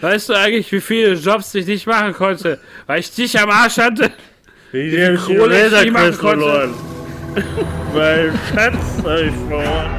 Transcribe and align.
Weißt 0.00 0.28
du 0.28 0.34
eigentlich, 0.34 0.70
wie 0.72 0.82
viele 0.82 1.14
Jobs 1.14 1.54
ich 1.54 1.66
nicht 1.66 1.86
machen 1.86 2.12
konnte, 2.12 2.60
weil 2.86 3.00
ich 3.00 3.14
dich 3.14 3.38
am 3.40 3.48
Arsch 3.48 3.78
hatte? 3.78 4.12
Wie 4.70 4.90
die 4.90 5.16
Kohle 5.16 5.68
ich 5.68 5.84
nie 5.84 5.90
machen 5.90 6.12
verloren. 6.12 6.74
Mein 7.94 8.38
Schatz 8.52 9.02
hab 9.02 9.20
ich 9.20 9.32
verloren. 9.32 9.90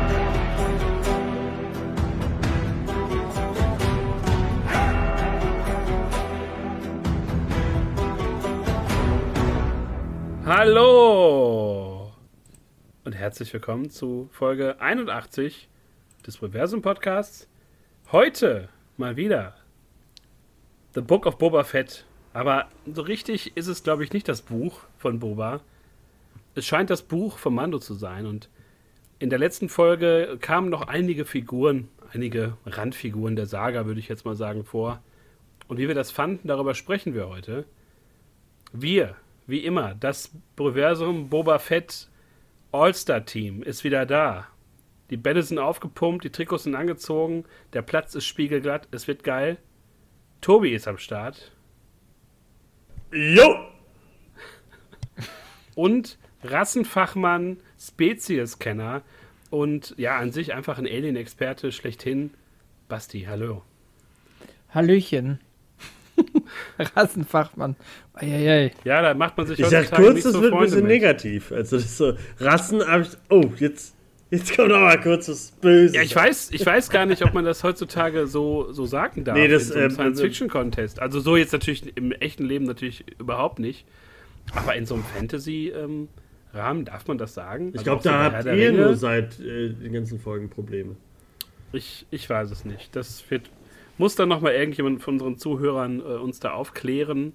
Hallo 10.45 12.13
und 13.03 13.13
herzlich 13.13 13.51
willkommen 13.51 13.89
zu 13.89 14.29
Folge 14.31 14.79
81 14.79 15.67
des 16.27 16.43
Reversum 16.43 16.83
Podcasts. 16.83 17.47
Heute 18.11 18.69
mal 18.95 19.15
wieder 19.15 19.55
The 20.97 21.03
Book 21.03 21.27
of 21.27 21.37
Boba 21.37 21.63
Fett. 21.63 22.05
Aber 22.33 22.69
so 22.91 23.03
richtig 23.03 23.55
ist 23.55 23.67
es, 23.67 23.83
glaube 23.83 24.03
ich, 24.03 24.13
nicht 24.13 24.27
das 24.27 24.41
Buch 24.41 24.79
von 24.97 25.19
Boba. 25.19 25.61
Es 26.55 26.65
scheint 26.65 26.89
das 26.89 27.03
Buch 27.03 27.37
von 27.37 27.53
Mando 27.53 27.77
zu 27.77 27.93
sein. 27.93 28.25
Und 28.25 28.49
in 29.19 29.29
der 29.29 29.37
letzten 29.37 29.69
Folge 29.69 30.39
kamen 30.41 30.71
noch 30.71 30.87
einige 30.87 31.25
Figuren, 31.25 31.87
einige 32.13 32.57
Randfiguren 32.65 33.35
der 33.35 33.45
Saga, 33.45 33.85
würde 33.85 33.99
ich 33.99 34.07
jetzt 34.07 34.25
mal 34.25 34.33
sagen, 34.33 34.65
vor. 34.65 35.03
Und 35.67 35.77
wie 35.77 35.87
wir 35.87 35.93
das 35.93 36.09
fanden, 36.09 36.47
darüber 36.47 36.73
sprechen 36.73 37.13
wir 37.13 37.29
heute. 37.29 37.65
Wir, 38.73 39.17
wie 39.45 39.65
immer, 39.65 39.93
das 39.93 40.31
Proversum 40.55 41.29
Boba 41.29 41.59
Fett 41.59 42.09
All-Star-Team 42.71 43.61
ist 43.61 43.83
wieder 43.83 44.07
da. 44.07 44.47
Die 45.11 45.17
Bälle 45.17 45.43
sind 45.43 45.59
aufgepumpt, 45.59 46.23
die 46.23 46.31
Trikots 46.31 46.63
sind 46.63 46.73
angezogen, 46.73 47.45
der 47.73 47.83
Platz 47.83 48.15
ist 48.15 48.25
spiegelglatt, 48.25 48.87
es 48.89 49.07
wird 49.07 49.23
geil. 49.23 49.59
Tobi 50.41 50.73
ist 50.73 50.87
am 50.87 50.97
Start. 50.97 51.51
Jo! 53.11 53.55
Und 55.75 56.17
Rassenfachmann, 56.43 57.57
Spezieskenner 57.79 59.01
und 59.49 59.93
ja, 59.97 60.17
an 60.17 60.31
sich 60.31 60.53
einfach 60.53 60.77
ein 60.77 60.85
Alien-Experte 60.85 61.71
schlechthin. 61.71 62.31
Basti, 62.87 63.25
hallo. 63.27 63.63
Hallöchen. 64.69 65.39
Rassenfachmann. 66.79 67.75
Eieiei. 68.13 68.71
Ja, 68.83 69.01
da 69.01 69.13
macht 69.13 69.37
man 69.37 69.45
sich 69.47 69.59
Ich 69.59 69.67
sag 69.67 69.91
kurz, 69.91 70.23
das 70.23 70.33
so 70.33 70.41
wird 70.41 70.53
ein 70.53 70.59
bisschen 70.59 70.79
mit. 70.79 70.87
negativ. 70.87 71.51
Also 71.51 71.77
das 71.77 71.85
ist 71.85 71.97
so 71.97 72.13
Rassen. 72.39 72.81
Oh, 73.29 73.51
jetzt, 73.57 73.95
jetzt 74.29 74.55
kommt 74.55 74.69
noch 74.69 74.79
mal 74.79 74.99
kurz 74.99 75.29
was 75.29 75.51
Böses. 75.51 75.95
Ja, 75.95 76.01
ich 76.01 76.15
weiß, 76.15 76.51
ich 76.51 76.65
weiß 76.65 76.89
gar 76.89 77.05
nicht, 77.05 77.23
ob 77.23 77.33
man 77.33 77.45
das 77.45 77.63
heutzutage 77.63 78.27
so, 78.27 78.71
so 78.71 78.85
sagen 78.85 79.23
darf 79.23 79.37
Nee, 79.37 79.47
das, 79.47 79.69
so 79.69 79.75
ähm, 79.75 79.91
Science-Fiction-Contest. 79.91 80.99
Also 80.99 81.19
so 81.19 81.37
jetzt 81.37 81.53
natürlich 81.53 81.95
im 81.97 82.11
echten 82.11 82.45
Leben 82.45 82.65
natürlich 82.65 83.05
überhaupt 83.19 83.59
nicht. 83.59 83.85
Aber 84.53 84.75
in 84.75 84.85
so 84.85 84.95
einem 84.95 85.03
Fantasy-Rahmen 85.03 86.85
darf 86.85 87.07
man 87.07 87.17
das 87.17 87.33
sagen? 87.33 87.69
Ich 87.69 87.79
Also 87.79 87.83
glaube, 87.83 88.03
da 88.03 88.31
habt 88.31 88.45
ihr 88.45 88.71
nur 88.71 88.95
seit 88.95 89.39
äh, 89.39 89.69
den 89.69 89.93
ganzen 89.93 90.19
Folgen 90.19 90.49
Probleme. 90.49 90.95
Ich, 91.73 92.05
ich 92.11 92.29
weiß 92.29 92.51
es 92.51 92.63
nicht. 92.65 92.95
Das 92.95 93.29
wird, 93.29 93.49
muss 93.97 94.15
dann 94.15 94.29
nochmal 94.29 94.53
irgendjemand 94.53 95.01
von 95.01 95.15
unseren 95.15 95.37
Zuhörern 95.37 95.99
äh, 95.99 96.03
uns 96.03 96.39
da 96.39 96.51
aufklären. 96.53 97.33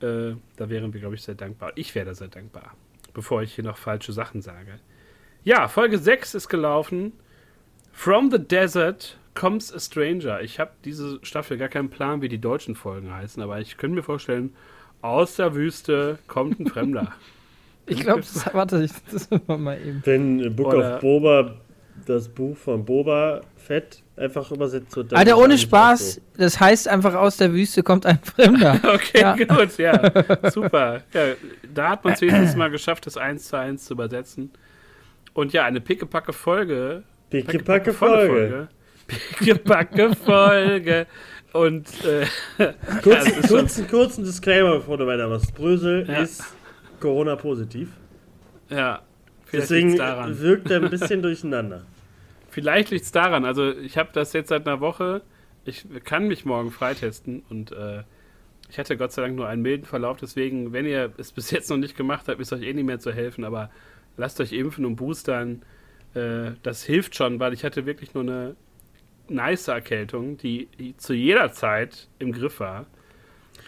Äh, 0.00 0.34
da 0.56 0.68
wären 0.70 0.92
wir, 0.92 1.00
glaube 1.00 1.16
ich, 1.16 1.22
sehr 1.22 1.34
dankbar. 1.34 1.72
Ich 1.74 1.94
wäre 1.94 2.06
da 2.06 2.14
sehr 2.14 2.28
dankbar, 2.28 2.74
bevor 3.12 3.42
ich 3.42 3.54
hier 3.54 3.64
noch 3.64 3.76
falsche 3.76 4.12
Sachen 4.12 4.42
sage. 4.42 4.78
Ja, 5.44 5.68
Folge 5.68 5.98
6 5.98 6.34
ist 6.34 6.48
gelaufen. 6.48 7.12
From 7.92 8.30
the 8.30 8.38
Desert 8.38 9.18
comes 9.34 9.72
a 9.72 9.78
Stranger. 9.78 10.40
Ich 10.40 10.58
habe 10.58 10.70
diese 10.84 11.18
Staffel 11.22 11.58
gar 11.58 11.68
keinen 11.68 11.90
Plan, 11.90 12.22
wie 12.22 12.28
die 12.28 12.40
deutschen 12.40 12.74
Folgen 12.74 13.12
heißen, 13.12 13.42
aber 13.42 13.60
ich 13.60 13.76
könnte 13.76 13.96
mir 13.96 14.02
vorstellen, 14.02 14.54
aus 15.02 15.36
der 15.36 15.54
Wüste 15.54 16.18
kommt 16.26 16.60
ein 16.60 16.66
Fremder. 16.66 17.12
Ich 17.86 18.00
glaube, 18.00 18.20
das, 18.22 18.54
warte, 18.54 18.82
ich, 18.82 18.92
das 19.12 19.28
wir 19.30 19.58
mal 19.58 19.76
eben. 19.78 20.00
Wenn 20.06 20.40
äh, 20.42 20.48
Book 20.48 20.68
Oder- 20.68 20.94
of 20.94 21.00
Boba, 21.02 21.54
das 22.06 22.30
Buch 22.30 22.56
von 22.56 22.82
Boba 22.82 23.42
Fett, 23.58 24.02
einfach 24.16 24.50
übersetzt 24.50 24.96
wird. 24.96 25.12
dann 25.12 25.18
Alter, 25.18 25.36
ohne 25.36 25.58
Spaß, 25.58 26.16
auch 26.18 26.38
das 26.38 26.58
heißt 26.58 26.88
einfach 26.88 27.12
aus 27.14 27.36
der 27.36 27.52
Wüste 27.52 27.82
kommt 27.82 28.06
ein 28.06 28.18
Fremder. 28.22 28.80
Okay, 28.94 29.20
Ja. 29.20 29.36
gut, 29.36 29.76
ja. 29.76 30.00
Super. 30.50 31.02
Ja, 31.12 31.20
da 31.74 31.90
hat 31.90 32.04
man 32.04 32.14
es 32.14 32.20
wenigstens 32.22 32.56
mal 32.56 32.70
geschafft, 32.70 33.04
das 33.04 33.18
eins 33.18 33.48
zu 33.48 33.58
eins 33.58 33.84
zu 33.84 33.92
übersetzen. 33.92 34.50
Und 35.34 35.52
ja, 35.52 35.64
eine 35.64 35.80
pickepacke 35.80 36.32
Folge. 36.32 37.02
Pickepacke 37.30 37.92
Folge. 37.92 38.68
Pickepacke 39.38 40.14
Folge. 40.14 41.06
Und 41.52 41.86
äh, 42.04 42.26
Kurz, 43.02 43.24
das 43.24 43.36
ist 43.38 43.48
kurz, 43.48 43.78
einen 43.78 43.88
kurzen 43.88 44.24
Disclaimer, 44.24 44.76
bevor 44.76 44.96
du 44.96 45.06
weitermachst. 45.06 45.54
Brösel 45.54 46.06
Ja. 46.08 46.22
ist 46.22 46.42
Corona-positiv. 47.00 47.88
ja, 48.70 49.02
vielleicht 49.44 49.70
Deswegen 49.70 49.98
wirkt 49.98 50.70
er 50.70 50.82
ein 50.82 50.90
bisschen 50.90 51.22
durcheinander. 51.22 51.82
Vielleicht 52.50 52.90
liegt 52.90 53.04
es 53.04 53.12
daran. 53.12 53.44
Also 53.44 53.72
ich 53.72 53.98
habe 53.98 54.10
das 54.12 54.32
jetzt 54.32 54.48
seit 54.48 54.66
einer 54.66 54.80
Woche. 54.80 55.22
Ich 55.64 55.86
kann 56.04 56.28
mich 56.28 56.44
morgen 56.44 56.70
freitesten 56.70 57.42
und 57.50 57.72
äh, 57.72 58.02
ich 58.70 58.78
hatte 58.78 58.96
Gott 58.96 59.12
sei 59.12 59.22
Dank 59.22 59.36
nur 59.36 59.46
einen 59.48 59.62
milden 59.62 59.84
Verlauf. 59.86 60.16
Deswegen, 60.18 60.72
wenn 60.72 60.86
ihr 60.86 61.12
es 61.18 61.32
bis 61.32 61.50
jetzt 61.50 61.68
noch 61.70 61.76
nicht 61.76 61.96
gemacht 61.96 62.26
habt, 62.28 62.40
ist 62.40 62.52
euch 62.52 62.62
eh 62.62 62.72
nicht 62.72 62.84
mehr 62.86 62.98
zu 63.00 63.12
helfen. 63.12 63.44
Aber 63.44 63.70
lasst 64.16 64.40
euch 64.40 64.52
impfen 64.52 64.84
und 64.84 64.96
boostern. 64.96 65.62
Äh, 66.14 66.52
das 66.62 66.84
hilft 66.84 67.16
schon, 67.16 67.40
weil 67.40 67.52
ich 67.52 67.64
hatte 67.64 67.86
wirklich 67.86 68.14
nur 68.14 68.22
eine 68.22 68.56
nice 69.28 69.68
Erkältung, 69.68 70.36
die 70.36 70.68
zu 70.96 71.14
jeder 71.14 71.52
Zeit 71.52 72.08
im 72.18 72.32
Griff 72.32 72.60
war. 72.60 72.86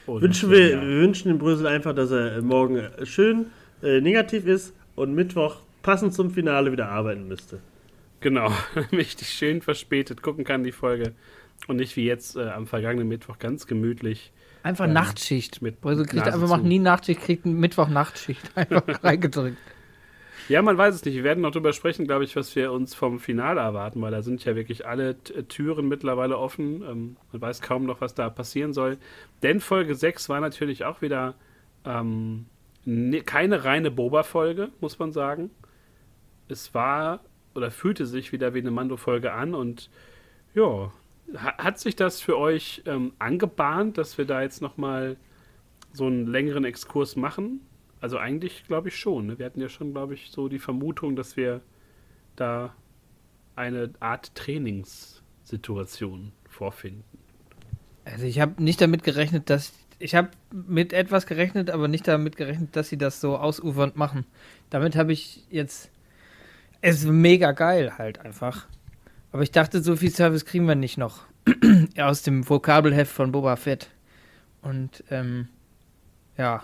Und, 0.06 0.22
Wünschen 0.22 0.50
äh, 0.52 0.54
wir, 0.54 0.70
ja. 0.70 0.80
wir 0.80 1.00
wünschen 1.00 1.28
dem 1.28 1.38
Brösel 1.38 1.66
einfach, 1.66 1.94
dass 1.94 2.10
er 2.10 2.40
morgen 2.42 2.88
schön 3.04 3.46
äh, 3.82 4.00
negativ 4.00 4.46
ist 4.46 4.74
und 4.94 5.14
Mittwoch 5.14 5.60
passend 5.82 6.14
zum 6.14 6.30
Finale 6.30 6.72
wieder 6.72 6.88
arbeiten 6.88 7.28
müsste. 7.28 7.60
Genau, 8.20 8.50
damit 8.74 9.20
ich 9.20 9.28
schön 9.28 9.62
verspätet 9.62 10.22
gucken 10.22 10.44
kann, 10.44 10.64
die 10.64 10.72
Folge. 10.72 11.12
Und 11.68 11.76
nicht 11.76 11.96
wie 11.96 12.04
jetzt 12.04 12.36
äh, 12.36 12.48
am 12.48 12.66
vergangenen 12.66 13.08
Mittwoch 13.08 13.38
ganz 13.38 13.66
gemütlich. 13.66 14.32
Einfach 14.62 14.86
Ähm, 14.86 14.92
Nachtschicht. 14.92 15.62
mit 15.62 15.76
Also 15.82 16.02
kriegt 16.02 16.26
Nase 16.26 16.34
einfach 16.34 16.48
macht 16.48 16.64
nie 16.64 16.78
Nachtschicht, 16.78 17.20
kriegt 17.20 17.46
Mittwoch 17.46 17.88
Nachtschicht 17.88 18.42
einfach 18.54 18.82
reingedrückt. 19.02 19.56
Ja, 20.48 20.62
man 20.62 20.78
weiß 20.78 20.94
es 20.94 21.04
nicht. 21.04 21.14
Wir 21.14 21.24
werden 21.24 21.40
noch 21.40 21.50
drüber 21.50 21.72
sprechen, 21.72 22.06
glaube 22.06 22.22
ich, 22.24 22.36
was 22.36 22.54
wir 22.54 22.70
uns 22.70 22.94
vom 22.94 23.18
Finale 23.18 23.60
erwarten, 23.60 24.00
weil 24.00 24.12
da 24.12 24.22
sind 24.22 24.44
ja 24.44 24.54
wirklich 24.54 24.86
alle 24.86 25.18
T 25.22 25.42
Türen 25.44 25.88
mittlerweile 25.88 26.38
offen. 26.38 26.82
Ähm, 26.82 27.16
man 27.32 27.40
weiß 27.42 27.62
kaum 27.62 27.84
noch, 27.84 28.00
was 28.00 28.14
da 28.14 28.30
passieren 28.30 28.72
soll. 28.72 28.98
Denn 29.42 29.60
Folge 29.60 29.94
6 29.96 30.28
war 30.28 30.40
natürlich 30.40 30.84
auch 30.84 31.02
wieder 31.02 31.34
ähm, 31.84 32.46
ne, 32.84 33.22
keine 33.22 33.64
reine 33.64 33.90
Boba-Folge, 33.90 34.70
muss 34.80 34.98
man 35.00 35.10
sagen. 35.12 35.50
Es 36.48 36.74
war 36.74 37.20
oder 37.54 37.70
fühlte 37.70 38.06
sich 38.06 38.32
wieder 38.32 38.54
wie 38.54 38.60
eine 38.60 38.70
Mando-Folge 38.70 39.32
an 39.32 39.54
und 39.54 39.90
ja, 40.54 40.92
ha- 41.36 41.58
hat 41.58 41.78
sich 41.80 41.96
das 41.96 42.20
für 42.20 42.38
euch 42.38 42.82
ähm, 42.86 43.12
angebahnt, 43.18 43.98
dass 43.98 44.18
wir 44.18 44.26
da 44.26 44.42
jetzt 44.42 44.62
nochmal 44.62 45.16
so 45.92 46.06
einen 46.06 46.26
längeren 46.28 46.64
Exkurs 46.64 47.16
machen? 47.16 47.60
Also 48.06 48.18
eigentlich 48.18 48.62
glaube 48.68 48.86
ich 48.86 48.96
schon. 48.96 49.26
Ne? 49.26 49.36
Wir 49.40 49.46
hatten 49.46 49.60
ja 49.60 49.68
schon, 49.68 49.90
glaube 49.90 50.14
ich, 50.14 50.30
so 50.30 50.46
die 50.46 50.60
Vermutung, 50.60 51.16
dass 51.16 51.36
wir 51.36 51.60
da 52.36 52.72
eine 53.56 53.90
Art 53.98 54.32
Trainingssituation 54.36 56.30
vorfinden. 56.48 57.02
Also 58.04 58.26
ich 58.26 58.38
habe 58.38 58.62
nicht 58.62 58.80
damit 58.80 59.02
gerechnet, 59.02 59.50
dass 59.50 59.72
ich 59.98 60.14
habe 60.14 60.28
mit 60.52 60.92
etwas 60.92 61.26
gerechnet, 61.26 61.68
aber 61.68 61.88
nicht 61.88 62.06
damit 62.06 62.36
gerechnet, 62.36 62.76
dass 62.76 62.90
sie 62.90 62.96
das 62.96 63.20
so 63.20 63.38
ausufernd 63.38 63.96
machen. 63.96 64.24
Damit 64.70 64.94
habe 64.94 65.12
ich 65.12 65.44
jetzt 65.50 65.90
es 66.80 66.98
ist 66.98 67.06
mega 67.06 67.50
geil 67.50 67.98
halt 67.98 68.20
einfach. 68.20 68.68
Aber 69.32 69.42
ich 69.42 69.50
dachte, 69.50 69.82
so 69.82 69.96
viel 69.96 70.10
Service 70.10 70.44
kriegen 70.44 70.68
wir 70.68 70.76
nicht 70.76 70.96
noch 70.96 71.24
aus 71.98 72.22
dem 72.22 72.48
Vokabelheft 72.48 73.12
von 73.12 73.32
Boba 73.32 73.56
Fett. 73.56 73.90
Und 74.62 75.02
ähm, 75.10 75.48
ja, 76.38 76.62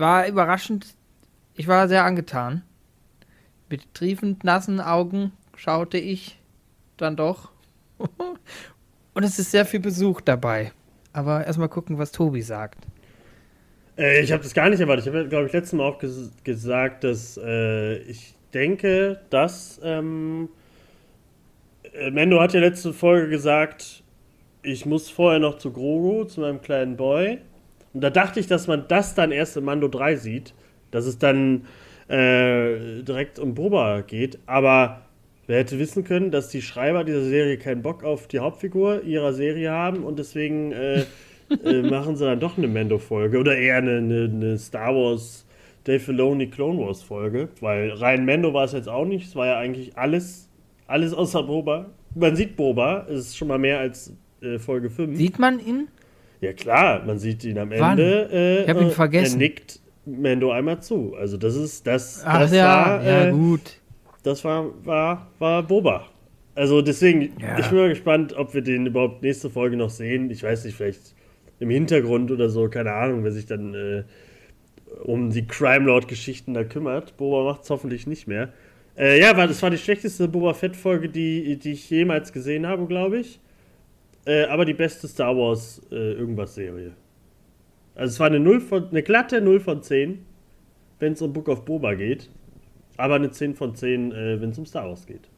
war 0.00 0.26
überraschend. 0.26 0.94
Ich 1.54 1.68
war 1.68 1.86
sehr 1.86 2.04
angetan. 2.04 2.62
Mit 3.68 3.94
triefend 3.94 4.42
nassen 4.42 4.80
Augen 4.80 5.32
schaute 5.54 5.98
ich 5.98 6.40
dann 6.96 7.16
doch. 7.16 7.52
Und 9.14 9.22
es 9.22 9.38
ist 9.38 9.50
sehr 9.50 9.64
viel 9.64 9.80
Besuch 9.80 10.20
dabei. 10.20 10.72
Aber 11.12 11.46
erstmal 11.46 11.68
gucken, 11.68 11.98
was 11.98 12.12
Tobi 12.12 12.42
sagt. 12.42 12.86
Äh, 13.96 14.22
ich 14.22 14.32
habe 14.32 14.42
das 14.42 14.54
gar 14.54 14.68
nicht 14.70 14.80
erwartet. 14.80 15.06
Ich 15.06 15.12
habe, 15.12 15.28
glaube 15.28 15.46
ich, 15.46 15.52
letztes 15.52 15.74
Mal 15.74 15.84
auch 15.84 15.98
ges 15.98 16.32
gesagt, 16.44 17.04
dass 17.04 17.38
äh, 17.42 17.98
ich 17.98 18.34
denke, 18.54 19.20
dass 19.30 19.80
ähm, 19.82 20.48
äh, 21.92 22.10
Mendo 22.10 22.40
hat 22.40 22.54
ja 22.54 22.60
letzte 22.60 22.92
Folge 22.92 23.28
gesagt, 23.28 24.02
ich 24.62 24.86
muss 24.86 25.10
vorher 25.10 25.40
noch 25.40 25.58
zu 25.58 25.72
Grogu, 25.72 26.24
zu 26.24 26.40
meinem 26.40 26.60
kleinen 26.60 26.96
Boy. 26.96 27.38
Und 27.92 28.02
da 28.02 28.10
dachte 28.10 28.40
ich, 28.40 28.46
dass 28.46 28.66
man 28.66 28.84
das 28.88 29.14
dann 29.14 29.32
erst 29.32 29.56
in 29.56 29.64
Mando 29.64 29.88
3 29.88 30.16
sieht, 30.16 30.54
dass 30.90 31.06
es 31.06 31.18
dann 31.18 31.66
äh, 32.08 33.02
direkt 33.02 33.38
um 33.38 33.54
Boba 33.54 34.02
geht. 34.02 34.38
Aber 34.46 35.02
Wer 35.50 35.58
hätte 35.58 35.80
wissen 35.80 36.04
können, 36.04 36.30
dass 36.30 36.48
die 36.48 36.62
Schreiber 36.62 37.02
dieser 37.02 37.24
Serie 37.24 37.58
keinen 37.58 37.82
Bock 37.82 38.04
auf 38.04 38.28
die 38.28 38.38
Hauptfigur 38.38 39.02
ihrer 39.02 39.32
Serie 39.32 39.72
haben 39.72 40.04
und 40.04 40.20
deswegen 40.20 40.70
äh, 40.70 41.00
äh, 41.64 41.82
machen 41.82 42.14
sie 42.14 42.24
dann 42.24 42.38
doch 42.38 42.56
eine 42.56 42.68
Mando-Folge 42.68 43.36
oder 43.36 43.56
eher 43.56 43.78
eine, 43.78 43.96
eine, 43.96 44.30
eine, 44.32 44.58
Star 44.58 44.94
Wars 44.94 45.44
Dave 45.82 45.98
Filoni 45.98 46.46
Clone 46.46 46.78
Wars 46.78 47.02
Folge, 47.02 47.48
weil 47.60 47.90
rein 47.90 48.24
Mando 48.24 48.54
war 48.54 48.64
es 48.64 48.70
jetzt 48.70 48.88
auch 48.88 49.04
nicht, 49.04 49.26
es 49.26 49.34
war 49.34 49.48
ja 49.48 49.58
eigentlich 49.58 49.98
alles, 49.98 50.48
alles 50.86 51.12
außer 51.12 51.42
Boba. 51.42 51.86
Man 52.14 52.36
sieht 52.36 52.54
Boba, 52.54 53.08
es 53.08 53.18
ist 53.18 53.36
schon 53.36 53.48
mal 53.48 53.58
mehr 53.58 53.80
als 53.80 54.14
äh, 54.42 54.60
Folge 54.60 54.88
5. 54.88 55.16
Sieht 55.18 55.40
man 55.40 55.58
ihn? 55.58 55.88
Ja 56.40 56.52
klar, 56.52 57.04
man 57.04 57.18
sieht 57.18 57.44
ihn 57.44 57.58
am 57.58 57.70
Ende. 57.72 58.28
Äh, 58.32 58.62
ich 58.62 58.68
habe 58.68 58.82
ihn 58.84 58.90
vergessen. 58.90 59.40
Er 59.40 59.48
nickt 59.48 59.80
Mando 60.06 60.50
einmal 60.52 60.80
zu. 60.80 61.14
Also 61.14 61.36
das 61.36 61.54
ist 61.54 61.86
das. 61.86 62.22
Ach 62.24 62.40
das 62.40 62.52
ja, 62.52 62.64
war, 62.66 63.04
ja 63.04 63.24
äh, 63.26 63.30
gut. 63.30 63.80
Das 64.22 64.44
war, 64.44 64.70
war, 64.84 65.30
war 65.38 65.62
Boba. 65.62 66.06
Also 66.54 66.82
deswegen, 66.82 67.32
Ja. 67.40 67.58
ich 67.58 67.66
bin 67.68 67.78
mal 67.78 67.88
gespannt, 67.88 68.34
ob 68.36 68.54
wir 68.54 68.62
den 68.62 68.86
überhaupt 68.86 69.22
nächste 69.22 69.48
Folge 69.50 69.76
noch 69.76 69.90
sehen. 69.90 70.30
Ich 70.30 70.42
weiß 70.42 70.64
nicht, 70.64 70.76
vielleicht 70.76 71.14
im 71.58 71.70
Hintergrund 71.70 72.30
oder 72.30 72.48
so, 72.48 72.68
keine 72.68 72.92
Ahnung, 72.92 73.22
wer 73.24 73.32
sich 73.32 73.46
dann 73.46 73.74
äh, 73.74 74.02
um 75.04 75.30
die 75.30 75.46
Crime 75.46 75.86
Lord-Geschichten 75.86 76.54
da 76.54 76.64
kümmert. 76.64 77.16
Boba 77.16 77.44
macht 77.44 77.64
es 77.64 77.70
hoffentlich 77.70 78.06
nicht 78.06 78.26
mehr. 78.26 78.52
Äh, 78.98 79.20
ja, 79.20 79.36
war, 79.36 79.46
das 79.46 79.62
war 79.62 79.70
die 79.70 79.78
schlechteste 79.78 80.26
Boba 80.28 80.54
Fett-Folge, 80.54 81.08
die, 81.08 81.56
die 81.56 81.72
ich 81.72 81.88
jemals 81.88 82.32
gesehen 82.32 82.66
habe, 82.66 82.86
glaube 82.86 83.18
ich. 83.18 83.40
Äh, 84.26 84.44
aber 84.44 84.64
die 84.64 84.74
beste 84.74 85.08
Star 85.08 85.36
Wars 85.36 85.80
äh, 85.90 86.12
irgendwas-Serie. 86.12 86.92
Also 87.94 88.12
es 88.12 88.20
war 88.20 88.26
eine, 88.26 88.40
0 88.40 88.60
von, 88.60 88.88
eine 88.88 89.02
glatte 89.02 89.40
0 89.40 89.60
von 89.60 89.82
10, 89.82 90.24
wenn 90.98 91.14
es 91.14 91.22
um 91.22 91.32
Book 91.32 91.48
of 91.48 91.64
Boba 91.64 91.94
geht. 91.94 92.30
Aber 92.96 93.14
eine 93.14 93.30
10 93.30 93.54
von 93.54 93.74
10, 93.74 94.12
äh, 94.12 94.40
wenn 94.40 94.50
es 94.50 94.58
um 94.58 94.66
Star 94.66 94.88
Wars 94.88 95.06
geht. 95.06 95.28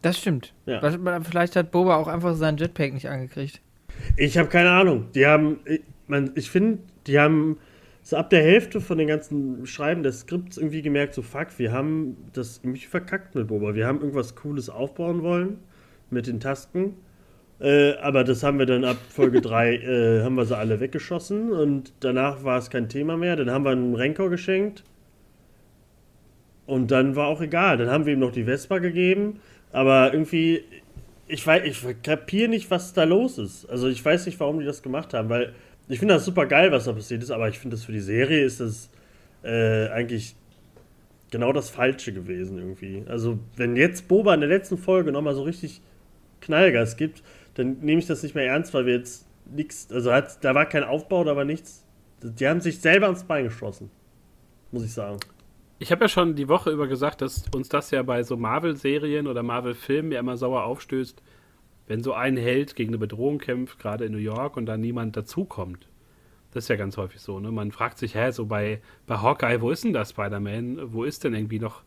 Das 0.00 0.18
stimmt. 0.18 0.52
Ja. 0.66 0.80
Vielleicht 1.22 1.54
hat 1.54 1.70
Boba 1.70 1.96
auch 1.96 2.08
einfach 2.08 2.34
seinen 2.34 2.58
Jetpack 2.58 2.92
nicht 2.92 3.08
angekriegt. 3.08 3.60
Ich 4.16 4.36
habe 4.36 4.48
keine 4.48 4.70
Ahnung. 4.70 5.06
Die 5.14 5.26
haben, 5.26 5.60
ich, 5.64 5.82
man, 6.08 6.32
ich 6.34 6.50
finde, 6.50 6.78
die 7.06 7.20
haben 7.20 7.58
so 8.02 8.16
ab 8.16 8.30
der 8.30 8.42
Hälfte 8.42 8.80
von 8.80 8.98
den 8.98 9.06
ganzen 9.06 9.64
Schreiben 9.66 10.02
des 10.02 10.20
Skripts 10.20 10.56
irgendwie 10.56 10.82
gemerkt, 10.82 11.14
so 11.14 11.22
fuck, 11.22 11.58
wir 11.58 11.70
haben 11.70 12.16
das 12.32 12.60
irgendwie 12.64 12.80
verkackt 12.86 13.36
mit 13.36 13.46
Boba. 13.46 13.74
Wir 13.74 13.86
haben 13.86 14.00
irgendwas 14.00 14.34
Cooles 14.34 14.68
aufbauen 14.68 15.22
wollen 15.22 15.58
mit 16.12 16.26
den 16.26 16.40
Tasken. 16.40 16.94
Äh, 17.60 17.94
aber 17.98 18.24
das 18.24 18.42
haben 18.42 18.58
wir 18.58 18.66
dann 18.66 18.84
ab 18.84 18.96
Folge 19.08 19.40
3, 19.42 19.74
äh, 19.76 20.22
haben 20.22 20.34
wir 20.34 20.44
sie 20.44 20.56
alle 20.56 20.80
weggeschossen 20.80 21.52
und 21.52 21.92
danach 22.00 22.44
war 22.44 22.58
es 22.58 22.70
kein 22.70 22.88
Thema 22.88 23.16
mehr. 23.16 23.36
Dann 23.36 23.50
haben 23.50 23.64
wir 23.64 23.70
einen 23.70 23.94
Renkor 23.94 24.30
geschenkt 24.30 24.84
und 26.66 26.90
dann 26.90 27.16
war 27.16 27.28
auch 27.28 27.40
egal. 27.40 27.76
Dann 27.76 27.88
haben 27.88 28.06
wir 28.06 28.14
ihm 28.14 28.20
noch 28.20 28.32
die 28.32 28.44
Vespa 28.44 28.78
gegeben, 28.78 29.40
aber 29.72 30.12
irgendwie, 30.12 30.64
ich 31.28 31.46
weiß, 31.46 31.62
ich 31.64 32.02
kapiere 32.02 32.48
nicht, 32.48 32.70
was 32.70 32.92
da 32.94 33.04
los 33.04 33.38
ist. 33.38 33.66
Also 33.70 33.88
ich 33.88 34.04
weiß 34.04 34.26
nicht, 34.26 34.40
warum 34.40 34.58
die 34.58 34.66
das 34.66 34.82
gemacht 34.82 35.14
haben, 35.14 35.28
weil 35.28 35.54
ich 35.88 35.98
finde 35.98 36.14
das 36.14 36.24
super 36.24 36.46
geil, 36.46 36.72
was 36.72 36.84
da 36.84 36.92
passiert 36.92 37.22
ist, 37.22 37.30
aber 37.30 37.48
ich 37.48 37.58
finde 37.58 37.76
das 37.76 37.84
für 37.84 37.92
die 37.92 38.00
Serie 38.00 38.44
ist 38.44 38.60
das 38.60 38.90
äh, 39.44 39.88
eigentlich 39.88 40.34
genau 41.30 41.52
das 41.52 41.70
Falsche 41.70 42.12
gewesen 42.12 42.58
irgendwie. 42.58 43.04
Also 43.08 43.38
wenn 43.56 43.76
jetzt 43.76 44.08
Boba 44.08 44.34
in 44.34 44.40
der 44.40 44.48
letzten 44.48 44.78
Folge 44.78 45.12
nochmal 45.12 45.34
so 45.34 45.42
richtig 45.42 45.80
Knallgas 46.42 46.96
gibt, 46.96 47.22
dann 47.54 47.78
nehme 47.80 48.00
ich 48.00 48.06
das 48.06 48.22
nicht 48.22 48.34
mehr 48.34 48.46
ernst, 48.46 48.74
weil 48.74 48.86
wir 48.86 48.94
jetzt 48.96 49.26
nichts, 49.46 49.90
also 49.90 50.12
hat, 50.12 50.44
da 50.44 50.54
war 50.54 50.66
kein 50.66 50.84
Aufbau, 50.84 51.24
da 51.24 51.36
war 51.36 51.44
nichts. 51.44 51.84
Die 52.22 52.46
haben 52.46 52.60
sich 52.60 52.80
selber 52.80 53.06
ans 53.06 53.24
Bein 53.24 53.44
geschossen, 53.44 53.90
muss 54.70 54.84
ich 54.84 54.92
sagen. 54.92 55.18
Ich 55.78 55.90
habe 55.90 56.04
ja 56.04 56.08
schon 56.08 56.36
die 56.36 56.48
Woche 56.48 56.70
über 56.70 56.86
gesagt, 56.86 57.22
dass 57.22 57.44
uns 57.54 57.68
das 57.68 57.90
ja 57.90 58.02
bei 58.04 58.22
so 58.22 58.36
Marvel-Serien 58.36 59.26
oder 59.26 59.42
Marvel-Filmen 59.42 60.12
ja 60.12 60.20
immer 60.20 60.36
sauer 60.36 60.62
aufstößt, 60.64 61.20
wenn 61.88 62.02
so 62.04 62.12
ein 62.12 62.36
Held 62.36 62.76
gegen 62.76 62.90
eine 62.90 62.98
Bedrohung 62.98 63.38
kämpft, 63.38 63.80
gerade 63.80 64.04
in 64.04 64.12
New 64.12 64.18
York, 64.18 64.56
und 64.56 64.66
dann 64.66 64.80
niemand 64.80 65.16
dazukommt. 65.16 65.88
Das 66.52 66.64
ist 66.64 66.68
ja 66.68 66.76
ganz 66.76 66.96
häufig 66.96 67.20
so, 67.20 67.40
ne? 67.40 67.50
Man 67.50 67.72
fragt 67.72 67.98
sich, 67.98 68.14
hä, 68.14 68.30
so 68.30 68.46
bei, 68.46 68.80
bei 69.06 69.16
Hawkeye, 69.16 69.60
wo 69.60 69.70
ist 69.70 69.84
denn 69.84 69.92
der 69.92 70.04
Spider-Man? 70.04 70.92
Wo 70.92 71.02
ist 71.02 71.24
denn 71.24 71.34
irgendwie 71.34 71.58
noch 71.58 71.82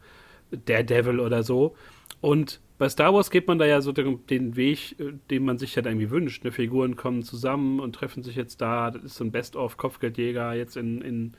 Daredevil 0.51 1.19
oder 1.19 1.43
so? 1.43 1.75
Und 2.21 2.59
bei 2.77 2.89
Star 2.89 3.13
Wars 3.13 3.29
geht 3.31 3.47
man 3.47 3.57
da 3.57 3.65
ja 3.65 3.79
so 3.81 3.91
den, 3.91 4.25
den 4.27 4.55
Weg, 4.55 4.99
äh, 4.99 5.13
den 5.29 5.45
man 5.45 5.57
sich 5.57 5.75
halt 5.75 5.85
irgendwie 5.85 6.09
wünscht. 6.09 6.43
Ne? 6.43 6.51
Figuren 6.51 6.95
kommen 6.95 7.23
zusammen 7.23 7.79
und 7.79 7.93
treffen 7.95 8.23
sich 8.23 8.35
jetzt 8.35 8.61
da. 8.61 8.91
Das 8.91 9.03
ist 9.03 9.15
so 9.15 9.23
ein 9.23 9.31
Best-of-Kopfgeldjäger 9.31 10.53
jetzt 10.53 10.75
in, 10.77 11.01
in, 11.01 11.33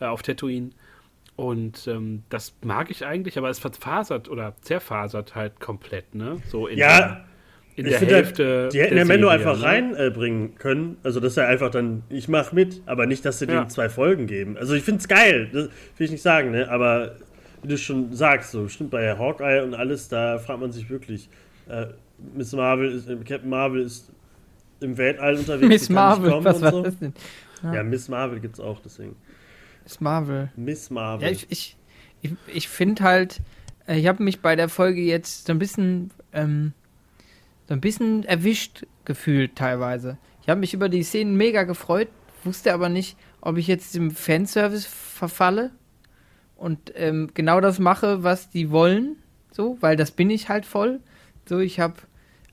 äh, 0.00 0.06
auf 0.06 0.22
Tatooine. 0.22 0.70
Und 1.36 1.86
ähm, 1.86 2.24
das 2.28 2.54
mag 2.62 2.90
ich 2.90 3.06
eigentlich, 3.06 3.38
aber 3.38 3.48
es 3.48 3.58
verfasert 3.58 4.28
oder 4.28 4.54
zerfasert 4.60 5.34
halt 5.34 5.60
komplett, 5.60 6.14
ne? 6.14 6.38
So 6.48 6.66
in 6.66 6.78
Ja, 6.78 6.98
der, 6.98 7.24
in 7.76 7.84
der 7.86 8.00
halt, 8.00 8.10
Hälfte. 8.10 8.68
Die 8.70 8.80
hätten 8.80 8.96
ja 8.98 9.04
Mendo 9.04 9.28
einfach 9.28 9.56
ne? 9.58 9.64
reinbringen 9.64 10.56
können. 10.56 10.98
Also, 11.02 11.20
dass 11.20 11.36
er 11.38 11.48
einfach 11.48 11.70
dann, 11.70 12.02
ich 12.10 12.28
mach 12.28 12.52
mit, 12.52 12.82
aber 12.86 13.06
nicht, 13.06 13.24
dass 13.24 13.38
sie 13.38 13.46
Ja. 13.46 13.62
dem 13.62 13.70
zwei 13.70 13.88
Folgen 13.88 14.26
geben. 14.26 14.58
Also, 14.58 14.74
ich 14.74 14.82
finde 14.82 15.00
es 15.00 15.08
geil, 15.08 15.48
das 15.52 15.64
will 15.96 16.04
ich 16.04 16.10
nicht 16.10 16.22
sagen, 16.22 16.50
ne? 16.50 16.68
Aber 16.70 17.16
wie 17.62 17.68
du 17.68 17.78
schon 17.78 18.12
sagst, 18.14 18.50
so 18.50 18.68
stimmt 18.68 18.90
bei 18.90 19.16
Hawkeye 19.16 19.62
und 19.62 19.74
alles, 19.74 20.08
da 20.08 20.38
fragt 20.38 20.60
man 20.60 20.72
sich 20.72 20.90
wirklich, 20.90 21.28
äh, 21.68 21.86
Miss 22.34 22.52
Marvel 22.52 22.92
ist, 22.92 23.08
äh, 23.08 23.16
Captain 23.16 23.48
Marvel 23.48 23.82
ist 23.82 24.10
im 24.80 24.96
Weltall 24.96 25.36
unterwegs. 25.36 25.68
Miss 25.68 25.88
Marvel, 25.88 26.44
was 26.44 26.56
und 26.56 26.62
war 26.62 26.70
so. 26.72 26.82
das 26.82 26.98
denn? 26.98 27.14
Ja, 27.62 27.82
Miss 27.84 28.08
Marvel 28.08 28.40
gibt's 28.40 28.58
auch, 28.58 28.80
deswegen. 28.80 29.14
Miss 29.84 30.00
Marvel. 30.00 30.50
Miss 30.56 30.90
Marvel. 30.90 31.26
Ja, 31.26 31.32
ich, 31.32 31.46
ich, 31.50 31.76
ich, 32.20 32.32
ich 32.52 32.68
finde 32.68 33.04
halt, 33.04 33.40
äh, 33.86 33.98
ich 33.98 34.08
habe 34.08 34.22
mich 34.22 34.40
bei 34.40 34.56
der 34.56 34.68
Folge 34.68 35.00
jetzt 35.00 35.46
so 35.46 35.52
ein 35.52 35.58
bisschen, 35.58 36.10
ähm, 36.32 36.72
so 37.68 37.74
ein 37.74 37.80
bisschen 37.80 38.24
erwischt 38.24 38.84
gefühlt 39.04 39.54
teilweise. 39.54 40.18
Ich 40.42 40.48
habe 40.48 40.58
mich 40.58 40.74
über 40.74 40.88
die 40.88 41.04
Szenen 41.04 41.36
mega 41.36 41.62
gefreut, 41.62 42.08
wusste 42.42 42.74
aber 42.74 42.88
nicht, 42.88 43.16
ob 43.40 43.56
ich 43.56 43.68
jetzt 43.68 43.94
dem 43.94 44.10
Fanservice 44.10 44.86
verfalle 44.86 45.70
und 46.62 46.92
ähm, 46.94 47.30
genau 47.34 47.60
das 47.60 47.80
mache, 47.80 48.22
was 48.22 48.48
die 48.48 48.70
wollen, 48.70 49.16
so, 49.50 49.76
weil 49.80 49.96
das 49.96 50.12
bin 50.12 50.30
ich 50.30 50.48
halt 50.48 50.64
voll. 50.64 51.00
So, 51.44 51.58
ich 51.58 51.80
habe 51.80 51.94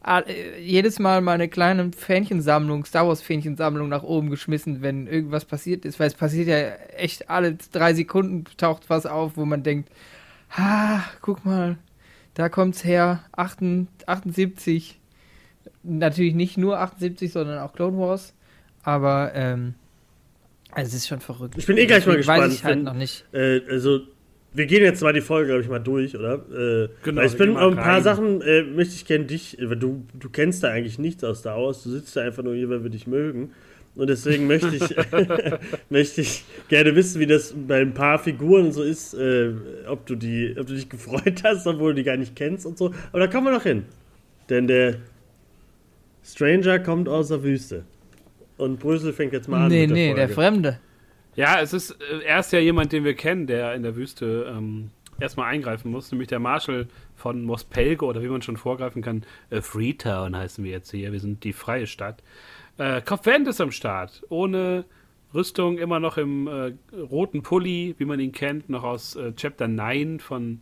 äh, 0.04 0.60
jedes 0.60 0.98
Mal 0.98 1.22
meine 1.22 1.48
kleine 1.48 1.92
Fähnchensammlung, 1.92 2.86
Star 2.86 3.08
Wars 3.08 3.22
Fähnchensammlung 3.22 3.88
nach 3.88 4.02
oben 4.02 4.32
geschmissen, 4.32 4.82
wenn 4.82 5.06
irgendwas 5.06 5.46
passiert 5.46 5.86
ist, 5.86 6.00
weil 6.00 6.08
es 6.08 6.16
passiert 6.16 6.48
ja 6.48 6.58
echt 6.98 7.30
alle 7.30 7.56
drei 7.72 7.94
Sekunden 7.94 8.46
taucht 8.58 8.90
was 8.90 9.06
auf, 9.06 9.38
wo 9.38 9.46
man 9.46 9.62
denkt, 9.62 9.90
ha, 10.50 11.04
guck 11.22 11.46
mal, 11.46 11.78
da 12.34 12.50
kommt's 12.50 12.84
her, 12.84 13.24
78, 13.34 14.08
78. 14.08 15.00
Natürlich 15.84 16.34
nicht 16.34 16.58
nur 16.58 16.80
78, 16.80 17.32
sondern 17.32 17.60
auch 17.60 17.74
Clone 17.74 17.98
Wars, 18.00 18.34
aber 18.84 19.34
ähm, 19.36 19.76
also 20.72 20.88
es 20.90 20.94
ist 20.96 21.08
schon 21.08 21.20
verrückt. 21.20 21.56
Ich 21.58 21.66
bin 21.66 21.78
eh 21.78 21.86
gleich 21.86 22.06
mal 22.06 22.18
Deswegen 22.18 22.28
Weiß 22.28 22.50
gespannt, 22.50 22.54
ich 22.54 22.64
halt 22.64 22.76
wenn- 22.78 22.84
noch 22.84 22.94
nicht. 22.94 23.26
Äh, 23.34 23.62
also, 23.70 24.02
wir 24.54 24.66
gehen 24.66 24.84
jetzt 24.84 25.02
mal 25.04 25.14
die 25.14 25.22
Folge, 25.22 25.48
glaube 25.48 25.62
ich, 25.64 25.70
mal 25.70 25.80
durch, 25.80 26.16
oder? 26.18 26.36
Äh, 26.36 26.90
Genau, 27.04 27.22
ich 27.22 27.38
bin 27.38 27.56
ein 27.58 27.76
paar 27.76 27.96
rein. 27.98 28.04
Sachen, 28.04 28.42
äh, 28.42 28.64
möchte 28.64 28.96
ich 28.96 29.06
gerne 29.06 29.26
dich, 29.26 29.58
weil 29.62 29.78
du, 29.78 30.06
du 30.20 30.30
kennst 30.30 30.64
da 30.64 30.70
eigentlich 30.70 30.98
nichts 31.00 31.24
aus 31.24 31.40
Star 31.40 31.62
Wars, 31.62 31.84
du 31.84 31.90
sitzt 31.92 32.16
da 32.16 32.22
einfach 32.22 32.44
nur 32.44 32.56
hier, 32.56 32.70
weil 32.70 32.82
wir 32.84 32.90
dich 32.90 33.06
mögen. 33.08 33.52
Und 33.96 34.08
deswegen 34.10 34.48
möchte 34.48 34.76
ich, 34.76 34.82
möchte 35.90 36.22
ich 36.22 36.46
gerne 36.70 36.96
wissen, 36.96 37.20
wie 37.20 37.26
das 37.28 37.54
bei 37.68 37.82
ein 37.82 37.94
paar 37.94 38.18
Figuren 38.20 38.72
so 38.72 38.82
ist, 38.84 39.14
äh, 39.14 39.52
ob, 39.88 40.06
du 40.06 40.16
die, 40.16 40.56
ob 40.60 40.68
du 40.68 40.74
dich 40.74 40.90
gefreut 40.90 41.42
hast, 41.44 41.68
obwohl 41.68 41.92
du 41.94 41.98
die 41.98 42.04
gar 42.04 42.18
nicht 42.18 42.36
kennst 42.36 42.66
und 42.66 42.78
so. 42.78 42.94
Aber 43.12 43.20
da 43.20 43.28
kommen 43.28 43.48
wir 43.48 43.54
noch 43.54 43.64
hin. 43.64 43.84
Denn 44.50 44.68
der 44.68 44.96
Stranger 46.24 46.80
kommt 46.80 47.08
aus 47.10 47.30
der 47.30 47.44
Wüste. 47.44 47.84
Und 48.60 48.80
Brüssel 48.80 49.14
fängt 49.14 49.32
jetzt 49.32 49.48
mal 49.48 49.64
an. 49.64 49.68
Nee, 49.70 49.88
mit 49.88 49.92
der 49.92 49.96
nee, 49.96 50.08
Folge. 50.08 50.20
der 50.20 50.30
Fremde. 50.30 50.80
Ja, 51.36 51.62
es 51.62 51.72
ist, 51.72 51.92
äh, 51.92 52.26
er 52.26 52.40
ist 52.42 52.52
ja 52.52 52.60
jemand, 52.60 52.92
den 52.92 53.06
wir 53.06 53.14
kennen, 53.14 53.48
der 53.48 53.74
in 53.74 53.84
der 53.84 53.96
Wüste 53.96 54.54
ähm, 54.54 54.92
erstmal 55.18 55.48
eingreifen 55.48 55.92
muss, 55.92 56.12
nämlich 56.12 56.28
der 56.28 56.40
Marshal 56.40 56.88
von 57.16 57.44
Mospelgo 57.44 58.10
oder 58.10 58.22
wie 58.22 58.28
man 58.28 58.42
schon 58.42 58.58
vorgreifen 58.58 59.02
kann, 59.02 59.24
äh, 59.50 59.62
Freetown 59.62 60.36
heißen 60.36 60.62
wir 60.64 60.72
jetzt 60.72 60.92
hier, 60.92 61.14
wir 61.14 61.22
sind 61.22 61.46
die 61.46 61.54
freie 61.54 61.88
Stadt. 61.88 62.22
Äh, 62.78 63.02
Vanth 63.06 63.48
ist 63.48 63.62
am 63.62 63.72
Start, 63.72 64.24
ohne 64.28 64.84
Rüstung, 65.34 65.78
immer 65.78 66.02
noch 66.02 66.18
im 66.18 66.48
äh, 66.48 66.74
roten 66.98 67.44
Pulli, 67.44 67.96
wie 67.98 68.06
man 68.06 68.20
ihn 68.20 68.34
kennt, 68.34 68.70
noch 68.70 68.84
aus 68.84 69.16
äh, 69.16 69.32
Chapter 69.36 69.70
9 69.70 70.20
von 70.20 70.60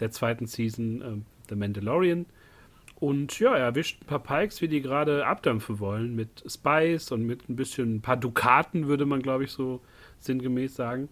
der 0.00 0.10
zweiten 0.10 0.46
Season 0.46 1.00
äh, 1.00 1.48
The 1.48 1.56
Mandalorian. 1.56 2.26
Und 3.00 3.38
ja, 3.38 3.54
er 3.56 3.66
erwischt 3.66 4.02
ein 4.02 4.06
paar 4.06 4.22
Pikes, 4.22 4.60
wie 4.60 4.66
die 4.66 4.82
gerade 4.82 5.24
abdampfen 5.24 5.78
wollen, 5.78 6.16
mit 6.16 6.42
Spice 6.46 7.12
und 7.12 7.24
mit 7.24 7.48
ein 7.48 7.54
bisschen 7.54 7.96
ein 7.96 8.00
paar 8.00 8.16
Dukaten, 8.16 8.88
würde 8.88 9.06
man, 9.06 9.22
glaube 9.22 9.44
ich, 9.44 9.52
so 9.52 9.80
sinngemäß 10.18 10.74
sagen. 10.74 11.08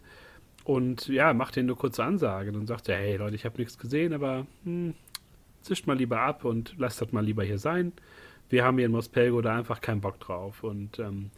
Und 0.64 1.06
ja, 1.06 1.32
macht 1.32 1.54
denen 1.54 1.68
eine 1.68 1.76
kurze 1.76 2.02
Ansage. 2.02 2.50
Dann 2.50 2.66
sagt 2.66 2.88
er, 2.88 2.96
hey 2.96 3.16
Leute, 3.16 3.36
ich 3.36 3.44
habe 3.44 3.58
nichts 3.58 3.78
gesehen, 3.78 4.12
aber 4.12 4.46
hm, 4.64 4.94
zischt 5.62 5.86
mal 5.86 5.96
lieber 5.96 6.20
ab 6.20 6.44
und 6.44 6.74
lasst 6.76 7.00
das 7.00 7.12
mal 7.12 7.24
lieber 7.24 7.44
hier 7.44 7.58
sein. 7.58 7.92
Wir 8.48 8.64
haben 8.64 8.78
hier 8.78 8.86
in 8.86 8.92
Mospelgo 8.92 9.40
da 9.40 9.56
einfach 9.56 9.80
keinen 9.80 10.00
Bock 10.00 10.18
drauf. 10.18 10.64
Und 10.64 10.98
ähm, 10.98 11.30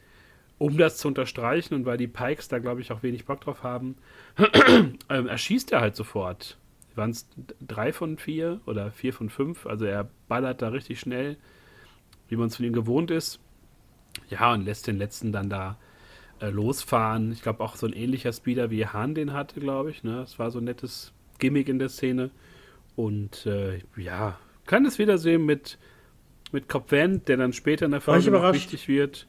um 0.56 0.78
das 0.78 0.96
zu 0.96 1.08
unterstreichen 1.08 1.74
und 1.74 1.84
weil 1.84 1.98
die 1.98 2.08
Pikes 2.08 2.48
da, 2.48 2.58
glaube 2.58 2.80
ich, 2.80 2.90
auch 2.90 3.02
wenig 3.02 3.26
Bock 3.26 3.42
drauf 3.42 3.62
haben, 3.62 3.96
ähm, 5.10 5.26
erschießt 5.26 5.72
er 5.72 5.82
halt 5.82 5.94
sofort 5.94 6.56
waren 6.98 7.10
es 7.10 7.26
drei 7.66 7.92
von 7.92 8.18
vier 8.18 8.60
oder 8.66 8.90
vier 8.90 9.14
von 9.14 9.30
fünf. 9.30 9.66
Also 9.66 9.86
er 9.86 10.10
ballert 10.28 10.60
da 10.60 10.68
richtig 10.68 11.00
schnell, 11.00 11.38
wie 12.28 12.36
man 12.36 12.48
es 12.48 12.56
von 12.56 12.66
ihm 12.66 12.74
gewohnt 12.74 13.10
ist. 13.10 13.40
Ja, 14.28 14.52
und 14.52 14.64
lässt 14.64 14.86
den 14.86 14.98
letzten 14.98 15.32
dann 15.32 15.48
da 15.48 15.78
äh, 16.40 16.50
losfahren. 16.50 17.32
Ich 17.32 17.42
glaube 17.42 17.62
auch 17.64 17.76
so 17.76 17.86
ein 17.86 17.92
ähnlicher 17.92 18.32
Speeder 18.32 18.70
wie 18.70 18.86
Hahn 18.86 19.14
den 19.14 19.32
hatte, 19.32 19.60
glaube 19.60 19.90
ich. 19.90 20.04
Ne? 20.04 20.16
Das 20.16 20.38
war 20.38 20.50
so 20.50 20.58
ein 20.58 20.64
nettes 20.64 21.12
Gimmick 21.38 21.68
in 21.68 21.78
der 21.78 21.88
Szene. 21.88 22.30
Und 22.96 23.46
äh, 23.46 23.80
ja, 23.96 24.38
kleines 24.66 24.98
Wiedersehen 24.98 25.46
mit, 25.46 25.78
mit 26.52 26.68
Cobb 26.68 26.90
Van, 26.92 27.24
der 27.26 27.36
dann 27.36 27.52
später 27.52 27.86
in 27.86 27.92
der 27.92 28.00
Folge 28.00 28.30
noch 28.30 28.52
wichtig 28.52 28.88
wird. 28.88 29.26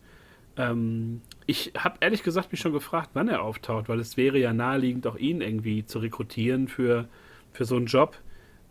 Ähm, 0.57 1.21
ich 1.45 1.71
habe 1.77 1.97
ehrlich 2.01 2.23
gesagt 2.23 2.51
mich 2.51 2.59
schon 2.61 2.73
gefragt, 2.73 3.11
wann 3.13 3.27
er 3.27 3.43
auftaucht, 3.43 3.87
weil 3.89 3.99
es 3.99 4.17
wäre 4.17 4.37
ja 4.37 4.53
naheliegend, 4.53 5.07
auch 5.07 5.15
ihn 5.15 5.41
irgendwie 5.41 5.85
zu 5.85 5.99
rekrutieren 5.99 6.67
für, 6.67 7.07
für 7.51 7.65
so 7.65 7.75
einen 7.75 7.85
Job. 7.85 8.17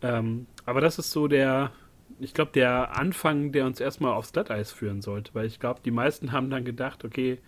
Ähm, 0.01 0.47
aber 0.65 0.81
das 0.81 0.99
ist 0.99 1.11
so 1.11 1.27
der, 1.27 1.71
ich 2.19 2.33
glaube, 2.33 2.51
der 2.53 2.97
Anfang, 2.97 3.51
der 3.51 3.65
uns 3.65 3.79
erstmal 3.79 4.13
aufs 4.13 4.33
Glatteis 4.33 4.71
führen 4.71 5.01
sollte, 5.01 5.33
weil 5.33 5.45
ich 5.45 5.59
glaube, 5.59 5.81
die 5.83 5.91
meisten 5.91 6.31
haben 6.31 6.49
dann 6.49 6.63
gedacht, 6.63 7.03
okay, 7.03 7.39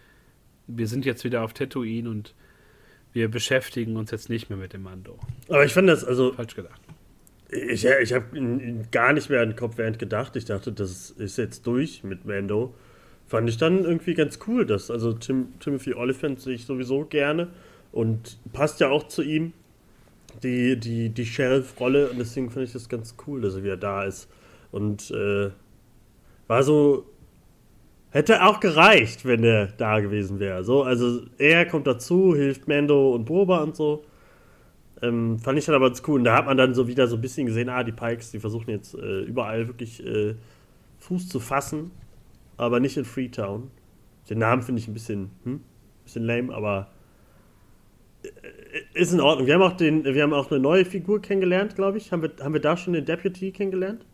wir 0.68 0.88
sind 0.88 1.06
jetzt 1.06 1.24
wieder 1.24 1.44
auf 1.44 1.54
Tatooine 1.54 2.10
und 2.10 2.34
wir 3.14 3.30
beschäftigen 3.30 3.98
uns 3.98 4.12
jetzt 4.12 4.30
nicht 4.30 4.50
mehr 4.50 4.58
mit 4.58 4.74
dem 4.74 4.84
Mando. 4.84 5.20
Aber 5.50 5.66
ich 5.66 5.74
fand 5.74 5.90
das, 5.90 6.04
also. 6.04 6.34
Falsch 6.34 6.56
gedacht. 6.56 6.82
Ich, 7.50 7.86
ich 7.86 8.14
habe 8.14 8.86
gar 8.92 9.12
nicht 9.12 9.30
mehr 9.30 9.42
an 9.42 9.56
Kopf 9.58 9.78
während 9.78 10.00
gedacht. 10.00 10.38
Ich 10.38 10.46
dachte, 10.46 10.72
das 10.72 11.10
ist 11.10 11.38
jetzt 11.38 11.68
durch 11.68 12.04
mit 12.04 12.26
Mando. 12.26 12.74
Fand 13.28 13.50
ich 13.50 13.58
dann 13.58 13.84
irgendwie 13.84 14.14
ganz 14.14 14.40
cool, 14.48 14.66
dass 14.66 14.90
also 14.90 15.14
Tim, 15.14 15.60
Timothy 15.60 15.94
Oliphant 15.94 16.40
sehe 16.40 16.56
ich 16.56 16.66
sowieso 16.66 17.06
gerne 17.06 17.50
und 17.92 18.40
passt 18.54 18.80
ja 18.80 18.90
auch 18.90 19.08
zu 19.08 19.22
ihm, 19.22 19.54
die, 20.44 20.80
die, 20.80 21.10
die 21.10 21.26
Sheriff-Rolle. 21.26 22.10
Und 22.10 22.20
deswegen 22.20 22.50
finde 22.50 22.66
ich 22.66 22.74
das 22.74 22.90
ganz 22.90 23.16
cool, 23.28 23.42
dass 23.42 23.56
er 23.56 23.64
wieder 23.64 23.78
da 23.78 24.04
ist. 24.04 24.30
Und 24.72 25.12
äh, 25.12 25.50
war 26.48 26.64
so 26.64 27.06
Hätte 28.12 28.44
auch 28.44 28.60
gereicht, 28.60 29.24
wenn 29.24 29.42
er 29.46 29.68
da 29.68 30.02
gewesen 30.02 30.40
wäre. 30.40 30.66
So, 30.66 30.84
also 30.84 31.22
er 31.38 31.66
kommt 31.66 31.88
dazu, 31.88 32.36
hilft 32.36 32.68
Mando 32.68 33.16
und 33.16 33.24
Boba 33.24 33.64
und 33.64 33.78
so. 33.78 34.04
Ähm, 35.02 35.40
fand 35.40 35.58
ich 35.58 35.66
dann 35.66 35.76
aber 35.76 35.88
ganz 35.88 36.04
cool. 36.08 36.20
Und 36.20 36.26
da 36.26 36.36
hat 36.36 36.46
man 36.46 36.58
dann 36.58 36.74
so 36.74 36.90
wieder 36.90 37.08
so 37.08 37.16
ein 37.16 37.22
bisschen 37.22 37.48
gesehen, 37.48 37.70
ah, 37.70 37.86
die 37.86 37.94
Pikes, 37.94 38.32
die 38.32 38.40
versuchen 38.40 38.70
jetzt 38.70 38.96
äh, 38.96 39.22
überall 39.22 39.68
wirklich 39.68 40.06
äh, 40.06 40.36
Fuß 41.00 41.30
zu 41.30 41.40
fassen, 41.40 41.92
aber 42.58 42.82
nicht 42.82 42.98
in 42.98 43.06
Freetown. 43.06 43.72
Den 44.30 44.40
Namen 44.40 44.62
finde 44.62 44.82
ich 44.82 44.90
ein 44.90 44.94
bisschen, 44.94 45.32
hm, 45.46 45.62
bisschen 46.04 46.26
lame, 46.26 46.54
aber 46.54 46.90
ist 48.94 49.14
in 49.14 49.20
Ordnung. 49.20 49.48
Wir 49.48 49.56
haben 49.56 49.62
auch, 49.62 49.78
den, 49.78 50.04
wir 50.04 50.24
haben 50.24 50.34
auch 50.34 50.52
eine 50.52 50.60
neue 50.60 50.86
Figur 50.86 51.22
kennengelernt, 51.22 51.76
glaube 51.76 51.98
ich. 51.98 52.12
Haben 52.12 52.22
wir, 52.22 52.32
haben 52.42 52.54
wir 52.54 52.62
da 52.62 52.78
schon 52.78 52.94
den 52.94 53.06
Deputy 53.06 53.52
kennengelernt? 53.52 54.06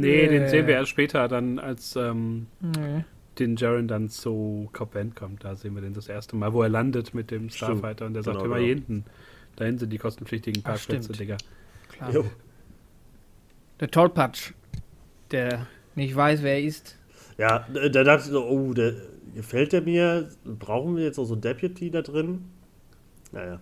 Nee, 0.00 0.28
den 0.28 0.48
sehen 0.48 0.66
wir 0.66 0.74
erst 0.74 0.90
später 0.90 1.28
dann, 1.28 1.58
als 1.58 1.94
ähm, 1.94 2.46
nee. 2.60 3.04
den 3.38 3.56
Jaren 3.56 3.86
dann 3.86 4.08
zu 4.08 4.70
Cop 4.72 4.92
Band 4.92 5.14
kommt. 5.14 5.44
Da 5.44 5.56
sehen 5.56 5.74
wir 5.74 5.82
den 5.82 5.92
das 5.92 6.08
erste 6.08 6.36
Mal, 6.36 6.52
wo 6.52 6.62
er 6.62 6.70
landet 6.70 7.12
mit 7.12 7.30
dem 7.30 7.50
Starfighter 7.50 8.06
und 8.06 8.14
der 8.14 8.22
sagt, 8.22 8.38
genau, 8.38 8.46
immer 8.46 8.56
genau. 8.56 8.66
hier 8.66 8.74
hinten. 8.76 9.04
Da 9.56 9.64
hinten 9.66 9.80
sind 9.80 9.92
die 9.92 9.98
kostenpflichtigen 9.98 10.62
Parkplätze, 10.62 11.12
Digga. 11.12 11.36
Klar. 11.92 12.12
Jo. 12.12 12.24
Der 13.78 13.90
Tollpatsch, 13.90 14.52
der 15.30 15.66
nicht 15.94 16.16
weiß, 16.16 16.42
wer 16.42 16.54
er 16.54 16.62
ist. 16.62 16.96
Ja, 17.36 17.66
da 17.72 18.04
dachte 18.04 18.28
so, 18.30 18.46
oh, 18.46 18.72
der, 18.72 18.94
gefällt 19.34 19.72
der 19.72 19.82
mir? 19.82 20.28
Brauchen 20.44 20.96
wir 20.96 21.04
jetzt 21.04 21.18
auch 21.18 21.24
so 21.24 21.34
ein 21.34 21.40
Deputy 21.40 21.90
da 21.90 22.02
drin? 22.02 22.44
Naja. 23.32 23.60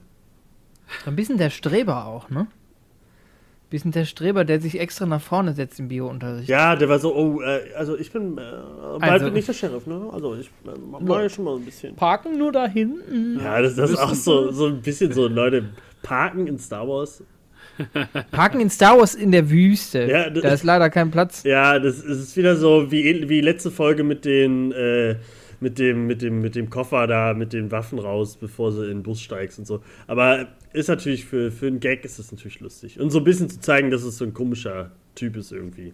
So 1.04 1.10
ein 1.10 1.16
bisschen 1.16 1.38
der 1.38 1.50
Streber 1.50 2.06
auch, 2.06 2.30
ne? 2.30 2.46
Bisschen 3.70 3.92
der 3.92 4.06
Streber, 4.06 4.46
der 4.46 4.62
sich 4.62 4.80
extra 4.80 5.04
nach 5.04 5.20
vorne 5.20 5.52
setzt 5.52 5.78
im 5.78 5.88
Biounterricht. 5.88 6.48
Ja, 6.48 6.74
der 6.74 6.88
war 6.88 6.98
so, 6.98 7.14
oh, 7.14 7.42
äh, 7.42 7.74
also 7.76 7.98
ich 7.98 8.10
bin 8.10 8.38
äh, 8.38 8.40
bald 8.98 9.02
also, 9.02 9.26
bin 9.26 9.36
ich 9.36 9.44
der 9.44 9.52
Sheriff, 9.52 9.86
ne? 9.86 10.08
Also 10.10 10.36
ich 10.36 10.46
äh, 10.64 10.78
mache 10.78 11.22
ja 11.22 11.28
schon 11.28 11.44
mal 11.44 11.56
ein 11.56 11.64
bisschen. 11.64 11.94
Parken 11.94 12.38
nur 12.38 12.50
da 12.50 12.66
hinten. 12.66 13.38
Ja, 13.38 13.60
das, 13.60 13.74
das 13.74 13.90
ist 13.90 13.98
auch 13.98 14.14
so, 14.14 14.50
so 14.52 14.68
ein 14.68 14.80
bisschen 14.80 15.12
so, 15.12 15.28
Leute, 15.28 15.64
parken 16.02 16.46
in 16.46 16.58
Star 16.58 16.88
Wars. 16.88 17.22
Parken 18.30 18.60
in 18.60 18.70
Star 18.70 18.98
Wars 18.98 19.14
in 19.14 19.32
der 19.32 19.50
Wüste. 19.50 20.06
Ja, 20.06 20.30
da 20.30 20.48
ist 20.48 20.64
leider 20.64 20.88
kein 20.88 21.10
Platz. 21.10 21.42
Ja, 21.44 21.78
das 21.78 22.00
ist 22.00 22.36
wieder 22.38 22.56
so 22.56 22.90
wie, 22.90 23.28
wie 23.28 23.42
letzte 23.42 23.70
Folge 23.70 24.02
mit 24.02 24.24
den 24.24 24.72
äh, 24.72 25.16
mit 25.60 25.78
dem, 25.78 26.06
mit 26.06 26.22
dem, 26.22 26.40
mit 26.40 26.54
dem 26.54 26.70
Koffer 26.70 27.06
da, 27.06 27.34
mit 27.34 27.52
den 27.52 27.70
Waffen 27.70 27.98
raus, 27.98 28.36
bevor 28.36 28.72
sie 28.72 28.84
in 28.84 28.98
den 28.98 29.02
Bus 29.02 29.20
steigst 29.20 29.58
und 29.58 29.66
so. 29.66 29.82
Aber 30.06 30.48
ist 30.72 30.88
natürlich 30.88 31.24
für, 31.24 31.50
für 31.50 31.66
einen 31.66 31.80
Gag 31.80 32.04
ist 32.04 32.18
das 32.18 32.30
natürlich 32.30 32.60
lustig. 32.60 33.00
Und 33.00 33.10
so 33.10 33.18
ein 33.18 33.24
bisschen 33.24 33.50
zu 33.50 33.60
zeigen, 33.60 33.90
dass 33.90 34.02
es 34.02 34.18
so 34.18 34.24
ein 34.24 34.34
komischer 34.34 34.90
Typ 35.14 35.36
ist 35.36 35.52
irgendwie. 35.52 35.92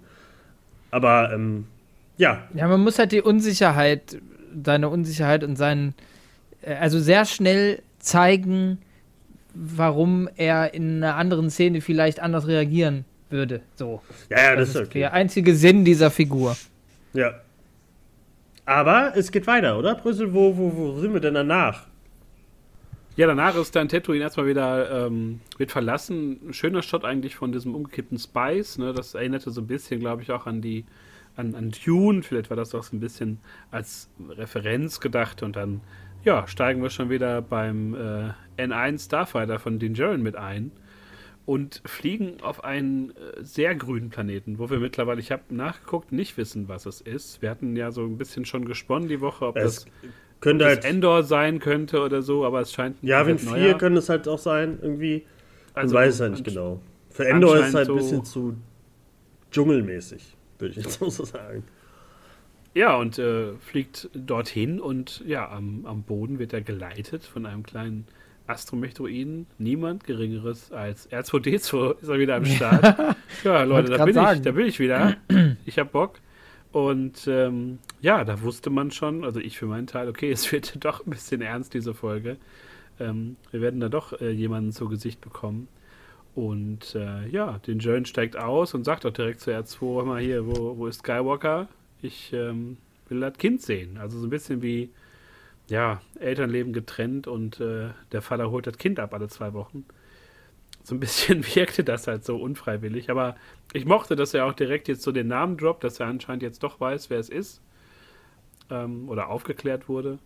Aber 0.90 1.33
ähm, 1.33 1.66
ja. 2.16 2.47
Ja, 2.54 2.68
man 2.68 2.80
muss 2.80 2.99
halt 2.99 3.12
die 3.12 3.23
Unsicherheit, 3.23 4.18
seine 4.64 4.88
Unsicherheit 4.88 5.44
und 5.44 5.56
seinen, 5.56 5.94
äh, 6.62 6.75
also 6.75 7.00
sehr 7.00 7.25
schnell 7.25 7.83
zeigen, 7.99 8.78
warum 9.54 10.28
er 10.37 10.75
in 10.75 11.02
einer 11.02 11.16
anderen 11.16 11.50
Szene 11.50 11.80
vielleicht 11.80 12.21
anders 12.21 12.47
reagieren 12.47 13.04
würde. 13.30 13.61
So. 13.76 14.02
Ja, 14.30 14.38
ja, 14.38 14.56
das, 14.56 14.73
das 14.73 14.83
ist 14.83 14.88
okay. 14.88 14.99
der 15.00 15.12
einzige 15.12 15.54
Sinn 15.54 15.85
dieser 15.85 16.11
Figur. 16.11 16.56
Ja. 17.12 17.35
Aber 18.66 19.12
es 19.14 19.30
geht 19.30 19.47
weiter, 19.47 19.78
oder? 19.78 19.94
Brüssel, 19.94 20.33
wo, 20.33 20.56
wo, 20.56 20.75
wo 20.75 20.99
sind 20.99 21.12
wir 21.12 21.21
denn 21.21 21.35
danach? 21.35 21.87
Ja, 23.16 23.28
danach 23.28 23.54
ist 23.56 23.76
dann 23.76 23.88
Tatooine 23.88 24.25
erstmal 24.25 24.47
wieder 24.47 25.06
ähm, 25.06 25.40
wird 25.56 25.71
verlassen. 25.71 26.49
Ein 26.49 26.52
schöner 26.52 26.83
Shot 26.83 27.04
eigentlich 27.04 27.37
von 27.37 27.52
diesem 27.52 27.75
umgekippten 27.75 28.18
Spice. 28.18 28.78
Ne? 28.78 28.92
Das 28.92 29.14
erinnerte 29.14 29.50
so 29.50 29.61
ein 29.61 29.66
bisschen, 29.66 30.00
glaube 30.00 30.23
ich, 30.23 30.33
auch 30.33 30.47
an 30.47 30.61
die 30.62 30.85
an, 31.37 31.54
an 31.54 31.73
Dune. 31.85 32.23
Vielleicht 32.23 32.50
war 32.50 32.56
das 32.56 32.75
auch 32.75 32.83
so 32.83 32.97
ein 32.97 33.00
bisschen 33.00 33.38
als 33.71 34.09
Referenz 34.30 34.99
gedacht. 34.99 35.42
Und 35.42 35.54
dann 35.54 35.80
ja, 36.25 36.47
steigen 36.49 36.83
wir 36.83 36.90
schon 36.90 37.11
wieder 37.11 37.40
beim 37.42 37.94
äh, 37.94 38.62
N1 38.62 39.04
Starfighter 39.04 39.59
von 39.59 39.78
Din 39.78 39.94
Djarin 39.94 40.23
mit 40.23 40.37
ein 40.37 40.73
und 41.46 41.82
fliegen 41.84 42.40
auf 42.42 42.64
einen 42.64 43.10
äh, 43.10 43.42
sehr 43.42 43.74
grünen 43.74 44.10
Planeten, 44.10 44.58
wo 44.58 44.70
wir 44.70 44.78
mittlerweile, 44.78 45.20
ich 45.20 45.30
habe 45.30 45.42
nachgeguckt, 45.50 46.12
nicht 46.12 46.36
wissen, 46.36 46.68
was 46.68 46.86
es 46.86 47.00
ist. 47.00 47.42
Wir 47.42 47.50
hatten 47.50 47.76
ja 47.76 47.90
so 47.90 48.04
ein 48.04 48.16
bisschen 48.16 48.44
schon 48.44 48.64
gesponnen 48.64 49.08
die 49.08 49.20
Woche, 49.20 49.46
ob 49.46 49.56
es 49.56 49.84
das, 49.84 49.86
könnte 50.40 50.64
ob 50.64 50.70
halt 50.70 50.84
Endor 50.84 51.22
sein 51.22 51.58
könnte 51.58 52.00
oder 52.00 52.22
so, 52.22 52.44
aber 52.46 52.60
es 52.60 52.72
scheint 52.72 52.96
Ja, 53.02 53.26
wenn 53.26 53.38
vier 53.38 53.74
können 53.74 53.96
es 53.96 54.08
halt 54.08 54.26
auch 54.26 54.38
sein, 54.38 54.78
irgendwie. 54.80 55.26
Also, 55.74 55.94
Man 55.94 56.04
weiß 56.04 56.14
es 56.14 56.20
halt 56.20 56.32
nicht 56.32 56.44
genau. 56.44 56.80
Für 57.10 57.26
Endor 57.26 57.58
ist 57.58 57.68
es 57.68 57.74
halt 57.74 57.88
ein 57.88 57.96
bisschen 57.96 58.24
so 58.24 58.50
zu 58.50 58.56
dschungelmäßig, 59.50 60.36
würde 60.58 60.70
ich 60.78 60.84
jetzt 60.84 60.98
so 60.98 61.10
sagen. 61.10 61.64
Ja, 62.74 62.96
und 62.96 63.18
äh, 63.18 63.52
fliegt 63.58 64.08
dorthin 64.14 64.80
und 64.80 65.22
ja, 65.26 65.48
am, 65.48 65.86
am 65.86 66.02
Boden 66.02 66.40
wird 66.40 66.52
er 66.52 66.60
geleitet 66.60 67.22
von 67.22 67.46
einem 67.46 67.62
kleinen 67.62 68.06
Astromech-Druiden 68.46 69.46
niemand 69.58 70.04
Geringeres 70.04 70.72
als 70.72 71.10
R2D2 71.10 72.00
ist 72.00 72.08
er 72.08 72.18
wieder 72.18 72.36
am 72.36 72.44
Start. 72.44 73.16
ja, 73.44 73.62
Leute, 73.62 73.92
da 73.92 74.04
bin, 74.04 74.16
ich, 74.16 74.42
da 74.42 74.52
bin 74.52 74.66
ich 74.66 74.78
wieder. 74.78 75.16
Ich 75.64 75.78
hab 75.78 75.92
Bock. 75.92 76.20
Und 76.72 77.28
ähm, 77.28 77.78
ja, 78.00 78.24
da 78.24 78.42
wusste 78.42 78.68
man 78.68 78.90
schon, 78.90 79.24
also 79.24 79.38
ich 79.38 79.56
für 79.56 79.66
meinen 79.66 79.86
Teil, 79.86 80.08
okay, 80.08 80.30
es 80.32 80.50
wird 80.50 80.84
doch 80.84 81.06
ein 81.06 81.10
bisschen 81.10 81.40
ernst, 81.40 81.72
diese 81.72 81.94
Folge. 81.94 82.36
Ähm, 82.98 83.36
wir 83.50 83.60
werden 83.60 83.80
da 83.80 83.88
doch 83.88 84.20
äh, 84.20 84.30
jemanden 84.30 84.72
zu 84.72 84.88
Gesicht 84.88 85.20
bekommen. 85.20 85.68
Und 86.34 86.96
äh, 86.96 87.28
ja, 87.28 87.58
den 87.58 87.78
Jön 87.78 88.06
steigt 88.06 88.36
aus 88.36 88.74
und 88.74 88.84
sagt 88.84 89.06
auch 89.06 89.12
direkt 89.12 89.40
zu 89.40 89.52
R2, 89.52 89.96
hör 89.96 90.04
mal 90.04 90.20
hier, 90.20 90.46
wo, 90.46 90.76
wo 90.76 90.86
ist 90.88 90.98
Skywalker? 90.98 91.68
Ich 92.02 92.32
ähm, 92.32 92.76
will 93.08 93.20
das 93.20 93.38
Kind 93.38 93.62
sehen. 93.62 93.96
Also 93.96 94.18
so 94.18 94.26
ein 94.26 94.30
bisschen 94.30 94.60
wie 94.60 94.90
ja, 95.68 96.00
Eltern 96.18 96.50
leben 96.50 96.73
getrennt 96.73 97.26
und 97.26 97.61
äh, 97.61 97.88
der 98.12 98.23
Vater 98.23 98.50
holt 98.50 98.66
das 98.66 98.78
Kind 98.78 99.00
ab 99.00 99.14
alle 99.14 99.28
zwei 99.28 99.52
Wochen. 99.52 99.85
So 100.83 100.94
ein 100.94 101.00
bisschen 101.00 101.44
wirkte 101.54 101.85
das 101.85 102.06
halt 102.06 102.25
so 102.25 102.37
unfreiwillig, 102.37 103.11
aber 103.11 103.37
ich 103.73 103.87
mochte, 103.87 104.16
dass 104.16 104.35
er 104.35 104.47
auch 104.47 104.52
direkt 104.52 104.88
jetzt 104.88 105.02
so 105.02 105.12
den 105.12 105.28
Namen 105.28 105.56
droppt, 105.56 105.85
dass 105.85 106.00
er 106.00 106.06
anscheinend 106.06 106.42
jetzt 106.42 106.62
doch 106.62 106.80
weiß, 106.80 107.11
wer 107.11 107.18
es 107.18 107.30
ist 107.30 107.61
ähm, 108.71 109.09
oder 109.09 109.28
aufgeklärt 109.28 109.88
wurde. 109.88 110.18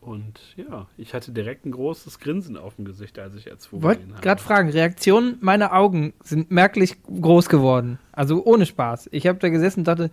Und 0.00 0.54
ja, 0.56 0.86
ich 0.96 1.14
hatte 1.14 1.32
direkt 1.32 1.66
ein 1.66 1.72
großes 1.72 2.20
Grinsen 2.20 2.56
auf 2.56 2.76
dem 2.76 2.84
Gesicht, 2.84 3.18
als 3.18 3.34
ich 3.34 3.46
jetzt 3.46 3.72
Wollte 3.72 4.06
gerade 4.20 4.40
fragen, 4.40 4.68
Reaktionen 4.68 5.38
meiner 5.40 5.72
Augen 5.72 6.12
sind 6.22 6.52
merklich 6.52 7.02
groß 7.02 7.48
geworden. 7.48 7.98
Also 8.12 8.44
ohne 8.44 8.66
Spaß. 8.66 9.08
Ich 9.10 9.26
habe 9.26 9.38
da 9.40 9.48
gesessen 9.48 9.80
und 9.80 9.88
dachte, 9.88 10.10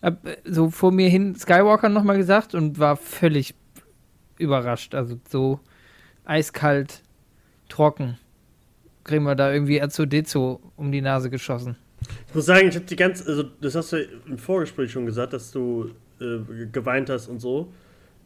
hab 0.00 0.24
äh, 0.26 0.36
so 0.44 0.70
vor 0.70 0.92
mir 0.92 1.08
hin 1.08 1.34
Skywalker 1.34 1.88
nochmal 1.88 2.18
gesagt 2.18 2.54
und 2.54 2.78
war 2.78 2.96
völlig 2.96 3.54
überrascht. 4.42 4.94
Also 4.94 5.18
so 5.28 5.60
eiskalt, 6.24 7.02
trocken. 7.68 8.18
Kriegen 9.04 9.24
wir 9.24 9.34
da 9.34 9.52
irgendwie 9.52 9.82
R2D2 9.82 10.60
um 10.76 10.92
die 10.92 11.00
Nase 11.00 11.30
geschossen. 11.30 11.76
Ich 12.28 12.34
muss 12.34 12.46
sagen, 12.46 12.68
ich 12.68 12.74
habe 12.74 12.84
die 12.84 12.96
ganze, 12.96 13.26
also 13.28 13.44
das 13.60 13.74
hast 13.74 13.92
du 13.92 13.96
im 14.26 14.38
Vorgespräch 14.38 14.90
schon 14.92 15.06
gesagt, 15.06 15.32
dass 15.32 15.50
du 15.52 15.90
äh, 16.20 16.66
geweint 16.70 17.10
hast 17.10 17.28
und 17.28 17.40
so. 17.40 17.72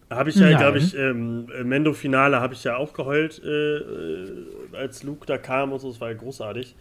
Habe 0.08 0.30
ich 0.30 0.37
ja, 0.37 0.56
glaube 0.56 0.78
ich, 0.78 0.96
ähm, 0.96 1.49
im 1.58 1.68
Mendo-Finale 1.68 2.40
habe 2.40 2.54
ich 2.54 2.62
ja 2.62 2.76
auch 2.76 2.92
geheult, 2.92 3.42
äh, 3.44 3.78
äh, 3.78 4.46
als 4.73 5.02
Luke 5.02 5.26
da 5.26 5.37
kam 5.37 5.73
und 5.73 5.80
so. 5.80 5.90
Es 5.90 6.00
war 6.00 6.11
ja 6.11 6.16
großartig. 6.16 6.76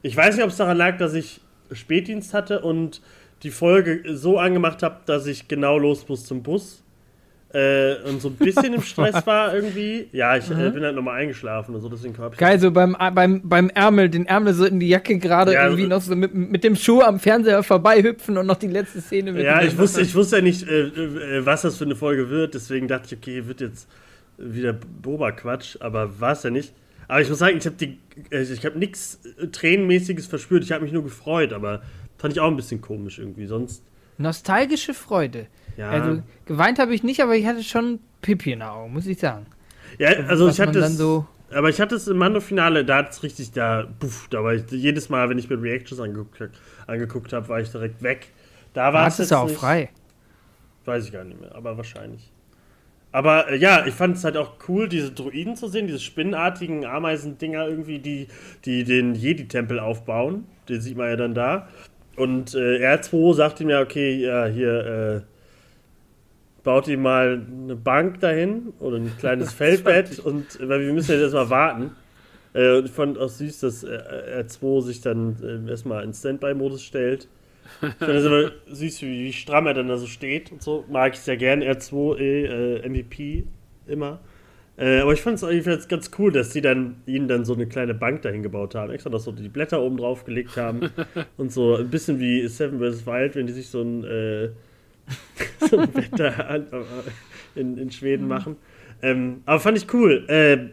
Ich 0.00 0.16
weiß 0.16 0.36
nicht, 0.36 0.44
ob 0.44 0.50
es 0.50 0.56
daran 0.56 0.78
lag, 0.78 0.96
dass 0.96 1.12
ich 1.12 1.42
Spätdienst 1.72 2.32
hatte 2.32 2.60
und 2.60 3.02
die 3.42 3.50
Folge 3.50 4.02
so 4.16 4.38
angemacht 4.38 4.82
habe, 4.82 5.00
dass 5.04 5.26
ich 5.26 5.46
genau 5.46 5.76
los 5.76 6.08
muss 6.08 6.24
zum 6.24 6.42
Bus. 6.42 6.82
Äh, 7.52 7.96
und 8.08 8.22
so 8.22 8.28
ein 8.28 8.34
bisschen 8.36 8.74
im 8.74 8.82
Stress 8.90 9.26
war 9.26 9.52
irgendwie. 9.54 10.08
Ja, 10.12 10.36
ich 10.36 10.48
äh, 10.50 10.70
bin 10.70 10.84
halt 10.84 10.94
nochmal 10.94 11.20
eingeschlafen 11.20 11.74
und 11.74 11.80
so, 11.80 11.88
deswegen 11.88 12.16
habe 12.18 12.34
ich. 12.34 12.38
Geil, 12.38 12.60
so 12.60 12.70
beim, 12.70 12.96
beim, 13.12 13.40
beim 13.42 13.70
Ärmel, 13.70 14.08
den 14.08 14.26
Ärmel 14.26 14.54
so 14.54 14.64
in 14.66 14.78
die 14.78 14.88
Jacke 14.88 15.18
gerade 15.18 15.54
Ja, 15.54 15.64
irgendwie 15.64 15.82
so- 15.82 15.88
noch 15.88 16.00
so 16.00 16.14
mit, 16.14 16.32
mit 16.32 16.62
dem 16.62 16.76
Schuh 16.76 17.00
am 17.00 17.18
Fernseher 17.18 17.62
vorbeihüpfen 17.64 18.38
und 18.38 18.46
noch 18.46 18.56
die 18.56 18.68
letzte 18.68 19.00
Szene 19.00 19.32
mit 19.32 19.44
Ja, 19.44 19.58
dem- 19.58 19.68
ich 19.68 19.76
wusste, 19.78 20.00
ich 20.00 20.14
wusste 20.14 20.36
ja 20.36 20.42
nicht, 20.42 20.62
äh, 20.68 20.82
äh, 20.82 21.44
was 21.44 21.62
das 21.62 21.76
für 21.76 21.84
eine 21.84 21.96
Folge 21.96 22.30
wird, 22.30 22.54
deswegen 22.54 22.86
dachte 22.86 23.06
ich, 23.14 23.16
okay, 23.20 23.46
wird 23.48 23.60
jetzt 23.60 23.88
wieder 24.38 24.72
Boba-Quatsch, 24.72 25.76
aber 25.80 26.20
war 26.20 26.32
es 26.32 26.44
ja 26.44 26.50
nicht. 26.50 26.72
Aber 27.08 27.20
ich 27.20 27.28
muss 27.28 27.40
sagen, 27.40 27.58
ich 27.58 27.66
habe 27.66 27.76
äh, 28.30 28.44
habe 28.64 28.78
nichts 28.78 29.18
Tränenmäßiges 29.50 30.28
verspürt, 30.28 30.62
ich 30.62 30.70
habe 30.70 30.84
mich 30.84 30.92
nur 30.92 31.02
gefreut, 31.02 31.52
aber 31.52 31.82
fand 32.16 32.32
ich 32.34 32.38
auch 32.40 32.46
ein 32.48 32.54
bisschen 32.56 32.80
komisch 32.80 33.18
irgendwie. 33.18 33.46
Sonst, 33.46 33.82
Nostalgische 34.18 34.92
Freude. 34.94 35.46
Ja. 35.80 35.90
Also 35.90 36.22
geweint 36.46 36.78
habe 36.78 36.94
ich 36.94 37.02
nicht, 37.02 37.20
aber 37.22 37.36
ich 37.36 37.46
hatte 37.46 37.62
schon 37.62 37.98
Pipi 38.22 38.52
in 38.52 38.60
den 38.60 38.68
Augen, 38.68 38.92
muss 38.92 39.06
ich 39.06 39.18
sagen. 39.18 39.46
ja, 39.98 40.08
also 40.28 40.46
was 40.46 40.54
ich 40.54 40.60
hatte 40.60 40.78
es, 40.78 40.96
so- 40.96 41.26
aber 41.52 41.68
ich 41.68 41.80
hatte 41.80 41.96
es 41.96 42.06
im 42.06 42.18
Mando-Finale, 42.18 42.84
da 42.84 42.98
hat 42.98 43.10
es 43.10 43.22
richtig, 43.22 43.50
da, 43.52 43.88
puff, 43.98 44.28
da 44.30 44.44
war 44.44 44.54
ich, 44.54 44.70
jedes 44.70 45.08
Mal, 45.08 45.28
wenn 45.28 45.38
ich 45.38 45.50
mir 45.50 45.60
Reactions 45.60 46.00
angeguckt, 46.00 46.40
angeguckt 46.86 47.32
habe, 47.32 47.48
war 47.48 47.60
ich 47.60 47.70
direkt 47.70 48.02
weg. 48.02 48.28
Da 48.72 48.92
war 48.92 49.08
es 49.08 49.18
jetzt 49.18 49.32
auch 49.32 49.46
nicht. 49.48 49.56
frei. 49.58 49.88
Weiß 50.84 51.04
ich 51.06 51.12
gar 51.12 51.24
nicht 51.24 51.40
mehr, 51.40 51.54
aber 51.54 51.76
wahrscheinlich. 51.76 52.30
Aber 53.12 53.50
äh, 53.50 53.56
ja, 53.56 53.84
ich 53.86 53.94
fand 53.94 54.16
es 54.16 54.22
halt 54.24 54.36
auch 54.36 54.52
cool, 54.68 54.88
diese 54.88 55.10
Druiden 55.10 55.56
zu 55.56 55.66
sehen, 55.66 55.88
diese 55.88 55.98
spinnenartigen 55.98 56.84
Ameisendinger 56.86 57.66
irgendwie, 57.66 57.98
die, 57.98 58.28
die 58.64 58.84
den 58.84 59.14
Jedi-Tempel 59.16 59.80
aufbauen. 59.80 60.44
Den 60.68 60.80
sieht 60.80 60.96
man 60.96 61.08
ja 61.08 61.16
dann 61.16 61.34
da. 61.34 61.68
Und 62.16 62.54
äh, 62.54 62.86
R2 62.86 63.34
sagt 63.34 63.60
ihm 63.60 63.70
ja, 63.70 63.80
okay, 63.80 64.14
ja, 64.24 64.46
hier, 64.46 65.24
äh, 65.26 65.29
baut 66.62 66.88
ihm 66.88 67.02
mal 67.02 67.46
eine 67.50 67.76
Bank 67.76 68.20
dahin 68.20 68.72
oder 68.78 68.96
ein 68.96 69.12
kleines 69.18 69.52
Feldbett 69.54 70.18
und 70.18 70.58
weil 70.60 70.80
wir 70.80 70.92
müssen 70.92 71.12
ja 71.12 71.20
erstmal 71.20 71.50
warten. 71.50 71.90
Äh, 72.52 72.78
und 72.78 72.86
ich 72.86 72.92
fand 72.92 73.18
auch 73.18 73.28
süß, 73.28 73.60
dass 73.60 73.84
äh, 73.84 74.42
R2 74.42 74.82
sich 74.82 75.00
dann 75.00 75.36
äh, 75.42 75.70
erstmal 75.70 76.04
in 76.04 76.12
Standby-Modus 76.12 76.82
stellt. 76.82 77.28
Ich 77.82 77.94
finde 77.94 78.14
das 78.14 78.24
immer 78.24 78.50
süß, 78.74 79.02
wie, 79.02 79.26
wie 79.26 79.32
stramm 79.32 79.66
er 79.66 79.74
dann 79.74 79.88
da 79.88 79.96
so 79.96 80.06
steht 80.06 80.50
und 80.50 80.62
so. 80.62 80.84
Mag 80.88 81.14
ich 81.14 81.20
sehr 81.20 81.36
gern. 81.36 81.62
R2 81.62 82.16
äh, 82.16 82.88
MVP 82.88 83.44
immer. 83.86 84.20
Äh, 84.76 85.00
aber 85.00 85.12
ich 85.12 85.20
fand 85.20 85.40
es 85.40 85.66
jetzt 85.66 85.88
ganz 85.88 86.10
cool, 86.18 86.32
dass 86.32 86.50
die 86.50 86.62
dann 86.62 86.96
ihnen 87.06 87.28
dann 87.28 87.44
so 87.44 87.54
eine 87.54 87.66
kleine 87.66 87.94
Bank 87.94 88.22
dahin 88.22 88.42
gebaut 88.42 88.74
haben. 88.74 88.90
Extra 88.90 89.10
noch 89.10 89.20
so 89.20 89.30
die 89.30 89.48
Blätter 89.48 89.80
oben 89.82 89.98
drauf 89.98 90.24
gelegt 90.24 90.56
haben. 90.56 90.90
und 91.36 91.52
so 91.52 91.76
ein 91.76 91.88
bisschen 91.88 92.18
wie 92.18 92.46
Seven 92.48 92.80
vs. 92.80 93.06
Wild, 93.06 93.36
wenn 93.36 93.46
die 93.46 93.52
sich 93.52 93.68
so 93.68 93.82
ein, 93.82 94.04
so 95.70 95.78
ein 95.78 95.88
an, 96.22 96.66
äh, 96.72 97.60
in, 97.60 97.76
in 97.76 97.90
Schweden 97.90 98.28
machen. 98.28 98.56
Ähm, 99.02 99.42
aber 99.46 99.60
fand 99.60 99.78
ich 99.78 99.92
cool. 99.92 100.24
Äh, 100.28 100.68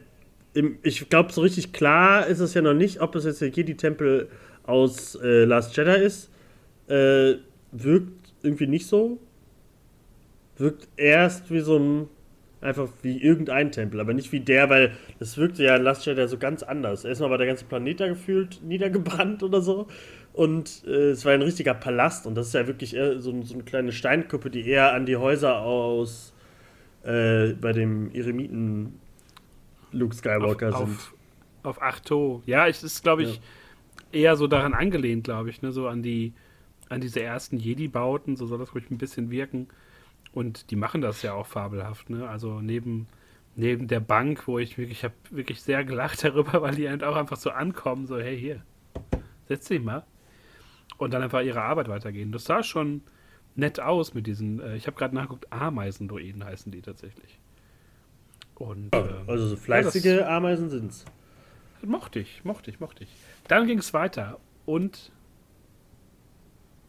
ich 0.83 1.07
glaube, 1.09 1.31
so 1.31 1.41
richtig 1.41 1.73
klar 1.73 2.27
ist 2.27 2.39
es 2.39 2.53
ja 2.53 2.61
noch 2.61 2.73
nicht, 2.73 3.01
ob 3.01 3.15
es 3.15 3.25
jetzt 3.25 3.41
der 3.41 3.49
Jedi-Tempel 3.49 4.29
aus 4.63 5.15
äh, 5.15 5.45
Last 5.45 5.75
Jedi 5.77 6.03
ist. 6.03 6.29
Äh, 6.87 7.35
wirkt 7.71 8.33
irgendwie 8.41 8.67
nicht 8.67 8.87
so. 8.87 9.19
Wirkt 10.57 10.87
erst 10.97 11.51
wie 11.51 11.59
so 11.59 11.77
ein. 11.77 12.07
Einfach 12.59 12.89
wie 13.03 13.21
irgendein 13.21 13.71
Tempel, 13.71 13.99
aber 13.99 14.15
nicht 14.15 14.31
wie 14.31 14.39
der, 14.39 14.67
weil 14.71 14.93
das 15.19 15.37
wirkte 15.37 15.63
ja 15.63 15.75
in 15.75 15.83
Last 15.83 16.07
Jedi 16.07 16.27
so 16.27 16.39
ganz 16.39 16.63
anders. 16.63 17.05
Erstmal 17.05 17.29
war 17.29 17.37
der 17.37 17.45
ganze 17.45 17.65
Planet 17.65 17.99
da 17.99 18.07
gefühlt 18.07 18.63
niedergebrannt 18.63 19.43
oder 19.43 19.61
so. 19.61 19.87
Und 20.37 20.83
äh, 20.85 21.09
es 21.09 21.25
war 21.25 21.33
ein 21.33 21.41
richtiger 21.41 21.73
Palast. 21.73 22.27
Und 22.27 22.35
das 22.35 22.49
ist 22.49 22.53
ja 22.53 22.67
wirklich 22.67 22.95
eher 22.95 23.19
so, 23.19 23.41
so 23.41 23.55
eine 23.55 23.63
kleine 23.63 23.91
Steinkuppe, 23.91 24.51
die 24.51 24.67
eher 24.67 24.93
an 24.93 25.07
die 25.07 25.17
Häuser 25.17 25.61
aus 25.61 26.31
äh, 27.01 27.53
bei 27.53 27.73
dem 27.73 28.11
Eremiten 28.13 28.99
Luke 29.91 30.13
Skywalker 30.13 30.69
auf, 30.69 30.77
sind. 30.77 30.89
auf, 30.89 31.13
auf 31.63 31.81
Achto. 31.81 32.43
Ja, 32.45 32.67
es 32.67 32.83
ist, 32.83 33.01
glaube 33.01 33.23
ich, 33.23 33.41
eher 34.11 34.35
so 34.35 34.45
daran 34.45 34.75
angelehnt, 34.75 35.23
glaube 35.23 35.49
ich, 35.49 35.63
ne? 35.63 35.71
so 35.71 35.87
an 35.87 36.03
die 36.03 36.33
an 36.87 37.01
diese 37.01 37.19
ersten 37.19 37.57
Jedi-Bauten, 37.57 38.35
so 38.35 38.45
soll 38.45 38.59
das 38.59 38.75
ruhig 38.75 38.91
ein 38.91 38.99
bisschen 38.99 39.31
wirken. 39.31 39.67
Und 40.33 40.69
die 40.69 40.75
machen 40.75 41.01
das 41.01 41.23
ja 41.23 41.33
auch 41.33 41.47
fabelhaft, 41.47 42.11
ne? 42.11 42.29
Also 42.29 42.61
neben, 42.61 43.07
neben 43.55 43.87
der 43.87 44.01
Bank, 44.01 44.47
wo 44.47 44.59
ich 44.59 44.77
wirklich, 44.77 44.99
ich 44.99 45.03
habe 45.03 45.15
wirklich 45.31 45.63
sehr 45.63 45.83
gelacht 45.83 46.23
darüber, 46.23 46.61
weil 46.61 46.75
die 46.75 46.87
halt 46.87 47.03
auch 47.03 47.15
einfach 47.15 47.37
so 47.37 47.49
ankommen, 47.49 48.05
so, 48.05 48.19
hey, 48.19 48.39
hier, 48.39 48.61
setz 49.47 49.67
dich 49.67 49.81
mal. 49.81 50.05
Und 50.97 51.13
dann 51.13 51.21
einfach 51.21 51.41
ihre 51.41 51.61
Arbeit 51.61 51.89
weitergehen. 51.89 52.31
Das 52.31 52.45
sah 52.45 52.63
schon 52.63 53.01
nett 53.55 53.79
aus 53.79 54.13
mit 54.13 54.27
diesen, 54.27 54.59
äh, 54.59 54.75
ich 54.75 54.87
habe 54.87 54.97
gerade 54.97 55.15
nachgeguckt, 55.15 55.51
Ameisendroiden 55.51 56.43
heißen 56.43 56.71
die 56.71 56.81
tatsächlich. 56.81 57.39
Und 58.55 58.93
äh, 58.95 59.03
Also 59.27 59.47
so 59.47 59.55
fleißige 59.55 60.23
Ameisen 60.23 60.69
sind's. 60.69 61.05
Mochte 61.83 62.19
ich, 62.19 62.43
mochte 62.43 62.71
ich, 62.71 62.79
mochte 62.79 63.03
ich. 63.03 63.09
Dann 63.47 63.67
ging 63.67 63.77
es 63.77 63.93
weiter 63.93 64.39
und 64.65 65.11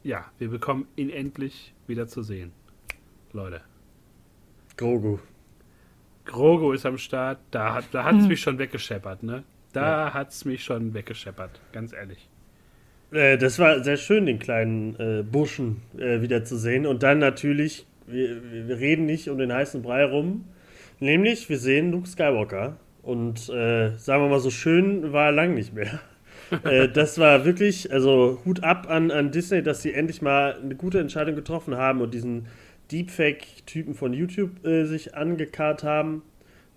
ja, 0.03 0.25
wir 0.39 0.49
bekommen 0.49 0.89
ihn 0.97 1.11
endlich 1.11 1.75
wieder 1.87 2.09
zu 2.09 2.23
sehen. 2.23 2.53
Leute. 3.33 3.61
Grogu. 4.77 5.19
Grogu 6.25 6.73
ist 6.73 6.87
am 6.87 6.99
Start, 6.99 7.39
da 7.51 7.75
hat 7.75 7.87
da 7.93 8.05
hat's 8.05 8.27
mich 8.27 8.41
schon 8.41 8.59
weggescheppert, 8.59 9.23
ne? 9.23 9.45
Da 9.73 10.15
hat's 10.15 10.45
mich 10.45 10.65
schon 10.65 10.95
weggescheppert, 10.95 11.61
ganz 11.73 11.93
ehrlich. 11.93 12.29
Äh, 13.13 13.39
das 13.39 13.59
war 13.59 13.83
sehr 13.83 13.97
schön, 13.97 14.27
den 14.27 14.39
kleinen 14.39 14.97
äh, 14.99 15.23
Burschen 15.23 15.83
äh, 15.99 16.21
wieder 16.21 16.45
zu 16.45 16.57
sehen. 16.57 16.87
Und 16.87 17.03
dann 17.03 17.19
natürlich, 17.19 17.87
wir, 18.07 18.69
wir 18.69 18.79
reden 18.79 19.07
nicht 19.07 19.29
um 19.29 19.39
den 19.39 19.53
heißen 19.53 19.83
Brei 19.83 20.05
rum. 20.05 20.45
Nämlich, 21.01 21.49
wir 21.49 21.59
sehen 21.59 21.93
Luke 21.93 22.09
Skywalker. 22.09 22.77
Und 23.03 23.49
äh, 23.49 23.97
sagen 23.97 24.25
wir 24.25 24.29
mal, 24.29 24.41
so 24.41 24.51
schön 24.51 25.13
war 25.13 25.27
er 25.27 25.33
lang 25.33 25.55
nicht 25.55 25.73
mehr. 25.73 26.01
äh, 26.65 26.89
das 26.89 27.19
war 27.19 27.45
wirklich, 27.45 27.93
also 27.93 28.41
Hut 28.45 28.63
ab 28.63 28.91
an, 28.91 29.11
an 29.11 29.31
Disney, 29.31 29.63
dass 29.63 29.83
sie 29.83 29.95
endlich 29.95 30.23
mal 30.23 30.57
eine 30.63 30.75
gute 30.75 30.99
Entscheidung 30.99 31.35
getroffen 31.35 31.77
haben 31.77 32.01
und 32.01 32.13
diesen 32.13 32.47
Deepfake-Typen 32.91 33.95
von 33.95 34.13
YouTube 34.13 34.65
äh, 34.67 34.85
sich 34.85 35.15
angekarrt 35.15 35.85
haben, 35.85 36.23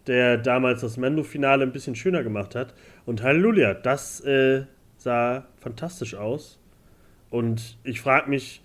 der 0.07 0.37
damals 0.37 0.81
das 0.81 0.97
Mando-Finale 0.97 1.63
ein 1.63 1.71
bisschen 1.71 1.95
schöner 1.95 2.23
gemacht 2.23 2.55
hat. 2.55 2.73
Und 3.05 3.23
Halleluja, 3.23 3.73
das 3.73 4.19
äh, 4.21 4.63
sah 5.01 5.47
fantastisch 5.59 6.15
aus. 6.15 6.59
Und 7.29 7.77
ich 7.83 8.01
frage 8.01 8.29
mich, 8.29 8.61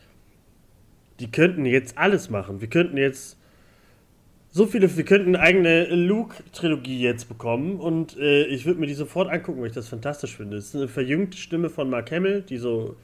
die 1.20 1.30
könnten 1.30 1.64
jetzt 1.64 1.96
alles 1.96 2.30
machen. 2.30 2.60
Wir 2.60 2.68
könnten 2.68 2.96
jetzt 2.96 3.38
so 4.50 4.66
viele, 4.66 4.94
wir 4.96 5.04
könnten 5.04 5.36
eine 5.36 5.40
eigene 5.40 5.94
Luke-Trilogie 5.94 7.00
jetzt 7.00 7.28
bekommen 7.28 7.78
und 7.78 8.16
äh, 8.18 8.44
ich 8.46 8.64
würde 8.64 8.80
mir 8.80 8.86
die 8.86 8.94
sofort 8.94 9.30
angucken, 9.30 9.60
weil 9.60 9.68
ich 9.68 9.74
das 9.74 9.88
fantastisch 9.88 10.36
finde. 10.36 10.56
Es 10.56 10.68
ist 10.68 10.76
eine 10.76 10.88
verjüngte 10.88 11.36
Stimme 11.36 11.68
von 11.68 11.90
Mark 11.90 12.10
Hamill, 12.10 12.40
die 12.40 12.56
so, 12.56 12.96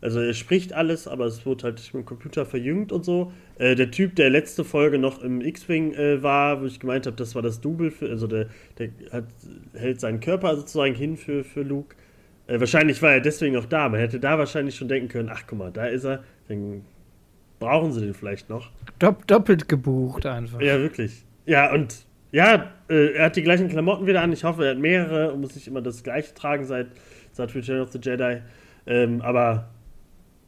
also 0.00 0.20
er 0.20 0.32
spricht 0.32 0.72
alles, 0.72 1.06
aber 1.06 1.26
es 1.26 1.44
wird 1.44 1.62
halt 1.62 1.76
mit 1.92 2.04
dem 2.04 2.06
Computer 2.06 2.46
verjüngt 2.46 2.90
und 2.90 3.04
so. 3.04 3.32
Äh, 3.58 3.74
der 3.74 3.90
Typ, 3.90 4.16
der 4.16 4.30
letzte 4.30 4.64
Folge 4.64 4.98
noch 4.98 5.22
im 5.22 5.42
X-Wing 5.42 5.92
äh, 5.92 6.22
war, 6.22 6.62
wo 6.62 6.64
ich 6.64 6.80
gemeint 6.80 7.06
habe, 7.06 7.16
das 7.16 7.34
war 7.34 7.42
das 7.42 7.60
Double, 7.60 7.90
für, 7.90 8.08
also 8.08 8.26
der, 8.26 8.48
der 8.78 8.88
hat, 9.12 9.26
hält 9.74 10.00
seinen 10.00 10.20
Körper 10.20 10.56
sozusagen 10.56 10.94
hin 10.94 11.18
für, 11.18 11.44
für 11.44 11.62
Luke. 11.62 11.96
Äh, 12.46 12.60
wahrscheinlich 12.60 13.00
war 13.02 13.12
er 13.12 13.20
deswegen 13.20 13.56
auch 13.56 13.64
da. 13.64 13.88
Man 13.88 14.00
hätte 14.00 14.20
da 14.20 14.38
wahrscheinlich 14.38 14.76
schon 14.76 14.88
denken 14.88 15.08
können, 15.08 15.30
ach 15.32 15.44
guck 15.46 15.58
mal, 15.58 15.72
da 15.72 15.86
ist 15.86 16.04
er, 16.04 16.24
dann 16.48 16.84
brauchen 17.58 17.92
sie 17.92 18.00
den 18.00 18.14
vielleicht 18.14 18.50
noch. 18.50 18.70
Dopp 18.98 19.26
doppelt 19.26 19.68
gebucht 19.68 20.26
einfach. 20.26 20.60
Ja, 20.60 20.78
wirklich. 20.78 21.24
Ja, 21.46 21.72
und 21.72 22.06
ja, 22.32 22.72
äh, 22.88 23.14
er 23.14 23.26
hat 23.26 23.36
die 23.36 23.42
gleichen 23.42 23.68
Klamotten 23.68 24.06
wieder 24.06 24.20
an. 24.20 24.32
Ich 24.32 24.44
hoffe, 24.44 24.64
er 24.64 24.72
hat 24.72 24.78
mehrere 24.78 25.32
und 25.32 25.40
muss 25.40 25.54
nicht 25.54 25.68
immer 25.68 25.80
das 25.80 26.02
gleiche 26.02 26.34
tragen 26.34 26.64
seit, 26.64 26.88
seit 27.32 27.54
Return 27.54 27.80
of 27.80 27.92
the 27.92 27.98
Jedi. 28.02 28.42
Ähm, 28.86 29.22
aber 29.22 29.68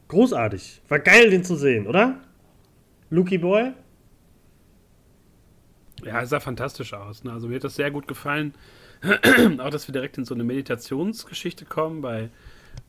großartig. 0.09 0.81
War 0.89 0.99
geil, 0.99 1.29
den 1.29 1.43
zu 1.43 1.55
sehen, 1.55 1.87
oder? 1.87 2.19
Lucky 3.09 3.37
Boy? 3.37 3.71
Ja, 6.03 6.21
es 6.21 6.29
sah 6.29 6.39
fantastisch 6.39 6.93
aus. 6.93 7.23
Ne? 7.23 7.31
Also 7.31 7.47
mir 7.47 7.55
hat 7.55 7.63
das 7.63 7.75
sehr 7.75 7.89
gut 7.89 8.07
gefallen. 8.07 8.53
auch, 9.59 9.69
dass 9.69 9.87
wir 9.87 9.93
direkt 9.93 10.17
in 10.17 10.25
so 10.25 10.33
eine 10.33 10.43
Meditationsgeschichte 10.43 11.65
kommen, 11.65 12.03
weil 12.03 12.29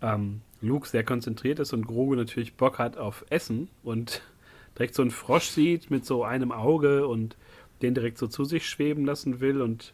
ähm, 0.02 0.40
Luke 0.60 0.88
sehr 0.88 1.04
konzentriert 1.04 1.58
ist 1.58 1.72
und 1.72 1.86
Grogu 1.86 2.14
natürlich 2.14 2.54
Bock 2.54 2.78
hat 2.78 2.96
auf 2.96 3.24
Essen 3.30 3.68
und 3.82 4.22
direkt 4.78 4.94
so 4.94 5.02
einen 5.02 5.10
Frosch 5.10 5.48
sieht 5.48 5.90
mit 5.90 6.04
so 6.04 6.24
einem 6.24 6.52
Auge 6.52 7.06
und 7.06 7.36
den 7.82 7.94
direkt 7.94 8.18
so 8.18 8.26
zu 8.26 8.44
sich 8.44 8.68
schweben 8.68 9.04
lassen 9.04 9.40
will 9.40 9.62
und 9.62 9.92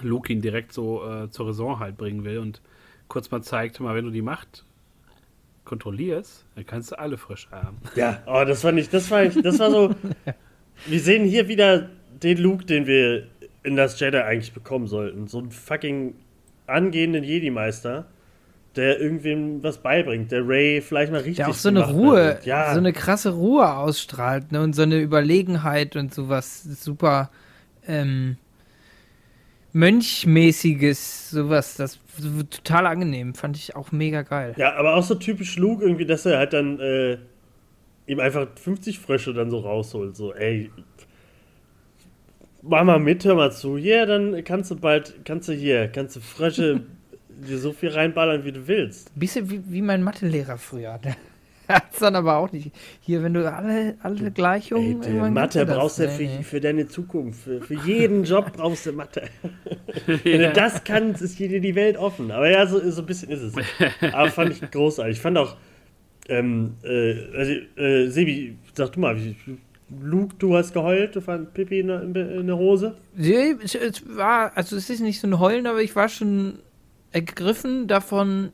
Luke 0.00 0.32
ihn 0.32 0.42
direkt 0.42 0.72
so 0.72 1.04
äh, 1.06 1.30
zur 1.30 1.48
Raison 1.48 1.78
halt 1.78 1.96
bringen 1.96 2.24
will 2.24 2.38
und 2.38 2.60
kurz 3.08 3.30
mal 3.30 3.42
zeigt, 3.42 3.80
mal, 3.80 3.94
wenn 3.94 4.04
du 4.04 4.10
die 4.10 4.22
Macht 4.22 4.64
kontrollierst, 5.64 6.44
dann 6.54 6.66
kannst 6.66 6.92
du 6.92 6.98
alle 6.98 7.18
frisch 7.18 7.48
haben. 7.50 7.78
Ja, 7.96 8.22
oh, 8.26 8.44
das 8.46 8.62
war 8.64 8.72
nicht, 8.72 8.92
das 8.92 9.10
war 9.10 9.24
das 9.26 9.58
war 9.58 9.70
so. 9.70 9.94
Wir 10.86 11.00
sehen 11.00 11.24
hier 11.24 11.48
wieder 11.48 11.90
den 12.22 12.38
Luke, 12.38 12.64
den 12.64 12.86
wir 12.86 13.26
in 13.66 13.76
das 13.76 13.98
Jedi 13.98 14.18
eigentlich 14.18 14.52
bekommen 14.52 14.86
sollten. 14.86 15.26
So 15.26 15.38
einen 15.38 15.50
fucking 15.50 16.14
angehenden 16.66 17.24
Jedi-Meister, 17.24 18.06
der 18.76 19.00
irgendwem 19.00 19.62
was 19.62 19.78
beibringt, 19.78 20.30
der 20.30 20.46
Ray 20.46 20.80
vielleicht 20.80 21.10
mal 21.10 21.18
richtig 21.18 21.36
Der 21.36 21.48
auch 21.48 21.54
so 21.54 21.68
eine 21.68 21.90
Ruhe, 21.90 22.38
ja. 22.44 22.72
so 22.72 22.78
eine 22.78 22.92
krasse 22.92 23.30
Ruhe 23.30 23.74
ausstrahlt, 23.74 24.52
ne? 24.52 24.62
Und 24.62 24.74
so 24.74 24.82
eine 24.82 25.00
Überlegenheit 25.00 25.96
und 25.96 26.14
sowas 26.14 26.62
super 26.62 27.30
ähm, 27.86 28.36
Mönchmäßiges, 29.72 31.30
sowas, 31.30 31.76
das 31.76 31.98
total 32.50 32.86
angenehm, 32.86 33.34
fand 33.34 33.56
ich 33.56 33.76
auch 33.76 33.92
mega 33.92 34.22
geil. 34.22 34.54
Ja, 34.56 34.74
aber 34.76 34.94
auch 34.94 35.02
so 35.02 35.16
typisch 35.16 35.56
Luke 35.56 35.84
irgendwie, 35.84 36.06
dass 36.06 36.24
er 36.24 36.38
halt 36.38 36.52
dann 36.52 36.80
äh, 36.80 37.18
ihm 38.06 38.20
einfach 38.20 38.46
50 38.56 38.98
Frösche 38.98 39.34
dann 39.34 39.50
so 39.50 39.58
rausholt. 39.58 40.16
So, 40.16 40.32
ey, 40.32 40.70
mach 42.68 42.84
mal 42.84 42.98
mit, 42.98 43.24
hör 43.24 43.34
mal 43.34 43.52
zu. 43.52 43.76
Hier, 43.78 44.06
dann 44.06 44.42
kannst 44.44 44.70
du 44.70 44.76
bald, 44.76 45.14
kannst 45.24 45.48
du 45.48 45.52
hier, 45.52 45.88
kannst 45.88 46.16
du 46.16 46.20
Frösche 46.20 46.82
dir 47.28 47.58
so 47.58 47.72
viel 47.72 47.90
reinballern, 47.90 48.44
wie 48.44 48.52
du 48.52 48.66
willst. 48.66 49.18
Bisschen 49.18 49.50
wie, 49.50 49.62
wie 49.66 49.82
mein 49.82 50.02
Mathelehrer 50.02 50.58
früher. 50.58 50.98
Der 51.02 51.16
hat's 51.68 51.98
dann 51.98 52.14
aber 52.16 52.36
auch 52.36 52.52
nicht. 52.52 52.70
Hier, 53.00 53.22
wenn 53.22 53.34
du 53.34 53.52
alle, 53.52 53.96
alle 54.02 54.26
Ey, 54.26 54.30
Gleichungen. 54.30 55.02
irgendwann 55.02 55.32
Mathe 55.32 55.66
brauchst 55.66 55.98
du 55.98 56.04
Nee, 56.06 56.08
für, 56.08 56.22
nee. 56.22 56.42
für 56.42 56.60
deine 56.60 56.86
Zukunft. 56.86 57.42
Für, 57.42 57.60
für 57.60 57.74
jeden 57.74 58.24
Job 58.24 58.52
brauchst 58.56 58.86
du 58.86 58.92
Mathe. 58.92 59.22
Wenn 60.06 60.40
du 60.40 60.52
das 60.52 60.84
kannst, 60.84 61.22
ist 61.22 61.38
dir 61.38 61.60
die 61.60 61.74
Welt 61.74 61.96
offen. 61.96 62.30
Aber 62.30 62.48
ja, 62.50 62.66
so, 62.66 62.78
so 62.90 63.02
ein 63.02 63.06
bisschen 63.06 63.30
ist 63.30 63.42
es. 63.42 63.54
Aber 64.12 64.30
fand 64.30 64.52
ich 64.52 64.70
großartig. 64.70 65.16
Ich 65.16 65.22
fand 65.22 65.38
auch, 65.38 65.56
ähm, 66.28 66.74
äh, 66.82 67.36
also, 67.36 67.52
äh, 67.76 68.08
Sebi, 68.08 68.56
sag 68.74 68.92
du 68.92 69.00
mal, 69.00 69.16
wie, 69.16 69.36
Luke, 69.88 70.34
du 70.38 70.56
hast 70.56 70.72
geheult, 70.72 71.14
du 71.14 71.20
fand 71.20 71.54
Pippi 71.54 71.80
in 71.80 71.88
der, 71.88 72.02
in 72.02 72.46
der 72.46 72.56
Hose. 72.56 72.96
Nee, 73.14 73.54
es 73.62 74.02
war, 74.16 74.56
also 74.56 74.76
es 74.76 74.90
ist 74.90 75.00
nicht 75.00 75.20
so 75.20 75.28
ein 75.28 75.38
Heulen, 75.38 75.66
aber 75.66 75.80
ich 75.80 75.94
war 75.94 76.08
schon 76.08 76.58
ergriffen 77.12 77.86
davon, 77.86 78.52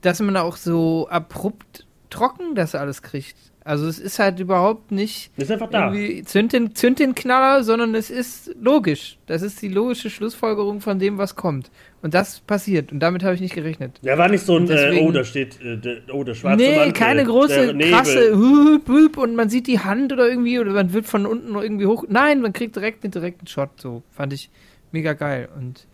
dass 0.00 0.20
man 0.20 0.36
auch 0.36 0.56
so 0.56 1.08
abrupt 1.08 1.86
trocken 2.10 2.54
das 2.54 2.74
alles 2.74 3.02
kriegt. 3.02 3.36
Also 3.66 3.86
es 3.86 3.98
ist 3.98 4.18
halt 4.18 4.40
überhaupt 4.40 4.92
nicht 4.92 5.30
Ist 5.38 5.50
einfach 5.50 5.70
da. 5.70 5.86
irgendwie 5.90 6.22
zünd 6.24 6.52
den, 6.52 6.74
zünd 6.74 6.98
den 6.98 7.14
Knaller, 7.14 7.64
sondern 7.64 7.94
es 7.94 8.10
ist 8.10 8.54
logisch. 8.60 9.16
Das 9.24 9.40
ist 9.40 9.62
die 9.62 9.68
logische 9.68 10.10
Schlussfolgerung 10.10 10.82
von 10.82 10.98
dem, 10.98 11.16
was 11.16 11.34
kommt. 11.34 11.70
Und 12.02 12.12
das 12.12 12.40
passiert. 12.40 12.92
Und 12.92 13.00
damit 13.00 13.22
habe 13.22 13.34
ich 13.34 13.40
nicht 13.40 13.54
gerechnet. 13.54 13.98
Ja, 14.02 14.18
war 14.18 14.28
nicht 14.28 14.44
so 14.44 14.56
ein, 14.58 14.66
deswegen- 14.66 15.06
äh, 15.06 15.08
oh, 15.08 15.12
da 15.12 15.24
steht, 15.24 15.58
äh, 15.62 16.02
oh, 16.12 16.24
der 16.24 16.34
schwarze 16.34 16.62
nee, 16.62 16.76
Mantel, 16.76 16.92
keine 16.92 17.24
große, 17.24 17.74
krasse 17.78 18.36
Hup, 18.36 18.86
Hup, 18.86 19.16
und 19.16 19.34
man 19.34 19.48
sieht 19.48 19.66
die 19.66 19.80
Hand 19.80 20.12
oder 20.12 20.28
irgendwie 20.28 20.58
oder 20.58 20.72
man 20.72 20.92
wird 20.92 21.06
von 21.06 21.24
unten 21.24 21.52
noch 21.52 21.62
irgendwie 21.62 21.86
hoch. 21.86 22.04
Nein, 22.06 22.42
man 22.42 22.52
kriegt 22.52 22.76
direkt 22.76 23.02
den 23.02 23.12
direkten 23.12 23.46
Shot. 23.46 23.70
So 23.80 24.02
fand 24.10 24.34
ich 24.34 24.50
mega 24.92 25.14
geil 25.14 25.48
und 25.56 25.86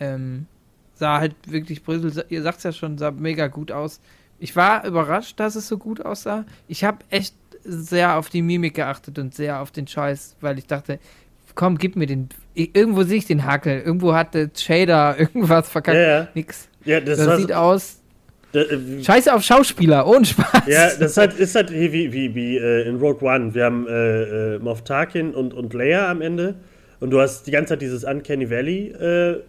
ähm, 0.00 0.46
sah 0.94 1.20
halt 1.20 1.36
wirklich 1.46 1.84
Brüssel, 1.84 2.24
ihr 2.30 2.42
sagt's 2.42 2.64
ja 2.64 2.72
schon, 2.72 2.98
sah 2.98 3.12
mega 3.12 3.46
gut 3.46 3.70
aus. 3.70 4.00
Ich 4.42 4.56
war 4.56 4.84
überrascht, 4.84 5.38
dass 5.38 5.54
es 5.54 5.68
so 5.68 5.78
gut 5.78 6.04
aussah. 6.04 6.44
Ich 6.66 6.82
habe 6.82 6.98
echt 7.10 7.36
sehr 7.62 8.16
auf 8.18 8.28
die 8.28 8.42
Mimik 8.42 8.74
geachtet 8.74 9.16
und 9.20 9.36
sehr 9.36 9.60
auf 9.60 9.70
den 9.70 9.86
Scheiß, 9.86 10.34
weil 10.40 10.58
ich 10.58 10.66
dachte, 10.66 10.98
komm, 11.54 11.78
gib 11.78 11.94
mir 11.94 12.06
den. 12.06 12.28
Irgendwo 12.54 13.04
sehe 13.04 13.18
ich 13.18 13.26
den 13.26 13.44
Hakel, 13.44 13.80
irgendwo 13.80 14.14
hat 14.14 14.34
der 14.34 14.50
Shader 14.52 15.16
irgendwas 15.18 15.68
verkackt. 15.68 15.96
Ja, 15.96 16.02
ja. 16.02 16.28
Nix. 16.34 16.68
Ja, 16.84 17.00
das, 17.00 17.18
Das, 17.18 17.38
sieht 17.38 17.52
aus. 17.52 18.00
da, 18.50 18.62
äh, 18.62 19.04
Scheiße 19.04 19.32
auf 19.32 19.44
Schauspieler, 19.44 20.08
ohne 20.08 20.24
Spaß. 20.24 20.66
Ja, 20.66 20.86
das 20.86 21.12
ist 21.12 21.16
halt, 21.18 21.34
ist 21.34 21.54
halt 21.54 21.70
hier 21.70 21.92
wie, 21.92 22.12
wie, 22.12 22.34
wie 22.34 22.56
äh, 22.56 22.88
in 22.88 22.96
Rogue 22.96 23.22
One. 23.22 23.54
Wir 23.54 23.66
haben 23.66 23.86
äh, 23.86 24.54
äh, 24.56 24.58
Moff 24.58 24.82
Tarkin 24.82 25.34
und, 25.34 25.54
und 25.54 25.72
Leia 25.72 26.10
am 26.10 26.20
Ende. 26.20 26.56
Und 26.98 27.10
du 27.10 27.20
hast 27.20 27.46
die 27.46 27.52
ganze 27.52 27.70
Zeit 27.74 27.82
dieses 27.82 28.02
Uncanny 28.02 28.50
Valley, 28.50 28.88
äh, 28.88 29.40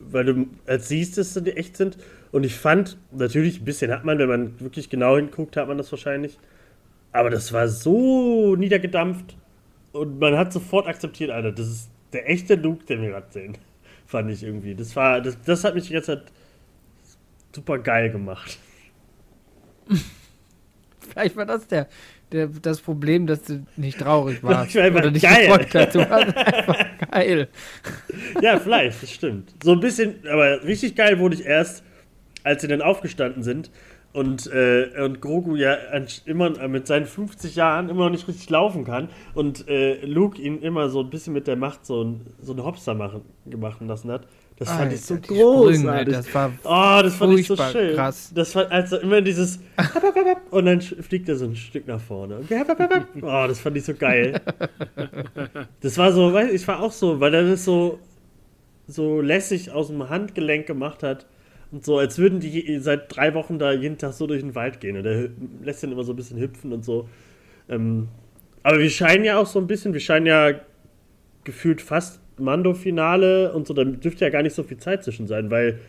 weil 0.00 0.24
du 0.24 0.46
als 0.66 0.88
siehst, 0.88 1.18
dass 1.18 1.34
sie 1.34 1.54
echt 1.54 1.76
sind. 1.76 1.98
Und 2.30 2.44
ich 2.44 2.54
fand, 2.54 2.98
natürlich, 3.10 3.60
ein 3.60 3.64
bisschen 3.64 3.90
hat 3.90 4.04
man, 4.04 4.18
wenn 4.18 4.28
man 4.28 4.60
wirklich 4.60 4.90
genau 4.90 5.16
hinguckt, 5.16 5.56
hat 5.56 5.68
man 5.68 5.78
das 5.78 5.90
wahrscheinlich. 5.90 6.38
Aber 7.12 7.30
das 7.30 7.52
war 7.52 7.68
so 7.68 8.54
niedergedampft. 8.56 9.36
Und 9.92 10.18
man 10.18 10.36
hat 10.36 10.52
sofort 10.52 10.86
akzeptiert, 10.86 11.30
Alter, 11.30 11.52
das 11.52 11.68
ist 11.68 11.90
der 12.12 12.28
echte 12.28 12.54
Luke, 12.54 12.84
den 12.84 13.02
wir 13.02 13.10
gerade 13.10 13.26
sehen. 13.30 13.58
Fand 14.06 14.30
ich 14.30 14.42
irgendwie. 14.42 14.74
Das 14.74 14.94
war, 14.96 15.20
das, 15.20 15.38
das 15.44 15.64
hat 15.64 15.74
mich 15.74 15.88
die 15.88 15.94
ganze 15.94 16.18
Zeit 16.18 16.32
super 17.54 17.78
geil 17.78 18.10
gemacht. 18.10 18.58
Vielleicht 21.00 21.36
war 21.36 21.46
das 21.46 21.66
der, 21.66 21.88
der, 22.32 22.48
das 22.48 22.80
Problem, 22.80 23.26
dass 23.26 23.42
du 23.42 23.64
nicht 23.76 23.98
traurig 23.98 24.42
warst. 24.42 24.70
Ich 24.70 24.76
war 24.76 24.84
einfach 24.84 25.00
oder 25.00 25.10
nicht 25.10 25.22
geil. 25.22 25.48
hast. 25.50 25.94
Du 25.94 25.98
warst 25.98 26.36
einfach 26.36 26.86
geil. 27.10 27.48
Ja, 28.42 28.58
vielleicht, 28.58 29.02
das 29.02 29.10
stimmt. 29.10 29.54
So 29.62 29.72
ein 29.72 29.80
bisschen, 29.80 30.16
aber 30.30 30.62
richtig 30.64 30.94
geil 30.94 31.18
wurde 31.18 31.36
ich 31.36 31.46
erst, 31.46 31.82
als 32.44 32.62
sie 32.62 32.68
dann 32.68 32.82
aufgestanden 32.82 33.42
sind 33.42 33.70
und, 34.12 34.46
äh, 34.52 34.88
und 35.02 35.20
Grogu 35.20 35.56
ja 35.56 35.74
immer 36.24 36.68
mit 36.68 36.86
seinen 36.86 37.06
50 37.06 37.56
Jahren 37.56 37.88
immer 37.88 38.04
noch 38.04 38.10
nicht 38.10 38.26
richtig 38.26 38.48
laufen 38.48 38.84
kann 38.84 39.08
und 39.34 39.68
äh, 39.68 40.04
Luke 40.04 40.40
ihn 40.40 40.60
immer 40.62 40.88
so 40.88 41.00
ein 41.00 41.10
bisschen 41.10 41.34
mit 41.34 41.46
der 41.46 41.56
Macht 41.56 41.84
so, 41.84 42.02
ein, 42.02 42.20
so 42.40 42.52
eine 42.52 42.64
Hopster 42.64 42.94
machen, 42.94 43.22
machen 43.44 43.86
lassen 43.86 44.10
hat. 44.10 44.26
Das 44.58 44.72
fand 44.72 44.92
ich 44.92 45.02
so 45.02 45.14
Alter, 45.14 45.28
die 45.28 45.34
Sprünge, 45.34 45.44
großartig. 45.44 46.14
das 46.14 46.34
war 46.34 46.52
oh, 46.64 47.02
das 47.02 47.14
fand 47.14 47.38
ich 47.38 47.46
so 47.46 47.56
schön. 47.56 47.94
krass. 47.94 48.32
Das 48.34 48.56
war 48.56 48.68
also 48.72 48.96
immer 48.96 49.20
dieses 49.20 49.60
und 50.50 50.66
dann 50.66 50.80
fliegt 50.80 51.28
er 51.28 51.36
so 51.36 51.44
ein 51.44 51.54
Stück 51.54 51.86
nach 51.86 52.00
vorne. 52.00 52.40
Oh, 53.22 53.44
das 53.46 53.60
fand 53.60 53.76
ich 53.76 53.84
so 53.84 53.94
geil. 53.94 54.40
Das 55.80 55.96
war 55.96 56.12
so, 56.12 56.32
weiß 56.32 56.50
ich, 56.50 56.66
war 56.66 56.80
auch 56.80 56.90
so, 56.90 57.20
weil 57.20 57.34
er 57.34 57.44
das 57.44 57.64
so 57.64 58.00
so 58.88 59.20
lässig 59.20 59.70
aus 59.70 59.88
dem 59.88 60.08
Handgelenk 60.08 60.66
gemacht 60.66 61.02
hat. 61.02 61.26
Und 61.70 61.84
so, 61.84 61.98
als 61.98 62.18
würden 62.18 62.40
die 62.40 62.78
seit 62.80 63.14
drei 63.14 63.34
Wochen 63.34 63.58
da 63.58 63.72
jeden 63.72 63.98
Tag 63.98 64.12
so 64.12 64.26
durch 64.26 64.40
den 64.40 64.54
Wald 64.54 64.80
gehen. 64.80 64.96
Und 64.96 65.04
er 65.04 65.28
lässt 65.62 65.82
dann 65.82 65.92
immer 65.92 66.04
so 66.04 66.12
ein 66.12 66.16
bisschen 66.16 66.40
hüpfen 66.40 66.72
und 66.72 66.84
so. 66.84 67.08
Ähm, 67.68 68.08
aber 68.62 68.78
wir 68.78 68.90
scheinen 68.90 69.24
ja 69.24 69.38
auch 69.38 69.46
so 69.46 69.58
ein 69.58 69.66
bisschen, 69.66 69.92
wir 69.92 70.00
scheinen 70.00 70.26
ja 70.26 70.52
gefühlt 71.44 71.80
fast 71.80 72.20
Mando-Finale 72.38 73.52
und 73.52 73.66
so, 73.66 73.74
da 73.74 73.84
dürfte 73.84 74.24
ja 74.24 74.30
gar 74.30 74.42
nicht 74.42 74.54
so 74.54 74.62
viel 74.62 74.76
Zeit 74.78 75.04
zwischen 75.04 75.26
sein, 75.26 75.50
weil 75.50 75.80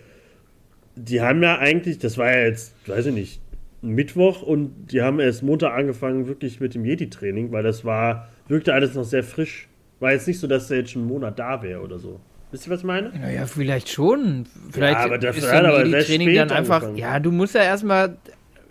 die 0.95 1.21
haben 1.21 1.41
ja 1.43 1.57
eigentlich, 1.59 1.99
das 1.99 2.17
war 2.17 2.31
ja 2.31 2.45
jetzt, 2.45 2.75
weiß 2.87 3.07
ich 3.07 3.13
nicht, 3.13 3.41
Mittwoch 3.81 4.41
und 4.41 4.87
die 4.91 5.01
haben 5.01 5.19
erst 5.19 5.43
Montag 5.43 5.73
angefangen, 5.73 6.27
wirklich 6.27 6.59
mit 6.59 6.75
dem 6.75 6.83
Jedi-Training, 6.83 7.51
weil 7.51 7.63
das 7.63 7.85
war, 7.85 8.29
wirkte 8.47 8.73
alles 8.73 8.95
noch 8.95 9.03
sehr 9.03 9.23
frisch. 9.23 9.67
War 9.99 10.11
jetzt 10.11 10.27
nicht 10.27 10.39
so, 10.39 10.47
dass 10.47 10.69
er 10.71 10.77
jetzt 10.77 10.91
schon 10.91 11.03
einen 11.03 11.11
Monat 11.11 11.39
da 11.39 11.61
wäre 11.61 11.81
oder 11.81 11.99
so. 11.99 12.19
Wisst 12.51 12.65
ihr, 12.67 12.71
was 12.73 12.79
ich 12.79 12.85
meine? 12.85 13.09
Naja, 13.09 13.45
vielleicht 13.45 13.89
schon. 13.89 14.47
Vielleicht 14.71 14.99
Ja, 14.99 15.05
aber 15.05 15.17
dafür 15.19 15.43
ist 15.43 15.49
aber 15.49 15.79
dann 15.83 15.91
sehr 15.91 15.99
die 16.01 16.05
Training 16.07 16.35
dann 16.35 16.51
einfach. 16.51 16.75
angefangen. 16.77 16.97
Ja, 16.97 17.19
du 17.19 17.31
musst 17.31 17.55
ja 17.55 17.61
erstmal. 17.61 18.17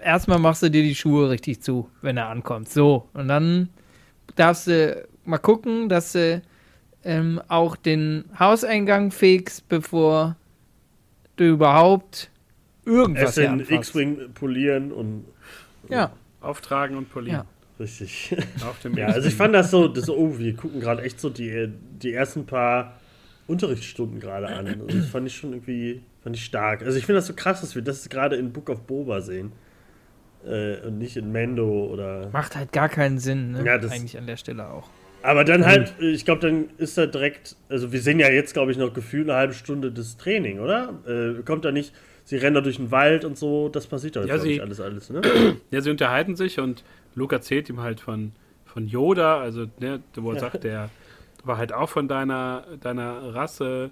Erstmal 0.00 0.38
machst 0.38 0.62
du 0.62 0.70
dir 0.70 0.82
die 0.82 0.94
Schuhe 0.94 1.28
richtig 1.30 1.60
zu, 1.60 1.88
wenn 2.02 2.16
er 2.16 2.28
ankommt. 2.28 2.68
So. 2.68 3.08
Und 3.14 3.26
dann 3.28 3.68
darfst 4.36 4.68
du 4.68 5.04
mal 5.24 5.38
gucken, 5.38 5.88
dass 5.88 6.12
du 6.12 6.40
ähm, 7.04 7.40
auch 7.48 7.74
den 7.74 8.24
Hauseingang 8.38 9.10
fegst, 9.10 9.68
bevor 9.68 10.36
du 11.36 11.44
überhaupt 11.44 12.30
irgendwas 12.84 13.30
Es 13.30 13.34
hier 13.36 13.44
in 13.46 13.50
anfasst. 13.54 13.70
X-Wing 13.72 14.32
polieren 14.34 14.92
und 14.92 15.24
Ja. 15.88 16.12
Auftragen 16.40 16.96
und 16.96 17.10
polieren. 17.10 17.38
Ja. 17.38 17.44
richtig. 17.80 18.36
Auf 18.68 18.78
dem 18.80 18.96
ja, 18.96 19.06
also 19.06 19.26
ich 19.28 19.34
fand 19.34 19.52
das 19.54 19.70
so, 19.72 19.88
das 19.88 20.06
so 20.06 20.16
oh, 20.16 20.38
wir 20.38 20.54
gucken 20.54 20.80
gerade 20.80 21.02
echt 21.02 21.18
so 21.20 21.28
die, 21.28 21.68
die 22.00 22.12
ersten 22.12 22.46
paar 22.46 22.94
Unterrichtsstunden 23.48 24.20
gerade 24.20 24.46
an. 24.48 24.66
Also 24.68 24.86
das 24.86 25.06
fand 25.06 25.26
ich 25.26 25.34
schon 25.36 25.50
irgendwie, 25.52 26.02
fand 26.22 26.36
ich 26.36 26.44
stark. 26.44 26.82
Also 26.84 26.96
ich 26.98 27.06
finde 27.06 27.16
das 27.18 27.26
so 27.26 27.34
krass, 27.34 27.60
dass 27.62 27.74
wir 27.74 27.82
das 27.82 28.08
gerade 28.08 28.36
in 28.36 28.52
Book 28.52 28.68
of 28.70 28.82
Boba 28.86 29.20
sehen. 29.20 29.50
Äh, 30.46 30.86
und 30.86 30.98
nicht 30.98 31.16
in 31.16 31.32
Mendo 31.32 31.88
oder. 31.92 32.28
Macht 32.32 32.54
halt 32.54 32.72
gar 32.72 32.88
keinen 32.88 33.18
Sinn, 33.18 33.52
ne? 33.52 33.64
Ja, 33.66 33.76
das- 33.78 33.90
Eigentlich 33.90 34.16
an 34.16 34.26
der 34.28 34.36
Stelle 34.36 34.68
auch. 34.68 34.88
Aber 35.22 35.42
dann 35.44 35.66
halt, 35.66 35.94
ich 36.00 36.24
glaube, 36.24 36.40
dann 36.42 36.66
ist 36.78 36.96
da 36.96 37.06
direkt, 37.06 37.56
also 37.68 37.90
wir 37.90 38.00
sehen 38.00 38.20
ja 38.20 38.30
jetzt, 38.30 38.52
glaube 38.52 38.70
ich, 38.70 38.78
noch 38.78 38.94
gefühlt 38.94 39.28
eine 39.28 39.36
halbe 39.36 39.52
Stunde 39.52 39.90
das 39.90 40.16
Training, 40.16 40.60
oder? 40.60 40.94
Äh, 41.08 41.42
kommt 41.42 41.64
da 41.64 41.72
nicht, 41.72 41.92
sie 42.22 42.36
rennen 42.36 42.54
da 42.54 42.60
durch 42.60 42.76
den 42.76 42.92
Wald 42.92 43.24
und 43.24 43.36
so, 43.36 43.68
das 43.68 43.88
passiert 43.88 44.14
da, 44.14 44.20
Ja, 44.20 44.26
glaube 44.26 44.42
sie- 44.42 44.52
ich, 44.52 44.60
alles, 44.62 44.80
alles, 44.80 45.10
ne? 45.10 45.20
Ja, 45.72 45.80
sie 45.80 45.90
unterhalten 45.90 46.36
sich 46.36 46.60
und 46.60 46.84
Luke 47.16 47.34
erzählt 47.34 47.68
ihm 47.68 47.80
halt 47.80 47.98
von, 47.98 48.30
von 48.64 48.86
Yoda, 48.86 49.40
also 49.40 49.66
ne, 49.80 50.00
wo 50.14 50.28
er 50.30 50.34
Ja. 50.34 50.40
sagt, 50.40 50.62
der 50.62 50.88
war 51.44 51.58
halt 51.58 51.72
auch 51.72 51.88
von 51.88 52.08
deiner, 52.08 52.64
deiner 52.80 53.34
Rasse 53.34 53.90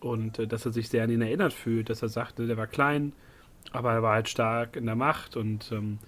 und 0.00 0.38
äh, 0.38 0.46
dass 0.46 0.66
er 0.66 0.72
sich 0.72 0.88
sehr 0.88 1.04
an 1.04 1.10
ihn 1.10 1.22
erinnert 1.22 1.52
fühlt, 1.52 1.90
dass 1.90 2.02
er 2.02 2.08
sagte, 2.08 2.46
der 2.46 2.56
war 2.56 2.66
klein, 2.66 3.12
aber 3.72 3.92
er 3.92 4.02
war 4.02 4.14
halt 4.14 4.28
stark 4.28 4.76
in 4.76 4.86
der 4.86 4.96
Macht 4.96 5.36
und 5.36 5.70
ähm, 5.72 5.98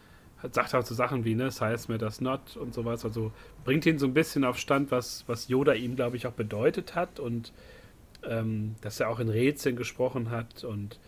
sagt 0.50 0.74
auch 0.74 0.84
so 0.84 0.94
Sachen 0.94 1.24
wie, 1.24 1.34
ne, 1.34 1.50
Size 1.50 1.86
matters 1.88 2.20
not 2.20 2.56
und 2.56 2.74
sowas, 2.74 3.04
also 3.04 3.32
bringt 3.64 3.86
ihn 3.86 3.98
so 3.98 4.06
ein 4.06 4.14
bisschen 4.14 4.44
auf 4.44 4.58
Stand, 4.58 4.90
was, 4.90 5.24
was 5.26 5.48
Yoda 5.48 5.72
ihm, 5.74 5.96
glaube 5.96 6.16
ich, 6.16 6.26
auch 6.26 6.32
bedeutet 6.32 6.94
hat 6.94 7.20
und 7.20 7.52
ähm, 8.24 8.74
dass 8.80 9.00
er 9.00 9.08
auch 9.08 9.20
in 9.20 9.28
Rätseln 9.28 9.76
gesprochen 9.76 10.30
hat 10.30 10.64
und 10.64 10.98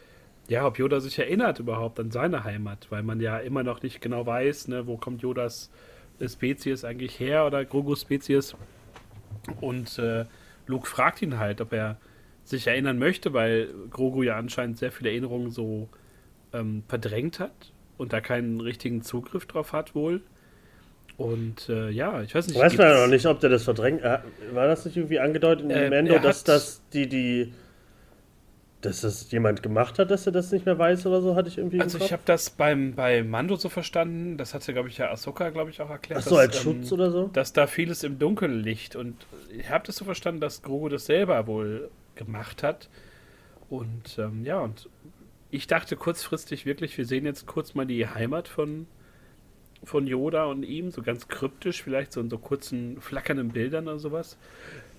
ja, 0.48 0.64
ob 0.64 0.78
Yoda 0.78 1.00
sich 1.00 1.18
erinnert 1.18 1.58
überhaupt 1.58 1.98
an 1.98 2.10
seine 2.12 2.44
Heimat, 2.44 2.86
weil 2.90 3.02
man 3.02 3.20
ja 3.20 3.38
immer 3.38 3.64
noch 3.64 3.82
nicht 3.82 4.00
genau 4.00 4.26
weiß, 4.26 4.68
ne, 4.68 4.86
wo 4.86 4.96
kommt 4.96 5.22
Yodas 5.22 5.70
Spezies 6.24 6.84
eigentlich 6.84 7.18
her 7.20 7.46
oder 7.46 7.64
Grogu 7.64 7.94
Spezies. 7.94 8.54
Und 9.60 9.98
äh, 9.98 10.24
Luke 10.66 10.86
fragt 10.86 11.22
ihn 11.22 11.38
halt, 11.38 11.60
ob 11.60 11.72
er 11.72 11.96
sich 12.44 12.66
erinnern 12.66 12.98
möchte, 12.98 13.32
weil 13.32 13.68
Grogu 13.90 14.22
ja 14.22 14.36
anscheinend 14.36 14.78
sehr 14.78 14.92
viele 14.92 15.10
Erinnerungen 15.10 15.50
so 15.50 15.88
ähm, 16.52 16.84
verdrängt 16.88 17.40
hat 17.40 17.72
und 17.98 18.12
da 18.12 18.20
keinen 18.20 18.60
richtigen 18.60 19.02
Zugriff 19.02 19.46
drauf 19.46 19.72
hat 19.72 19.94
wohl. 19.94 20.22
Und 21.16 21.68
äh, 21.68 21.88
ja, 21.90 22.22
ich 22.22 22.34
weiß 22.34 22.46
nicht. 22.48 22.58
Weiß 22.58 22.76
man 22.76 22.88
ja 22.88 23.00
noch 23.00 23.10
nicht, 23.10 23.26
ob 23.26 23.40
der 23.40 23.50
das 23.50 23.64
verdrängt. 23.64 24.02
War 24.02 24.66
das 24.66 24.84
nicht 24.84 24.96
irgendwie 24.96 25.18
angedeutet 25.18 25.64
in 25.64 25.70
äh, 25.70 25.88
Mendo, 25.88 26.18
dass 26.18 26.44
das 26.44 26.82
die, 26.92 27.08
die 27.08 27.52
dass 28.86 29.00
das 29.00 29.30
jemand 29.32 29.62
gemacht 29.62 29.98
hat, 29.98 30.10
dass 30.10 30.26
er 30.26 30.32
das 30.32 30.52
nicht 30.52 30.64
mehr 30.64 30.78
weiß 30.78 31.06
oder 31.06 31.20
so, 31.20 31.34
hatte 31.34 31.48
ich 31.48 31.58
irgendwie. 31.58 31.80
Also 31.80 31.98
ich 31.98 32.12
habe 32.12 32.22
das 32.24 32.50
beim 32.50 32.94
bei 32.94 33.22
Mando 33.22 33.56
so 33.56 33.68
verstanden, 33.68 34.36
das 34.36 34.54
hatte 34.54 34.72
glaube 34.72 34.88
ich 34.88 34.98
ja 34.98 35.10
Ahsoka 35.10 35.50
glaube 35.50 35.70
ich 35.70 35.80
auch 35.80 35.90
erklärt. 35.90 36.20
Ach 36.22 36.28
so 36.28 36.36
dass, 36.36 36.46
als 36.46 36.56
ähm, 36.56 36.62
Schutz 36.62 36.92
oder 36.92 37.10
so. 37.10 37.28
Dass 37.28 37.52
da 37.52 37.66
vieles 37.66 38.04
im 38.04 38.18
Dunkeln 38.18 38.62
liegt 38.62 38.94
und 38.94 39.26
ich 39.50 39.68
habe 39.68 39.84
das 39.86 39.96
so 39.96 40.04
verstanden, 40.04 40.40
dass 40.40 40.62
Grogu 40.62 40.88
das 40.88 41.06
selber 41.06 41.46
wohl 41.46 41.90
gemacht 42.14 42.62
hat 42.62 42.88
und 43.68 44.18
ähm, 44.18 44.44
ja 44.44 44.60
und 44.60 44.88
ich 45.50 45.66
dachte 45.66 45.96
kurzfristig 45.96 46.64
wirklich, 46.64 46.96
wir 46.96 47.06
sehen 47.06 47.24
jetzt 47.24 47.46
kurz 47.46 47.74
mal 47.74 47.86
die 47.86 48.06
Heimat 48.06 48.46
von 48.46 48.86
von 49.84 50.06
Yoda 50.06 50.46
und 50.46 50.62
ihm, 50.62 50.90
so 50.90 51.02
ganz 51.02 51.28
kryptisch, 51.28 51.82
vielleicht 51.82 52.12
so 52.12 52.20
in 52.20 52.30
so 52.30 52.38
kurzen 52.38 53.00
flackernden 53.00 53.50
Bildern 53.50 53.86
oder 53.86 53.98
sowas. 53.98 54.38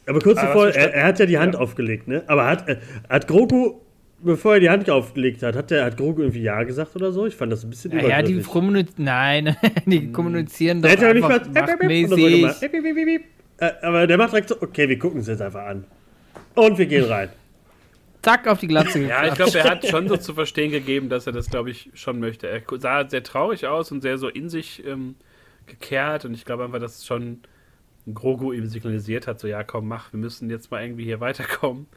Aber 0.08 0.20
kurz 0.20 0.39
bevor, 0.39 0.70
er, 0.70 0.93
er, 0.93 1.06
hat 1.06 1.20
ja 1.20 1.26
die 1.26 1.38
Hand 1.38 1.56
ja. 1.56 1.60
aufgelegt, 1.60 2.08
ne? 2.08 2.24
Aber 2.28 2.48
hat, 2.48 2.67
äh, 2.70 2.78
hat 3.10 3.28
Grogu, 3.28 3.82
bevor 4.20 4.56
er 4.56 4.60
die 4.62 4.70
Hand 4.70 4.89
aufgelegt 4.89 5.43
hat, 5.43 5.56
hat, 5.56 5.70
der, 5.70 5.84
hat 5.86 5.98
Grogu 5.98 6.22
irgendwie 6.22 6.41
Ja 6.41 6.63
gesagt 6.63 6.96
oder 6.96 7.12
so? 7.12 7.26
Ich 7.26 7.36
fand 7.36 7.52
das 7.52 7.63
ein 7.63 7.70
bisschen 7.70 7.91
ja, 7.91 8.08
ja, 8.08 8.22
die 8.22 8.41
kommunizieren, 8.41 9.04
nein, 9.04 9.58
die 9.86 10.00
hm. 10.00 10.13
kommunizieren 10.13 10.82
doch 10.82 10.89
der 10.89 11.10
einfach 11.10 11.41
nicht 11.82 12.10
mal, 12.10 12.17
so 12.17 12.28
äh, 13.60 13.72
Aber 13.82 14.08
der 14.08 14.17
macht 14.17 14.32
direkt 14.32 14.50
so, 14.50 14.62
okay, 14.62 14.88
wir 14.88 14.98
gucken 14.98 15.22
es 15.22 15.28
jetzt 15.28 15.41
einfach 15.41 15.65
an. 15.65 15.84
Und 16.56 16.78
wir 16.78 16.86
gehen 16.86 17.06
rein. 17.06 17.30
Zack, 18.22 18.48
auf 18.48 18.60
die 18.60 18.67
Glatze 18.67 19.00
Ja, 19.04 19.28
ich 19.28 19.36
glaube, 19.36 19.58
er 19.58 19.70
hat 19.70 19.86
schon 19.86 20.08
so 20.08 20.17
zu 20.17 20.34
verstehen 20.34 20.72
gegeben, 20.72 21.08
dass 21.10 21.28
er 21.28 21.34
das, 21.34 21.50
glaube 21.50 21.70
ich, 21.70 21.89
schon 21.93 22.20
möchte. 22.20 22.48
Er 22.48 22.62
sah 22.80 23.08
sehr 23.08 23.24
traurig 23.24 23.67
aus 23.67 23.91
und 23.91 24.02
sehr 24.02 24.17
so 24.17 24.28
in 24.28 24.50
sich 24.50 24.86
ähm, 24.86 25.15
gekehrt 25.65 26.26
und 26.26 26.34
ich 26.34 26.43
glaube 26.43 26.63
einfach, 26.65 26.80
dass 26.80 26.98
es 26.98 27.06
schon 27.06 27.41
Grogu 28.13 28.54
ihm 28.54 28.67
signalisiert 28.67 29.28
hat, 29.28 29.39
so 29.39 29.48
ja, 29.48 29.63
komm, 29.63 29.88
mach, 29.88 30.13
wir 30.13 30.20
müssen 30.20 30.50
jetzt 30.50 30.72
mal 30.72 30.84
irgendwie 30.84 31.04
hier 31.04 31.20
weiterkommen. 31.20 31.88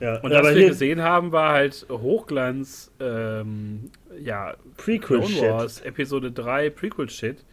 Ja, 0.00 0.20
und 0.20 0.30
was 0.30 0.54
wir 0.54 0.68
gesehen 0.68 1.02
haben, 1.02 1.32
war 1.32 1.52
halt 1.52 1.86
Hochglanz, 1.90 2.92
ähm, 3.00 3.90
ja, 4.20 4.54
Prequel 4.76 5.20
Clone 5.20 5.40
Wars, 5.40 5.80
Episode 5.80 6.30
3, 6.32 6.70
Prequel-Shit. 6.70 7.44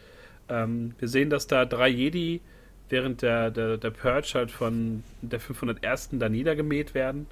Ähm, 0.47 0.93
wir 0.99 1.07
sehen, 1.07 1.29
dass 1.29 1.47
da 1.47 1.65
drei 1.65 1.89
Jedi 1.89 2.41
während 2.89 3.21
der, 3.21 3.51
der, 3.51 3.77
der 3.77 3.89
Purge 3.89 4.31
halt 4.35 4.51
von 4.51 5.03
der 5.21 5.39
501. 5.39 6.09
da 6.13 6.29
niedergemäht 6.29 6.93
werden. 6.93 7.27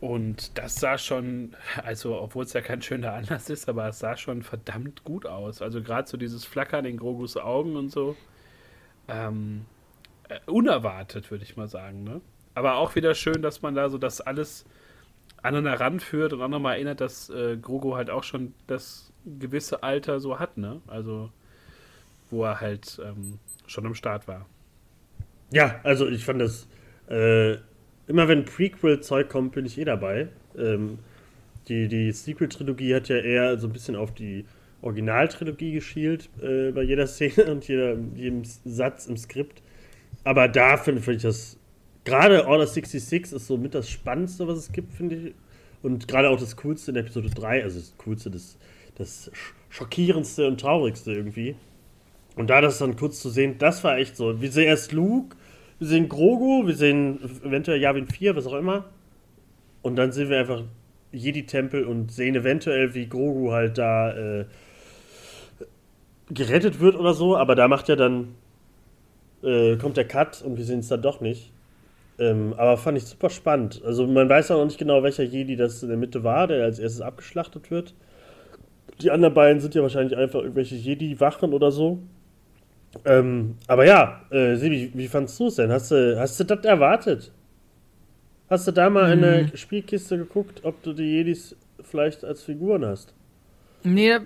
Und 0.00 0.56
das 0.58 0.76
sah 0.76 0.96
schon, 0.96 1.56
also 1.84 2.20
obwohl 2.20 2.44
es 2.44 2.52
ja 2.52 2.60
kein 2.60 2.82
schöner 2.82 3.14
Anlass 3.14 3.50
ist, 3.50 3.68
aber 3.68 3.88
es 3.88 3.98
sah 3.98 4.16
schon 4.16 4.42
verdammt 4.42 5.04
gut 5.04 5.26
aus. 5.26 5.60
Also 5.60 5.82
gerade 5.82 6.08
so 6.08 6.16
dieses 6.16 6.44
Flackern 6.44 6.84
in 6.84 6.96
Grogus 6.96 7.36
Augen 7.36 7.76
und 7.76 7.90
so. 7.90 8.16
Ähm, 9.08 9.62
äh, 9.62 9.77
unerwartet, 10.46 11.30
würde 11.30 11.44
ich 11.44 11.56
mal 11.56 11.68
sagen. 11.68 12.04
Ne? 12.04 12.20
Aber 12.54 12.76
auch 12.76 12.94
wieder 12.94 13.14
schön, 13.14 13.42
dass 13.42 13.62
man 13.62 13.74
da 13.74 13.88
so 13.88 13.98
das 13.98 14.20
alles 14.20 14.64
aneinander 15.42 15.80
ranführt 15.80 16.32
und 16.32 16.42
auch 16.42 16.48
nochmal 16.48 16.74
erinnert, 16.74 17.00
dass 17.00 17.30
äh, 17.30 17.56
Grogo 17.56 17.96
halt 17.96 18.10
auch 18.10 18.24
schon 18.24 18.54
das 18.66 19.12
gewisse 19.24 19.82
Alter 19.82 20.20
so 20.20 20.38
hat, 20.38 20.56
ne? 20.56 20.80
Also, 20.86 21.30
wo 22.30 22.44
er 22.44 22.60
halt 22.60 23.00
ähm, 23.04 23.38
schon 23.66 23.86
am 23.86 23.94
Start 23.94 24.26
war. 24.26 24.46
Ja, 25.52 25.80
also 25.82 26.08
ich 26.08 26.24
fand 26.24 26.40
das, 26.40 26.66
äh, 27.08 27.54
immer 28.06 28.28
wenn 28.28 28.44
Prequel-Zeug 28.44 29.28
kommt, 29.28 29.52
bin 29.52 29.66
ich 29.66 29.78
eh 29.78 29.84
dabei. 29.84 30.28
Ähm, 30.56 30.98
die 31.68 31.88
die 31.88 32.12
Sequel-Trilogie 32.12 32.94
hat 32.94 33.08
ja 33.08 33.16
eher 33.16 33.58
so 33.58 33.66
ein 33.66 33.72
bisschen 33.72 33.96
auf 33.96 34.12
die 34.12 34.46
Originaltrilogie 34.82 35.72
geschielt 35.72 36.30
äh, 36.42 36.70
bei 36.72 36.82
jeder 36.82 37.06
Szene 37.06 37.50
und 37.52 37.66
jeder, 37.68 37.96
jedem 38.14 38.42
Satz 38.44 39.06
im 39.06 39.16
Skript. 39.16 39.62
Aber 40.24 40.48
da 40.48 40.76
finde 40.76 41.00
find 41.00 41.16
ich 41.18 41.22
das, 41.22 41.58
gerade 42.04 42.46
Order 42.46 42.66
66 42.66 43.32
ist 43.32 43.46
so 43.46 43.56
mit 43.56 43.74
das 43.74 43.88
Spannendste, 43.88 44.46
was 44.46 44.58
es 44.58 44.72
gibt, 44.72 44.92
finde 44.92 45.16
ich. 45.16 45.34
Und 45.82 46.08
gerade 46.08 46.28
auch 46.30 46.38
das 46.38 46.56
Coolste 46.56 46.90
in 46.90 46.96
Episode 46.96 47.30
3, 47.30 47.62
also 47.62 47.78
das 47.78 47.94
Coolste, 47.98 48.30
das, 48.30 48.58
das 48.96 49.30
Schockierendste 49.70 50.46
und 50.46 50.60
Traurigste 50.60 51.12
irgendwie. 51.12 51.54
Und 52.36 52.50
da 52.50 52.60
das 52.60 52.78
dann 52.78 52.96
kurz 52.96 53.20
zu 53.20 53.30
sehen, 53.30 53.56
das 53.58 53.84
war 53.84 53.98
echt 53.98 54.16
so. 54.16 54.40
Wir 54.40 54.50
sehen 54.50 54.66
erst 54.66 54.92
Luke, 54.92 55.36
wir 55.78 55.86
sehen 55.86 56.08
Grogu, 56.08 56.66
wir 56.66 56.74
sehen 56.74 57.20
eventuell 57.44 57.80
Yavin 57.80 58.06
4, 58.06 58.36
was 58.36 58.46
auch 58.46 58.54
immer. 58.54 58.84
Und 59.82 59.96
dann 59.96 60.12
sehen 60.12 60.28
wir 60.28 60.38
einfach 60.38 60.62
Jedi-Tempel 61.12 61.84
und 61.84 62.12
sehen 62.12 62.34
eventuell, 62.34 62.94
wie 62.94 63.08
Grogu 63.08 63.52
halt 63.52 63.78
da 63.78 64.12
äh, 64.40 64.44
gerettet 66.30 66.80
wird 66.80 66.96
oder 66.96 67.14
so. 67.14 67.36
Aber 67.36 67.54
da 67.54 67.68
macht 67.68 67.88
ja 67.88 67.96
dann 67.96 68.34
äh, 69.42 69.76
kommt 69.76 69.96
der 69.96 70.06
Cut 70.06 70.42
und 70.42 70.56
wir 70.56 70.64
sehen 70.64 70.80
es 70.80 70.88
dann 70.88 71.02
doch 71.02 71.20
nicht. 71.20 71.52
Ähm, 72.18 72.54
aber 72.56 72.76
fand 72.76 72.98
ich 72.98 73.04
super 73.04 73.30
spannend. 73.30 73.80
Also 73.84 74.06
man 74.06 74.28
weiß 74.28 74.50
auch 74.50 74.58
noch 74.58 74.64
nicht 74.64 74.78
genau, 74.78 75.02
welcher 75.02 75.22
Jedi 75.22 75.56
das 75.56 75.82
in 75.82 75.88
der 75.88 75.98
Mitte 75.98 76.24
war, 76.24 76.46
der 76.46 76.64
als 76.64 76.78
erstes 76.78 77.00
abgeschlachtet 77.00 77.70
wird. 77.70 77.94
Die 79.00 79.10
anderen 79.10 79.34
beiden 79.34 79.60
sind 79.60 79.74
ja 79.74 79.82
wahrscheinlich 79.82 80.16
einfach 80.16 80.40
irgendwelche 80.40 80.74
Jedi-Wachen 80.74 81.52
oder 81.52 81.70
so. 81.70 82.00
Ähm, 83.04 83.56
aber 83.68 83.84
ja, 83.84 84.22
äh, 84.30 84.56
Sibi, 84.56 84.90
wie 84.94 85.08
fandest 85.08 85.38
du 85.38 85.46
es 85.46 85.56
denn? 85.56 85.70
Hast 85.70 85.90
du, 85.90 86.18
hast 86.18 86.40
du 86.40 86.44
das 86.44 86.64
erwartet? 86.64 87.30
Hast 88.50 88.66
du 88.66 88.72
da 88.72 88.88
mal 88.88 89.12
in 89.12 89.20
der 89.20 89.40
hm. 89.40 89.56
Spielkiste 89.56 90.16
geguckt, 90.16 90.64
ob 90.64 90.82
du 90.82 90.94
die 90.94 91.04
Jedis 91.04 91.54
vielleicht 91.82 92.24
als 92.24 92.42
Figuren 92.42 92.84
hast? 92.84 93.14
Nee, 93.82 94.18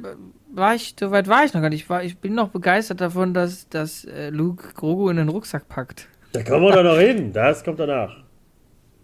war 0.53 0.75
ich, 0.75 0.95
so 0.99 1.11
weit 1.11 1.29
war 1.29 1.45
ich 1.45 1.55
noch 1.55 1.61
gar 1.61 1.71
nicht. 1.71 1.83
Ich, 1.83 1.91
war, 1.91 2.05
ich 2.05 2.19
bin 2.19 2.35
noch 2.35 2.49
begeistert 2.49 3.01
davon, 3.01 3.35
dass, 3.35 3.69
dass 3.69 4.05
äh, 4.05 4.31
Luke 4.31 4.73
Grogu 4.75 5.09
in 5.09 5.17
den 5.17 5.29
Rucksack 5.29 5.69
packt. 5.69 6.09
Da 6.33 6.43
kommen 6.43 6.63
wir 6.65 6.73
doch 6.73 6.83
noch 6.83 6.99
hin. 6.99 7.33
Das 7.33 7.63
kommt 7.65 7.81
danach. 7.81 8.17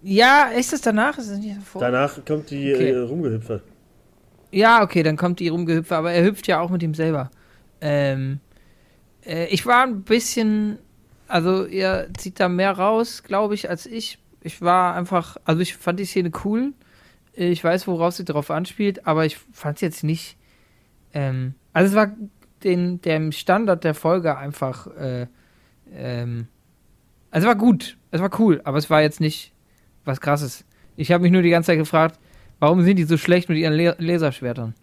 Ja, 0.03 0.51
ist 0.57 0.73
das 0.73 0.81
danach? 0.81 1.19
Ist 1.19 1.31
das 1.31 1.39
nicht 1.39 1.57
davor? 1.57 1.81
Danach 1.81 2.25
kommt 2.25 2.51
die 2.51 2.75
okay. 2.75 2.91
äh, 2.91 2.99
Rumgehüpfe. 2.99 3.63
Ja, 4.51 4.83
okay, 4.83 5.03
dann 5.03 5.17
kommt 5.17 5.41
die 5.41 5.49
Rumgehüpfe, 5.49 5.95
aber 5.95 6.13
er 6.13 6.25
hüpft 6.25 6.47
ja 6.47 6.61
auch 6.61 6.71
mit 6.71 6.83
ihm 6.83 6.95
selber. 6.95 7.31
Ähm, 7.81 8.41
äh, 9.27 9.47
ich 9.47 9.67
war 9.67 9.83
ein 9.83 10.03
bisschen, 10.03 10.79
also 11.27 11.67
er 11.67 12.09
zieht 12.15 12.41
da 12.41 12.49
mehr 12.49 12.73
raus, 12.73 13.23
glaube 13.23 13.55
ich, 13.55 13.69
als 13.69 13.87
ich. 13.87 14.19
Ich 14.43 14.63
war 14.63 14.95
einfach, 14.95 15.37
also 15.45 15.61
ich 15.61 15.77
fand 15.77 16.01
die 16.01 16.07
Szene 16.07 16.31
cool. 16.45 16.73
Ich 17.35 17.63
weiß, 17.63 17.87
worauf 17.87 18.15
sie 18.15 18.25
drauf 18.25 18.51
anspielt, 18.51 19.07
aber 19.07 19.27
ich 19.27 19.37
fand 19.53 19.77
es 19.77 19.83
jetzt 19.83 20.05
nicht 20.05 20.38
ähm, 21.13 21.55
also 21.73 21.91
es 21.91 21.95
war 21.95 22.13
den, 22.65 23.01
dem 23.01 23.33
Standard 23.33 23.85
der 23.85 23.95
Folge 23.95 24.37
einfach, 24.37 24.87
äh, 24.97 25.27
ähm, 25.93 26.49
also 27.31 27.47
es 27.47 27.49
war 27.49 27.57
gut, 27.57 27.97
es 28.11 28.21
war 28.21 28.31
cool, 28.39 28.61
aber 28.65 28.79
es 28.79 28.91
war 28.91 29.03
jetzt 29.03 29.21
nicht 29.21 29.53
was 30.05 30.21
krasses. 30.21 30.65
Ich 30.97 31.13
habe 31.13 31.23
mich 31.23 31.33
nur 31.33 31.43
die 31.43 31.51
ganze 31.51 31.69
Zeit 31.69 31.79
gefragt, 31.79 32.19
warum 32.59 32.83
sind 32.83 32.97
die 32.97 33.05
so 33.05 33.17
schlecht 33.17 33.49
mit 33.49 33.59
ihren 33.59 33.75
Le 33.75 33.95
Laserschwertern? 33.99 34.75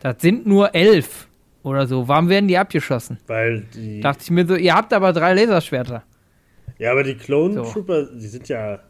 Das 0.00 0.16
sind 0.20 0.46
nur 0.46 0.74
elf 0.74 1.28
oder 1.62 1.86
so. 1.86 2.08
Warum 2.08 2.28
werden 2.28 2.48
die 2.48 2.58
abgeschossen? 2.58 3.18
Weil 3.26 3.60
die. 3.74 4.00
Dachte 4.00 4.22
ich 4.24 4.30
mir 4.30 4.46
so, 4.46 4.56
ihr 4.56 4.74
habt 4.74 4.92
aber 4.92 5.12
drei 5.12 5.34
Laserschwerter. 5.34 6.02
Ja, 6.78 6.90
aber 6.90 7.04
die 7.04 7.14
Clone 7.14 7.54
so. 7.54 7.62
Trooper, 7.62 8.06
die 8.06 8.26
sind 8.26 8.48
ja 8.48 8.80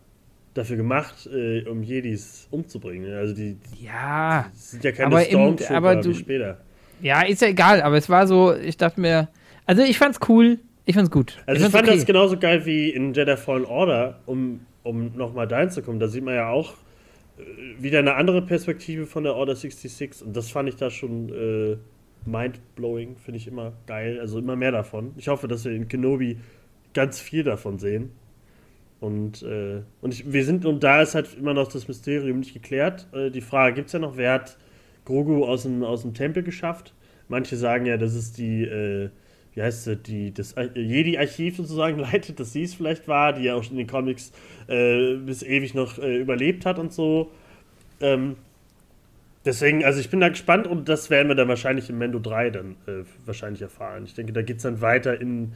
dafür 0.54 0.76
gemacht, 0.76 1.26
äh, 1.26 1.64
um 1.68 1.82
Jedis 1.82 2.46
umzubringen. 2.50 3.12
Also 3.14 3.34
die, 3.34 3.58
ja, 3.78 4.46
die 4.54 4.58
sind 4.58 4.84
ja 4.84 4.92
keine 4.92 5.20
Stormtrooper 5.20 6.04
wie 6.04 6.14
später. 6.14 6.58
Ja, 7.02 7.22
ist 7.22 7.42
ja 7.42 7.48
egal, 7.48 7.82
aber 7.82 7.96
es 7.96 8.08
war 8.08 8.26
so, 8.26 8.54
ich 8.54 8.76
dachte 8.76 9.00
mir, 9.00 9.28
also 9.66 9.82
ich 9.82 9.98
fand's 9.98 10.20
cool, 10.28 10.60
ich 10.86 10.94
fand's 10.94 11.10
gut. 11.10 11.42
Also 11.46 11.60
ich, 11.60 11.66
ich 11.66 11.72
fand 11.72 11.88
okay. 11.88 11.96
das 11.96 12.06
genauso 12.06 12.38
geil 12.38 12.64
wie 12.64 12.90
in 12.90 13.12
Jedi 13.12 13.36
Fallen 13.36 13.64
Order, 13.64 14.20
um, 14.26 14.60
um 14.84 15.16
nochmal 15.16 15.48
dahin 15.48 15.70
zu 15.70 15.82
kommen. 15.82 15.98
Da 15.98 16.08
sieht 16.08 16.24
man 16.24 16.34
ja 16.34 16.48
auch 16.48 16.74
äh, 17.38 17.42
wieder 17.82 17.98
eine 17.98 18.14
andere 18.14 18.42
Perspektive 18.42 19.06
von 19.06 19.24
der 19.24 19.34
Order 19.34 19.56
66 19.56 20.24
und 20.24 20.36
das 20.36 20.50
fand 20.50 20.68
ich 20.68 20.76
da 20.76 20.90
schon 20.90 21.28
äh, 21.30 21.76
mind-blowing, 22.24 23.16
finde 23.16 23.38
ich 23.38 23.48
immer 23.48 23.72
geil, 23.86 24.20
also 24.20 24.38
immer 24.38 24.54
mehr 24.54 24.72
davon. 24.72 25.12
Ich 25.16 25.28
hoffe, 25.28 25.48
dass 25.48 25.64
wir 25.64 25.72
in 25.72 25.88
Kenobi 25.88 26.38
ganz 26.94 27.20
viel 27.20 27.42
davon 27.42 27.78
sehen. 27.78 28.12
Und, 29.00 29.42
äh, 29.42 29.82
und 30.00 30.14
ich, 30.14 30.32
wir 30.32 30.44
sind, 30.44 30.64
und 30.64 30.84
da 30.84 31.02
ist 31.02 31.16
halt 31.16 31.36
immer 31.36 31.54
noch 31.54 31.66
das 31.66 31.88
Mysterium 31.88 32.38
nicht 32.38 32.54
geklärt. 32.54 33.08
Äh, 33.12 33.30
die 33.30 33.40
Frage 33.40 33.74
gibt 33.74 33.88
es 33.88 33.92
ja 33.92 33.98
noch, 33.98 34.16
wer 34.16 34.34
hat 34.34 34.56
Grogu 35.12 35.44
aus 35.44 35.64
dem, 35.64 35.82
aus 35.84 36.02
dem 36.02 36.14
Tempel 36.14 36.42
geschafft. 36.42 36.94
Manche 37.28 37.56
sagen 37.56 37.84
ja, 37.84 37.98
das 37.98 38.14
ist 38.14 38.38
die, 38.38 38.64
äh, 38.64 39.10
wie 39.54 39.62
heißt 39.62 39.84
sie, 39.84 39.96
die, 39.96 40.32
das 40.32 40.54
Jedi-Archiv 40.74 41.58
sozusagen 41.58 41.98
leitet, 42.12 42.40
dass 42.40 42.52
sie 42.52 42.62
es 42.62 42.74
vielleicht 42.74 43.08
war, 43.08 43.34
die 43.34 43.44
ja 43.44 43.54
auch 43.54 43.70
in 43.70 43.76
den 43.76 43.86
Comics 43.86 44.32
äh, 44.68 45.16
bis 45.16 45.42
ewig 45.42 45.74
noch 45.74 45.98
äh, 45.98 46.16
überlebt 46.16 46.64
hat 46.64 46.78
und 46.78 46.92
so. 46.92 47.30
Ähm, 48.00 48.36
deswegen, 49.44 49.84
also 49.84 50.00
ich 50.00 50.08
bin 50.08 50.20
da 50.20 50.30
gespannt 50.30 50.66
und 50.66 50.88
das 50.88 51.10
werden 51.10 51.28
wir 51.28 51.34
dann 51.34 51.48
wahrscheinlich 51.48 51.90
in 51.90 51.98
Mendo 51.98 52.18
3 52.18 52.50
dann 52.50 52.76
äh, 52.86 53.04
wahrscheinlich 53.26 53.60
erfahren. 53.60 54.04
Ich 54.06 54.14
denke, 54.14 54.32
da 54.32 54.40
geht 54.40 54.56
es 54.56 54.62
dann 54.62 54.80
weiter 54.80 55.20
in 55.20 55.52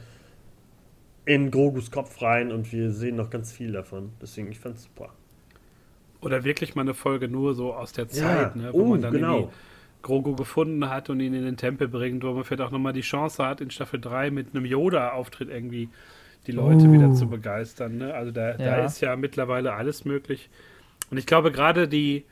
in 1.25 1.51
Grogus 1.51 1.91
Kopf 1.91 2.21
rein 2.21 2.53
und 2.53 2.71
wir 2.71 2.91
sehen 2.91 3.17
noch 3.17 3.29
ganz 3.29 3.51
viel 3.51 3.73
davon. 3.73 4.13
Deswegen, 4.21 4.49
ich 4.49 4.59
fand's 4.59 4.83
super. 4.83 5.13
Oder 6.21 6.43
wirklich 6.43 6.75
mal 6.75 6.81
eine 6.81 6.93
Folge 6.93 7.27
nur 7.27 7.53
so 7.55 7.73
aus 7.73 7.93
der 7.93 8.05
Ja, 8.05 8.11
Zeit, 8.11 8.55
ne, 8.55 8.73
wo 8.73 8.81
oh, 8.81 8.85
man 8.85 9.01
dann 9.01 9.13
genau. 9.13 9.35
irgendwie 9.35 9.53
Grogu 10.01 10.35
gefunden 10.35 10.89
hat 10.89 11.09
und 11.09 11.19
ihn 11.19 11.33
in 11.33 11.43
den 11.43 11.57
Tempel 11.57 11.87
bringt, 11.87 12.23
wo 12.23 12.33
man 12.33 12.43
vielleicht 12.43 12.61
auch 12.61 12.71
nochmal 12.71 12.93
die 12.93 13.01
Chance 13.01 13.43
hat, 13.45 13.61
in 13.61 13.71
Staffel 13.71 13.99
3 13.99 14.31
mit 14.31 14.55
einem 14.55 14.65
Yoda-Auftritt 14.65 15.49
irgendwie 15.49 15.89
die 16.47 16.51
Leute 16.53 16.87
Uh. 16.87 16.91
wieder 16.93 17.11
zu 17.13 17.27
begeistern. 17.27 17.97
Ne? 17.97 18.13
Also 18.13 18.31
da, 18.31 18.53
da 18.53 18.79
Ja. 18.79 18.85
ist 18.85 19.01
ja 19.01 19.15
mittlerweile 19.15 19.73
alles 19.73 20.05
möglich. 20.05 20.49
Und 21.09 21.17
ich 21.17 21.25
glaube, 21.25 21.51
gerade 21.51 21.87
die, 21.87 22.25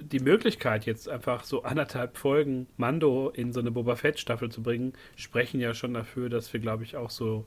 die 0.00 0.20
Möglichkeit, 0.20 0.86
jetzt 0.86 1.08
einfach 1.08 1.44
so 1.44 1.62
anderthalb 1.62 2.16
Folgen 2.16 2.66
Mando 2.76 3.30
in 3.30 3.52
so 3.52 3.60
eine 3.60 3.70
Boba 3.70 3.96
Fett-Staffel 3.96 4.50
zu 4.50 4.62
bringen, 4.62 4.94
sprechen 5.16 5.60
ja 5.60 5.74
schon 5.74 5.94
dafür, 5.94 6.28
dass 6.28 6.52
wir, 6.52 6.60
glaube 6.60 6.82
ich, 6.84 6.96
auch 6.96 7.10
so 7.10 7.46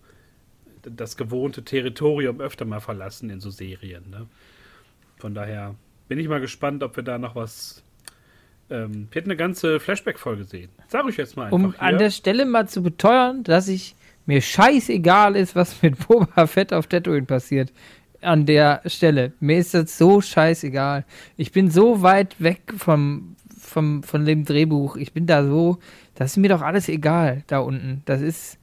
das 0.83 1.17
gewohnte 1.17 1.63
Territorium 1.63 2.39
öfter 2.39 2.65
mal 2.65 2.79
verlassen 2.79 3.29
in 3.29 3.39
so 3.39 3.49
Serien. 3.49 4.09
Ne? 4.09 4.27
Von 5.25 5.33
daher 5.33 5.73
bin 6.07 6.19
ich 6.19 6.27
mal 6.27 6.39
gespannt, 6.39 6.83
ob 6.83 6.97
wir 6.97 7.01
da 7.01 7.17
noch 7.17 7.35
was. 7.35 7.81
Ähm, 8.69 9.07
wir 9.09 9.21
hätten 9.21 9.31
eine 9.31 9.37
ganze 9.37 9.79
Flashback-Folge 9.79 10.43
sehen. 10.43 10.69
Sag 10.87 11.09
ich 11.09 11.17
jetzt 11.17 11.35
mal 11.35 11.45
einfach. 11.45 11.57
Um 11.57 11.71
hier. 11.71 11.81
an 11.81 11.97
der 11.97 12.11
Stelle 12.11 12.45
mal 12.45 12.67
zu 12.67 12.83
beteuern, 12.83 13.43
dass 13.43 13.67
ich 13.67 13.95
mir 14.27 14.39
scheißegal 14.39 15.35
ist, 15.35 15.55
was 15.55 15.81
mit 15.81 15.97
Boba 16.07 16.45
Fett 16.45 16.71
auf 16.73 16.85
Tatooine 16.85 17.25
passiert. 17.25 17.73
An 18.21 18.45
der 18.45 18.83
Stelle. 18.85 19.33
Mir 19.39 19.57
ist 19.57 19.73
das 19.73 19.97
so 19.97 20.21
scheißegal. 20.21 21.05
Ich 21.37 21.51
bin 21.51 21.71
so 21.71 22.03
weit 22.03 22.39
weg 22.39 22.71
vom, 22.77 23.35
vom, 23.59 24.03
von 24.03 24.25
dem 24.25 24.45
Drehbuch. 24.45 24.95
Ich 24.95 25.11
bin 25.11 25.25
da 25.25 25.43
so. 25.43 25.79
Das 26.13 26.33
ist 26.33 26.37
mir 26.37 26.49
doch 26.49 26.61
alles 26.61 26.87
egal 26.87 27.43
da 27.47 27.61
unten. 27.61 28.03
Das 28.05 28.21
ist. 28.21 28.59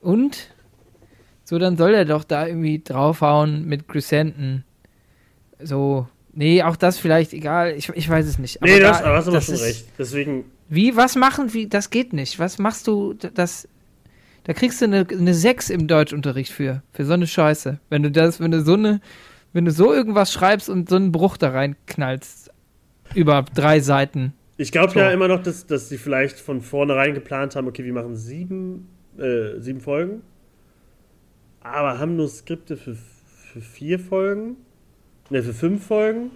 Und? 0.00 0.52
So, 1.44 1.56
dann 1.60 1.76
soll 1.76 1.94
er 1.94 2.04
doch 2.04 2.24
da 2.24 2.48
irgendwie 2.48 2.82
draufhauen 2.82 3.64
mit 3.68 3.86
Chrysanthemum. 3.86 4.64
So. 5.62 6.06
Nee, 6.32 6.62
auch 6.62 6.76
das 6.76 6.98
vielleicht 6.98 7.32
egal. 7.32 7.74
Ich, 7.76 7.88
ich 7.88 8.08
weiß 8.08 8.26
es 8.26 8.38
nicht. 8.38 8.60
nee, 8.62 8.78
da- 8.78 8.88
das, 8.90 9.02
aber 9.02 9.16
hast 9.16 9.26
du 9.26 9.32
aber 9.32 9.40
schon 9.40 9.54
ist- 9.54 9.62
recht. 9.64 9.86
Deswegen, 9.98 10.44
wie, 10.68 10.94
was 10.96 11.16
machen, 11.16 11.52
wie, 11.54 11.66
das 11.66 11.90
geht 11.90 12.12
nicht. 12.12 12.38
Was 12.38 12.58
machst 12.58 12.86
du, 12.86 13.14
das, 13.14 13.66
da 14.44 14.52
kriegst 14.52 14.80
du 14.80 14.84
eine, 14.84 15.06
eine 15.10 15.34
6 15.34 15.70
im 15.70 15.88
Deutschunterricht 15.88 16.52
für, 16.52 16.82
für 16.92 17.04
so 17.04 17.14
eine 17.14 17.26
Scheiße. 17.26 17.80
Wenn 17.88 18.02
du 18.02 18.10
das, 18.10 18.38
wenn 18.40 18.50
du 18.50 18.62
so 18.62 18.74
eine, 18.74 19.00
wenn 19.52 19.64
du 19.64 19.70
so 19.72 19.92
irgendwas 19.92 20.32
schreibst 20.32 20.68
und 20.68 20.88
so 20.88 20.96
einen 20.96 21.10
Bruch 21.10 21.36
da 21.38 21.50
reinknallst, 21.50 22.50
über 23.14 23.44
drei 23.54 23.80
Seiten. 23.80 24.34
ich 24.58 24.70
glaube 24.70 24.92
So. 24.92 24.98
ja 25.00 25.10
immer 25.10 25.28
noch, 25.28 25.42
dass, 25.42 25.66
dass 25.66 25.88
sie 25.88 25.96
vielleicht 25.96 26.38
von 26.38 26.60
vornherein 26.60 27.14
geplant 27.14 27.56
haben, 27.56 27.66
okay, 27.66 27.82
wir 27.84 27.94
machen 27.94 28.14
sieben, 28.16 28.86
äh, 29.16 29.58
sieben 29.58 29.80
Folgen, 29.80 30.20
aber 31.60 31.98
haben 31.98 32.16
nur 32.16 32.28
Skripte 32.28 32.76
für, 32.76 32.94
für 32.94 33.60
vier 33.62 33.98
Folgen, 33.98 34.56
ne, 35.30 35.42
für 35.42 35.52
fünf 35.52 35.86
Folgen 35.86 36.30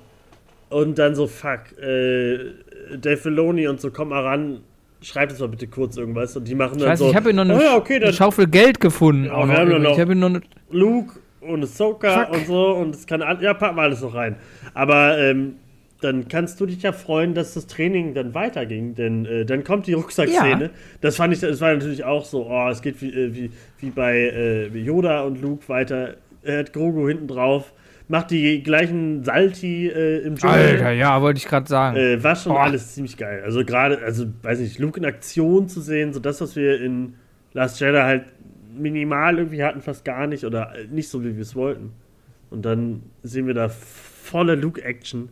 und 0.71 0.99
dann 0.99 1.15
so, 1.15 1.27
fuck, 1.27 1.61
äh, 1.81 2.39
Dave 2.97 3.17
Filoni 3.17 3.69
und 3.69 3.81
so, 3.81 3.91
komm 3.91 4.09
mal 4.11 4.23
ran, 4.23 4.61
schreib 5.03 5.31
jetzt 5.31 5.41
mal 5.41 5.49
bitte 5.49 5.67
kurz 5.67 5.97
irgendwas 5.97 6.37
und 6.37 6.47
die 6.47 6.55
machen 6.55 6.75
Ich 6.77 6.81
dann 6.83 6.91
weiß, 6.93 6.99
so, 7.01 7.11
ich 7.11 7.17
habe 7.17 7.33
noch 7.35 7.43
eine, 7.45 7.57
oh 7.57 7.61
ja, 7.61 7.77
okay, 7.77 7.97
eine 7.97 8.07
dann 8.07 8.15
Schaufel 8.15 8.47
Geld 8.47 8.81
gefunden. 8.81 9.25
Ja, 9.27 9.47
wir 9.47 9.57
haben 9.57 9.69
irgendwie. 9.71 9.83
noch- 9.89 9.93
ich 9.95 10.01
habe 10.01 10.15
noch 10.15 10.29
eine, 10.29 10.41
Luke 10.71 11.19
und 11.41 11.63
Ahsoka 11.63 12.27
Fuck. 12.27 12.35
und 12.37 12.47
so 12.47 12.67
und 12.73 12.95
es 12.95 13.07
kann 13.07 13.21
ja 13.41 13.55
packen 13.55 13.77
wir 13.77 13.83
alles 13.83 14.01
noch 14.03 14.15
rein. 14.15 14.37
Aber 14.75 15.19
ähm, 15.19 15.55
dann 16.01 16.27
kannst 16.29 16.61
du 16.61 16.67
dich 16.67 16.83
ja 16.83 16.93
freuen, 16.93 17.35
dass 17.35 17.55
das 17.55 17.67
Training 17.69 18.15
dann 18.15 18.35
weiterging, 18.35 18.95
denn 18.95 19.25
äh, 19.25 19.45
dann 19.45 19.63
kommt 19.65 19.87
die 19.87 19.93
Rucksackszene. 19.93 20.65
Ja. 20.65 20.71
Das 21.01 21.17
fand 21.17 21.33
ich, 21.33 21.41
das 21.41 21.61
war 21.61 21.73
natürlich 21.75 22.05
auch 22.05 22.25
so, 22.25 22.47
oh, 22.49 22.69
es 22.71 22.83
geht 22.83 23.01
wie, 23.03 23.11
äh, 23.11 23.35
wie, 23.35 23.51
wie 23.79 23.91
bei 23.91 24.17
äh, 24.17 24.67
Yoda 24.79 25.23
und 25.23 25.41
Luke 25.41 25.69
weiter. 25.69 26.15
Er 26.43 26.59
hat 26.61 26.73
Grogu 26.73 27.07
hinten 27.07 27.29
drauf, 27.29 27.73
macht 28.13 28.31
die 28.31 28.63
gleichen 28.63 29.25
Salti 29.25 29.89
äh, 29.89 30.19
im 30.19 30.37
Dschungel. 30.37 30.59
Alter, 30.59 30.91
ja, 30.91 31.23
wollte 31.23 31.39
ich 31.39 31.47
gerade 31.47 31.67
sagen. 31.67 31.97
Äh, 31.97 32.23
war 32.23 32.37
schon 32.37 32.53
Boah. 32.53 32.65
alles 32.65 32.95
ziemlich 32.95 33.17
geil. 33.17 33.41
Also 33.43 33.65
gerade, 33.65 34.03
also 34.05 34.27
weiß 34.43 34.59
nicht, 34.59 34.79
Luke 34.79 35.01
in 35.01 35.07
Aktion 35.07 35.67
zu 35.67 35.81
sehen, 35.81 36.13
so 36.13 36.21
das, 36.21 36.43
was 36.43 36.55
wir 36.55 36.79
in 36.79 37.15
Last 37.55 37.81
Jedi 37.81 37.99
halt 37.99 38.25
minimal 38.77 39.39
irgendwie 39.39 39.65
hatten, 39.65 39.81
fast 39.81 40.05
gar 40.05 40.27
nicht 40.27 40.45
oder 40.45 40.75
äh, 40.77 40.89
nicht 40.91 41.09
so, 41.09 41.25
wie 41.25 41.37
wir 41.37 41.41
es 41.41 41.57
wollten. 41.57 41.93
Und 42.51 42.67
dann 42.67 43.03
sehen 43.23 43.47
wir 43.47 43.55
da 43.55 43.71
volle 43.71 44.57
Luke-Action 44.57 45.31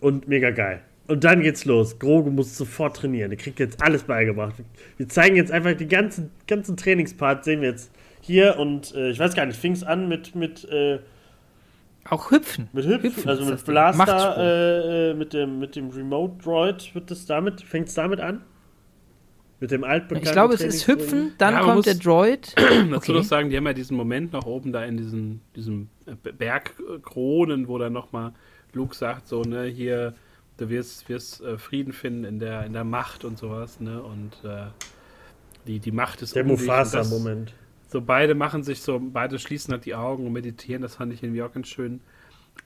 und 0.00 0.28
mega 0.28 0.50
geil. 0.50 0.82
Und 1.08 1.24
dann 1.24 1.40
geht's 1.40 1.64
los. 1.64 1.98
Grogu 1.98 2.30
muss 2.30 2.54
sofort 2.54 2.98
trainieren. 2.98 3.30
Er 3.30 3.38
kriegt 3.38 3.58
jetzt 3.60 3.82
alles 3.82 4.02
beigebracht. 4.02 4.56
Wir 4.98 5.08
zeigen 5.08 5.36
jetzt 5.36 5.50
einfach 5.50 5.72
die 5.72 5.88
ganzen, 5.88 6.32
ganzen 6.46 6.76
Trainingspart, 6.76 7.44
sehen 7.44 7.62
wir 7.62 7.70
jetzt 7.70 7.90
hier 8.20 8.58
und 8.58 8.94
äh, 8.94 9.08
ich 9.08 9.18
weiß 9.18 9.34
gar 9.34 9.46
nicht, 9.46 9.58
fing 9.58 9.72
es 9.72 9.82
an 9.82 10.06
mit, 10.06 10.34
mit 10.34 10.68
äh, 10.70 10.98
auch 12.08 12.30
hüpfen. 12.30 12.68
mit 12.72 12.84
Hüpfen, 12.86 13.02
Hüpfen 13.10 13.28
also 13.28 13.44
mit. 13.44 13.64
Blaster, 13.64 14.36
äh, 14.38 15.10
äh, 15.10 15.14
mit 15.14 15.32
dem, 15.32 15.58
mit 15.58 15.76
dem 15.76 15.90
Remote 15.90 16.42
Droid 16.42 16.94
wird 16.94 17.10
es 17.10 17.26
damit, 17.26 17.62
fängt 17.62 17.88
es 17.88 17.94
damit 17.94 18.20
an? 18.20 18.42
Mit 19.60 19.70
dem 19.70 19.84
altbekannten 19.84 20.26
Ich 20.26 20.32
glaube, 20.32 20.54
es 20.54 20.60
ist 20.60 20.88
hüpfen, 20.88 21.34
dann 21.38 21.54
Ja, 21.54 21.60
kommt 21.60 21.76
muss- 21.76 21.84
der 21.84 21.94
Droid. 21.94 22.52
Dazu 22.56 22.94
Okay. 22.96 23.12
noch 23.12 23.22
sagen, 23.24 23.48
die 23.50 23.56
haben 23.56 23.66
ja 23.66 23.72
diesen 23.72 23.96
Moment 23.96 24.32
noch 24.32 24.44
oben 24.46 24.72
da 24.72 24.84
in 24.84 24.96
diesen, 24.96 25.40
diesem 25.54 25.88
äh, 26.06 26.14
Bergkronen, 26.32 27.68
wo 27.68 27.78
dann 27.78 27.92
nochmal 27.92 28.32
Luke 28.72 28.96
sagt, 28.96 29.28
so, 29.28 29.42
ne, 29.42 29.64
hier, 29.66 30.14
du 30.56 30.68
wirst, 30.68 31.08
wirst 31.08 31.42
äh, 31.42 31.58
Frieden 31.58 31.92
finden 31.92 32.24
in 32.24 32.38
der, 32.40 32.64
in 32.66 32.72
der 32.72 32.84
Macht 32.84 33.24
und 33.24 33.38
sowas, 33.38 33.78
ne, 33.78 34.02
und 34.02 34.32
äh, 34.44 34.64
die, 35.68 35.78
die 35.78 35.92
Macht 35.92 36.22
ist 36.22 36.34
Der 36.34 36.42
um 36.42 36.48
Mufasa-Moment. 36.50 37.54
So, 37.92 38.00
beide 38.00 38.34
machen 38.34 38.62
sich 38.62 38.80
so, 38.80 38.98
beide 38.98 39.38
schließen 39.38 39.72
halt 39.72 39.84
die 39.84 39.94
Augen 39.94 40.26
und 40.26 40.32
meditieren, 40.32 40.80
das 40.80 40.96
fand 40.96 41.12
ich 41.12 41.22
irgendwie 41.22 41.42
auch 41.42 41.52
ganz 41.52 41.68
schön. 41.68 42.00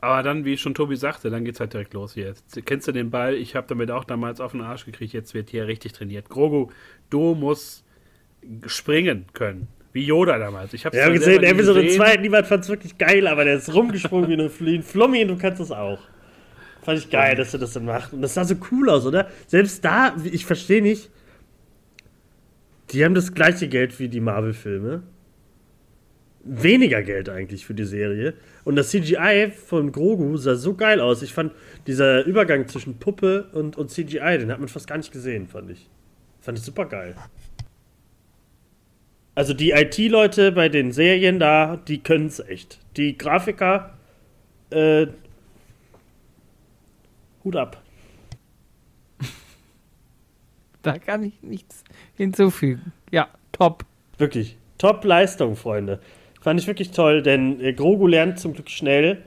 Aber 0.00 0.22
dann, 0.22 0.44
wie 0.44 0.56
schon 0.56 0.74
Tobi 0.74 0.94
sagte, 0.94 1.30
dann 1.30 1.44
geht's 1.44 1.58
halt 1.58 1.72
direkt 1.72 1.94
los 1.94 2.14
hier. 2.14 2.26
Jetzt 2.26 2.64
kennst 2.64 2.86
du 2.86 2.92
den 2.92 3.10
Ball? 3.10 3.34
Ich 3.34 3.56
habe 3.56 3.66
damit 3.66 3.90
auch 3.90 4.04
damals 4.04 4.40
auf 4.40 4.52
den 4.52 4.60
Arsch 4.60 4.84
gekriegt. 4.84 5.12
Jetzt 5.12 5.34
wird 5.34 5.50
hier 5.50 5.66
richtig 5.66 5.92
trainiert. 5.94 6.28
Grogu, 6.28 6.68
du 7.10 7.34
musst 7.34 7.84
springen 8.66 9.26
können. 9.32 9.66
Wie 9.92 10.04
Yoda 10.04 10.38
damals. 10.38 10.72
Ich 10.74 10.84
haben 10.86 10.92
zwar 10.92 11.10
gesehen, 11.10 11.42
Episode 11.42 11.82
gesehen. 11.82 11.98
2, 11.98 12.16
niemand 12.18 12.46
fand 12.46 12.62
es 12.62 12.68
wirklich 12.68 12.96
geil, 12.98 13.26
aber 13.26 13.44
der 13.44 13.56
ist 13.56 13.74
rumgesprungen 13.74 14.28
wie 14.28 14.34
eine 14.34 14.48
Flie- 14.48 14.82
Flummi 14.82 15.22
und 15.22 15.28
du 15.28 15.38
kannst 15.38 15.58
das 15.58 15.72
auch. 15.72 15.98
Fand 16.82 16.98
ich 16.98 17.10
geil, 17.10 17.34
dass 17.34 17.52
er 17.52 17.58
das 17.58 17.72
dann 17.72 17.86
macht. 17.86 18.12
Und 18.12 18.22
das 18.22 18.34
sah 18.34 18.44
so 18.44 18.54
cool 18.70 18.90
aus, 18.90 19.06
oder? 19.06 19.28
Selbst 19.48 19.84
da, 19.84 20.14
ich 20.22 20.46
verstehe 20.46 20.82
nicht, 20.82 21.10
die 22.90 23.04
haben 23.04 23.14
das 23.14 23.34
gleiche 23.34 23.68
Geld 23.68 23.98
wie 23.98 24.08
die 24.08 24.20
Marvel-Filme. 24.20 25.02
Weniger 26.48 27.02
Geld 27.02 27.28
eigentlich 27.28 27.66
für 27.66 27.74
die 27.74 27.84
Serie. 27.84 28.34
Und 28.64 28.76
das 28.76 28.90
CGI 28.90 29.50
von 29.50 29.90
Grogu 29.90 30.36
sah 30.36 30.54
so 30.54 30.74
geil 30.74 31.00
aus. 31.00 31.22
Ich 31.22 31.32
fand 31.32 31.52
dieser 31.86 32.24
Übergang 32.24 32.68
zwischen 32.68 32.98
Puppe 32.98 33.48
und, 33.52 33.76
und 33.76 33.90
CGI, 33.90 34.38
den 34.38 34.52
hat 34.52 34.60
man 34.60 34.68
fast 34.68 34.86
gar 34.86 34.96
nicht 34.96 35.12
gesehen, 35.12 35.48
fand 35.48 35.70
ich. 35.70 35.88
Fand 36.40 36.58
ich 36.58 36.64
super 36.64 36.86
geil. 36.86 37.16
Also 39.34 39.52
die 39.52 39.72
IT-Leute 39.72 40.52
bei 40.52 40.68
den 40.68 40.92
Serien 40.92 41.38
da, 41.38 41.76
die 41.76 42.02
können 42.02 42.26
es 42.26 42.40
echt. 42.40 42.78
Die 42.96 43.18
Grafiker, 43.18 43.98
äh, 44.70 45.08
Hut 47.44 47.56
ab. 47.56 47.82
Da 50.82 50.98
kann 50.98 51.24
ich 51.24 51.42
nichts 51.42 51.82
hinzufügen. 52.14 52.92
Ja, 53.10 53.28
top. 53.50 53.84
Wirklich. 54.18 54.56
Top-Leistung, 54.78 55.56
Freunde. 55.56 56.00
Fand 56.46 56.60
ich 56.60 56.68
wirklich 56.68 56.92
toll, 56.92 57.22
denn 57.22 57.60
äh, 57.60 57.72
Grogu 57.72 58.06
lernt 58.06 58.38
zum 58.38 58.52
Glück 58.52 58.70
schnell 58.70 59.20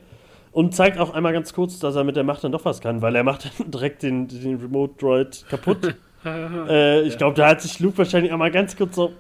und 0.54 0.74
zeigt 0.74 0.98
auch 0.98 1.14
einmal 1.14 1.34
ganz 1.34 1.52
kurz, 1.52 1.78
dass 1.78 1.98
er 1.98 2.06
mit 2.06 2.16
der 2.16 2.24
Macht 2.24 2.46
dann 2.46 2.54
doch 2.54 2.64
was 2.64 2.80
kann, 2.80 3.02
weil 3.02 3.14
er 3.14 3.26
macht 3.26 3.52
dann 3.60 3.72
direkt 3.72 4.04
den, 4.04 4.30
den 4.30 4.56
Remote 4.56 4.94
Droid 4.98 5.46
kaputt. 5.50 5.98
äh, 6.26 7.02
ich 7.02 7.18
glaube, 7.18 7.36
da 7.36 7.50
hat 7.50 7.62
sich 7.62 7.78
Luke 7.82 7.98
wahrscheinlich 7.98 8.32
einmal 8.32 8.52
ganz 8.52 8.78
kurz 8.78 8.96
so 8.96 9.12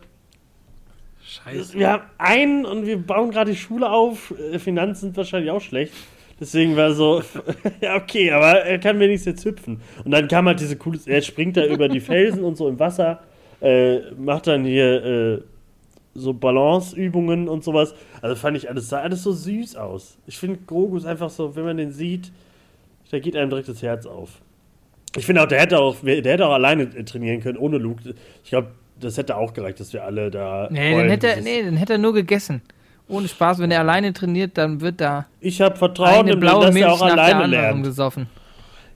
Scheiße. 1.27 1.77
wir 1.77 1.89
haben 1.89 2.03
einen 2.17 2.65
und 2.65 2.85
wir 2.85 2.97
bauen 2.97 3.31
gerade 3.31 3.51
die 3.51 3.57
Schule 3.57 3.91
auf. 3.91 4.33
Äh, 4.49 4.59
Finanzen 4.59 5.07
sind 5.07 5.17
wahrscheinlich 5.17 5.51
auch 5.51 5.59
schlecht. 5.59 5.91
Deswegen 6.39 6.77
war 6.77 6.93
so, 6.93 7.21
ja, 7.81 7.97
okay, 7.97 8.31
aber 8.31 8.62
er 8.62 8.79
kann 8.79 8.97
wenigstens 9.01 9.33
jetzt 9.33 9.45
hüpfen. 9.45 9.82
Und 10.05 10.11
dann 10.11 10.30
kam 10.30 10.47
halt 10.47 10.61
diese 10.61 10.78
coole, 10.78 10.97
er 11.05 11.21
springt 11.21 11.57
da 11.57 11.65
über 11.65 11.89
die 11.89 11.99
Felsen 11.99 12.45
und 12.45 12.55
so 12.55 12.69
im 12.69 12.80
Wasser, 12.80 13.19
äh, 13.59 13.99
macht 14.11 14.47
dann 14.47 14.63
hier 14.63 15.03
äh, 15.03 15.41
so 16.16 16.34
Balanceübungen 16.34 17.47
und 17.47 17.64
sowas. 17.64 17.93
Also 18.22 18.36
fand 18.36 18.57
ich 18.57 18.70
alles, 18.70 18.89
sah 18.89 18.99
alles 19.01 19.24
so 19.24 19.32
süß 19.32 19.76
aus. 19.76 20.18
Ich 20.28 20.38
finde, 20.38 20.60
Grogu 20.66 20.97
ist 20.97 21.05
einfach 21.05 21.30
so, 21.30 21.55
wenn 21.55 21.64
man 21.66 21.78
den 21.78 21.91
sieht, 21.91 22.32
da 23.12 23.20
geht 23.20 23.36
einem 23.36 23.49
direkt 23.49 23.70
das 23.70 23.82
Herz 23.82 24.05
auf. 24.05 24.30
Ich 25.16 25.26
finde 25.26 25.41
auch, 25.43 25.47
der 25.47 25.60
hätte 25.62 25.80
auch, 25.80 25.95
der 26.03 26.16
hätte 26.24 26.45
auch 26.45 26.53
alleine 26.53 26.89
trainieren 27.05 27.41
können, 27.41 27.57
ohne 27.57 27.78
Luke. 27.78 28.14
Ich 28.43 28.49
glaube, 28.49 28.70
das 28.99 29.18
hätte 29.18 29.36
auch 29.38 29.53
gereicht, 29.53 29.80
dass 29.80 29.91
wir 29.93 30.03
alle 30.03 30.30
da. 30.30 30.68
Nee, 30.72 30.95
dann 30.95 31.10
hätte, 31.10 31.28
er, 31.28 31.41
nee, 31.41 31.64
dann 31.64 31.78
hätte 31.78 31.93
er 31.93 31.99
nur 31.99 32.14
gegessen. 32.14 32.62
Ohne 33.07 33.28
Spaß, 33.28 33.57
wenn 33.60 33.72
er 33.72 33.80
alleine 33.80 34.14
trainiert, 34.14 34.55
dann 34.57 34.82
wird 34.82 35.01
da 35.01 35.26
Ich 35.39 35.62
habe 35.62 35.76
Vertrauen 35.76 36.28
in 36.28 36.39
blaue 36.39 36.66
dass 36.66 36.74
Milch 36.76 36.86
er 36.86 36.93
auch 36.93 37.01
alleine 37.01 37.47
lernt. 37.47 37.74
rumgesoffen. 37.74 38.28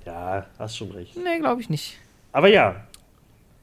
Ja, 0.06 0.46
hast 0.60 0.78
schon 0.78 0.92
recht. 0.92 1.16
Nee, 1.18 1.40
glaube 1.40 1.62
ich 1.62 1.70
nicht. 1.70 1.98
Aber 2.32 2.48
ja, 2.48 2.76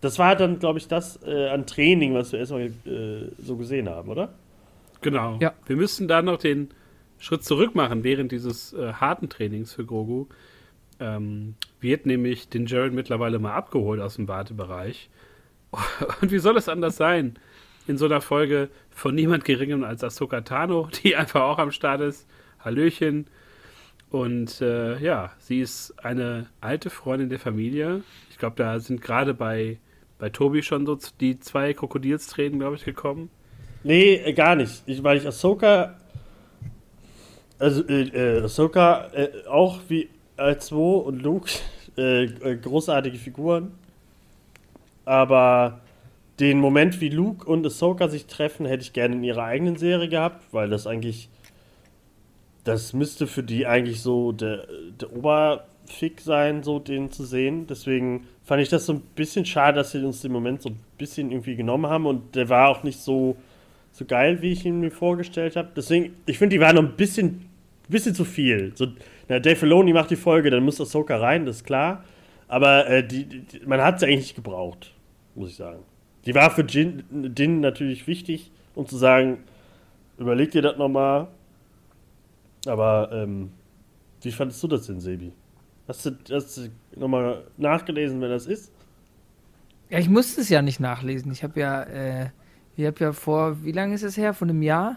das 0.00 0.18
war 0.18 0.36
dann, 0.36 0.58
glaube 0.58 0.78
ich, 0.78 0.88
das 0.88 1.20
äh, 1.24 1.48
an 1.48 1.66
Training, 1.66 2.14
was 2.14 2.32
wir 2.32 2.38
erstmal 2.38 2.66
äh, 2.86 3.30
so 3.38 3.56
gesehen 3.56 3.88
haben, 3.88 4.08
oder? 4.08 4.32
Genau. 5.02 5.38
Ja. 5.40 5.54
Wir 5.66 5.76
müssten 5.76 6.08
da 6.08 6.22
noch 6.22 6.38
den 6.38 6.70
Schritt 7.18 7.44
zurück 7.44 7.74
machen 7.74 8.02
während 8.04 8.32
dieses 8.32 8.72
äh, 8.72 8.94
harten 8.94 9.28
Trainings 9.28 9.74
für 9.74 9.84
Grogu. 9.84 10.26
Ähm, 10.98 11.54
wird 11.80 12.06
nämlich 12.06 12.48
den 12.48 12.66
Jared 12.66 12.92
mittlerweile 12.92 13.38
mal 13.38 13.54
abgeholt 13.54 14.00
aus 14.00 14.16
dem 14.16 14.28
Wartebereich. 14.28 15.08
Und 16.20 16.30
wie 16.30 16.38
soll 16.38 16.56
es 16.56 16.68
anders 16.68 16.96
sein? 16.96 17.38
In 17.86 17.96
so 17.96 18.06
einer 18.06 18.20
Folge 18.20 18.68
von 18.90 19.14
niemand 19.14 19.44
geringem 19.44 19.84
als 19.84 20.04
Ahsoka 20.04 20.42
Tano, 20.42 20.88
die 21.02 21.16
einfach 21.16 21.42
auch 21.42 21.58
am 21.58 21.72
Start 21.72 22.00
ist. 22.00 22.26
Hallöchen. 22.58 23.26
Und 24.10 24.60
äh, 24.60 24.98
ja, 24.98 25.32
sie 25.38 25.60
ist 25.60 25.94
eine 26.04 26.48
alte 26.60 26.90
Freundin 26.90 27.28
der 27.28 27.38
Familie. 27.38 28.02
Ich 28.30 28.38
glaube, 28.38 28.56
da 28.56 28.80
sind 28.80 29.00
gerade 29.00 29.34
bei, 29.34 29.78
bei 30.20 30.28
Tobi 30.28 30.62
schon 30.62 30.86
so 30.86 30.98
die 31.20 31.40
zwei 31.40 31.72
Krokodilstränen, 31.72 32.60
glaube 32.60 32.76
ich, 32.76 32.84
gekommen. 32.84 33.30
Nee, 33.82 34.16
äh, 34.16 34.32
gar 34.34 34.54
nicht. 34.54 34.82
Ich, 34.86 35.02
weil 35.02 35.16
ich 35.16 35.26
Ahsoka. 35.26 35.96
Also, 37.58 37.86
äh, 37.88 38.38
äh, 38.38 38.42
Ahsoka 38.42 39.08
äh, 39.12 39.46
auch 39.48 39.80
wie 39.88 40.08
R2 40.36 40.74
und 41.00 41.22
Luke 41.22 41.50
äh, 41.96 42.24
äh, 42.24 42.56
großartige 42.56 43.16
Figuren. 43.16 43.72
Aber 45.06 45.80
den 46.38 46.60
Moment, 46.60 47.00
wie 47.00 47.08
Luke 47.08 47.46
und 47.46 47.66
Ahsoka 47.66 48.08
sich 48.08 48.26
treffen, 48.26 48.66
hätte 48.66 48.82
ich 48.82 48.92
gerne 48.92 49.16
in 49.16 49.24
ihrer 49.24 49.44
eigenen 49.44 49.76
Serie 49.76 50.08
gehabt, 50.08 50.44
weil 50.52 50.68
das 50.68 50.86
eigentlich. 50.86 51.28
Das 52.62 52.92
müsste 52.92 53.26
für 53.26 53.42
die 53.42 53.66
eigentlich 53.66 54.02
so 54.02 54.32
der, 54.32 54.66
der 55.00 55.16
Oberfick 55.16 56.20
sein, 56.20 56.62
so 56.62 56.78
den 56.78 57.10
zu 57.10 57.24
sehen. 57.24 57.66
Deswegen 57.66 58.26
fand 58.50 58.60
ich 58.60 58.68
das 58.68 58.84
so 58.84 58.94
ein 58.94 59.00
bisschen 59.14 59.46
schade, 59.46 59.76
dass 59.76 59.92
sie 59.92 60.04
uns 60.04 60.22
den 60.22 60.32
Moment 60.32 60.60
so 60.60 60.70
ein 60.70 60.80
bisschen 60.98 61.30
irgendwie 61.30 61.54
genommen 61.54 61.86
haben 61.86 62.04
und 62.04 62.34
der 62.34 62.48
war 62.48 62.68
auch 62.68 62.82
nicht 62.82 62.98
so 62.98 63.36
so 63.92 64.04
geil, 64.04 64.42
wie 64.42 64.50
ich 64.50 64.66
ihn 64.66 64.80
mir 64.80 64.90
vorgestellt 64.90 65.54
habe. 65.54 65.68
Deswegen, 65.76 66.16
ich 66.26 66.36
finde, 66.36 66.56
die 66.56 66.60
waren 66.60 66.74
noch 66.74 66.82
ein 66.82 66.96
bisschen, 66.96 67.48
bisschen 67.88 68.12
zu 68.12 68.24
viel. 68.24 68.72
So, 68.74 68.88
na, 69.28 69.38
Dave 69.38 69.54
Filoni 69.54 69.92
macht 69.92 70.10
die 70.10 70.16
Folge, 70.16 70.50
dann 70.50 70.64
muss 70.64 70.80
Ahsoka 70.80 71.16
rein, 71.16 71.46
das 71.46 71.58
ist 71.58 71.64
klar. 71.64 72.04
Aber 72.48 72.88
äh, 72.88 73.06
die, 73.06 73.24
die, 73.24 73.60
man 73.66 73.80
hat 73.80 74.00
sie 74.00 74.06
eigentlich 74.06 74.18
nicht 74.18 74.34
gebraucht, 74.34 74.94
muss 75.36 75.50
ich 75.50 75.56
sagen. 75.56 75.84
Die 76.26 76.34
war 76.34 76.50
für 76.50 76.62
Jin, 76.62 77.04
Din 77.08 77.60
natürlich 77.60 78.08
wichtig, 78.08 78.50
um 78.74 78.84
zu 78.84 78.96
sagen, 78.96 79.44
überleg 80.18 80.50
dir 80.50 80.62
das 80.62 80.76
nochmal. 80.76 81.28
Aber 82.66 83.10
ähm, 83.12 83.52
wie 84.22 84.32
fandest 84.32 84.60
du 84.60 84.66
das 84.66 84.88
denn, 84.88 85.00
Sebi? 85.00 85.30
Hast 85.86 86.04
du, 86.04 86.10
hast 86.32 86.56
du 86.56 86.62
nochmal 86.96 87.44
nachgelesen, 87.56 88.20
wer 88.20 88.28
das 88.28 88.46
ist? 88.46 88.72
Ja, 89.88 89.98
ich 89.98 90.08
musste 90.08 90.40
es 90.40 90.48
ja 90.48 90.62
nicht 90.62 90.80
nachlesen. 90.80 91.32
Ich 91.32 91.42
habe 91.42 91.58
ja, 91.58 91.82
äh, 91.82 92.30
ich 92.76 92.86
habe 92.86 92.96
ja 93.00 93.12
vor, 93.12 93.64
wie 93.64 93.72
lange 93.72 93.94
ist 93.94 94.02
es 94.02 94.16
her? 94.16 94.34
Von 94.34 94.48
einem 94.50 94.62
Jahr? 94.62 94.96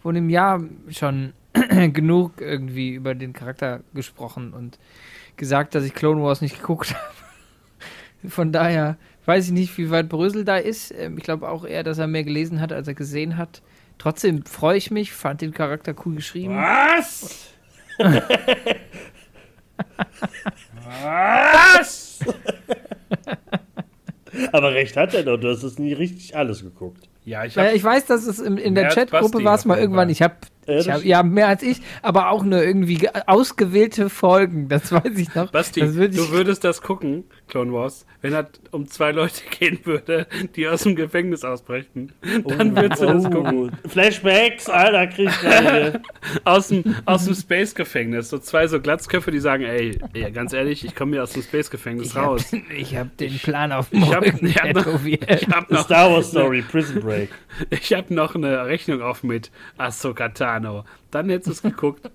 Von 0.00 0.16
einem 0.16 0.30
Jahr 0.30 0.62
schon 0.88 1.32
genug 1.92 2.40
irgendwie 2.40 2.94
über 2.94 3.14
den 3.14 3.32
Charakter 3.32 3.80
gesprochen 3.92 4.52
und 4.52 4.78
gesagt, 5.36 5.74
dass 5.74 5.84
ich 5.84 5.94
Clone 5.94 6.22
Wars 6.22 6.40
nicht 6.40 6.60
geguckt 6.60 6.94
habe. 8.22 8.30
Von 8.30 8.52
daher 8.52 8.96
weiß 9.24 9.46
ich 9.46 9.52
nicht, 9.52 9.76
wie 9.78 9.90
weit 9.90 10.08
Brösel 10.08 10.44
da 10.44 10.56
ist. 10.56 10.92
Ähm, 10.96 11.18
ich 11.18 11.24
glaube 11.24 11.48
auch 11.48 11.64
eher, 11.64 11.82
dass 11.82 11.98
er 11.98 12.06
mehr 12.06 12.24
gelesen 12.24 12.60
hat, 12.60 12.72
als 12.72 12.86
er 12.86 12.94
gesehen 12.94 13.36
hat. 13.36 13.62
Trotzdem 13.98 14.44
freue 14.46 14.76
ich 14.78 14.90
mich, 14.90 15.12
fand 15.12 15.40
den 15.42 15.52
Charakter 15.52 15.94
cool 16.04 16.14
geschrieben. 16.14 16.54
Was? 16.54 17.52
Was? 21.02 22.20
Aber 24.52 24.72
recht 24.72 24.96
hat 24.96 25.14
er 25.14 25.24
doch, 25.24 25.36
du 25.36 25.48
hast 25.48 25.62
es 25.62 25.78
nie 25.78 25.92
richtig 25.92 26.36
alles 26.36 26.62
geguckt. 26.62 27.08
Ja, 27.24 27.44
ich 27.44 27.56
habe 27.58 27.72
ich 27.72 27.84
weiß, 27.84 28.06
dass 28.06 28.26
es 28.26 28.38
in, 28.38 28.56
in 28.56 28.74
der 28.74 28.88
Chatgruppe 28.88 29.44
war 29.44 29.54
es 29.54 29.64
mal 29.64 29.78
irgendwann. 29.78 30.08
Ich 30.08 30.22
habe 30.22 30.34
ich 30.66 30.88
hab, 30.90 31.04
ja 31.04 31.22
mehr 31.22 31.48
als 31.48 31.62
ich, 31.62 31.80
aber 32.02 32.30
auch 32.30 32.42
nur 32.44 32.62
irgendwie 32.62 32.94
ge- 32.94 33.10
ausgewählte 33.26 34.10
Folgen. 34.10 34.68
Das 34.68 34.92
weiß 34.92 35.16
ich 35.16 35.34
noch. 35.34 35.50
Basti, 35.50 35.80
das 35.80 35.94
würd 35.94 36.14
ich, 36.14 36.20
du 36.20 36.30
würdest 36.30 36.62
das 36.64 36.82
gucken, 36.82 37.24
Clone 37.48 37.72
Wars, 37.72 38.06
wenn 38.22 38.32
es 38.34 38.46
um 38.70 38.86
zwei 38.86 39.10
Leute 39.12 39.42
gehen 39.58 39.80
würde, 39.84 40.26
die 40.56 40.68
aus 40.68 40.82
dem 40.84 40.94
Gefängnis 40.96 41.44
ausbrechen. 41.44 42.12
Dann 42.46 42.76
würdest 42.76 43.02
du 43.02 43.06
das 43.06 43.24
gucken. 43.24 43.70
Oh, 43.84 43.88
Flashbacks, 43.88 44.68
Alter, 44.68 45.06
krieg 45.08 45.28
ich. 45.30 46.00
Aus 46.44 46.68
dem, 46.68 46.84
aus 47.06 47.24
dem 47.24 47.34
Space-Gefängnis. 47.34 48.28
So 48.28 48.38
zwei 48.38 48.66
so 48.66 48.80
Glatzköpfe, 48.80 49.30
die 49.30 49.40
sagen, 49.40 49.64
ey, 49.64 49.98
ey 50.12 50.30
ganz 50.30 50.52
ehrlich, 50.52 50.84
ich 50.84 50.94
komme 50.94 51.12
hier 51.12 51.22
aus 51.22 51.32
dem 51.32 51.42
Space-Gefängnis 51.42 52.08
ich 52.08 52.14
habe 52.16 52.26
raus. 52.26 52.52
hab 52.52 53.16
den 53.16 53.38
Plan 53.38 53.72
auf 53.72 53.88
dem 53.90 54.02
Ich 54.02 54.14
hab- 54.14 54.26
ich 54.42 54.56
hab 54.62 54.74
noch-. 54.74 55.04
Ich 55.04 55.48
habe 55.48 55.74
noch, 55.74 55.84
Star 55.84 56.10
Wars 56.12 56.28
Story, 56.30 56.62
Prison 56.62 57.00
Break. 57.00 57.30
ich 57.70 57.92
hab 57.94 58.10
noch 58.10 58.34
eine 58.34 58.66
Rechnung 58.66 59.02
auf 59.02 59.22
mit 59.22 59.50
Ahsoka 59.78 60.28
Tano. 60.50 60.84
Dann 61.10 61.28
hättest 61.28 61.46
du 61.46 61.52
es 61.52 61.62
geguckt. 61.62 62.10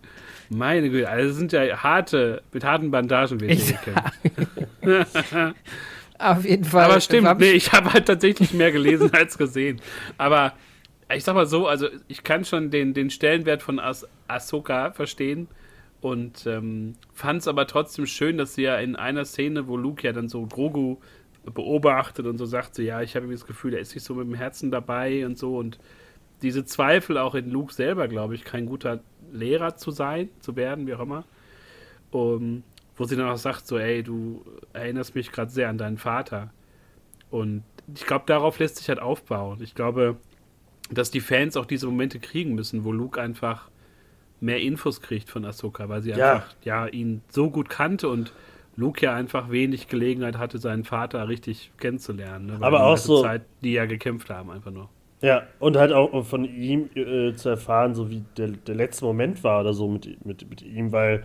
Meine 0.50 0.90
Güte, 0.90 1.10
also 1.10 1.30
das 1.30 1.38
sind 1.38 1.52
ja 1.54 1.82
harte, 1.82 2.44
mit 2.52 2.64
harten 2.64 2.92
Bandagen 2.92 3.40
wird 3.40 3.52
hier 3.54 3.78
gekämpft. 3.78 5.56
Auf 6.20 6.46
jeden 6.46 6.64
Fall. 6.64 6.86
Aber 6.86 7.02
stimmt, 7.02 7.40
nee, 7.40 7.52
ich, 7.52 7.74
habe 7.74 7.92
halt 7.92 8.06
tatsächlich 8.06 8.54
mehr 8.54 8.72
gelesen 8.72 9.12
als 9.14 9.38
gesehen. 9.38 9.82
Aber 10.18 10.54
ich 11.14 11.24
sag 11.24 11.36
mal 11.36 11.46
so, 11.46 11.68
also 11.68 11.88
ich 12.08 12.24
kann 12.24 12.46
schon 12.46 12.72
den, 12.72 12.94
den 12.94 13.10
Stellenwert 13.10 13.64
von 13.64 13.80
As 13.80 14.08
Ahsoka 14.28 14.92
verstehen 14.92 15.48
und 16.02 16.46
ähm, 16.46 16.94
fand 17.14 17.42
es 17.42 17.48
aber 17.48 17.68
trotzdem 17.68 18.06
schön, 18.06 18.38
dass 18.38 18.56
sie 18.56 18.64
ja 18.64 18.78
in 18.78 18.96
einer 18.96 19.26
Szene, 19.26 19.68
wo 19.68 19.78
Luke 19.78 20.04
ja 20.04 20.14
dann 20.14 20.30
so 20.30 20.46
Grogu 20.46 20.98
beobachtet 21.44 22.26
und 22.26 22.38
so 22.38 22.46
sagt, 22.46 22.76
so 22.76 22.82
ja, 22.82 23.02
ich 23.02 23.16
habe 23.16 23.28
das 23.28 23.46
Gefühl, 23.46 23.74
er 23.74 23.80
ist 23.80 23.94
nicht 23.94 24.04
so 24.04 24.16
mit 24.16 24.28
dem 24.28 24.36
Herzen 24.36 24.72
dabei 24.72 25.26
und 25.26 25.38
so 25.38 25.58
und 25.58 25.80
diese 26.46 26.64
Zweifel 26.64 27.18
auch 27.18 27.36
in 27.36 27.50
Luke 27.50 27.74
selber, 27.74 28.08
glaube 28.08 28.36
ich, 28.36 28.44
kein 28.46 28.66
guter 28.68 29.02
Lehrer 29.34 29.76
zu 29.76 29.92
sein, 29.92 30.30
zu 30.40 30.56
werden, 30.56 30.88
wie 30.88 30.94
auch 30.94 31.02
immer. 31.02 31.26
Um, 32.12 32.64
wo 32.96 33.04
sie 33.04 33.18
dann 33.18 33.28
auch 33.28 33.36
sagt, 33.38 33.68
so, 33.68 33.78
ey, 33.78 34.02
du 34.04 34.46
erinnerst 34.72 35.16
mich 35.16 35.32
gerade 35.34 35.52
sehr 35.52 35.68
an 35.68 35.78
deinen 35.78 35.98
Vater. 35.98 36.52
Und 37.30 37.64
ich 37.94 38.06
glaube, 38.06 38.24
darauf 38.28 38.58
lässt 38.60 38.78
sich 38.78 38.88
halt 38.88 39.00
aufbauen. 39.02 39.60
Ich 39.62 39.76
glaube, 39.76 40.16
dass 40.90 41.12
die 41.12 41.20
Fans 41.20 41.58
auch 41.58 41.66
diese 41.66 41.88
Momente 41.88 42.20
kriegen 42.20 42.56
müssen, 42.56 42.86
wo 42.86 42.94
Luke 42.94 43.20
einfach 43.22 43.70
mehr 44.40 44.62
Infos 44.62 45.02
kriegt 45.02 45.30
von 45.30 45.44
Ahsoka, 45.44 45.90
weil 45.90 46.04
sie 46.04 46.12
Ja. 46.12 46.36
einfach 46.36 46.56
ja, 46.64 46.88
ihn 46.88 47.22
so 47.30 47.50
gut 47.50 47.68
kannte 47.70 48.08
und 48.08 48.32
Luke 48.78 49.02
ja 49.06 49.14
einfach 49.14 49.50
wenig 49.50 49.88
Gelegenheit 49.90 50.38
hatte, 50.38 50.58
seinen 50.60 50.84
Vater 50.86 51.28
richtig 51.28 51.72
kennenzulernen. 51.78 52.46
Ne? 52.46 52.58
Aber 52.62 52.86
auch 52.86 52.98
so- 52.98 53.24
Zeit, 53.24 53.42
die 53.62 53.74
ja 53.74 53.86
gekämpft 53.86 54.30
haben, 54.30 54.52
einfach 54.52 54.72
nur. 54.72 54.90
Ja, 55.26 55.42
und 55.58 55.76
halt 55.76 55.92
auch 55.92 56.24
von 56.24 56.46
ihm 56.46 56.88
äh, 56.94 57.34
zu 57.34 57.50
erfahren, 57.50 57.96
so 57.96 58.12
wie 58.12 58.24
der, 58.38 58.50
der 58.50 58.76
letzte 58.76 59.06
Moment 59.06 59.44
war 59.44 59.62
oder 59.62 59.74
so 59.74 59.88
mit, 59.88 60.24
mit, 60.24 60.48
mit 60.48 60.62
ihm, 60.62 60.92
weil 60.92 61.24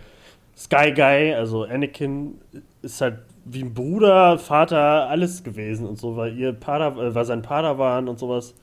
Sky 0.57 0.91
Guy, 0.91 1.35
also 1.35 1.65
Anakin, 1.65 2.41
ist 2.81 2.99
halt 2.99 3.19
wie 3.45 3.61
ein 3.61 3.75
Bruder, 3.75 4.39
Vater, 4.39 5.07
alles 5.07 5.43
gewesen 5.43 5.85
und 5.87 5.99
so, 5.99 6.17
weil 6.17 6.35
ihr 6.35 6.51
Pada, 6.51 6.87
äh, 6.99 7.13
war 7.13 7.25
sein 7.25 7.43
Padawan 7.43 8.07
und 8.07 8.17
sowas. 8.17 8.55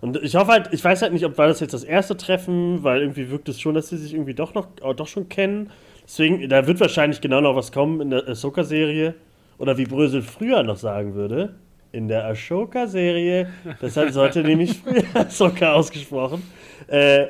Und 0.00 0.22
ich 0.22 0.36
hoffe 0.36 0.52
halt, 0.52 0.68
ich 0.70 0.84
weiß 0.84 1.02
halt 1.02 1.12
nicht, 1.12 1.24
ob 1.24 1.36
war 1.36 1.48
das 1.48 1.58
jetzt 1.58 1.74
das 1.74 1.82
erste 1.82 2.16
Treffen, 2.16 2.84
weil 2.84 3.00
irgendwie 3.00 3.28
wirkt 3.28 3.48
es 3.48 3.60
schon, 3.60 3.74
dass 3.74 3.88
sie 3.88 3.96
sich 3.96 4.14
irgendwie 4.14 4.34
doch 4.34 4.54
noch 4.54 4.68
doch 4.94 5.08
schon 5.08 5.28
kennen. 5.28 5.70
Deswegen, 6.04 6.48
da 6.48 6.68
wird 6.68 6.78
wahrscheinlich 6.78 7.20
genau 7.20 7.40
noch 7.40 7.56
was 7.56 7.72
kommen 7.72 8.00
in 8.00 8.10
der 8.10 8.28
Ahsoka-Serie. 8.28 9.16
Oder 9.58 9.78
wie 9.78 9.86
Brösel 9.86 10.22
früher 10.22 10.62
noch 10.62 10.76
sagen 10.76 11.14
würde, 11.14 11.56
in 11.96 12.08
der 12.08 12.26
Ashoka-Serie. 12.26 13.48
Das 13.80 13.96
hat, 13.96 14.12
so 14.12 14.22
hat 14.22 14.36
er 14.36 14.42
nämlich 14.42 14.78
früher 14.78 15.02
Ahsoka 15.14 15.72
ausgesprochen. 15.72 16.42
Äh, 16.86 17.26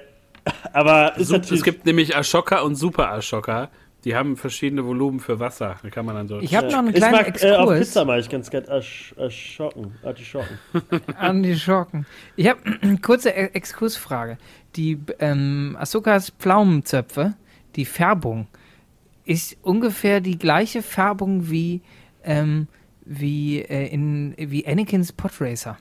aber 0.73 1.15
es 1.19 1.63
gibt 1.63 1.87
nämlich 1.87 2.17
Ashoka 2.17 2.61
und 2.61 2.75
Super 2.75 3.13
Ashoka. 3.13 3.71
Die 4.05 4.15
haben 4.15 4.37
verschiedene 4.37 4.85
Volumen 4.85 5.19
für 5.19 5.41
Wasser. 5.41 5.77
Da 5.83 5.91
kann 5.91 6.07
man 6.07 6.15
dann 6.15 6.29
so. 6.29 6.39
ich 6.39 6.55
habe 6.55 6.69
noch 6.69 6.79
einen 6.79 6.89
ich 6.91 6.97
kleinen 6.97 7.13
mag, 7.13 7.43
äh, 7.43 7.53
auf 7.57 7.71
Exkurs 7.71 7.79
Pizza 7.81 8.05
mal 8.05 8.21
ich 8.21 8.29
ganz 8.29 8.51
gerne 8.51 8.69
Asch, 8.69 9.15
Aschocken. 9.19 9.95
Artischocken. 10.05 10.59
an 11.19 11.43
die 11.43 11.57
Schurken. 11.57 12.07
Ich 12.37 12.49
habe 12.49 12.61
eine 12.83 12.99
kurze 12.99 13.31
E- 13.31 13.51
Exkursfrage. 13.53 14.39
Die 14.77 14.99
ähm, 15.19 15.77
Ahsokas 15.81 16.31
Pflaumenzöpfe, 16.31 17.35
die 17.75 17.85
Färbung, 17.85 18.47
ist 19.25 19.57
ungefähr 19.63 20.21
die 20.21 20.39
gleiche 20.39 20.83
Färbung 20.83 21.51
wie, 21.51 21.81
ähm, 22.23 22.69
wie, 23.07 23.61
äh, 23.63 23.87
in, 23.89 24.35
wie 24.37 24.67
Anakins 24.67 25.13
Podracer. 25.13 25.79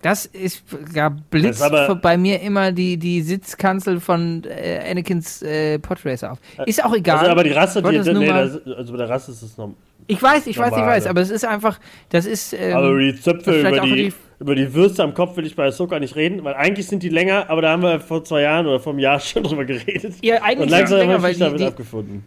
Das 0.00 0.26
ist, 0.26 0.62
ja, 0.94 1.08
blitzt 1.08 1.60
ist 1.60 2.00
bei 2.02 2.16
mir 2.16 2.40
immer 2.40 2.70
die, 2.70 2.98
die 2.98 3.20
Sitzkanzel 3.20 3.98
von 3.98 4.44
äh, 4.44 4.78
Anakins 4.88 5.42
äh, 5.42 5.80
Podracer 5.80 6.32
auf. 6.32 6.38
Ist 6.66 6.84
auch 6.84 6.94
egal. 6.94 7.18
Also, 7.18 7.30
aber 7.32 7.42
die 7.42 7.50
Rasse, 7.50 7.82
die, 7.82 7.98
nee, 8.14 8.26
das, 8.28 8.60
also 8.76 8.92
bei 8.92 8.98
der 8.98 9.08
Rasse 9.08 9.32
ist 9.32 9.42
es 9.42 9.56
noch. 9.58 9.74
ich 10.06 10.22
weiß, 10.22 10.46
ich 10.46 10.56
weiß, 10.56 10.72
ich 10.76 10.82
weiß, 10.84 11.06
aber 11.08 11.20
es 11.20 11.30
ist 11.30 11.44
einfach, 11.44 11.80
das 12.10 12.26
ist. 12.26 12.52
Ähm, 12.52 12.76
aber 12.76 12.90
über 12.90 13.00
die 13.00 13.20
Zöpfe, 13.20 13.58
über 13.60 13.80
die, 13.80 13.94
die- 13.94 14.12
über 14.38 14.54
die 14.54 14.72
Würste 14.72 15.02
am 15.02 15.14
Kopf 15.14 15.36
will 15.36 15.44
ich 15.46 15.56
bei 15.56 15.64
Ahsoka 15.66 15.98
nicht 15.98 16.14
reden, 16.14 16.44
weil 16.44 16.54
eigentlich 16.54 16.86
sind 16.86 17.02
die 17.02 17.08
länger, 17.08 17.50
aber 17.50 17.60
da 17.60 17.70
haben 17.70 17.82
wir 17.82 17.98
vor 17.98 18.22
zwei 18.22 18.42
Jahren 18.42 18.68
oder 18.68 18.78
vor 18.78 18.92
einem 18.92 19.00
Jahr 19.00 19.18
schon 19.20 19.42
drüber 19.42 19.64
geredet. 19.64 20.14
ja, 20.22 20.40
eigentlich 20.42 20.60
Und 20.60 20.68
langsam 20.70 20.98
länger, 20.98 21.14
habe 21.14 21.22
weil 21.24 21.30
ich 21.32 21.38
die, 21.38 21.42
damit 21.44 21.60
die, 21.60 21.64
abgefunden. 21.64 22.22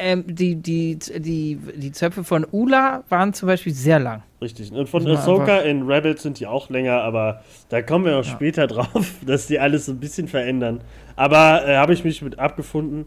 Ähm, 0.00 0.24
die, 0.26 0.56
die, 0.56 0.98
die, 0.98 1.56
die 1.76 1.92
Zöpfe 1.92 2.24
von 2.24 2.46
Ula 2.50 3.04
waren 3.08 3.32
zum 3.32 3.46
Beispiel 3.46 3.72
sehr 3.74 3.98
lang. 4.00 4.22
Richtig. 4.40 4.72
Und 4.72 4.88
von 4.88 5.06
Ahsoka 5.06 5.58
in 5.58 5.82
Rebels 5.82 6.22
sind 6.22 6.40
die 6.40 6.46
auch 6.46 6.70
länger, 6.70 7.02
aber 7.02 7.42
da 7.68 7.82
kommen 7.82 8.06
wir 8.06 8.16
auch 8.18 8.24
Ja. 8.24 8.30
später 8.32 8.66
drauf, 8.68 9.12
dass 9.26 9.46
die 9.46 9.58
alles 9.58 9.86
so 9.86 9.92
ein 9.92 10.00
bisschen 10.00 10.26
verändern. 10.28 10.80
Aber 11.16 11.66
äh, 11.68 11.76
habe 11.76 11.92
ich 11.92 12.02
mich 12.04 12.22
mit 12.22 12.38
abgefunden. 12.38 13.06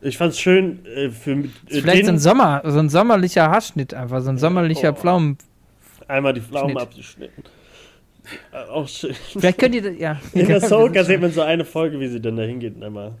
Ich 0.00 0.18
fand 0.18 0.32
es 0.32 0.40
schön 0.40 0.84
äh, 0.86 1.10
für 1.10 1.30
äh, 1.32 1.44
vielleicht 1.68 2.06
so 2.06 2.10
ein 2.12 2.18
Sommer, 2.18 2.60
so 2.64 2.78
ein 2.80 2.88
sommerlicher 2.88 3.48
Haarschnitt 3.50 3.94
einfach, 3.94 4.20
so 4.20 4.30
ein 4.30 4.38
sommerlicher 4.38 4.90
Oh. 4.90 4.96
Pflaumen. 4.96 5.38
einmal 6.08 6.32
die 6.32 6.40
Pflaumen 6.40 6.70
Schnitt. 6.72 6.82
abgeschnitten. 6.82 7.42
Äh, 8.52 8.70
auch 8.70 8.88
schön. 8.88 9.14
Vielleicht 9.32 9.58
könnt 9.58 9.74
ihr 9.76 9.82
das, 9.82 9.98
ja. 9.98 10.16
In 10.32 10.52
Ahsoka 10.54 11.04
sieht 11.04 11.20
man 11.20 11.30
so 11.30 11.42
eine 11.42 11.64
Folge, 11.64 12.00
wie 12.00 12.08
sie 12.08 12.20
dann 12.20 12.36
da 12.36 12.42
hingeht 12.42 12.82
einmal, 12.82 13.12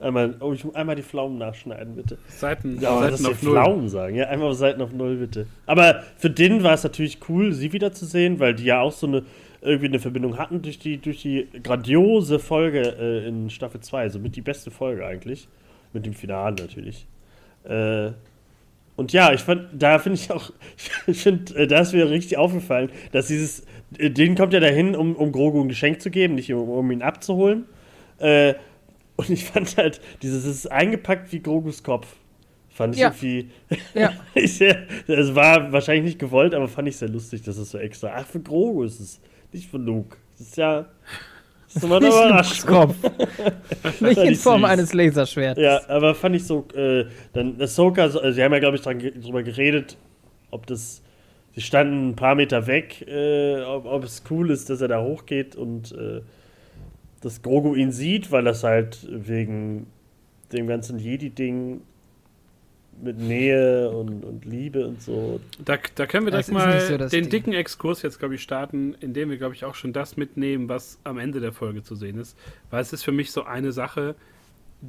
einmal, 0.00 0.34
oh, 0.40 0.52
ich 0.52 0.64
muss 0.64 0.74
einmal 0.74 0.96
die 0.96 1.02
Pflaumen 1.02 1.38
nachschneiden, 1.38 1.94
bitte. 1.94 2.18
Seiten, 2.28 2.80
Ja, 2.80 2.98
Seiten 2.98 3.26
auf 3.26 3.42
Null. 3.42 3.52
Pflaumen 3.54 3.88
sagen. 3.88 4.16
Ja, 4.16 4.26
einmal 4.28 4.50
auf 4.50 4.56
Seiten 4.56 4.80
auf 4.80 4.92
Null, 4.92 5.16
bitte. 5.16 5.46
Aber 5.66 6.02
für 6.16 6.30
den 6.30 6.62
war 6.62 6.74
es 6.74 6.82
natürlich 6.82 7.18
cool, 7.28 7.52
sie 7.52 7.72
wiederzusehen, 7.72 8.40
weil 8.40 8.54
die 8.54 8.64
ja 8.64 8.80
auch 8.80 8.92
so 8.92 9.06
eine 9.06 9.22
irgendwie 9.62 9.86
eine 9.86 9.98
Verbindung 9.98 10.38
hatten 10.38 10.62
durch 10.62 10.78
die, 10.78 10.96
durch 10.98 11.22
die 11.22 11.46
grandiose 11.62 12.38
Folge 12.38 12.80
äh, 12.98 13.28
in 13.28 13.50
Staffel 13.50 13.80
2. 13.80 14.08
So 14.08 14.18
mit 14.18 14.36
die 14.36 14.40
beste 14.40 14.70
Folge 14.70 15.04
eigentlich. 15.04 15.48
Mit 15.92 16.06
dem 16.06 16.14
Finale 16.14 16.56
natürlich. 16.58 17.06
Äh, 17.64 18.12
und 18.96 19.12
ja, 19.12 19.32
ich 19.32 19.40
fand, 19.40 19.68
da 19.72 19.98
finde 19.98 20.18
ich 20.18 20.30
auch, 20.30 20.50
ich 21.06 21.22
finde, 21.22 21.54
äh, 21.54 21.66
da 21.66 21.80
ist 21.80 21.92
mir 21.92 22.08
richtig 22.08 22.38
aufgefallen, 22.38 22.90
dass 23.12 23.26
dieses, 23.26 23.66
äh, 23.98 24.10
denen 24.10 24.34
kommt 24.34 24.52
ja 24.52 24.60
dahin, 24.60 24.94
um, 24.96 25.14
um 25.16 25.32
Grogu 25.32 25.60
ein 25.62 25.68
Geschenk 25.68 26.00
zu 26.00 26.10
geben, 26.10 26.34
nicht 26.36 26.52
um, 26.52 26.68
um 26.68 26.90
ihn 26.90 27.02
abzuholen. 27.02 27.64
Äh, 28.18 28.54
und 29.20 29.30
ich 29.30 29.44
fand 29.44 29.76
halt, 29.76 30.00
dieses 30.22 30.44
es 30.44 30.56
ist 30.56 30.70
eingepackt 30.72 31.32
wie 31.32 31.40
Grogus 31.40 31.82
Kopf. 31.82 32.06
Fand 32.72 32.94
ich 32.94 33.00
Ja. 33.00 33.08
irgendwie. 33.08 33.50
Ja. 33.94 34.12
es 34.34 35.34
war 35.34 35.72
wahrscheinlich 35.72 36.04
nicht 36.04 36.18
gewollt, 36.18 36.54
aber 36.54 36.68
fand 36.68 36.88
ich 36.88 36.96
sehr 36.96 37.08
lustig, 37.08 37.42
dass 37.42 37.56
es 37.58 37.70
so 37.70 37.78
extra. 37.78 38.12
Ach, 38.16 38.26
für 38.26 38.40
Grogu 38.40 38.84
ist 38.84 39.00
es. 39.00 39.20
Nicht 39.52 39.68
für 39.70 39.78
Luke. 39.78 40.16
Das 40.38 40.46
ist 40.48 40.56
ja. 40.56 40.86
Das 41.66 41.76
ist 41.76 41.84
immer 41.84 42.00
Nicht. 42.00 42.66
Kopf. 42.66 42.94
Nicht 44.00 44.18
in 44.18 44.34
Form 44.34 44.62
süß. 44.62 44.70
eines 44.70 44.92
Laserschwerts. 44.94 45.60
Ja, 45.60 45.80
aber 45.88 46.14
fand 46.14 46.36
ich 46.36 46.44
so, 46.44 46.66
äh, 46.74 47.04
dann 47.32 47.60
Ahsoka, 47.60 48.08
so- 48.08 48.20
also 48.20 48.32
sie 48.34 48.42
haben 48.42 48.52
ja, 48.52 48.58
glaube 48.58 48.76
ich, 48.76 48.82
dran, 48.82 48.98
drüber 48.98 49.42
geredet, 49.42 49.96
ob 50.50 50.66
das, 50.66 51.02
sie 51.54 51.60
standen 51.60 52.10
ein 52.10 52.16
paar 52.16 52.34
Meter 52.34 52.66
weg, 52.66 53.06
äh, 53.06 53.62
ob, 53.62 53.84
ob 53.86 54.02
es 54.04 54.22
cool 54.30 54.50
ist, 54.50 54.68
dass 54.70 54.80
er 54.80 54.88
da 54.88 55.00
hochgeht 55.02 55.54
und 55.54 55.92
äh, 55.92 56.22
dass 57.20 57.42
Grogu 57.42 57.74
ihn 57.74 57.92
sieht, 57.92 58.30
weil 58.30 58.44
das 58.44 58.64
halt 58.64 59.06
wegen 59.10 59.86
dem 60.52 60.66
ganzen 60.66 60.98
Jedi-Ding 60.98 61.82
mit 63.02 63.18
Nähe 63.18 63.90
und, 63.90 64.24
und 64.24 64.44
Liebe 64.44 64.86
und 64.86 65.00
so. 65.00 65.40
Da, 65.64 65.78
da 65.94 66.06
können 66.06 66.26
wir 66.26 66.32
Das 66.32 66.46
direkt 66.46 66.66
mal 66.66 66.80
so 66.80 66.98
das 66.98 67.10
den 67.10 67.22
Ding. 67.24 67.30
dicken 67.30 67.52
Exkurs 67.54 68.02
jetzt, 68.02 68.18
glaube 68.18 68.34
ich, 68.34 68.42
starten, 68.42 68.94
indem 69.00 69.30
wir, 69.30 69.38
glaube 69.38 69.54
ich, 69.54 69.64
auch 69.64 69.74
schon 69.74 69.92
das 69.92 70.16
mitnehmen, 70.16 70.68
was 70.68 70.98
am 71.04 71.18
Ende 71.18 71.40
der 71.40 71.52
Folge 71.52 71.82
zu 71.82 71.94
sehen 71.94 72.18
ist. 72.18 72.36
Weil 72.70 72.82
es 72.82 72.92
ist 72.92 73.02
für 73.02 73.12
mich 73.12 73.32
so 73.32 73.44
eine 73.44 73.72
Sache, 73.72 74.14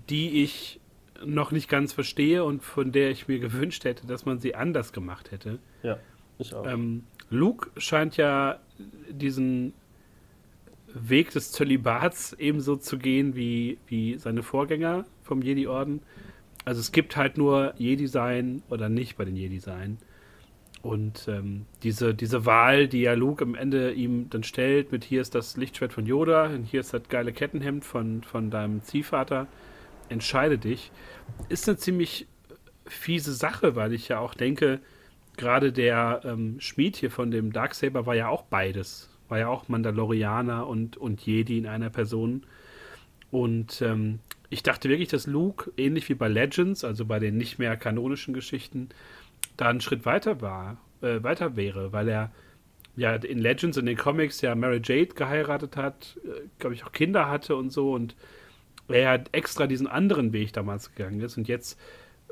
die 0.09 0.43
ich 0.43 0.79
noch 1.23 1.51
nicht 1.51 1.69
ganz 1.69 1.93
verstehe 1.93 2.43
und 2.43 2.63
von 2.63 2.91
der 2.91 3.11
ich 3.11 3.27
mir 3.27 3.39
gewünscht 3.39 3.85
hätte, 3.85 4.07
dass 4.07 4.25
man 4.25 4.39
sie 4.39 4.55
anders 4.55 4.91
gemacht 4.91 5.31
hätte. 5.31 5.59
Ja, 5.83 5.97
ich 6.39 6.53
auch. 6.53 6.65
Ähm, 6.65 7.03
Luke 7.29 7.69
scheint 7.77 8.17
ja 8.17 8.59
diesen 9.09 9.73
Weg 10.93 11.31
des 11.31 11.51
Zölibats 11.51 12.33
ebenso 12.33 12.75
zu 12.75 12.97
gehen 12.97 13.35
wie, 13.35 13.77
wie 13.87 14.17
seine 14.17 14.43
Vorgänger 14.43 15.05
vom 15.23 15.41
Jedi-Orden. 15.41 16.01
Also 16.65 16.79
es 16.79 16.91
gibt 16.91 17.15
halt 17.15 17.37
nur 17.37 17.73
Jedi-Sein 17.77 18.61
oder 18.69 18.89
nicht 18.89 19.17
bei 19.17 19.25
den 19.25 19.35
Jedi-Sein. 19.35 19.97
Und 20.81 21.27
ähm, 21.27 21.65
diese, 21.83 22.15
diese 22.15 22.45
Wahl, 22.45 22.87
die 22.87 23.01
ja 23.01 23.13
Luke 23.13 23.43
am 23.43 23.55
Ende 23.55 23.91
ihm 23.93 24.29
dann 24.29 24.43
stellt, 24.43 24.91
mit 24.91 25.03
hier 25.03 25.21
ist 25.21 25.35
das 25.35 25.55
Lichtschwert 25.55 25.93
von 25.93 26.07
Yoda 26.07 26.45
und 26.45 26.63
hier 26.63 26.79
ist 26.79 26.93
das 26.93 27.07
geile 27.07 27.33
Kettenhemd 27.33 27.85
von, 27.85 28.23
von 28.23 28.49
deinem 28.49 28.81
Ziehvater, 28.83 29.47
entscheide 30.09 30.57
dich, 30.57 30.91
ist 31.49 31.69
eine 31.69 31.77
ziemlich 31.77 32.27
fiese 32.87 33.33
Sache, 33.33 33.75
weil 33.75 33.93
ich 33.93 34.07
ja 34.07 34.19
auch 34.19 34.33
denke, 34.33 34.79
gerade 35.37 35.71
der 35.71 36.21
ähm, 36.23 36.59
Schmied 36.59 36.95
hier 36.95 37.11
von 37.11 37.29
dem 37.29 37.53
Darksaber 37.53 38.07
war 38.07 38.15
ja 38.15 38.27
auch 38.29 38.43
beides. 38.43 39.10
War 39.31 39.39
ja 39.39 39.47
auch 39.47 39.69
Mandalorianer 39.69 40.67
und, 40.67 40.97
und 40.97 41.25
Jedi 41.25 41.57
in 41.57 41.65
einer 41.65 41.89
Person. 41.89 42.45
Und 43.31 43.81
ähm, 43.81 44.19
ich 44.49 44.61
dachte 44.61 44.89
wirklich, 44.89 45.07
dass 45.07 45.25
Luke, 45.25 45.71
ähnlich 45.77 46.09
wie 46.09 46.15
bei 46.15 46.27
Legends, 46.27 46.83
also 46.83 47.05
bei 47.05 47.17
den 47.19 47.37
nicht 47.37 47.57
mehr 47.57 47.77
kanonischen 47.77 48.33
Geschichten, 48.33 48.89
da 49.55 49.69
einen 49.69 49.79
Schritt 49.79 50.05
weiter 50.05 50.41
war, 50.41 50.79
äh, 51.01 51.23
weiter 51.23 51.55
wäre, 51.55 51.93
weil 51.93 52.09
er 52.09 52.31
ja 52.97 53.15
in 53.15 53.39
Legends, 53.39 53.77
in 53.77 53.85
den 53.85 53.95
Comics 53.95 54.41
ja 54.41 54.53
Mary 54.53 54.81
Jade 54.83 55.13
geheiratet 55.15 55.77
hat, 55.77 56.19
äh, 56.25 56.41
glaube 56.59 56.75
ich 56.75 56.83
auch 56.83 56.91
Kinder 56.91 57.29
hatte 57.29 57.55
und 57.55 57.71
so 57.71 57.93
und 57.93 58.17
er 58.89 59.11
hat 59.11 59.29
extra 59.31 59.65
diesen 59.65 59.87
anderen 59.87 60.33
Weg 60.33 60.51
damals 60.51 60.93
gegangen 60.93 61.21
ist 61.21 61.37
und 61.37 61.47
jetzt 61.47 61.79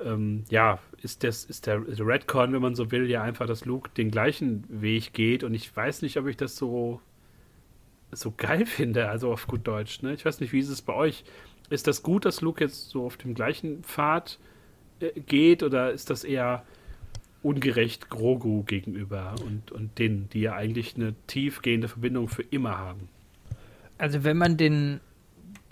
ähm, 0.04 0.44
ja, 0.50 0.80
ist, 1.02 1.24
das, 1.24 1.46
ist 1.46 1.68
der 1.68 1.82
Redcon, 1.88 2.54
wenn 2.54 2.62
man 2.62 2.76
so 2.76 2.92
will, 2.92 3.10
ja 3.10 3.22
einfach, 3.22 3.48
dass 3.48 3.66
Luke 3.66 3.90
den 3.98 4.12
gleichen 4.12 4.64
Weg 4.70 5.14
geht 5.14 5.44
und 5.44 5.54
ich 5.54 5.76
weiß 5.76 6.02
nicht, 6.02 6.18
ob 6.18 6.28
ich 6.28 6.38
das 6.38 6.56
so 6.56 7.02
so 8.12 8.34
geil 8.36 8.66
finde, 8.66 9.10
also 9.10 9.32
auf 9.32 9.48
gut 9.48 9.68
Deutsch. 9.68 10.02
Ne? 10.02 10.14
Ich 10.14 10.26
weiß 10.26 10.40
nicht, 10.40 10.54
wie 10.54 10.60
ist 10.60 10.70
es 10.70 10.82
bei 10.82 10.94
euch? 10.94 11.24
Ist 11.70 11.88
das 11.88 12.02
gut, 12.04 12.26
dass 12.26 12.42
Luke 12.42 12.64
jetzt 12.64 12.90
so 12.90 13.06
auf 13.06 13.18
dem 13.18 13.36
gleichen 13.36 13.84
Pfad 13.84 14.40
äh, 15.00 15.20
geht 15.20 15.64
oder 15.64 15.92
ist 15.92 16.10
das 16.10 16.24
eher 16.24 16.64
ungerecht 17.42 18.10
Grogu 18.10 18.64
gegenüber 18.64 19.36
und, 19.46 19.72
und 19.72 19.98
denen, 19.98 20.28
die 20.30 20.42
ja 20.42 20.56
eigentlich 20.56 20.96
eine 20.96 21.14
tiefgehende 21.28 21.88
Verbindung 21.88 22.28
für 22.28 22.42
immer 22.42 22.78
haben? 22.78 23.08
Also 23.98 24.24
wenn 24.24 24.38
man 24.38 24.58
den, 24.58 25.00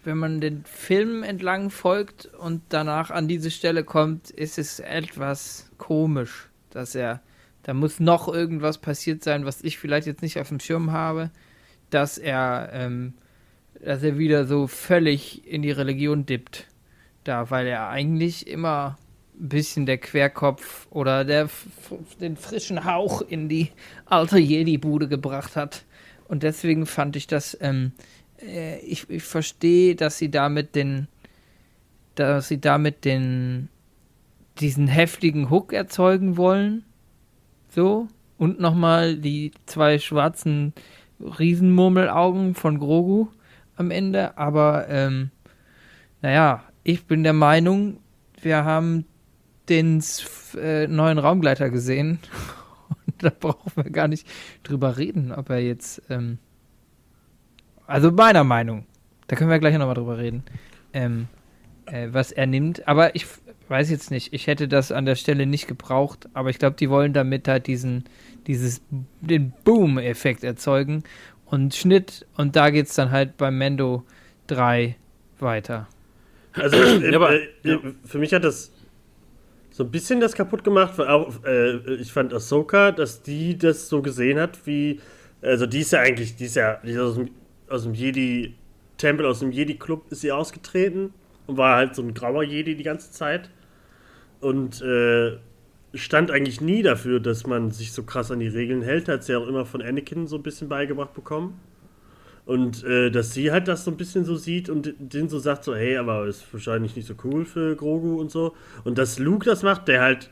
wenn 0.08 0.18
man 0.18 0.40
den 0.40 0.64
Film 0.64 1.22
entlang 1.22 1.70
folgt 1.70 2.28
und 2.28 2.62
danach 2.70 3.12
an 3.12 3.28
diese 3.28 3.52
Stelle 3.52 3.84
kommt, 3.84 4.30
ist 4.30 4.58
es 4.58 4.80
etwas 4.80 5.70
komisch, 5.78 6.48
dass 6.70 6.96
er, 6.96 7.20
da 7.64 7.74
muss 7.74 8.00
noch 8.00 8.34
irgendwas 8.34 8.78
passiert 8.78 9.22
sein, 9.22 9.44
was 9.44 9.62
ich 9.62 9.78
vielleicht 9.78 10.08
jetzt 10.08 10.22
nicht 10.22 10.40
auf 10.40 10.48
dem 10.48 10.62
Schirm 10.62 10.94
habe, 10.94 11.30
dass 11.90 12.18
er, 12.18 12.70
ähm, 12.72 13.16
dass 13.84 14.02
er 14.02 14.18
wieder 14.18 14.46
so 14.46 14.68
völlig 14.68 15.46
in 15.46 15.62
die 15.62 15.72
Religion 15.72 16.26
dippt. 16.26 16.68
Da, 17.26 17.50
weil 17.50 17.68
er 17.68 17.90
eigentlich 17.90 18.48
immer 18.48 18.98
ein 19.38 19.50
bisschen 19.50 19.86
der 19.86 19.98
Querkopf 19.98 20.88
oder 20.90 21.26
der 21.26 21.50
den 22.22 22.38
frischen 22.38 22.86
Hauch 22.86 23.22
in 23.22 23.50
die 23.50 23.72
alte 24.06 24.38
Jedi-Bude 24.38 25.10
gebracht 25.10 25.58
hat. 25.58 25.84
Und 26.30 26.44
deswegen 26.44 26.86
fand 26.86 27.18
ich 27.18 27.28
das, 27.28 27.58
ähm, 27.60 27.92
äh, 28.42 28.80
ich, 28.80 29.10
ich 29.10 29.24
verstehe, 29.24 29.96
dass 29.96 30.18
sie 30.18 30.32
damit 30.32 30.76
den, 30.76 31.08
dass 32.16 32.48
sie 32.48 32.60
damit 32.60 33.06
den, 33.06 33.70
diesen 34.60 34.88
heftigen 34.88 35.50
Hook 35.50 35.74
erzeugen 35.74 36.38
wollen. 36.38 36.84
So. 37.70 38.08
Und 38.38 38.60
nochmal 38.60 39.18
die 39.18 39.52
zwei 39.66 39.98
schwarzen 40.00 40.74
Riesenmurmelaugen 41.20 42.54
von 42.54 42.80
Grogu 42.80 43.28
am 43.76 43.92
Ende. 43.92 44.38
Aber, 44.38 44.88
ähm, 44.90 45.32
naja, 46.22 46.64
ich 46.84 47.06
bin 47.06 47.24
der 47.24 47.34
Meinung, 47.34 48.00
wir 48.42 48.64
haben 48.64 49.06
den 49.70 50.04
äh, 50.56 50.88
neuen 50.88 51.18
Raumgleiter 51.18 51.70
gesehen. 51.70 52.20
Und 53.06 53.24
da 53.24 53.32
brauchen 53.38 53.72
wir 53.76 53.90
gar 53.90 54.08
nicht 54.08 54.28
drüber 54.64 54.98
reden, 54.98 55.32
ob 55.32 55.50
er 55.50 55.60
jetzt, 55.60 56.02
ähm, 56.10 56.38
also 57.88 58.12
meiner 58.12 58.44
Meinung, 58.44 58.86
da 59.28 59.36
können 59.36 59.50
wir 59.50 59.60
gleich 59.60 59.78
nochmal 59.78 59.96
drüber 59.96 60.18
reden, 60.18 60.44
ähm, 60.94 61.28
äh, 61.86 62.10
was 62.12 62.32
er 62.32 62.46
nimmt. 62.46 62.88
Aber 62.88 63.16
ich 63.16 63.26
weiß 63.70 63.90
jetzt 63.90 64.12
nicht, 64.12 64.34
ich 64.34 64.48
hätte 64.48 64.68
das 64.68 64.92
an 64.92 65.06
der 65.06 65.16
Stelle 65.16 65.46
nicht 65.46 65.68
gebraucht, 65.68 66.30
aber 66.34 66.50
ich 66.50 66.60
glaube, 66.60 66.76
die 66.78 66.90
wollen 66.90 67.14
damit 67.14 67.48
halt 67.48 67.68
diesen, 67.68 68.06
dieses, 68.46 68.82
den 69.22 69.52
Boom-Effekt 69.64 70.44
erzeugen. 70.44 71.04
Und 71.46 71.76
Schnitt. 71.76 72.26
Und 72.36 72.56
da 72.58 72.70
geht's 72.72 72.96
dann 72.96 73.12
halt 73.12 73.38
beim 73.38 73.58
Mendo 73.58 74.04
3 74.48 74.96
weiter. 75.40 75.88
Also, 76.54 76.76
äh, 76.78 77.10
Ja, 77.12 77.16
aber- 77.18 77.34
äh, 77.34 77.48
äh, 77.64 77.80
für 78.06 78.20
mich 78.20 78.34
hat 78.34 78.44
das 78.44 78.72
so 79.72 79.84
ein 79.84 79.92
bisschen 79.92 80.20
das 80.20 80.34
kaputt 80.34 80.64
gemacht, 80.64 80.98
weil 80.98 81.08
auch, 81.08 81.34
äh, 81.46 81.78
ich 81.96 82.12
fand 82.12 82.34
Ahsoka, 82.34 82.92
dass 82.92 83.22
die 83.22 83.58
das 83.58 83.88
so 83.90 84.02
gesehen 84.02 84.40
hat, 84.40 84.66
wie, 84.66 85.00
also 85.42 85.66
die 85.68 85.80
ist 85.82 85.92
ja 85.92 86.00
eigentlich, 86.00 86.36
die 86.36 86.46
ist 86.46 86.56
ja, 86.56 86.80
die 86.84 86.92
ist 86.92 87.00
aus 87.00 87.16
dem, 87.16 87.30
aus 87.70 87.84
dem 87.84 87.94
Jedi-Tempel, 87.94 89.26
aus 89.26 89.40
dem 89.40 89.52
Jedi-Club 89.52 90.06
ist 90.12 90.22
sie 90.22 90.32
ausgetreten 90.32 91.14
und 91.48 91.58
war 91.58 91.76
halt 91.76 91.96
so 91.96 92.02
ein 92.02 92.14
grauer 92.14 92.44
Jedi 92.44 92.76
die 92.76 92.84
ganze 92.84 93.12
Zeit 93.12 93.50
und 94.40 94.82
äh, 94.82 95.38
stand 95.94 96.32
eigentlich 96.32 96.62
nie 96.62 96.84
dafür, 96.84 97.20
dass 97.20 97.48
man 97.48 97.72
sich 97.72 97.92
so 97.94 98.04
krass 98.04 98.32
an 98.32 98.40
die 98.40 98.48
Regeln 98.48 98.82
hält, 98.82 99.08
hat 99.08 99.24
sie 99.24 99.36
auch 99.36 99.48
immer 99.48 99.66
von 99.66 99.82
Anakin 99.82 100.28
so 100.28 100.36
ein 100.36 100.44
bisschen 100.44 100.70
beigebracht 100.70 101.14
bekommen. 101.14 101.60
Und 102.46 102.84
äh, 102.86 103.10
dass 103.12 103.34
sie 103.34 103.52
halt 103.52 103.68
das 103.68 103.84
so 103.84 103.92
ein 103.92 103.98
bisschen 103.98 104.24
so 104.24 104.38
sieht 104.38 104.70
und 104.70 104.94
den 105.00 105.28
so 105.28 105.38
sagt, 105.38 105.66
so, 105.66 105.76
hey, 105.76 105.98
aber 105.98 106.28
ist 106.28 106.46
wahrscheinlich 106.54 106.96
nicht 106.96 107.06
so 107.06 107.14
cool 107.26 107.44
für 107.44 107.76
Grogu 107.76 108.22
und 108.22 108.32
so. 108.32 108.56
Und 108.86 108.98
dass 108.98 109.20
Luke 109.20 109.44
das 109.46 109.64
macht, 109.64 109.90
der 109.90 110.02
halt, 110.02 110.30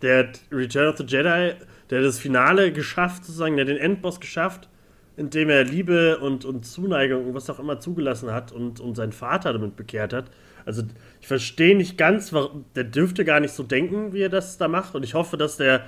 der 0.00 0.18
hat 0.18 0.40
Return 0.52 0.88
of 0.88 0.98
the 0.98 1.04
Jedi, 1.04 1.54
der 1.90 1.98
hat 1.98 2.06
das 2.06 2.20
Finale 2.20 2.72
geschafft, 2.72 3.24
sozusagen, 3.24 3.56
der 3.56 3.64
hat 3.64 3.70
den 3.70 3.78
Endboss 3.78 4.20
geschafft, 4.20 4.68
indem 5.16 5.48
er 5.48 5.64
Liebe 5.64 6.18
und, 6.18 6.44
und 6.44 6.64
Zuneigung 6.66 7.26
und 7.26 7.34
was 7.34 7.48
auch 7.48 7.58
immer 7.58 7.80
zugelassen 7.80 8.32
hat 8.32 8.52
und, 8.52 8.80
und 8.80 8.94
seinen 8.96 9.12
Vater 9.12 9.52
damit 9.52 9.76
bekehrt 9.76 10.12
hat. 10.12 10.26
Also 10.64 10.82
ich 11.20 11.26
verstehe 11.26 11.76
nicht 11.76 11.96
ganz, 11.96 12.32
warum, 12.32 12.64
der 12.74 12.84
dürfte 12.84 13.24
gar 13.24 13.40
nicht 13.40 13.54
so 13.54 13.62
denken, 13.62 14.12
wie 14.12 14.22
er 14.22 14.28
das 14.28 14.58
da 14.58 14.68
macht. 14.68 14.94
Und 14.94 15.04
ich 15.04 15.14
hoffe, 15.14 15.36
dass 15.36 15.56
der 15.56 15.84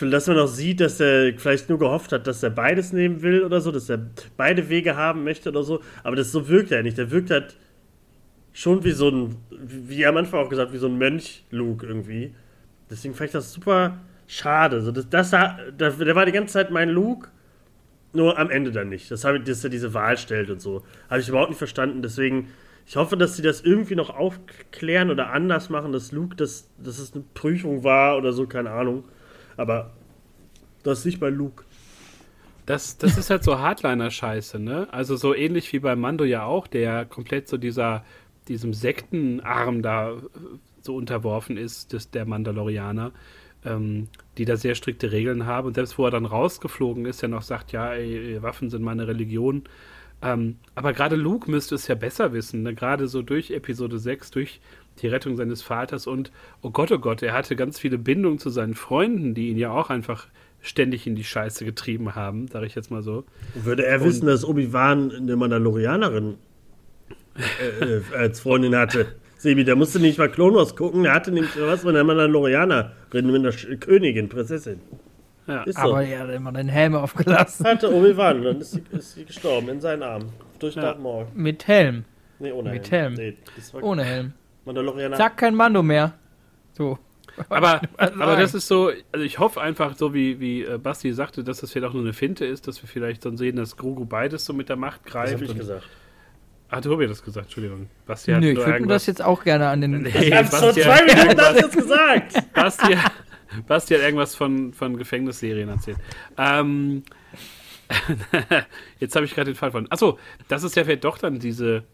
dass 0.00 0.26
man 0.26 0.38
auch 0.38 0.48
sieht, 0.48 0.80
dass 0.80 1.00
er 1.00 1.32
vielleicht 1.38 1.68
nur 1.68 1.78
gehofft 1.78 2.12
hat, 2.12 2.26
dass 2.26 2.42
er 2.42 2.50
beides 2.50 2.92
nehmen 2.92 3.22
will 3.22 3.42
oder 3.42 3.60
so, 3.60 3.72
dass 3.72 3.88
er 3.88 3.98
beide 4.36 4.68
Wege 4.68 4.96
haben 4.96 5.24
möchte 5.24 5.48
oder 5.48 5.62
so. 5.62 5.80
Aber 6.02 6.14
das 6.14 6.30
so 6.30 6.48
wirkt 6.48 6.70
er 6.70 6.82
nicht. 6.82 6.98
Der 6.98 7.10
wirkt 7.10 7.30
halt 7.30 7.56
schon 8.52 8.84
wie 8.84 8.90
so 8.90 9.08
ein, 9.08 9.36
wie 9.50 10.04
am 10.04 10.16
Anfang 10.16 10.44
auch 10.44 10.50
gesagt, 10.50 10.72
wie 10.72 10.78
so 10.78 10.88
ein 10.88 10.98
Mönch-Luke 10.98 11.86
irgendwie. 11.86 12.34
Deswegen 12.90 13.14
fand 13.14 13.28
ich 13.28 13.32
das 13.32 13.52
super 13.52 13.98
schade. 14.26 14.82
So, 14.82 14.92
das, 14.92 15.08
das, 15.08 15.30
der 15.30 16.14
war 16.14 16.26
die 16.26 16.32
ganze 16.32 16.52
Zeit 16.52 16.70
mein 16.70 16.90
Luke, 16.90 17.30
nur 18.18 18.38
am 18.38 18.50
Ende 18.50 18.72
dann 18.72 18.90
nicht. 18.90 19.10
Das 19.10 19.24
habe 19.24 19.38
er 19.38 19.68
diese 19.70 19.94
Wahl 19.94 20.18
stellt 20.18 20.50
und 20.50 20.60
so. 20.60 20.84
Habe 21.08 21.20
ich 21.20 21.28
überhaupt 21.28 21.50
nicht 21.50 21.58
verstanden. 21.58 22.02
Deswegen, 22.02 22.48
ich 22.86 22.96
hoffe, 22.96 23.16
dass 23.16 23.36
sie 23.36 23.42
das 23.42 23.62
irgendwie 23.62 23.94
noch 23.94 24.10
aufklären 24.10 25.10
oder 25.10 25.30
anders 25.30 25.70
machen, 25.70 25.92
dass 25.92 26.12
Luke, 26.12 26.36
dass, 26.36 26.68
dass 26.76 26.98
es 26.98 27.14
eine 27.14 27.24
Prüfung 27.32 27.84
war 27.84 28.18
oder 28.18 28.32
so, 28.32 28.46
keine 28.46 28.70
Ahnung. 28.70 29.04
Aber 29.56 29.92
das 30.82 31.00
ist 31.00 31.04
nicht 31.06 31.20
bei 31.20 31.30
Luke. 31.30 31.64
Das, 32.66 32.98
das 32.98 33.16
ist 33.16 33.30
halt 33.30 33.44
so 33.44 33.58
Hardliner-Scheiße, 33.58 34.58
ne? 34.58 34.88
Also 34.90 35.16
so 35.16 35.34
ähnlich 35.34 35.72
wie 35.72 35.78
bei 35.78 35.96
Mando 35.96 36.24
ja 36.24 36.44
auch, 36.44 36.66
der 36.66 36.80
ja 36.82 37.04
komplett 37.06 37.48
so 37.48 37.56
dieser, 37.56 38.04
diesem 38.46 38.74
Sektenarm 38.74 39.80
da 39.80 40.12
äh, 40.12 40.20
so 40.82 40.94
unterworfen 40.94 41.56
ist, 41.56 41.94
des, 41.94 42.10
der 42.10 42.26
Mandalorianer, 42.26 43.12
ähm, 43.68 44.08
die 44.38 44.44
da 44.44 44.56
sehr 44.56 44.74
strikte 44.74 45.12
Regeln 45.12 45.46
haben. 45.46 45.68
Und 45.68 45.74
selbst 45.74 45.98
wo 45.98 46.04
er 46.04 46.10
dann 46.10 46.26
rausgeflogen 46.26 47.04
ist, 47.06 47.22
der 47.22 47.28
noch 47.28 47.42
sagt, 47.42 47.72
ja, 47.72 47.92
ey, 47.92 48.42
Waffen 48.42 48.70
sind 48.70 48.82
meine 48.82 49.06
Religion. 49.06 49.64
Ähm, 50.20 50.56
aber 50.74 50.92
gerade 50.92 51.14
Luke 51.14 51.50
müsste 51.50 51.76
es 51.76 51.86
ja 51.86 51.94
besser 51.94 52.32
wissen, 52.32 52.62
ne? 52.62 52.74
gerade 52.74 53.06
so 53.06 53.22
durch 53.22 53.52
Episode 53.52 54.00
6, 54.00 54.32
durch 54.32 54.60
die 55.00 55.06
Rettung 55.06 55.36
seines 55.36 55.62
Vaters 55.62 56.08
und, 56.08 56.32
oh 56.60 56.70
Gott, 56.70 56.90
oh 56.90 56.98
Gott, 56.98 57.22
er 57.22 57.34
hatte 57.34 57.54
ganz 57.54 57.78
viele 57.78 57.98
Bindungen 57.98 58.40
zu 58.40 58.50
seinen 58.50 58.74
Freunden, 58.74 59.34
die 59.34 59.48
ihn 59.48 59.58
ja 59.58 59.70
auch 59.70 59.90
einfach 59.90 60.26
ständig 60.60 61.06
in 61.06 61.14
die 61.14 61.22
Scheiße 61.22 61.64
getrieben 61.64 62.16
haben, 62.16 62.48
sage 62.48 62.66
ich 62.66 62.74
jetzt 62.74 62.90
mal 62.90 63.04
so. 63.04 63.24
Würde 63.54 63.86
er 63.86 64.00
und, 64.00 64.08
wissen, 64.08 64.26
dass 64.26 64.44
Obi-Wan 64.44 65.12
eine 65.12 65.36
Mandalorianerin 65.36 66.34
äh, 67.60 67.84
äh, 67.84 68.02
als 68.16 68.40
Freundin 68.40 68.74
hatte? 68.74 69.14
Sebi, 69.38 69.64
da 69.64 69.76
musste 69.76 70.00
nicht 70.00 70.18
mal 70.18 70.28
Clone 70.28 70.56
Wars 70.56 70.74
gucken, 70.74 71.04
er 71.04 71.14
hatte 71.14 71.30
nämlich 71.30 71.52
was 71.60 71.82
von 71.82 71.94
der 71.94 72.02
Mandalorianerin, 72.02 72.92
mit 73.12 73.36
einer 73.36 73.52
Königin, 73.76 74.28
Prinzessin. 74.28 74.80
Ja, 75.46 75.64
aber 75.76 76.02
er 76.02 76.20
hat 76.20 76.30
immer 76.30 76.52
den 76.52 76.68
Helm 76.68 76.96
aufgelassen. 76.96 77.64
Hatte 77.64 77.94
Obi-Wan, 77.94 78.42
dann 78.42 78.60
ist 78.60 78.72
sie, 78.72 78.82
ist 78.90 79.14
sie, 79.14 79.24
gestorben 79.24 79.68
in 79.68 79.80
seinen 79.80 80.02
Armen. 80.02 80.30
Durch 80.58 80.74
ja. 80.74 80.82
Darth 80.82 81.00
Maul. 81.00 81.26
Mit 81.34 81.68
Helm. 81.68 82.04
Nee, 82.40 82.50
ohne 82.50 82.70
Mit 82.70 82.90
Helm. 82.90 83.16
Helm. 83.16 83.36
Nee, 83.72 83.80
ohne 83.80 84.04
Helm. 84.04 84.32
Mandalorianer. 84.64 85.16
Sag 85.16 85.36
kein 85.36 85.54
Mando 85.54 85.82
mehr. 85.82 86.14
So. 86.72 86.98
Aber, 87.48 87.80
aber 87.96 88.36
das 88.36 88.52
ist 88.52 88.66
so, 88.66 88.90
also 89.12 89.24
ich 89.24 89.38
hoffe 89.38 89.60
einfach, 89.60 89.94
so 89.94 90.12
wie, 90.12 90.40
wie 90.40 90.64
äh, 90.64 90.76
Basti 90.76 91.12
sagte, 91.12 91.44
dass 91.44 91.60
das 91.60 91.70
vielleicht 91.70 91.88
auch 91.88 91.94
nur 91.94 92.02
eine 92.02 92.12
Finte 92.12 92.44
ist, 92.44 92.66
dass 92.66 92.82
wir 92.82 92.88
vielleicht 92.88 93.24
dann 93.24 93.36
sehen, 93.36 93.54
dass 93.54 93.76
Grogu 93.76 94.06
beides 94.06 94.44
so 94.44 94.52
mit 94.52 94.68
der 94.68 94.74
Macht 94.74 95.04
greift. 95.04 95.34
Das 95.34 95.40
habe 95.40 95.44
ich 95.44 95.56
gesagt. 95.56 95.84
Hat 96.68 96.84
Tobi 96.84 97.06
das 97.06 97.22
gesagt? 97.22 97.46
Entschuldigung. 97.46 97.88
Basti 98.06 98.32
hat 98.32 98.40
Nö, 98.40 98.50
ich 98.50 98.58
würde 98.58 98.80
mir 98.80 98.86
das 98.88 99.06
jetzt 99.06 99.22
auch 99.22 99.42
gerne 99.42 99.68
an 99.68 99.80
den. 99.80 100.02
Nee, 100.02 100.08
ich 100.08 100.32
hab's 100.32 100.58
vor 100.58 100.72
zwei 100.72 101.02
Minuten 101.04 101.40
hast 101.40 101.60
jetzt 101.60 101.76
gesagt. 101.76 102.34
Basti, 102.54 102.96
Basti 103.66 103.94
hat 103.94 104.02
irgendwas 104.02 104.34
von, 104.34 104.74
von 104.74 104.98
Gefängnisserien 104.98 105.70
erzählt. 105.70 105.96
Ähm, 106.36 107.04
jetzt 109.00 109.16
habe 109.16 109.24
ich 109.24 109.34
gerade 109.34 109.52
den 109.52 109.56
Fall 109.56 109.70
von. 109.70 109.90
Achso, 109.90 110.18
das 110.48 110.62
ist 110.62 110.76
ja 110.76 110.84
vielleicht 110.84 111.04
doch 111.04 111.16
dann 111.16 111.38
diese 111.38 111.84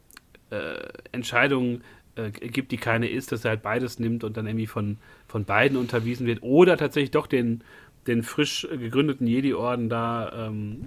äh, 0.49 0.75
Entscheidung, 1.13 1.81
äh, 2.15 2.31
gibt, 2.31 2.71
die 2.71 2.77
keine 2.77 3.07
ist, 3.07 3.31
dass 3.31 3.45
er 3.45 3.51
halt 3.51 3.61
beides 3.61 3.99
nimmt 3.99 4.25
und 4.25 4.35
dann 4.35 4.45
irgendwie 4.45 4.67
von, 4.67 4.97
von 5.27 5.45
beiden 5.45 5.77
unterwiesen 5.77 6.27
wird 6.27 6.43
oder 6.43 6.75
tatsächlich 6.75 7.11
doch 7.11 7.27
den, 7.27 7.63
den 8.07 8.23
frisch 8.23 8.67
gegründeten 8.69 9.25
Jedi-Orden 9.25 9.87
da 9.87 10.47
ähm, 10.47 10.85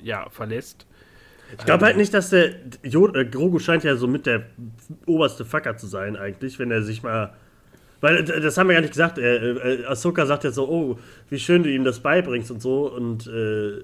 ja, 0.00 0.28
verlässt. 0.30 0.86
Ich 1.58 1.64
glaube 1.64 1.84
halt 1.84 1.96
nicht, 1.96 2.12
dass 2.14 2.30
der 2.30 2.50
Jod, 2.82 3.16
äh, 3.16 3.24
Grogu 3.24 3.58
scheint 3.58 3.84
ja 3.84 3.96
so 3.96 4.06
mit 4.06 4.26
der 4.26 4.44
oberste 5.06 5.44
Facker 5.44 5.76
zu 5.76 5.86
sein 5.86 6.16
eigentlich, 6.16 6.58
wenn 6.58 6.70
er 6.70 6.82
sich 6.82 7.02
mal 7.02 7.34
weil 8.00 8.22
das 8.22 8.58
haben 8.58 8.68
wir 8.68 8.74
ja 8.74 8.82
nicht 8.82 8.92
gesagt. 8.92 9.16
Äh, 9.16 9.52
äh, 9.52 9.86
Ahsoka 9.86 10.26
sagt 10.26 10.44
ja 10.44 10.50
so, 10.50 10.68
oh, 10.68 10.98
wie 11.30 11.38
schön 11.38 11.62
du 11.62 11.70
ihm 11.70 11.84
das 11.84 12.00
beibringst 12.00 12.50
und 12.50 12.60
so. 12.60 12.92
Und 12.92 13.26
äh, 13.26 13.82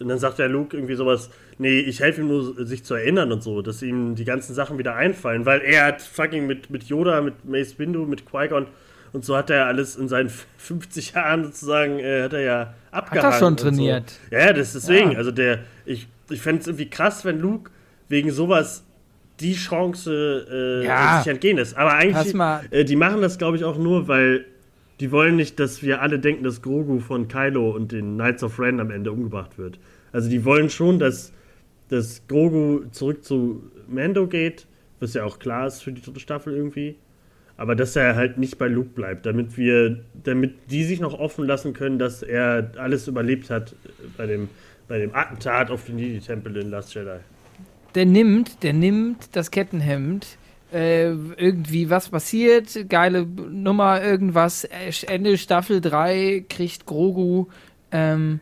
und 0.00 0.08
dann 0.08 0.18
sagt 0.18 0.38
der 0.38 0.48
Luke 0.48 0.76
irgendwie 0.76 0.94
sowas, 0.94 1.30
nee, 1.58 1.78
ich 1.78 2.00
helfe 2.00 2.22
ihm 2.22 2.28
nur, 2.28 2.66
sich 2.66 2.84
zu 2.84 2.94
erinnern 2.94 3.30
und 3.32 3.42
so, 3.42 3.62
dass 3.62 3.82
ihm 3.82 4.14
die 4.14 4.24
ganzen 4.24 4.54
Sachen 4.54 4.78
wieder 4.78 4.96
einfallen, 4.96 5.46
weil 5.46 5.60
er 5.60 5.86
hat 5.86 6.02
fucking 6.02 6.46
mit, 6.46 6.70
mit 6.70 6.84
Yoda, 6.84 7.20
mit 7.20 7.44
Mace 7.44 7.78
Windu, 7.78 8.04
mit 8.04 8.26
Qui-Gon 8.28 8.66
und 9.12 9.24
so 9.24 9.36
hat 9.36 9.50
er 9.50 9.66
alles 9.66 9.96
in 9.96 10.08
seinen 10.08 10.30
50 10.58 11.12
Jahren 11.12 11.44
sozusagen, 11.44 11.98
äh, 11.98 12.22
hat 12.22 12.32
er 12.32 12.40
ja 12.40 12.74
abgehakt. 12.90 13.26
Hat 13.26 13.34
er 13.34 13.38
schon 13.38 13.56
trainiert. 13.56 14.10
So. 14.10 14.36
Ja, 14.36 14.52
das 14.52 14.74
ist 14.74 14.88
deswegen, 14.88 15.12
ja. 15.12 15.18
also 15.18 15.30
der, 15.30 15.60
ich, 15.84 16.08
ich 16.32 16.40
fände 16.40 16.62
es 16.62 16.66
irgendwie 16.66 16.90
krass, 16.90 17.24
wenn 17.24 17.38
Luke 17.38 17.70
wegen 18.08 18.30
sowas 18.30 18.84
die 19.40 19.54
Chance 19.54 20.46
äh, 20.82 20.86
ja. 20.86 21.18
sich 21.18 21.30
entgehen 21.30 21.58
ist. 21.58 21.76
Aber 21.76 21.94
eigentlich, 21.94 22.34
äh, 22.70 22.84
die 22.84 22.96
machen 22.96 23.20
das, 23.22 23.38
glaube 23.38 23.56
ich, 23.56 23.64
auch 23.64 23.78
nur, 23.78 24.08
weil 24.08 24.44
die 25.00 25.10
wollen 25.10 25.36
nicht, 25.36 25.58
dass 25.58 25.82
wir 25.82 26.00
alle 26.00 26.18
denken, 26.18 26.44
dass 26.44 26.62
Grogu 26.62 27.00
von 27.00 27.28
Kylo 27.28 27.70
und 27.70 27.92
den 27.92 28.14
Knights 28.14 28.44
of 28.44 28.58
Ren 28.60 28.78
am 28.78 28.90
Ende 28.90 29.10
umgebracht 29.10 29.58
wird. 29.58 29.78
Also 30.12 30.30
die 30.30 30.44
wollen 30.44 30.70
schon, 30.70 30.98
dass, 30.98 31.32
dass 31.88 32.22
Grogu 32.28 32.84
zurück 32.92 33.24
zu 33.24 33.64
Mando 33.88 34.26
geht, 34.26 34.66
was 35.00 35.14
ja 35.14 35.24
auch 35.24 35.38
klar 35.38 35.66
ist 35.66 35.82
für 35.82 35.92
die 35.92 36.02
dritte 36.02 36.20
Staffel 36.20 36.54
irgendwie. 36.54 36.96
Aber 37.56 37.74
dass 37.74 37.96
er 37.96 38.14
halt 38.14 38.38
nicht 38.38 38.58
bei 38.58 38.68
Luke 38.68 38.90
bleibt, 38.94 39.26
damit 39.26 39.56
wir, 39.56 40.00
damit 40.22 40.54
die 40.70 40.84
sich 40.84 41.00
noch 41.00 41.18
offen 41.18 41.46
lassen 41.46 41.72
können, 41.74 41.98
dass 41.98 42.22
er 42.22 42.72
alles 42.76 43.08
überlebt 43.08 43.50
hat 43.50 43.74
bei 44.16 44.26
dem, 44.26 44.48
bei 44.92 44.98
dem 44.98 45.14
Attentat 45.14 45.70
auf 45.70 45.86
den 45.86 45.98
Jedi-Tempel 45.98 46.54
in 46.54 46.68
Last 46.68 46.94
Jedi. 46.94 47.16
Der 47.94 48.04
nimmt, 48.04 48.62
der 48.62 48.74
nimmt 48.74 49.34
das 49.34 49.50
Kettenhemd, 49.50 50.36
äh, 50.70 51.06
irgendwie 51.06 51.88
was 51.88 52.10
passiert, 52.10 52.90
geile 52.90 53.24
Nummer, 53.24 54.02
irgendwas, 54.02 54.64
Ende 55.06 55.38
Staffel 55.38 55.80
3 55.80 56.44
kriegt 56.46 56.84
Grogu 56.84 57.46
ähm, 57.90 58.40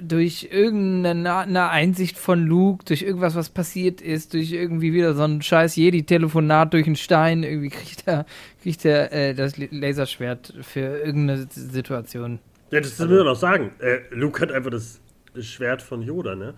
durch 0.00 0.50
irgendeine 0.52 1.68
Einsicht 1.70 2.16
von 2.16 2.46
Luke, 2.46 2.84
durch 2.84 3.02
irgendwas, 3.02 3.34
was 3.34 3.48
passiert 3.48 4.00
ist, 4.00 4.34
durch 4.34 4.52
irgendwie 4.52 4.92
wieder 4.92 5.14
so 5.14 5.24
ein 5.24 5.42
scheiß 5.42 5.74
Jedi-Telefonat 5.74 6.74
durch 6.74 6.86
einen 6.86 6.94
Stein, 6.94 7.42
irgendwie 7.42 7.70
kriegt 7.70 8.06
er, 8.06 8.24
kriegt 8.62 8.84
er 8.84 9.10
äh, 9.12 9.34
das 9.34 9.54
Laserschwert 9.56 10.54
für 10.62 10.98
irgendeine 10.98 11.48
Situation. 11.50 12.38
Ja, 12.72 12.80
das 12.80 12.92
also, 12.92 13.04
müssen 13.04 13.16
wir 13.18 13.24
noch 13.24 13.36
sagen. 13.36 13.72
Äh, 13.80 13.98
Luke 14.12 14.40
hat 14.40 14.50
einfach 14.50 14.70
das, 14.70 14.98
das 14.98 15.01
Schwert 15.40 15.82
von 15.82 16.02
Yoda, 16.02 16.34
ne? 16.34 16.54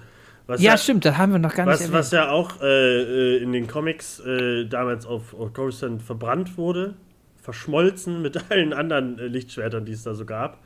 Was 0.47 0.61
ja, 0.61 0.73
ja, 0.73 0.79
stimmt, 0.79 1.07
das 1.07 1.17
haben 1.17 1.33
wir 1.33 1.39
noch 1.39 1.55
gar 1.55 1.67
was, 1.67 1.81
nicht 1.81 1.93
Was 1.93 2.11
ja 2.11 2.31
auch 2.31 2.61
äh, 2.61 3.37
äh, 3.37 3.43
in 3.43 3.53
den 3.53 3.67
Comics 3.67 4.21
äh, 4.21 4.67
damals 4.67 5.07
auf, 5.07 5.33
auf 5.33 5.55
Coruscant 5.55 6.03
verbrannt 6.03 6.59
wurde, 6.59 6.95
verschmolzen 7.41 8.21
mit 8.21 8.39
allen 8.51 8.73
anderen 8.75 9.19
äh, 9.19 9.27
Lichtschwertern, 9.27 9.87
die 9.87 9.93
es 9.93 10.03
da 10.03 10.15
so 10.15 10.27
gab. 10.27 10.63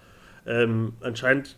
Ähm, 0.47 0.95
anscheinend 1.01 1.57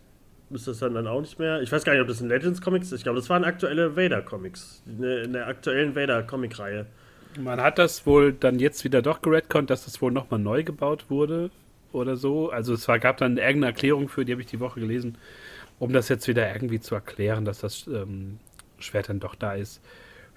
ist 0.50 0.66
das 0.66 0.80
dann, 0.80 0.94
dann 0.94 1.06
auch 1.06 1.20
nicht 1.20 1.38
mehr. 1.38 1.62
Ich 1.62 1.72
weiß 1.72 1.84
gar 1.84 1.92
nicht, 1.92 2.02
ob 2.02 2.08
das 2.08 2.20
in 2.20 2.28
Legends 2.28 2.60
Comics 2.60 2.88
ist. 2.88 2.98
Ich 2.98 3.02
glaube, 3.04 3.20
das 3.20 3.30
waren 3.30 3.44
aktuelle 3.44 3.96
Vader 3.96 4.20
Comics. 4.20 4.82
In 4.86 5.32
der 5.32 5.46
aktuellen 5.46 5.94
Vader 5.94 6.22
Comic 6.24 6.58
Reihe. 6.58 6.86
Man 7.38 7.60
hat 7.60 7.78
das 7.78 8.04
wohl 8.06 8.32
dann 8.32 8.58
jetzt 8.58 8.82
wieder 8.84 9.02
doch 9.02 9.22
geredconnt, 9.22 9.70
dass 9.70 9.84
das 9.84 10.02
wohl 10.02 10.10
nochmal 10.10 10.40
neu 10.40 10.64
gebaut 10.64 11.06
wurde 11.08 11.50
oder 11.92 12.16
so. 12.16 12.50
Also 12.50 12.74
es 12.74 12.88
war, 12.88 12.98
gab 12.98 13.18
dann 13.18 13.36
irgendeine 13.36 13.66
Erklärung 13.66 14.08
für, 14.08 14.24
die 14.24 14.32
habe 14.32 14.42
ich 14.42 14.48
die 14.48 14.60
Woche 14.60 14.80
gelesen, 14.80 15.16
um 15.80 15.92
das 15.92 16.08
jetzt 16.08 16.28
wieder 16.28 16.52
irgendwie 16.52 16.78
zu 16.78 16.94
erklären, 16.94 17.44
dass 17.44 17.60
das 17.60 17.88
ähm, 17.88 18.38
Schwert 18.78 19.08
dann 19.08 19.18
doch 19.18 19.34
da 19.34 19.54
ist. 19.54 19.82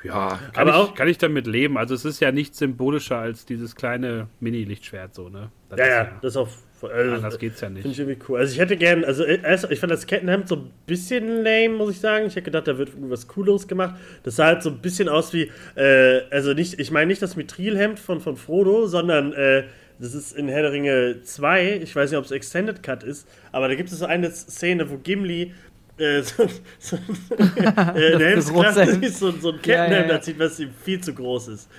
Ja, 0.03 0.39
kann, 0.53 0.67
aber 0.67 0.89
ich, 0.89 0.95
kann 0.95 1.07
ich 1.07 1.17
damit 1.17 1.47
leben. 1.47 1.77
Also 1.77 1.93
es 1.93 2.03
ist 2.03 2.19
ja 2.19 2.31
nicht 2.31 2.55
symbolischer 2.55 3.19
als 3.19 3.45
dieses 3.45 3.75
kleine 3.75 4.27
Mini-Lichtschwert 4.39 5.13
so, 5.13 5.29
ne? 5.29 5.49
Das 5.69 5.79
ja, 5.79 5.87
ja, 5.87 6.11
das 6.21 6.35
auf 6.35 6.57
also, 6.81 7.15
Anders 7.15 7.39
geht's 7.39 7.61
ja 7.61 7.69
nicht. 7.69 7.83
Finde 7.83 7.93
ich 7.93 7.99
irgendwie 7.99 8.19
cool. 8.27 8.39
Also 8.39 8.53
ich 8.53 8.59
hätte 8.59 8.75
gern, 8.75 9.05
also 9.05 9.23
äh, 9.23 9.57
ich 9.69 9.79
fand 9.79 9.91
das 9.91 10.05
Kettenhemd 10.05 10.49
so 10.49 10.55
ein 10.55 10.71
bisschen 10.85 11.43
lame, 11.43 11.69
muss 11.69 11.91
ich 11.91 11.99
sagen. 12.01 12.25
Ich 12.25 12.35
hätte 12.35 12.43
gedacht, 12.43 12.67
da 12.67 12.77
wird 12.77 12.89
irgendwas 12.89 13.27
Cooleres 13.29 13.69
gemacht. 13.69 13.95
Das 14.23 14.35
sah 14.35 14.47
halt 14.47 14.63
so 14.63 14.69
ein 14.69 14.79
bisschen 14.79 15.07
aus 15.07 15.33
wie, 15.33 15.49
äh, 15.75 16.21
also 16.29 16.53
nicht, 16.53 16.79
ich 16.79 16.91
meine 16.91 17.07
nicht 17.07 17.21
das 17.21 17.37
Mithrilhemd 17.37 17.99
von, 17.99 18.19
von 18.19 18.35
Frodo, 18.35 18.87
sondern 18.87 19.31
äh, 19.31 19.63
das 20.03 20.13
ist 20.13 20.33
in 20.35 20.47
Herr 20.49 20.61
der 20.63 20.71
Ringe 20.71 21.21
2. 21.23 21.77
Ich 21.81 21.95
weiß 21.95 22.11
nicht, 22.11 22.17
ob 22.19 22.25
es 22.25 22.31
Extended 22.31 22.83
Cut 22.83 23.03
ist, 23.03 23.27
aber 23.51 23.67
da 23.67 23.75
gibt 23.75 23.91
es 23.91 23.97
so 23.99 24.05
eine 24.05 24.29
Szene, 24.31 24.89
wo 24.89 24.97
Gimli 24.97 25.53
äh, 25.97 26.21
so, 26.23 26.47
so, 26.79 26.95
äh, 27.37 28.17
der 28.17 28.19
Helmsklasse 28.19 28.99
so, 29.11 29.31
so 29.31 29.49
ein 29.49 29.55
Ja, 29.55 29.61
Kettenhelm, 29.61 29.91
ja, 29.91 30.01
ja. 30.01 30.07
da 30.07 30.21
zieht, 30.21 30.39
was 30.39 30.59
ihm 30.59 30.69
viel 30.83 30.99
zu 31.01 31.13
groß 31.13 31.47
ist. 31.49 31.69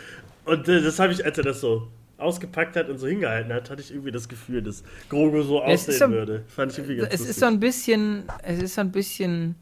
Und 0.45 0.69
äh, 0.69 0.83
das 0.83 0.99
habe 0.99 1.13
ich, 1.13 1.25
als 1.25 1.37
er 1.39 1.45
das 1.45 1.61
so 1.61 1.89
ausgepackt 2.17 2.77
hat 2.77 2.89
und 2.89 2.99
so 2.99 3.07
hingehalten 3.09 3.53
hat, 3.53 3.69
hatte 3.71 3.83
ich 3.83 3.91
irgendwie 3.91 4.13
das 4.13 4.29
Gefühl, 4.29 4.63
dass 4.63 4.85
Grogu 5.09 5.43
so 5.43 5.63
aussehen 5.63 5.99
so- 5.99 6.11
würde. 6.11 6.45
Fand 6.49 6.73
ich 6.73 6.79
irgendwie 6.79 6.97
ganz 6.97 7.09
Es 7.13 7.21
lustig. 7.21 7.31
ist 7.31 7.41
so 7.41 7.47
ein 7.47 7.61
bisschen, 7.61 8.23
es 8.45 8.63
ist 8.63 8.75
so 8.77 8.81
ein 8.83 8.93
bisschen, 8.93 9.57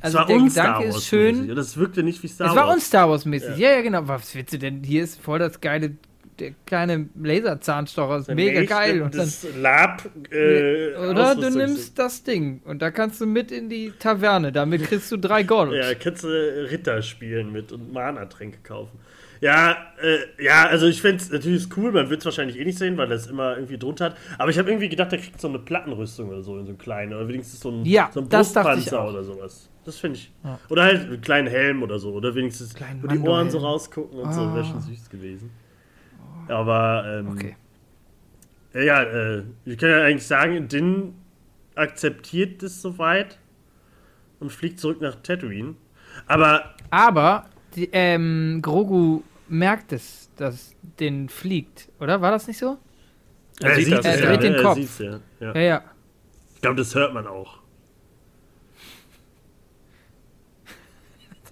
also 0.00 0.18
es 0.18 0.20
war 0.20 0.26
der 0.26 0.38
Gedanke 0.48 0.84
ist 0.88 1.04
schön. 1.06 1.54
Das 1.54 1.76
wirkte 1.76 2.02
nicht 2.02 2.20
wie 2.24 2.28
Star 2.28 2.48
Es 2.50 2.56
war 2.56 2.66
Wars. 2.66 2.74
uns 2.74 2.86
Star 2.86 3.08
Wars 3.08 3.24
mäßig. 3.24 3.56
Ja. 3.56 3.70
Ja. 3.70 3.76
ja, 3.76 3.82
genau. 3.82 4.08
Was 4.08 4.34
willst 4.34 4.52
du 4.52 4.58
denn? 4.58 4.82
Hier 4.82 5.04
ist 5.04 5.20
voll 5.20 5.38
das 5.38 5.60
geile, 5.60 5.92
der 6.38 6.52
kleine 6.66 7.08
Laserzahnstocher. 7.20 8.18
Ist 8.18 8.28
Dann 8.28 8.36
mega 8.36 8.60
echt 8.60 8.70
geil. 8.70 9.02
Und 9.02 9.14
dann, 9.14 9.20
das 9.20 9.46
Lab, 9.60 10.08
äh, 10.30 10.94
oder 10.96 11.34
du 11.34 11.50
nimmst 11.50 11.98
das 11.98 12.22
Ding 12.22 12.62
und 12.64 12.80
da 12.82 12.90
kannst 12.90 13.20
du 13.20 13.26
mit 13.26 13.50
in 13.52 13.68
die 13.68 13.92
Taverne. 13.98 14.52
Damit 14.52 14.84
kriegst 14.84 15.10
du 15.12 15.16
drei 15.16 15.42
Gold. 15.42 15.72
Ja, 15.72 15.94
kannst 15.94 16.24
du 16.24 16.28
Ritter 16.28 17.02
spielen 17.02 17.52
mit 17.52 17.72
und 17.72 17.92
Mana-Tränke 17.92 18.58
kaufen. 18.62 18.98
Ja, 19.42 19.76
äh, 20.00 20.44
ja, 20.44 20.66
also 20.66 20.86
ich 20.86 21.02
fände 21.02 21.20
es 21.20 21.28
natürlich 21.28 21.66
cool, 21.76 21.90
man 21.90 22.08
wird 22.08 22.20
es 22.20 22.24
wahrscheinlich 22.24 22.60
eh 22.60 22.64
nicht 22.64 22.78
sehen, 22.78 22.96
weil 22.96 23.08
das 23.08 23.26
immer 23.26 23.56
irgendwie 23.56 23.76
drunter 23.76 24.04
hat. 24.06 24.16
Aber 24.38 24.50
ich 24.50 24.58
habe 24.58 24.70
irgendwie 24.70 24.88
gedacht, 24.88 25.10
der 25.10 25.18
kriegt 25.18 25.40
so 25.40 25.48
eine 25.48 25.58
Plattenrüstung 25.58 26.28
oder 26.28 26.42
so 26.42 26.56
in 26.58 26.64
so 26.64 26.70
einem 26.70 26.78
kleinen. 26.78 27.12
Oder 27.12 27.26
wenigstens 27.26 27.58
so 27.58 27.70
ein, 27.70 27.84
Ja, 27.84 28.08
so 28.14 28.20
ein 28.20 28.28
Brustpanzer 28.28 29.08
oder 29.08 29.24
sowas. 29.24 29.68
Das 29.84 29.98
finde 29.98 30.18
ich. 30.18 30.30
Ja. 30.44 30.60
Oder 30.68 30.84
halt 30.84 31.00
einen 31.00 31.20
kleinen 31.20 31.48
Helm 31.48 31.82
oder 31.82 31.98
so. 31.98 32.12
Oder 32.12 32.32
wenigstens, 32.36 32.72
Kleinen 32.72 33.02
wo 33.02 33.08
die 33.08 33.18
Ohren 33.18 33.50
so 33.50 33.58
rausgucken 33.58 34.20
und 34.20 34.32
so. 34.32 34.42
Ah. 34.42 34.54
Wäre 34.54 34.64
schon 34.64 34.80
süß 34.80 35.10
gewesen. 35.10 35.50
Aber, 36.48 37.04
ähm, 37.06 37.28
Okay. 37.32 37.56
ja, 38.74 38.80
ja 38.80 39.02
äh, 39.02 39.42
wir 39.64 39.76
können 39.76 39.92
ja 39.98 40.04
eigentlich 40.04 40.26
sagen, 40.26 40.68
Din 40.68 41.14
akzeptiert 41.74 42.62
das 42.62 42.82
soweit 42.82 43.38
und 44.40 44.50
fliegt 44.52 44.78
zurück 44.80 45.00
nach 45.00 45.16
Tatooine. 45.22 45.74
Aber 46.26 46.74
Aber 46.90 47.46
die, 47.74 47.88
ähm, 47.92 48.60
Grogu 48.62 49.22
merkt 49.48 49.92
es, 49.92 50.30
dass 50.36 50.74
den 51.00 51.28
fliegt, 51.28 51.88
oder? 52.00 52.20
War 52.20 52.30
das 52.30 52.46
nicht 52.46 52.58
so? 52.58 52.78
Er 53.60 53.74
sieht 53.76 53.92
das, 53.92 54.04
Er 54.04 54.18
ja. 54.20 54.26
dreht 54.26 54.42
den 54.42 54.54
er 54.54 54.62
Kopf. 54.62 55.00
ja. 55.00 55.20
Ja. 55.40 55.54
Ja, 55.54 55.60
ja. 55.60 55.82
Ich 56.54 56.60
glaube, 56.60 56.76
das 56.76 56.94
hört 56.94 57.14
man 57.14 57.26
auch. 57.26 57.58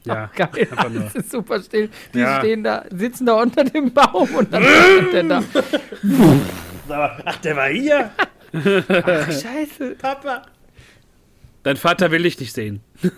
Ja, 0.05 0.31
Geil. 0.35 0.49
einfach 0.71 0.89
nur. 0.89 1.03
Das 1.05 1.15
ist 1.15 1.31
super 1.31 1.61
still. 1.63 1.91
Die 2.15 2.19
Ja. 2.21 2.39
stehen 2.41 2.65
da, 2.65 2.85
sitzen 2.91 3.27
da 3.27 3.35
unter 3.35 3.65
dem 3.65 3.93
Baum 3.93 4.35
und 4.35 4.53
dann 4.53 4.63
ist 4.63 5.13
der 5.13 5.23
da. 5.25 5.43
Ach, 7.25 7.37
der 7.37 7.57
war 7.57 7.69
hier, 7.69 8.11
Ach, 8.53 9.27
scheiße. 9.33 9.97
Papa. 9.99 10.43
Dein 11.63 11.77
Vater 11.77 12.11
will 12.11 12.23
dich 12.23 12.41
nicht 12.41 12.55
sehen. 12.55 12.81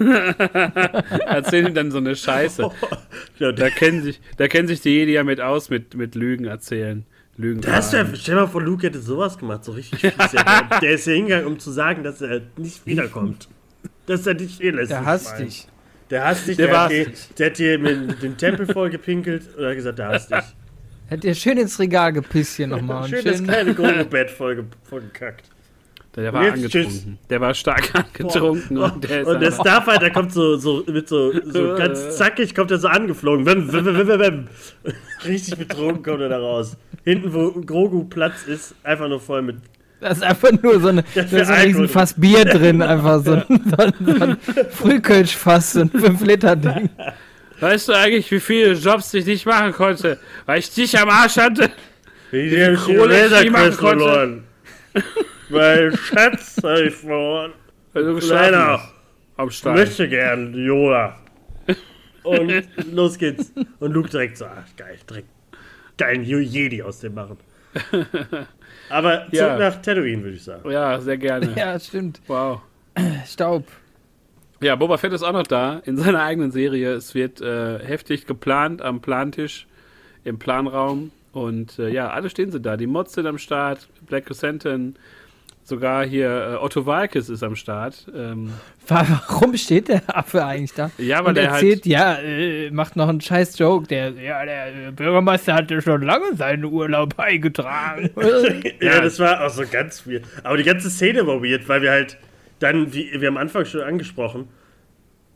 Erzähl 1.27 1.69
ihm 1.69 1.75
dann 1.75 1.91
so 1.93 1.99
eine 1.99 2.17
Scheiße. 2.17 2.69
Da 3.39 3.71
kennen 3.71 4.03
sich, 4.03 4.21
da 4.37 4.47
kennen 4.49 4.69
sich 4.69 4.81
die 4.81 4.91
Jedi 4.91 5.13
ja 5.13 5.25
mit 5.25 5.41
aus, 5.41 5.71
mit, 5.71 5.95
mit 5.95 6.15
Lügen 6.15 6.45
erzählen. 6.45 7.05
Lügen. 7.37 7.61
das 7.63 7.93
wär, 7.93 8.07
stell 8.15 8.35
mal 8.37 8.47
vor, 8.47 8.63
Luke 8.63 8.87
hätte 8.87 9.01
sowas 9.01 9.39
gemacht, 9.39 9.65
so 9.65 9.73
richtig 9.73 10.01
fies. 10.01 10.13
der, 10.83 10.91
ist 10.93 11.07
ja 11.07 11.15
hingegangen, 11.15 11.47
um 11.47 11.59
zu 11.59 11.71
sagen, 11.71 12.05
dass 12.05 12.21
er 12.21 12.43
nicht 12.57 12.85
wiederkommt. 12.87 13.49
Dass 14.07 14.27
er 14.27 14.35
dich 14.35 14.59
fehlen 14.59 14.77
lässt. 14.77 14.91
Der 14.91 15.05
hasst 15.07 15.39
dich. 15.39 15.67
Der 16.13 16.25
hasst 16.27 16.47
dich, 16.47 16.59
Der 16.59 16.67
der, 16.69 16.81
hat 16.81 16.91
dir, 16.91 17.05
dich. 17.07 17.29
der 17.39 17.47
hat 17.47 17.59
dir 17.59 17.79
mit 17.79 18.23
den 18.23 18.37
Tempel 18.37 18.67
voll 18.67 18.91
gepinkelt 18.91 19.43
und 19.57 19.65
hat 19.65 19.75
gesagt, 19.75 19.99
der 19.99 20.09
hasst 20.09 20.31
dich. 20.31 20.45
Hätte 21.09 21.27
dir 21.27 21.35
schön 21.35 21.57
ins 21.59 21.79
Regal 21.81 22.13
gepisst 22.13 22.57
hier 22.57 22.67
nochmal. 22.67 23.03
und 23.05 23.09
Schön 23.09 23.25
das 23.25 23.39
schön, 23.39 23.47
kleine 23.47 23.75
Grogu-Bett 23.75 24.31
voll, 24.31 24.57
ge- 24.57 24.65
voll 24.85 25.01
gekackt. 25.01 25.47
Der 26.15 26.31
war 26.35 26.45
Jetzt 26.45 26.55
angetrunken. 26.57 27.19
Der 27.31 27.41
war 27.41 27.55
stark 27.55 27.95
angetrunken. 27.95 28.77
Und 28.77 29.09
der 29.09 29.23
ist 29.23 29.27
Und 29.27 29.41
der 29.41 29.53
Starfighter 29.53 30.11
kommt 30.11 30.33
so, 30.35 30.57
so 30.59 30.85
mit 30.87 31.09
so, 31.09 31.33
so 31.51 31.75
ganz 31.77 32.17
zackig, 32.19 32.55
kommt 32.55 32.71
er 32.71 32.77
so 32.79 32.89
angeflogen. 32.89 33.47
Wem, 33.47 33.73
wem, 33.73 34.21
wem. 34.21 34.49
Richtig 35.25 35.57
betrunken 35.57 36.03
kommt 36.03 36.21
er 36.21 36.29
da 36.29 36.39
raus. 36.39 36.77
Hinten, 37.05 37.33
wo 37.33 37.53
Grogu 37.53 38.05
Platz 38.05 38.43
ist, 38.47 38.75
einfach 38.83 39.09
nur 39.09 39.21
voll 39.21 39.41
mit. 39.41 39.57
Da 40.03 40.09
ist 40.09 40.23
einfach 40.23 40.51
nur 40.63 40.81
so, 40.81 40.89
eine, 40.89 41.05
da 41.15 41.21
ist 41.23 41.31
so 41.31 41.37
ein. 41.53 41.67
Riesenfass 41.67 42.15
Bier 42.15 42.45
drin. 42.45 42.83
Einfach 42.93 43.23
so 43.25 43.33
ein, 43.35 43.45
so 43.49 43.77
ein, 43.77 43.93
so 44.05 44.25
ein 44.25 44.37
Frühkölschfass, 44.71 45.75
so 45.75 45.81
ein 45.83 45.91
5-Liter-Ding. 45.91 46.91
Weißt 47.61 47.89
du 47.89 47.93
eigentlich, 47.93 48.31
wie 48.33 48.41
viele 48.41 48.73
Jobs 48.73 49.15
ich 49.15 49.25
nicht 49.25 49.47
machen 49.47 49.73
konnte, 49.73 50.19
weil 50.47 50.59
ich 50.59 50.75
dich 50.75 50.99
am 50.99 51.09
Arsch 51.09 51.37
hatte? 51.37 51.71
Wie 52.33 52.51
viel 52.51 52.77
Kohle 52.77 53.27
ich 53.27 53.45
nie 53.45 53.51
machen 53.51 53.77
konnte. 53.77 54.05
verloren. 54.05 54.45
Mein 55.49 55.97
Schatz 55.97 56.57
hab 56.63 56.79
ich 56.79 56.95
verloren. 56.95 57.53
Weil 57.93 58.05
du 58.05 58.19
Leider. 58.27 58.81
Am 59.37 59.49
Ich 59.49 59.57
Stein. 59.59 59.75
möchte 59.75 60.09
gern, 60.09 60.53
Yoda. 60.55 61.17
Und 62.25 62.65
los 62.93 63.19
geht's. 63.19 63.53
Und 63.79 63.93
Luke 63.93 64.09
direkt 64.11 64.39
so, 64.39 64.47
ach, 64.47 64.77
geil, 64.77 64.99
direkt 65.09 65.29
geilen 65.97 66.25
Jedi 66.25 66.83
aus 66.83 67.01
dem 67.01 67.15
machen. 67.15 67.37
Aber 68.93 69.21
zurück 69.23 69.33
Ja. 69.33 69.59
nach 69.59 69.81
Tatooine, 69.83 70.23
würde 70.23 70.37
ich 70.37 70.45
sagen. 70.45 70.71
Ja, 70.71 71.01
sehr 71.01 71.17
gerne. 71.19 71.53
Ja, 71.57 71.79
stimmt. 71.81 72.21
Wow. 72.27 72.61
Staub. 73.27 73.65
Ja, 74.61 74.77
Boba 74.77 74.97
Fett 74.99 75.13
ist 75.13 75.23
auch 75.23 75.33
noch 75.33 75.47
da 75.47 75.81
in 75.85 75.97
seiner 75.97 76.23
eigenen 76.23 76.51
Serie. 76.53 76.93
Es 76.93 77.15
wird 77.15 77.41
äh, 77.41 77.79
heftig 77.85 78.27
geplant 78.27 78.83
am 78.83 79.01
Plantisch, 79.01 79.67
im 80.25 80.39
Planraum. 80.39 81.11
Und 81.33 81.79
äh, 81.79 81.89
ja, 81.89 82.11
alle 82.11 82.29
stehen 82.31 82.53
sie 82.53 82.61
da. 82.61 82.77
Die 82.77 82.87
Mods 82.87 83.15
sind 83.15 83.27
am 83.27 83.39
Start, 83.39 83.89
Black 84.07 84.27
Crescenton, 84.27 84.97
sogar 85.65 86.05
hier 86.05 86.29
äh, 86.29 86.65
Otto 86.65 86.87
Walkes 86.87 87.29
ist 87.29 87.43
am 87.43 87.55
Start. 87.57 88.07
Ähm, 88.15 88.53
Wa- 88.89 89.07
Warum 89.29 89.57
steht 89.57 89.89
der 89.89 90.03
Affe 90.17 90.45
eigentlich 90.45 90.73
da? 90.75 90.91
ja, 90.99 91.21
weil 91.21 91.29
Und 91.29 91.35
der 91.37 91.51
erzählt, 91.51 91.85
halt. 91.85 91.87
ja, 91.87 92.15
äh, 92.19 92.71
macht 92.71 92.97
noch 92.97 93.09
einen 93.09 93.21
scheiß 93.21 93.59
Joke. 93.59 93.87
Der, 93.87 94.11
ja, 94.11 94.45
der 94.45 94.89
äh, 94.89 94.91
Bürgermeister 94.91 95.55
hatte 95.55 95.81
schon 95.81 96.03
lange 96.03 96.35
seinen 96.37 96.65
Urlaub 96.65 97.15
eingetragen. 97.19 98.11
Ja, 98.81 99.01
das 99.01 99.19
war 99.21 99.45
auch 99.47 99.51
so 99.51 99.63
ganz 99.71 100.07
weird. 100.07 100.25
Aber 100.43 100.57
die 100.57 100.65
ganze 100.65 100.91
Szene 100.91 101.27
war 101.27 101.43
weird, 101.43 101.69
weil 101.69 101.83
wir 101.83 101.91
halt 101.93 102.19
dann, 102.59 102.93
wie 102.93 103.11
wir 103.21 103.29
am 103.29 103.37
Anfang 103.37 103.65
schon 103.65 103.81
angesprochen, 103.83 104.49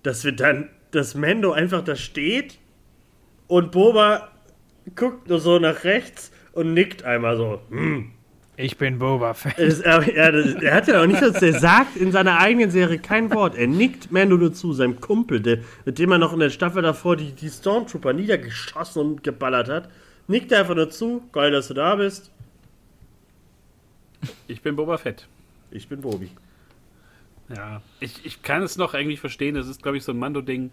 dass 0.03 0.25
wir 0.25 0.33
dann, 0.33 0.69
dass 0.91 1.15
Mendo 1.15 1.53
einfach 1.53 1.83
da 1.83 1.95
steht 1.97 2.59
und 3.47 3.71
Boba 3.73 4.29
guckt 4.95 5.29
nur 5.29 5.39
so 5.41 5.59
nach 5.59 5.85
rechts 5.85 6.31
und 6.53 6.75
nickt 6.75 7.05
einmal 7.05 7.37
so. 7.37 7.61
Hm. 7.71 8.11
Ich 8.57 8.79
bin 8.79 8.99
Boba 8.99 9.35
Fett. 9.35 9.59
Es- 9.59 9.81
Er, 9.81 10.03
er, 10.17 10.63
er 10.63 10.75
hat 10.75 10.89
ja 10.89 11.03
auch 11.03 11.07
nicht, 11.07 11.21
dass 11.23 11.43
er 11.43 11.59
sagt 11.59 11.97
in 11.97 12.13
seiner 12.13 12.39
eigenen 12.39 12.71
Serie 12.71 12.99
kein 12.99 13.33
Wort. 13.33 13.55
Er 13.55 13.67
nickt 13.67 14.11
Mando 14.13 14.37
nur 14.37 14.53
zu, 14.53 14.73
seinem 14.73 15.01
Kumpel, 15.01 15.41
der, 15.41 15.59
mit 15.85 15.99
dem 15.99 16.11
er 16.13 16.19
noch 16.19 16.33
in 16.33 16.41
der 16.41 16.51
Staffel 16.51 16.83
davor 16.83 17.17
die, 17.17 17.33
die 17.33 17.49
Stormtrooper 17.51 18.13
niedergeschossen 18.13 19.01
und 19.03 19.23
geballert 19.23 19.69
hat. 19.69 19.91
Nickt 20.29 20.51
er 20.53 20.61
einfach 20.61 20.75
nur 20.75 20.91
zu. 20.91 21.23
Geil, 21.33 21.51
dass 21.53 21.69
du 21.69 21.75
da 21.75 21.95
bist. 21.97 22.31
Ich 24.49 24.63
bin 24.63 24.77
Boba 24.77 24.99
Fett. 24.99 25.27
Ich 25.71 25.89
bin 25.89 26.01
Bobi. 26.01 26.31
Ja, 27.55 27.81
ich, 28.01 28.25
ich 28.25 28.43
kann 28.43 28.63
es 28.63 28.77
noch 28.77 28.95
irgendwie 28.95 29.17
verstehen. 29.17 29.55
Das 29.55 29.69
ist, 29.69 29.83
glaube 29.83 29.97
ich, 29.99 30.05
so 30.05 30.13
ein 30.13 30.19
Mando-Ding. 30.19 30.73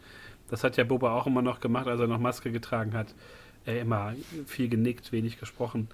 Das 0.49 0.63
hat 0.63 0.77
ja 0.77 0.83
Boba 0.83 1.13
auch 1.13 1.27
immer 1.27 1.41
noch 1.41 1.59
gemacht, 1.59 1.87
als 1.87 1.99
er 1.99 2.07
noch 2.07 2.19
Maske 2.19 2.51
getragen 2.51 2.93
hat. 2.93 3.13
Er 3.65 3.79
immer 3.81 4.13
viel 4.47 4.69
genickt, 4.69 5.11
wenig 5.11 5.39
gesprochen. 5.39 5.87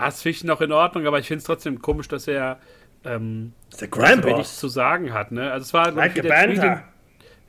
Da 0.00 0.08
ist 0.08 0.22
Fisch 0.22 0.44
noch 0.44 0.60
in 0.60 0.72
Ordnung, 0.72 1.06
aber 1.06 1.18
ich 1.18 1.26
finde 1.26 1.38
es 1.38 1.44
trotzdem 1.44 1.80
komisch, 1.80 2.08
dass 2.08 2.28
er 2.28 2.58
ähm, 3.04 3.52
Das 3.70 3.80
der 3.80 3.88
so 3.88 3.96
Crime 3.96 4.22
wenig 4.24 4.36
Boss. 4.36 4.58
zu 4.58 4.68
sagen 4.68 5.14
hat. 5.14 5.32
Ne? 5.32 5.50
Also 5.50 5.64
es 5.64 5.72
war 5.72 5.88
ich, 5.88 5.94
Like 5.94 6.16
wie, 6.16 6.20
der 6.20 6.44
Tweet, 6.44 6.62
den, 6.62 6.82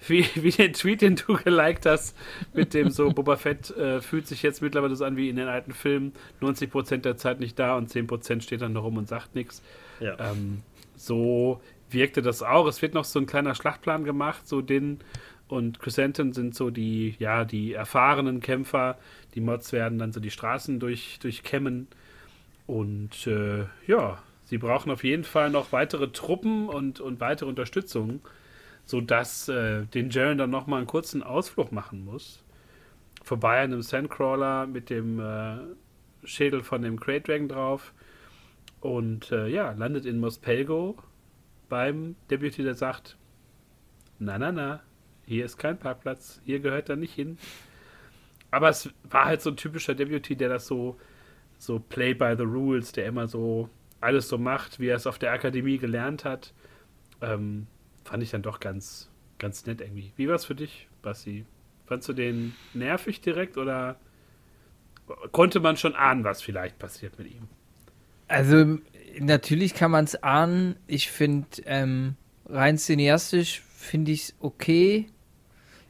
wie, 0.07 0.25
wie 0.43 0.51
der 0.51 0.71
Tweet, 0.71 1.01
den 1.01 1.15
du 1.17 1.35
geliked 1.35 1.85
hast, 1.85 2.15
mit 2.53 2.73
dem 2.73 2.89
so 2.89 3.09
Boba 3.11 3.35
Fett 3.35 3.71
äh, 3.71 3.99
fühlt 4.01 4.27
sich 4.27 4.43
jetzt 4.43 4.61
mittlerweile 4.61 4.95
so 4.95 5.03
an 5.03 5.17
wie 5.17 5.27
in 5.29 5.35
den 5.35 5.49
alten 5.49 5.73
Filmen. 5.73 6.13
90% 6.41 6.97
der 6.97 7.17
Zeit 7.17 7.41
nicht 7.41 7.59
da 7.59 7.75
und 7.75 7.91
10% 7.91 8.41
steht 8.41 8.61
dann 8.61 8.73
da 8.73 8.79
rum 8.79 8.95
und 8.95 9.09
sagt 9.09 9.35
nichts. 9.35 9.61
Ja. 9.99 10.17
Ähm, 10.19 10.61
so 10.95 11.59
wirkte 11.89 12.21
das 12.21 12.43
auch. 12.43 12.65
Es 12.67 12.81
wird 12.81 12.93
noch 12.93 13.05
so 13.05 13.19
ein 13.19 13.25
kleiner 13.25 13.55
Schlachtplan 13.55 14.05
gemacht, 14.05 14.47
so 14.47 14.61
Din 14.61 14.99
und 15.47 15.79
Crescenton 15.79 16.33
sind 16.33 16.55
so 16.55 16.69
die, 16.69 17.15
ja, 17.19 17.45
die 17.45 17.73
erfahrenen 17.73 18.41
Kämpfer. 18.41 18.97
Die 19.35 19.41
Mods 19.41 19.71
werden 19.71 19.97
dann 19.97 20.11
so 20.11 20.19
die 20.19 20.31
Straßen 20.31 20.79
durch, 20.79 21.19
durchkämmen. 21.21 21.87
Und 22.67 23.25
äh, 23.27 23.65
ja, 23.87 24.21
sie 24.45 24.57
brauchen 24.57 24.91
auf 24.91 25.03
jeden 25.03 25.23
Fall 25.23 25.49
noch 25.49 25.71
weitere 25.71 26.09
Truppen 26.09 26.69
und, 26.69 26.99
und 26.99 27.19
weitere 27.19 27.49
Unterstützung, 27.49 28.21
sodass 28.85 29.47
äh, 29.47 29.85
den 29.85 30.09
Jaren 30.09 30.37
dann 30.37 30.49
nochmal 30.49 30.79
einen 30.79 30.87
kurzen 30.87 31.23
Ausflug 31.23 31.71
machen 31.71 32.05
muss. 32.05 32.43
Vorbei 33.23 33.61
an 33.61 33.73
einem 33.73 33.81
Sandcrawler 33.81 34.67
mit 34.67 34.89
dem 34.89 35.19
äh, 35.19 35.57
Schädel 36.23 36.61
von 36.61 36.81
dem 36.81 36.99
Crate 36.99 37.21
Dragon 37.21 37.47
drauf. 37.47 37.93
Und 38.79 39.31
äh, 39.31 39.47
ja, 39.47 39.71
landet 39.71 40.05
in 40.05 40.19
Mospelgo 40.19 40.97
beim 41.69 42.15
Deputy, 42.29 42.63
der 42.63 42.75
sagt: 42.75 43.17
Na, 44.19 44.37
na, 44.37 44.51
na, 44.51 44.81
hier 45.25 45.45
ist 45.45 45.57
kein 45.57 45.77
Parkplatz, 45.77 46.41
hier 46.45 46.59
gehört 46.59 46.89
er 46.89 46.95
nicht 46.95 47.13
hin. 47.13 47.37
Aber 48.51 48.69
es 48.69 48.89
war 49.03 49.25
halt 49.25 49.41
so 49.41 49.49
ein 49.49 49.57
typischer 49.57 49.93
Deputy, 49.95 50.35
der 50.35 50.49
das 50.49 50.67
so, 50.67 50.97
so 51.57 51.79
play 51.79 52.13
by 52.13 52.35
the 52.37 52.43
rules, 52.43 52.91
der 52.91 53.05
immer 53.05 53.27
so 53.27 53.69
alles 53.99 54.29
so 54.29 54.37
macht, 54.37 54.79
wie 54.79 54.87
er 54.87 54.95
es 54.95 55.07
auf 55.07 55.17
der 55.17 55.31
Akademie 55.31 55.77
gelernt 55.77 56.23
hat. 56.25 56.53
Ähm, 57.21 57.67
fand 58.03 58.23
ich 58.23 58.31
dann 58.31 58.41
doch 58.41 58.59
ganz, 58.59 59.09
ganz 59.39 59.65
nett 59.65 59.81
irgendwie. 59.81 60.13
Wie 60.15 60.27
war 60.27 60.35
es 60.35 60.45
für 60.45 60.55
dich, 60.55 60.87
Basti? 61.01 61.45
Fandst 61.85 62.07
du 62.09 62.13
den 62.13 62.53
nervig 62.73 63.21
direkt 63.21 63.57
oder 63.57 63.97
konnte 65.31 65.59
man 65.59 65.77
schon 65.77 65.95
ahnen, 65.95 66.23
was 66.23 66.41
vielleicht 66.41 66.79
passiert 66.79 67.17
mit 67.17 67.31
ihm? 67.31 67.47
Also, 68.27 68.77
natürlich 69.19 69.73
kann 69.73 69.91
man 69.91 70.05
es 70.05 70.21
ahnen. 70.21 70.75
Ich 70.85 71.09
finde, 71.09 71.47
ähm, 71.65 72.15
rein 72.45 72.77
cineastisch 72.77 73.61
finde 73.61 74.11
ich 74.11 74.23
es 74.23 74.35
okay. 74.39 75.07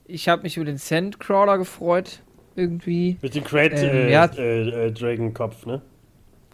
Ich 0.06 0.30
habe 0.30 0.44
mich 0.44 0.58
über 0.58 0.66
den 0.66 0.78
Sandcrawler 0.78 1.58
gefreut, 1.58 2.22
irgendwie. 2.58 3.18
Mit 3.22 3.36
dem 3.36 3.44
Great 3.44 3.74
Ähm, 3.74 3.80
äh, 3.90 4.12
ja. 4.12 4.26
äh, 4.38 4.88
äh, 4.88 4.92
Dragon-Kopf, 4.92 5.66
ne? 5.66 5.82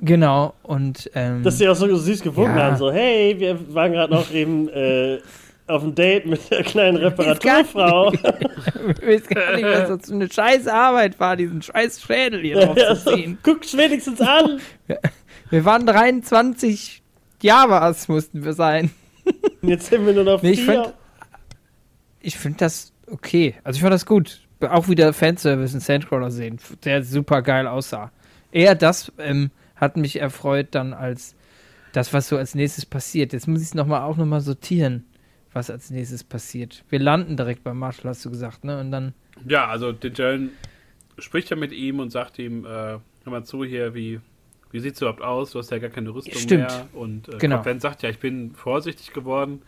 Genau, 0.02 0.54
und. 0.64 1.10
Ähm, 1.16 1.44
Dass 1.44 1.58
sie 1.60 1.68
auch 1.70 1.76
so 1.76 1.94
süß 1.96 2.22
gewunken 2.22 2.58
Ja. 2.58 2.64
haben, 2.66 2.78
so, 2.78 2.92
hey, 2.92 3.36
wir 3.40 3.74
waren 3.74 3.94
gerade 3.94 4.14
noch 4.14 4.32
eben 4.32 4.68
äh, 4.70 5.20
auf 5.68 5.82
einem 5.84 5.96
Date 5.96 6.26
mit 6.26 6.52
der 6.52 6.64
kleinen 6.64 6.98
Reparaturfrau. 6.98 8.12
ich 8.12 8.22
weiß 8.24 9.28
gar 9.28 9.56
nicht, 9.56 9.64
was 9.66 9.88
das 9.88 10.08
für 10.10 10.16
eine 10.16 10.30
scheiß 10.30 10.68
Arbeit 10.68 11.20
war, 11.20 11.38
diesen 11.38 11.62
scheiß 11.62 12.02
Schädel 12.02 12.42
hier 12.42 12.60
drauf 12.60 12.78
Ja, 12.78 12.96
zu 12.96 13.02
so, 13.02 13.16
ziehen. 13.16 13.38
Guckt 13.44 13.78
wenigstens 13.78 14.20
an. 14.20 14.60
Wir 15.50 15.64
waren 15.66 15.86
23 15.86 17.02
Javas, 17.42 18.08
mussten 18.10 18.44
wir 18.44 18.54
sein. 18.54 18.92
Jetzt 19.62 19.86
sind 19.90 20.06
wir 20.06 20.14
nur 20.14 20.24
noch 20.26 20.42
Nee, 20.42 20.52
ich 20.52 20.64
vier. 20.66 20.84
find- 20.84 20.94
Ich 22.22 22.38
finde 22.38 22.58
das 22.60 22.92
okay. 23.10 23.56
Also 23.64 23.78
ich 23.78 23.82
fand 23.82 23.94
das 23.94 24.06
gut. 24.06 24.42
Auch 24.72 24.88
wieder 24.88 25.14
Fanservice 25.14 25.74
in 25.74 25.80
Sandcrawler 25.80 26.32
sehen, 26.32 26.60
der 26.84 27.04
super 27.04 27.42
geil 27.42 27.68
aussah. 27.68 28.12
Eher 28.52 28.76
das 28.76 29.12
ähm, 29.18 29.52
hat 29.76 29.98
mich 29.98 30.20
erfreut 30.20 30.68
dann 30.72 30.94
als 30.94 31.36
das, 31.92 32.14
was 32.14 32.28
so 32.28 32.38
als 32.38 32.56
nächstes 32.56 32.86
passiert. 32.86 33.34
Jetzt 33.34 33.48
muss 33.48 33.62
ich 33.62 33.68
es 33.68 33.74
nochmal 33.74 34.02
auch 34.02 34.18
nochmal 34.18 34.42
sortieren, 34.42 35.06
was 35.54 35.70
als 35.70 35.90
nächstes 35.90 36.24
passiert. 36.24 36.84
Wir 36.90 37.00
landen 37.00 37.38
direkt 37.38 37.64
bei 37.64 37.74
Marshall, 37.74 38.10
hast 38.10 38.26
du 38.26 38.30
gesagt, 38.32 38.64
ne? 38.64 38.80
Und 38.80 38.92
dann, 38.92 39.14
Ja, 39.48 39.68
also 39.68 39.92
Jalen 39.92 40.52
spricht 41.20 41.50
ja 41.50 41.56
mit 41.56 41.72
ihm 41.72 42.00
und 42.00 42.12
sagt 42.12 42.40
ihm, 42.40 42.66
äh, 42.66 42.70
hör 42.70 43.02
mal 43.26 43.44
zu 43.44 43.64
hier, 43.64 43.94
wie, 43.94 44.20
wie 44.72 44.80
sieht's 44.80 45.02
überhaupt 45.02 45.22
aus? 45.22 45.52
Du 45.52 45.60
hast 45.60 45.70
ja 45.72 45.78
gar 45.78 45.90
keine 45.92 46.10
Rüstung 46.14 46.34
Stimmt. 46.40 46.64
mehr. 46.68 46.88
Und 46.94 47.30
äh, 47.34 47.38
Genau. 47.38 47.64
Vanth 47.64 47.82
sagt 47.82 48.02
ja, 48.04 48.10
ich 48.10 48.20
bin 48.20 48.54
vorsichtig 48.56 49.14
geworden. 49.14 49.62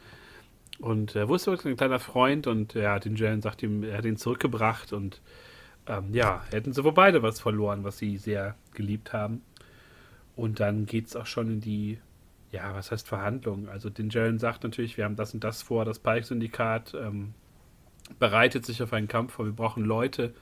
Und 0.79 1.15
er 1.15 1.29
wusste, 1.29 1.51
ein 1.51 1.77
kleiner 1.77 1.99
Freund 1.99 2.47
und 2.47 2.73
ja, 2.73 2.99
den 2.99 3.15
Jalen 3.15 3.41
sagt 3.41 3.63
ihm, 3.63 3.83
er 3.83 3.97
hat 3.97 4.05
ihn 4.05 4.17
zurückgebracht 4.17 4.91
und 4.93 5.21
ähm, 5.87 6.13
ja, 6.13 6.43
hätten 6.51 6.73
sie 6.73 6.83
wohl 6.83 6.91
beide 6.91 7.23
was 7.23 7.39
verloren, 7.39 7.83
was 7.83 7.97
sie 7.97 8.17
sehr 8.17 8.55
geliebt 8.73 9.13
haben. 9.13 9.41
Und 10.35 10.59
dann 10.59 10.85
geht's 10.85 11.15
auch 11.15 11.27
schon 11.27 11.49
in 11.49 11.61
die, 11.61 11.99
ja, 12.51 12.73
was 12.73 12.91
heißt 12.91 13.07
Verhandlungen? 13.07 13.69
Also 13.69 13.89
den 13.89 14.09
Jalen 14.09 14.39
sagt 14.39 14.63
natürlich, 14.63 14.97
wir 14.97 15.05
haben 15.05 15.15
das 15.15 15.33
und 15.33 15.43
das 15.43 15.61
vor, 15.61 15.85
das 15.85 15.99
Pike-Syndikat 15.99 16.93
ähm, 16.93 17.33
bereitet 18.19 18.65
sich 18.65 18.83
auf 18.83 18.91
einen 18.93 19.07
Kampf 19.07 19.33
vor, 19.33 19.45
wir 19.45 19.53
brauchen 19.53 19.85
Leute. 19.85 20.33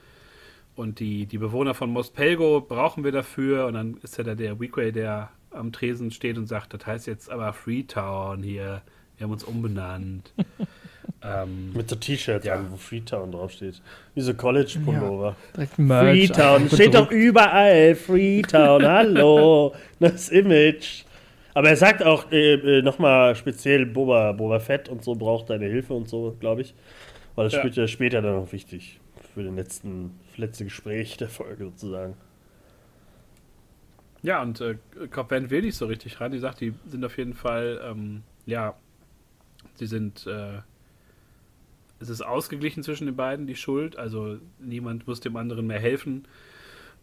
Und 0.76 1.00
die, 1.00 1.28
die 1.28 1.38
Bewohner 1.38 1.76
von 1.76 1.92
Mospelgo 1.92 2.62
brauchen 2.62 3.04
wir 3.04 3.12
dafür. 3.12 3.68
Und 3.68 3.76
dann 3.76 3.98
ist 4.02 4.18
ja 4.18 4.24
da 4.24 4.34
der 4.34 4.60
Weequay, 4.60 4.92
der 4.92 5.30
am 5.52 5.72
Tresen 5.72 6.10
steht 6.10 6.40
und 6.40 6.48
sagt, 6.48 6.74
das 6.74 6.88
heißt 6.88 7.06
jetzt 7.06 7.30
aber 7.30 7.54
Freetown 7.54 8.42
hier. 8.42 8.82
Wir 9.18 9.26
haben 9.26 9.32
uns 9.32 9.44
umbenannt. 9.44 10.34
ähm, 11.24 11.72
Mit 11.74 11.90
so 11.90 11.96
T-Shirts 11.96 12.46
Ja. 12.46 12.56
an, 12.56 12.72
wo 12.72 12.78
Freetown 12.78 13.32
draufsteht. 13.32 13.82
Wie 14.16 14.22
so 14.22 14.34
College-Pullover. 14.34 15.36
Merch. 15.78 16.28
Freetown. 16.28 16.70
Steht 16.70 16.94
doch 16.96 17.12
überall. 17.12 17.96
Freetown. 17.96 18.84
Hallo. 18.88 19.74
Das 20.00 20.30
Image. 20.30 21.04
Aber 21.54 21.70
er 21.70 21.76
sagt 21.78 22.04
auch 22.04 22.32
äh, 22.32 22.54
äh, 22.56 22.82
nochmal 22.82 23.36
speziell 23.36 23.86
Boba, 23.86 24.32
Boba 24.32 24.60
Fett 24.60 24.90
und 24.90 25.04
so 25.04 25.14
braucht 25.16 25.52
deine 25.52 25.68
Hilfe 25.68 25.94
und 25.94 26.10
so, 26.10 26.36
glaube 26.40 26.62
ich. 26.62 26.74
Weil 27.36 27.46
das 27.46 27.54
Ja. 27.54 27.60
spielt 27.60 27.76
ja 27.76 27.88
später 27.88 28.22
dann 28.24 28.36
noch 28.36 28.52
wichtig. 28.52 29.00
Für 29.36 29.44
den 29.44 29.56
letzten, 29.56 30.20
letzte 30.36 30.64
Gespräch 30.64 31.18
der 31.18 31.30
Folge 31.30 31.66
sozusagen. 31.66 32.16
ja, 34.24 34.42
und 34.42 34.62
äh, 34.62 34.76
Cobb 35.12 35.32
Van 35.32 35.50
will 35.50 35.62
nicht 35.62 35.76
so 35.76 35.86
richtig 35.86 36.20
ran. 36.22 36.32
Die 36.32 36.40
sagt, 36.40 36.62
die 36.62 36.74
sind 36.88 37.04
auf 37.06 37.18
jeden 37.18 37.34
Fall, 37.34 37.80
ähm, 37.84 38.24
ja, 38.46 38.74
sie 39.76 39.86
sind, 39.88 40.26
äh, 40.28 40.60
es 42.00 42.10
ist 42.10 42.22
ausgeglichen 42.22 42.84
zwischen 42.84 43.06
den 43.06 43.16
beiden, 43.16 43.48
die 43.48 43.56
Schuld. 43.56 43.98
Also 43.98 44.38
niemand 44.60 45.08
muss 45.08 45.20
dem 45.20 45.36
anderen 45.36 45.68
mehr 45.68 45.80
helfen. 45.80 46.26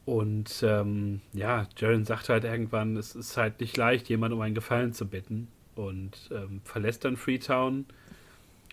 Und 0.07 0.63
ähm, 0.67 1.21
ja, 1.33 1.67
Jaren 1.79 2.05
sagt 2.05 2.29
halt 2.29 2.45
irgendwann, 2.45 2.97
es 2.97 3.15
ist 3.15 3.37
halt 3.37 3.61
nicht 3.61 3.77
leicht, 3.77 4.09
jemanden 4.09 4.37
um 4.37 4.41
einen 4.43 4.55
Gefallen 4.55 4.93
zu 4.93 5.07
bitten. 5.07 5.49
Und 5.77 6.31
ähm, 6.33 6.61
verlässt 6.65 7.05
dann 7.05 7.17
Freetown. 7.17 7.87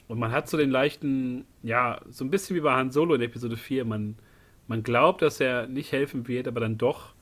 Und 0.07 0.19
man 0.19 0.31
hat 0.31 0.49
so 0.49 0.57
den 0.57 0.71
leichten, 0.71 1.45
ja, 1.63 1.99
so 2.09 2.23
ein 2.25 2.29
bisschen 2.31 2.55
wie 2.55 2.61
bei 2.61 2.73
Han 2.73 2.91
Solo 2.91 3.15
in 3.15 3.21
Episode 3.21 3.57
4. 3.57 3.85
Man, 3.85 4.15
man 4.67 4.83
glaubt, 4.83 5.21
dass 5.21 5.39
er 5.39 5.67
nicht 5.67 5.91
helfen 5.91 6.27
wird, 6.27 6.47
aber 6.47 6.59
dann 6.61 6.77
doch. 6.77 7.13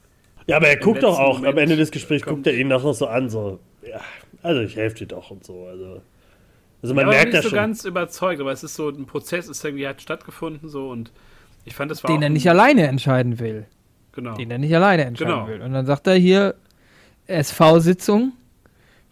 Ja, 0.48 0.58
aber 0.58 0.68
er 0.68 0.78
guckt 0.78 1.02
doch 1.02 1.18
auch, 1.20 1.38
am 1.38 1.42
Moment 1.44 1.60
Ende 1.60 1.76
des 1.78 1.90
Gesprächs 1.92 2.24
kommt- 2.24 2.38
guckt 2.38 2.48
er 2.48 2.54
ihn 2.56 2.70
doch 2.70 2.84
noch 2.84 2.94
so 2.94 3.08
an, 3.08 3.30
so, 3.30 3.60
ja, 3.88 4.00
also 4.44 4.62
ich 4.62 4.76
helfe 4.76 4.98
dir 4.98 5.08
doch 5.08 5.32
und 5.32 5.44
so. 5.44 5.66
Also, 5.66 6.02
also 6.82 6.94
man 6.94 7.06
ja, 7.06 7.10
merkt 7.12 7.26
nicht 7.28 7.36
ja 7.36 7.42
so 7.42 7.50
schon. 7.50 7.56
ganz 7.56 7.86
überzeugt, 7.86 8.40
aber 8.42 8.52
es 8.52 8.64
ist 8.64 8.76
so 8.76 8.90
ein 8.90 9.06
Prozess, 9.06 9.48
ist 9.50 9.64
irgendwie 9.66 9.88
hat 9.88 10.02
stattgefunden 10.02 10.70
so 10.70 10.90
und 10.90 11.12
ich 11.66 11.74
fand 11.76 11.90
das 11.92 12.04
war 12.04 12.10
Den 12.10 12.18
auch 12.20 12.24
er 12.24 12.30
nicht 12.30 12.50
alleine 12.50 12.88
entscheiden 12.88 13.40
will. 13.40 13.66
genau. 14.12 14.36
Den 14.36 14.52
er 14.52 14.58
nicht 14.60 14.76
alleine 14.76 15.06
entscheiden 15.06 15.34
Genau. 15.34 15.48
will. 15.48 15.62
Und 15.62 15.74
dann 15.74 15.86
sagt 15.86 16.06
er 16.08 16.16
hier, 16.16 16.56
SV-Sitzung, 17.28 18.34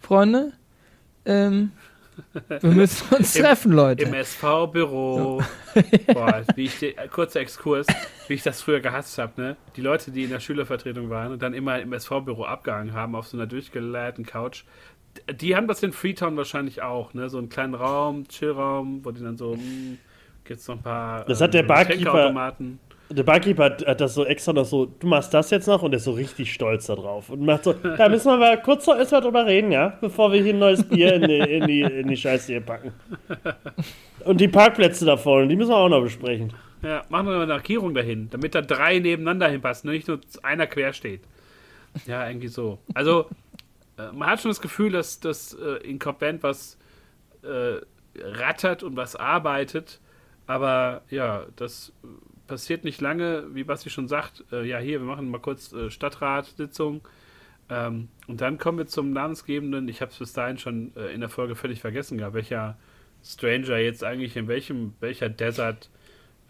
Freunde. 0.00 0.52
Ähm, 1.26 1.72
wir 2.60 2.70
müssen 2.70 3.12
uns 3.16 3.34
Im- 3.34 3.42
treffen, 3.42 3.72
Leute. 3.72 4.04
Im 4.04 4.14
SV-Büro. 4.14 5.42
Boah, 6.12 6.42
wie 6.54 6.64
ich 6.66 6.78
die, 6.78 6.94
kurzer 7.12 7.40
Exkurs, 7.40 7.86
wie 8.28 8.34
ich 8.34 8.42
das 8.44 8.62
früher 8.62 8.78
gehasst 8.80 9.18
habe, 9.18 9.40
ne? 9.40 9.56
Die 9.76 9.80
Leute, 9.80 10.12
die 10.12 10.22
in 10.24 10.30
der 10.30 10.38
Schülervertretung 10.40 11.10
waren 11.10 11.32
und 11.32 11.42
dann 11.42 11.54
immer 11.54 11.80
im 11.80 11.92
SV-Büro 11.92 12.44
abgehangen 12.44 12.92
haben 12.92 13.16
auf 13.16 13.26
so 13.26 13.36
einer 13.36 13.46
durchgeleierten 13.46 14.24
Couch, 14.24 14.62
die 15.32 15.56
haben 15.56 15.66
das 15.66 15.82
in 15.82 15.92
Freetown 15.92 16.36
wahrscheinlich 16.36 16.82
auch, 16.82 17.14
ne? 17.14 17.28
So 17.28 17.38
einen 17.38 17.48
kleinen 17.48 17.74
Raum, 17.74 18.26
Chillraum, 18.28 19.04
wo 19.04 19.10
die 19.10 19.22
dann 19.22 19.36
so, 19.36 19.54
hm, 19.54 19.98
gibt's 20.44 20.68
noch 20.68 20.76
ein 20.76 20.82
paar 20.82 21.24
Das 21.24 21.40
hat 21.40 21.54
der 21.54 21.62
Barkeeper-. 21.62 22.52
Der 23.10 23.22
Barkeeper 23.22 23.64
hat, 23.64 23.86
hat 23.86 24.00
das 24.00 24.14
so 24.14 24.24
extra 24.24 24.54
noch 24.54 24.64
so, 24.64 24.86
du 24.86 25.06
machst 25.06 25.34
das 25.34 25.50
jetzt 25.50 25.66
noch 25.66 25.82
und 25.82 25.92
er 25.92 25.98
ist 25.98 26.04
so 26.04 26.12
richtig 26.12 26.52
stolz 26.52 26.86
darauf. 26.86 27.28
Und 27.28 27.44
macht 27.44 27.64
so, 27.64 27.72
da 27.82 28.08
müssen 28.08 28.28
wir 28.28 28.38
mal 28.38 28.60
kurz 28.60 28.86
noch 28.86 28.96
erstmal 28.96 29.20
drüber 29.20 29.44
reden, 29.44 29.70
ja, 29.72 29.98
bevor 30.00 30.32
wir 30.32 30.42
hier 30.42 30.54
ein 30.54 30.58
neues 30.58 30.82
Bier 30.82 31.14
in 31.14 31.22
die, 31.22 31.38
in 31.38 31.66
die, 31.66 31.80
in 31.82 32.08
die 32.08 32.16
Scheiße 32.16 32.52
hier 32.52 32.60
packen. 32.62 32.92
Und 34.24 34.40
die 34.40 34.48
Parkplätze 34.48 35.04
da 35.04 35.18
vorne, 35.18 35.48
die 35.48 35.56
müssen 35.56 35.70
wir 35.70 35.76
auch 35.76 35.88
noch 35.88 36.00
besprechen. 36.00 36.54
Ja, 36.82 37.02
machen 37.10 37.26
wir 37.26 37.36
eine 37.36 37.46
Markierung 37.46 37.94
dahin, 37.94 38.28
damit 38.30 38.54
da 38.54 38.62
drei 38.62 38.98
nebeneinander 38.98 39.48
hinpassen, 39.48 39.90
nicht 39.90 40.08
nur 40.08 40.20
einer 40.42 40.66
quer 40.66 40.94
steht. 40.94 41.20
Ja, 42.06 42.26
irgendwie 42.26 42.48
so. 42.48 42.78
Also, 42.94 43.26
äh, 43.98 44.12
man 44.12 44.28
hat 44.28 44.40
schon 44.40 44.50
das 44.50 44.60
Gefühl, 44.60 44.92
dass, 44.92 45.20
dass 45.20 45.54
äh, 45.54 45.76
in 45.88 45.98
Cop 45.98 46.18
Band 46.18 46.42
was 46.42 46.78
äh, 47.42 47.80
rattert 48.16 48.82
und 48.82 48.96
was 48.96 49.16
arbeitet, 49.16 50.00
aber 50.46 51.02
ja, 51.10 51.46
das 51.56 51.92
passiert 52.46 52.84
nicht 52.84 53.00
lange, 53.00 53.44
wie 53.54 53.64
Basti 53.64 53.90
schon 53.90 54.08
sagt. 54.08 54.44
Äh, 54.52 54.66
ja, 54.66 54.78
hier, 54.78 55.00
wir 55.00 55.06
machen 55.06 55.30
mal 55.30 55.40
kurz 55.40 55.72
äh, 55.72 55.90
Stadtratssitzung. 55.90 57.00
Ähm, 57.70 58.08
und 58.26 58.40
dann 58.40 58.58
kommen 58.58 58.78
wir 58.78 58.86
zum 58.86 59.12
namensgebenden, 59.12 59.88
ich 59.88 60.02
habe 60.02 60.12
es 60.12 60.18
bis 60.18 60.34
dahin 60.34 60.58
schon 60.58 60.92
äh, 60.96 61.14
in 61.14 61.20
der 61.20 61.30
Folge 61.30 61.54
völlig 61.54 61.80
vergessen 61.80 62.18
gehabt, 62.18 62.34
welcher 62.34 62.76
Stranger 63.24 63.78
jetzt 63.78 64.04
eigentlich 64.04 64.36
in 64.36 64.48
welchem, 64.48 64.92
welcher 65.00 65.30
Desert 65.30 65.88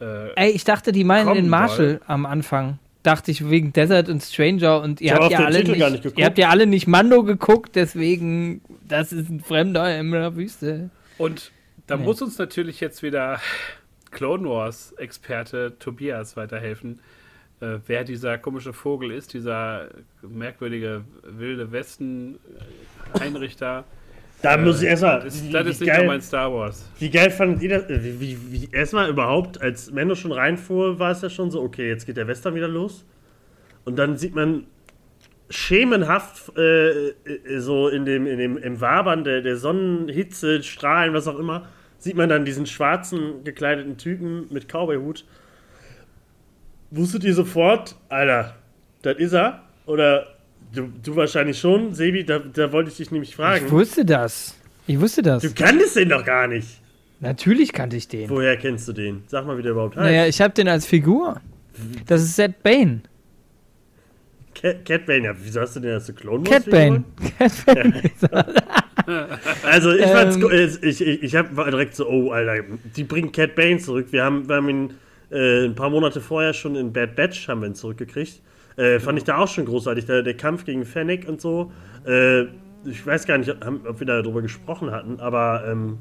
äh, 0.00 0.34
Ey, 0.34 0.50
ich 0.50 0.64
dachte, 0.64 0.90
die 0.90 1.04
meinen 1.04 1.32
den 1.34 1.48
Marshall 1.48 2.00
am 2.06 2.26
Anfang. 2.26 2.80
Dachte 3.04 3.30
ich 3.30 3.48
wegen 3.48 3.72
Desert 3.72 4.08
und 4.08 4.22
Stranger 4.22 4.80
und 4.80 5.00
ihr 5.00 5.14
hab 5.14 5.22
habt 5.22 5.32
ja 5.32 5.44
alle 5.44 5.58
Titel 5.58 5.70
nicht, 5.72 5.80
gar 5.80 5.90
nicht 5.90 6.18
ihr 6.18 6.24
habt 6.24 6.38
ja 6.38 6.48
alle 6.48 6.66
nicht 6.66 6.86
Mando 6.88 7.22
geguckt, 7.22 7.76
deswegen 7.76 8.60
das 8.88 9.12
ist 9.12 9.28
ein 9.30 9.40
Fremder 9.40 9.96
in 10.00 10.10
der 10.10 10.34
Wüste. 10.34 10.90
Und 11.18 11.52
da 11.86 11.96
Nee. 11.96 12.04
muss 12.04 12.20
uns 12.22 12.38
natürlich 12.38 12.80
jetzt 12.80 13.02
wieder 13.02 13.40
Clone 14.10 14.48
Wars 14.48 14.92
Experte 14.96 15.74
Tobias 15.78 16.36
weiterhelfen, 16.36 16.98
äh, 17.60 17.76
wer 17.86 18.04
dieser 18.04 18.38
komische 18.38 18.72
Vogel 18.72 19.10
ist, 19.10 19.34
dieser 19.34 19.88
merkwürdige 20.22 21.04
wilde 21.22 21.70
Westen 21.72 22.38
äh, 23.14 23.20
Einrichter. 23.20 23.84
Da 24.44 24.56
muss 24.58 24.82
ich 24.82 24.88
erstmal. 24.88 25.20
Das, 25.20 25.42
wie- 25.42 25.50
das 25.50 25.66
ist 25.66 25.80
nicht 25.80 25.88
geil- 25.92 26.06
mein 26.06 26.20
Star 26.20 26.52
Wars. 26.52 26.88
Wie 26.98 27.10
geil 27.10 27.30
fandet 27.30 27.62
ihr 27.62 27.70
das? 27.70 27.84
äh, 27.90 28.02
Wie, 28.04 28.20
wie, 28.20 28.38
wie 28.52 28.68
erstmal 28.72 29.08
überhaupt, 29.08 29.60
als 29.60 29.90
Mendo 29.90 30.14
schon 30.14 30.32
reinfuhr, 30.32 30.98
war 30.98 31.10
es 31.12 31.22
ja 31.22 31.30
schon 31.30 31.50
so, 31.50 31.62
okay, 31.62 31.88
jetzt 31.88 32.04
geht 32.06 32.16
der 32.16 32.26
Western 32.28 32.54
wieder 32.54 32.68
los. 32.68 33.04
Und 33.84 33.96
dann 33.98 34.16
sieht 34.16 34.34
man 34.34 34.66
schemenhaft 35.50 36.56
äh, 36.56 37.08
äh, 37.08 37.12
so 37.58 37.88
in 37.88 38.04
dem, 38.04 38.26
in 38.26 38.38
dem 38.38 38.56
im 38.56 38.80
Wabern 38.80 39.24
der, 39.24 39.42
der 39.42 39.56
Sonnenhitze, 39.56 40.62
Strahlen, 40.62 41.12
was 41.14 41.28
auch 41.28 41.38
immer, 41.38 41.66
sieht 41.98 42.16
man 42.16 42.28
dann 42.28 42.44
diesen 42.44 42.66
schwarzen 42.66 43.44
gekleideten 43.44 43.96
Typen 43.98 44.46
mit 44.50 44.68
Cowboyhut. 44.68 45.24
Wusstet 46.90 47.24
ihr 47.24 47.34
sofort, 47.34 47.96
Alter, 48.08 48.54
das 49.02 49.16
ist 49.16 49.32
er? 49.32 49.62
Oder 49.86 50.33
du, 50.74 50.88
du 51.02 51.16
wahrscheinlich 51.16 51.58
schon, 51.58 51.94
Sebi, 51.94 52.24
da, 52.24 52.38
da 52.38 52.72
wollte 52.72 52.90
ich 52.90 52.96
dich 52.96 53.10
nämlich 53.10 53.34
fragen. 53.36 53.66
Ich 53.66 53.72
wusste 53.72 54.04
das. 54.04 54.54
Ich 54.86 55.00
wusste 55.00 55.22
das. 55.22 55.42
Du 55.42 55.52
kanntest 55.52 55.96
den 55.96 56.08
doch 56.10 56.24
gar 56.24 56.46
nicht. 56.46 56.80
Natürlich 57.20 57.72
kannte 57.72 57.96
ich 57.96 58.08
den. 58.08 58.28
Woher 58.28 58.56
kennst 58.56 58.86
du 58.88 58.92
den? 58.92 59.22
Sag 59.28 59.46
mal, 59.46 59.56
wie 59.56 59.62
der 59.62 59.72
überhaupt 59.72 59.96
heißt. 59.96 60.04
Naja, 60.04 60.26
ich 60.26 60.40
habe 60.40 60.52
den 60.52 60.68
als 60.68 60.84
Figur. 60.86 61.40
Das 62.06 62.22
ist 62.22 62.36
Zed 62.36 62.62
Bane. 62.62 63.00
Cat, 64.54 64.84
Cat 64.84 65.06
Bane, 65.06 65.24
ja, 65.24 65.34
wieso 65.36 65.60
hast 65.60 65.76
du 65.76 65.80
den 65.80 65.92
als 65.94 66.14
Clone 66.14 66.46
Wars 66.46 66.64
Cat 66.64 66.70
Bane. 66.70 67.04
Cat 67.38 67.52
Bane. 67.66 68.02
Also 69.64 69.92
ich 69.92 70.06
fand's 70.06 70.36
Ähm. 70.36 70.48
äh, 70.50 70.88
ich, 70.88 71.00
ich, 71.02 71.22
ich 71.22 71.36
hab, 71.36 71.54
war 71.54 71.70
direkt 71.70 71.94
so, 71.94 72.08
oh 72.08 72.30
Alter, 72.30 72.64
die 72.96 73.04
bringen 73.04 73.32
Cat 73.32 73.54
Bane 73.54 73.78
zurück. 73.78 74.06
Wir 74.12 74.24
haben, 74.24 74.48
wir 74.48 74.56
haben 74.56 74.68
ihn 74.70 74.94
äh, 75.30 75.66
ein 75.66 75.74
paar 75.74 75.90
Monate 75.90 76.22
vorher 76.22 76.54
schon 76.54 76.74
in 76.76 76.92
Bad 76.92 77.14
Batch 77.16 77.48
haben 77.48 77.60
wir 77.60 77.68
ihn 77.68 77.74
zurückgekriegt. 77.74 78.40
Äh, 78.76 78.98
fand 78.98 79.18
ich 79.18 79.24
da 79.24 79.38
auch 79.38 79.48
schon 79.48 79.64
großartig, 79.66 80.06
der, 80.06 80.22
der 80.22 80.36
Kampf 80.36 80.64
gegen 80.64 80.84
Fennec 80.84 81.28
und 81.28 81.40
so. 81.40 81.70
Äh, 82.06 82.42
ich 82.84 83.06
weiß 83.06 83.26
gar 83.26 83.38
nicht, 83.38 83.50
ob 83.50 84.00
wir 84.00 84.06
da 84.06 84.20
drüber 84.20 84.42
gesprochen 84.42 84.90
hatten, 84.90 85.20
aber 85.20 85.64
ähm, 85.66 85.98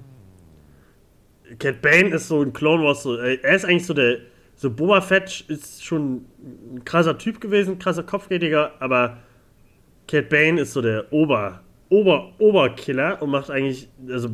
Cat 1.59 1.81
Bane 1.81 2.09
ist 2.09 2.27
so 2.27 2.41
ein 2.41 2.51
Clone 2.53 2.83
Wars, 2.83 3.03
so, 3.03 3.17
äh, 3.17 3.37
er 3.41 3.55
ist 3.55 3.65
eigentlich 3.65 3.85
so 3.85 3.93
der, 3.93 4.17
so 4.55 4.69
Boba 4.71 5.01
Fett 5.01 5.45
ist 5.47 5.83
schon 5.85 6.25
ein 6.73 6.81
krasser 6.85 7.17
Typ 7.17 7.39
gewesen, 7.39 7.79
krasser 7.79 8.03
Kopfgeldjäger, 8.03 8.71
aber 8.79 9.17
Cat 10.07 10.29
Bane 10.29 10.61
ist 10.61 10.73
so 10.73 10.81
der 10.81 11.11
Ober, 11.13 11.61
Ober, 11.89 12.31
Oberkiller 12.39 13.21
und 13.21 13.29
macht 13.29 13.49
eigentlich, 13.51 13.87
also 14.09 14.29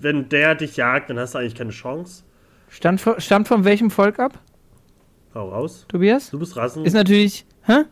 wenn 0.00 0.28
der 0.28 0.54
dich 0.54 0.76
jagt, 0.76 1.10
dann 1.10 1.18
hast 1.18 1.34
du 1.34 1.38
eigentlich 1.38 1.54
keine 1.54 1.70
Chance. 1.70 2.24
Stammt, 2.70 3.00
von- 3.00 3.20
stammt 3.20 3.48
von 3.48 3.64
welchem 3.64 3.90
Volk 3.90 4.18
ab, 4.18 4.38
Hau 5.34 5.50
raus. 5.50 5.84
Tobias? 5.88 6.30
Du 6.30 6.38
bist 6.38 6.56
Rassen. 6.56 6.84
Ist 6.86 6.94
natürlich. 6.94 7.44
Hä? 7.68 7.84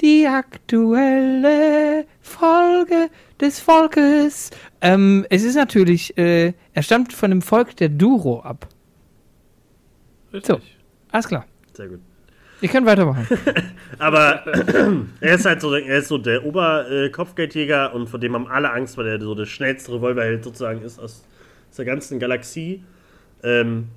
Die 0.00 0.26
aktuelle 0.26 2.06
Folge 2.20 3.10
des 3.40 3.58
Volkes. 3.58 4.50
Ähm, 4.80 5.26
es 5.30 5.42
ist 5.42 5.56
natürlich. 5.56 6.16
Äh, 6.16 6.52
er 6.72 6.82
stammt 6.82 7.12
von 7.12 7.30
dem 7.30 7.42
Volk 7.42 7.76
der 7.76 7.88
Duro 7.88 8.40
ab. 8.40 8.68
Richtig. 10.32 10.78
Alles 11.10 11.26
klar. 11.26 11.44
Sehr 11.72 11.88
gut. 11.88 12.00
Ihr 12.60 12.68
könnt 12.68 12.86
weitermachen. 12.86 13.26
Aber 13.98 14.46
er 15.20 15.34
ist 15.34 15.44
halt 15.44 15.60
so, 15.60 15.74
er 15.74 15.98
ist 15.98 16.08
so 16.08 16.18
der 16.18 16.44
Oberkopfgeldjäger 16.44 17.94
und 17.94 18.08
vor 18.08 18.20
dem 18.20 18.34
haben 18.34 18.46
alle 18.46 18.70
Angst, 18.70 18.96
weil 18.96 19.08
er 19.08 19.20
so 19.20 19.34
der 19.34 19.46
schnellste 19.46 19.92
Revolverheld 19.92 20.44
sozusagen 20.44 20.82
ist 20.82 21.00
aus, 21.00 21.24
aus 21.68 21.76
der 21.76 21.84
ganzen 21.84 22.20
Galaxie. 22.20 22.84
Ähm, 23.42 23.88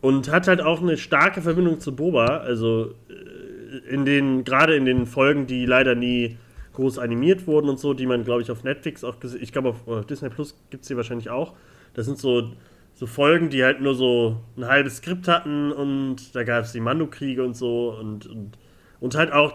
und 0.00 0.30
hat 0.30 0.48
halt 0.48 0.60
auch 0.60 0.80
eine 0.80 0.96
starke 0.96 1.42
Verbindung 1.42 1.80
zu 1.80 1.94
Boba. 1.94 2.38
Also 2.38 2.94
äh, 3.08 3.47
in 3.88 4.04
den, 4.04 4.44
gerade 4.44 4.74
in 4.76 4.84
den 4.84 5.06
Folgen, 5.06 5.46
die 5.46 5.66
leider 5.66 5.94
nie 5.94 6.36
groß 6.74 6.98
animiert 6.98 7.46
wurden 7.46 7.68
und 7.68 7.80
so, 7.80 7.92
die 7.92 8.06
man, 8.06 8.24
glaube 8.24 8.42
ich, 8.42 8.50
auf 8.50 8.62
Netflix 8.62 9.02
auch 9.02 9.18
gesehen, 9.18 9.42
ich 9.42 9.52
glaube 9.52 9.70
auf 9.70 9.86
äh, 9.88 10.04
Disney 10.04 10.28
Plus 10.28 10.56
gibt 10.70 10.82
es 10.82 10.88
die 10.88 10.96
wahrscheinlich 10.96 11.28
auch. 11.28 11.54
Das 11.94 12.06
sind 12.06 12.18
so, 12.18 12.52
so 12.94 13.06
Folgen, 13.06 13.50
die 13.50 13.64
halt 13.64 13.80
nur 13.80 13.94
so 13.94 14.40
ein 14.56 14.66
halbes 14.66 14.98
Skript 14.98 15.26
hatten 15.26 15.72
und 15.72 16.34
da 16.34 16.44
gab 16.44 16.64
es 16.64 16.72
die 16.72 16.80
Mando-Kriege 16.80 17.44
und 17.44 17.56
so 17.56 17.96
und, 17.98 18.26
und, 18.26 18.58
und 19.00 19.14
halt 19.16 19.32
auch 19.32 19.54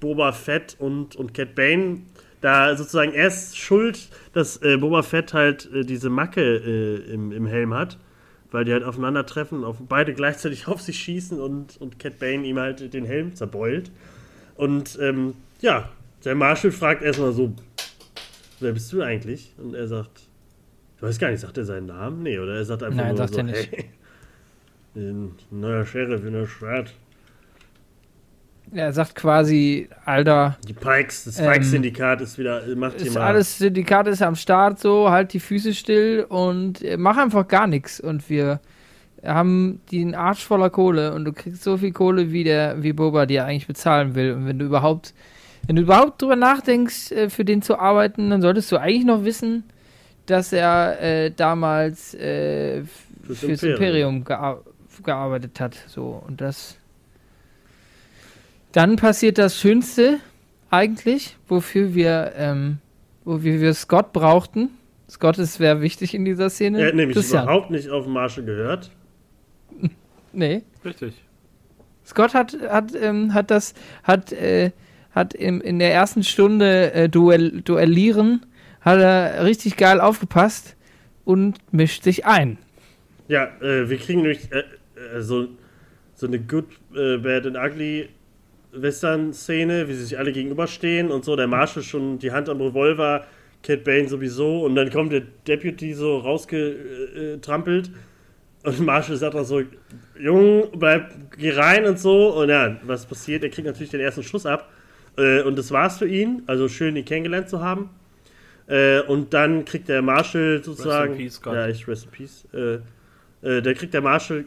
Boba 0.00 0.32
Fett 0.32 0.76
und, 0.78 1.16
und 1.16 1.32
Cat 1.32 1.54
Bane. 1.54 2.02
Da 2.40 2.74
sozusagen 2.76 3.12
er 3.12 3.28
ist 3.28 3.56
schuld, 3.56 4.08
dass 4.32 4.62
äh, 4.62 4.76
Boba 4.76 5.02
Fett 5.02 5.34
halt 5.34 5.70
äh, 5.72 5.84
diese 5.84 6.10
Macke 6.10 6.42
äh, 6.42 7.12
im, 7.12 7.32
im 7.32 7.46
Helm 7.46 7.74
hat, 7.74 7.98
weil 8.50 8.64
die 8.64 8.72
halt 8.72 8.84
aufeinandertreffen, 8.84 9.64
auf 9.64 9.76
beide 9.88 10.14
gleichzeitig 10.14 10.66
auf 10.68 10.80
sich 10.80 10.98
schießen 10.98 11.40
und, 11.40 11.80
und 11.80 11.98
Cat 11.98 12.18
Bane 12.18 12.44
ihm 12.44 12.58
halt 12.58 12.92
den 12.92 13.04
Helm 13.04 13.34
zerbeult. 13.34 13.90
Und 14.56 14.98
ähm, 15.00 15.34
ja, 15.60 15.90
der 16.24 16.34
Marshall 16.34 16.72
fragt 16.72 17.02
erstmal 17.02 17.32
so, 17.32 17.54
wer 18.60 18.72
bist 18.72 18.92
du 18.92 19.02
eigentlich? 19.02 19.54
Und 19.58 19.74
er 19.74 19.88
sagt, 19.88 20.22
ich 20.96 21.02
weiß 21.02 21.18
gar 21.18 21.30
nicht, 21.30 21.40
sagt 21.40 21.56
er 21.56 21.64
seinen 21.64 21.86
Namen? 21.86 22.22
Nee, 22.22 22.38
oder 22.38 22.56
er 22.56 22.64
sagt 22.64 22.82
einfach 22.82 22.96
Nein, 22.96 23.08
nur 23.08 23.16
sagt 23.16 23.32
so, 23.32 23.38
er 23.38 23.44
nicht. 23.44 23.72
hey, 23.72 23.90
ein 24.96 25.34
neuer 25.50 25.86
Sheriff 25.86 26.24
in 26.24 26.34
der 26.34 26.46
Stadt. 26.46 26.92
Er 28.72 28.92
sagt 28.92 29.14
quasi, 29.14 29.88
Alter, 30.04 30.56
Die 30.66 30.72
Pikes, 30.72 31.24
das 31.24 31.38
Ähm, 31.38 31.50
Pikes-Syndikat 31.52 32.20
ist 32.20 32.38
wieder, 32.38 32.62
macht 32.76 32.98
hier 32.98 33.06
ist 33.08 33.14
mal. 33.14 33.22
alles 33.22 33.58
Syndikat 33.58 34.06
ist 34.06 34.22
am 34.22 34.36
Start, 34.36 34.78
so, 34.78 35.10
halt 35.10 35.32
die 35.32 35.40
Füße 35.40 35.74
still 35.74 36.26
und 36.28 36.84
mach 36.98 37.16
einfach 37.16 37.46
gar 37.48 37.66
nichts. 37.66 38.00
Und 38.00 38.28
wir 38.30 38.60
haben 39.24 39.80
den 39.92 40.14
Arsch 40.14 40.44
voller 40.44 40.70
Kohle 40.70 41.12
und 41.14 41.24
du 41.24 41.32
kriegst 41.32 41.62
so 41.62 41.76
viel 41.76 41.92
Kohle, 41.92 42.32
wie 42.32 42.44
der, 42.44 42.82
wie 42.82 42.92
Boba 42.92 43.26
dir 43.26 43.44
eigentlich 43.44 43.66
bezahlen 43.66 44.14
will. 44.14 44.32
Und 44.32 44.46
wenn 44.46 44.58
du 44.58 44.64
überhaupt, 44.64 45.14
wenn 45.66 45.76
du 45.76 45.82
überhaupt 45.82 46.22
drüber 46.22 46.36
nachdenkst, 46.36 47.12
äh, 47.12 47.28
für 47.30 47.44
den 47.44 47.62
zu 47.62 47.78
arbeiten, 47.78 48.30
dann 48.30 48.40
solltest 48.40 48.72
du 48.72 48.76
eigentlich 48.78 49.04
noch 49.04 49.24
wissen, 49.24 49.64
dass 50.26 50.52
er 50.52 51.00
äh, 51.02 51.30
damals 51.30 52.14
äh, 52.14 52.82
Fürs 53.24 53.40
fürs 53.40 53.62
Imperium. 53.62 54.16
Imperium 54.16 54.24
gear 54.24 54.62
gearbeitet 55.02 55.60
hat. 55.60 55.76
So, 55.86 56.22
und 56.26 56.40
das. 56.40 56.76
Dann 58.72 58.96
passiert 58.96 59.38
das 59.38 59.58
Schönste 59.58 60.20
eigentlich, 60.70 61.36
wofür 61.48 61.94
wir, 61.94 62.32
ähm, 62.36 62.78
wofür 63.24 63.60
wir 63.60 63.74
Scott 63.74 64.12
brauchten. 64.12 64.70
Scott 65.08 65.38
ist 65.38 65.54
sehr 65.54 65.80
wichtig 65.80 66.14
in 66.14 66.24
dieser 66.24 66.50
Szene. 66.50 66.80
er 66.80 66.88
hat 66.88 66.94
nämlich 66.94 67.16
Christian. 67.16 67.44
überhaupt 67.44 67.70
nicht 67.70 67.90
auf 67.90 68.06
Marshall 68.06 68.44
gehört. 68.44 68.90
Nee. 70.32 70.62
Richtig. 70.84 71.14
Scott 72.06 72.34
hat, 72.34 72.56
hat, 72.68 72.94
ähm, 72.94 73.34
hat 73.34 73.50
das, 73.50 73.74
hat, 74.04 74.30
äh, 74.30 74.70
hat 75.10 75.34
im, 75.34 75.60
in 75.60 75.80
der 75.80 75.92
ersten 75.92 76.22
Stunde 76.22 76.92
äh, 76.92 77.08
Duell, 77.08 77.62
Duellieren, 77.62 78.46
hat 78.80 79.00
er 79.00 79.44
richtig 79.44 79.76
geil 79.76 80.00
aufgepasst 80.00 80.76
und 81.24 81.58
mischt 81.72 82.04
sich 82.04 82.26
ein. 82.26 82.58
Ja, 83.26 83.46
äh, 83.60 83.90
wir 83.90 83.96
kriegen 83.96 84.22
nämlich 84.22 84.52
äh, 84.52 84.62
äh, 85.16 85.20
so, 85.20 85.48
so 86.14 86.28
eine 86.28 86.38
Good, 86.38 86.66
äh, 86.94 87.16
Bad 87.16 87.46
and 87.46 87.56
Ugly 87.56 88.08
Western-Szene, 88.72 89.88
wie 89.88 89.94
sie 89.94 90.04
sich 90.04 90.18
alle 90.18 90.32
gegenüberstehen 90.32 91.10
und 91.10 91.24
so. 91.24 91.36
Der 91.36 91.46
Marshall 91.46 91.82
schon 91.82 92.18
die 92.18 92.32
Hand 92.32 92.48
am 92.48 92.60
Revolver, 92.60 93.26
Cat 93.62 93.84
Bane 93.84 94.08
sowieso 94.08 94.64
und 94.64 94.74
dann 94.74 94.90
kommt 94.90 95.12
der 95.12 95.22
Deputy 95.46 95.92
so 95.94 96.18
rausgetrampelt 96.18 97.90
und 98.62 98.80
Marshall 98.80 99.16
sagt 99.16 99.34
auch 99.34 99.44
so, 99.44 99.62
Jung, 100.18 100.68
bleib, 100.74 101.10
geh 101.38 101.50
rein 101.50 101.86
und 101.86 101.98
so. 101.98 102.34
Und 102.34 102.50
ja, 102.50 102.76
was 102.84 103.06
passiert? 103.06 103.42
Er 103.42 103.48
kriegt 103.48 103.66
natürlich 103.66 103.90
den 103.90 104.00
ersten 104.00 104.22
Schuss 104.22 104.44
ab. 104.44 104.70
Äh, 105.16 105.42
und 105.42 105.56
das 105.56 105.70
war's 105.70 105.98
für 105.98 106.06
ihn. 106.06 106.42
Also 106.46 106.68
schön, 106.68 106.94
ihn 106.96 107.04
kennengelernt 107.04 107.48
zu 107.48 107.60
haben. 107.60 107.88
Äh, 108.66 109.00
und 109.00 109.32
dann 109.32 109.64
kriegt 109.64 109.88
der 109.88 110.02
Marshall 110.02 110.62
sozusagen. 110.62 111.16
peace, 111.16 111.34
Scott. 111.34 111.54
ja, 111.54 111.68
ich 111.68 111.88
rest 111.88 112.04
in 112.04 112.10
peace. 112.10 112.46
Äh, 112.52 112.78
äh, 113.42 113.62
der 113.62 113.74
kriegt 113.74 113.94
der 113.94 114.02
Marshall. 114.02 114.44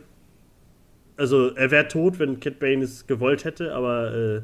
Also, 1.17 1.53
er 1.55 1.71
wäre 1.71 1.87
tot, 1.87 2.19
wenn 2.19 2.39
Kid 2.39 2.59
Bane 2.59 2.83
es 2.83 3.05
gewollt 3.05 3.45
hätte, 3.45 3.73
aber 3.75 4.13
äh, 4.13 4.41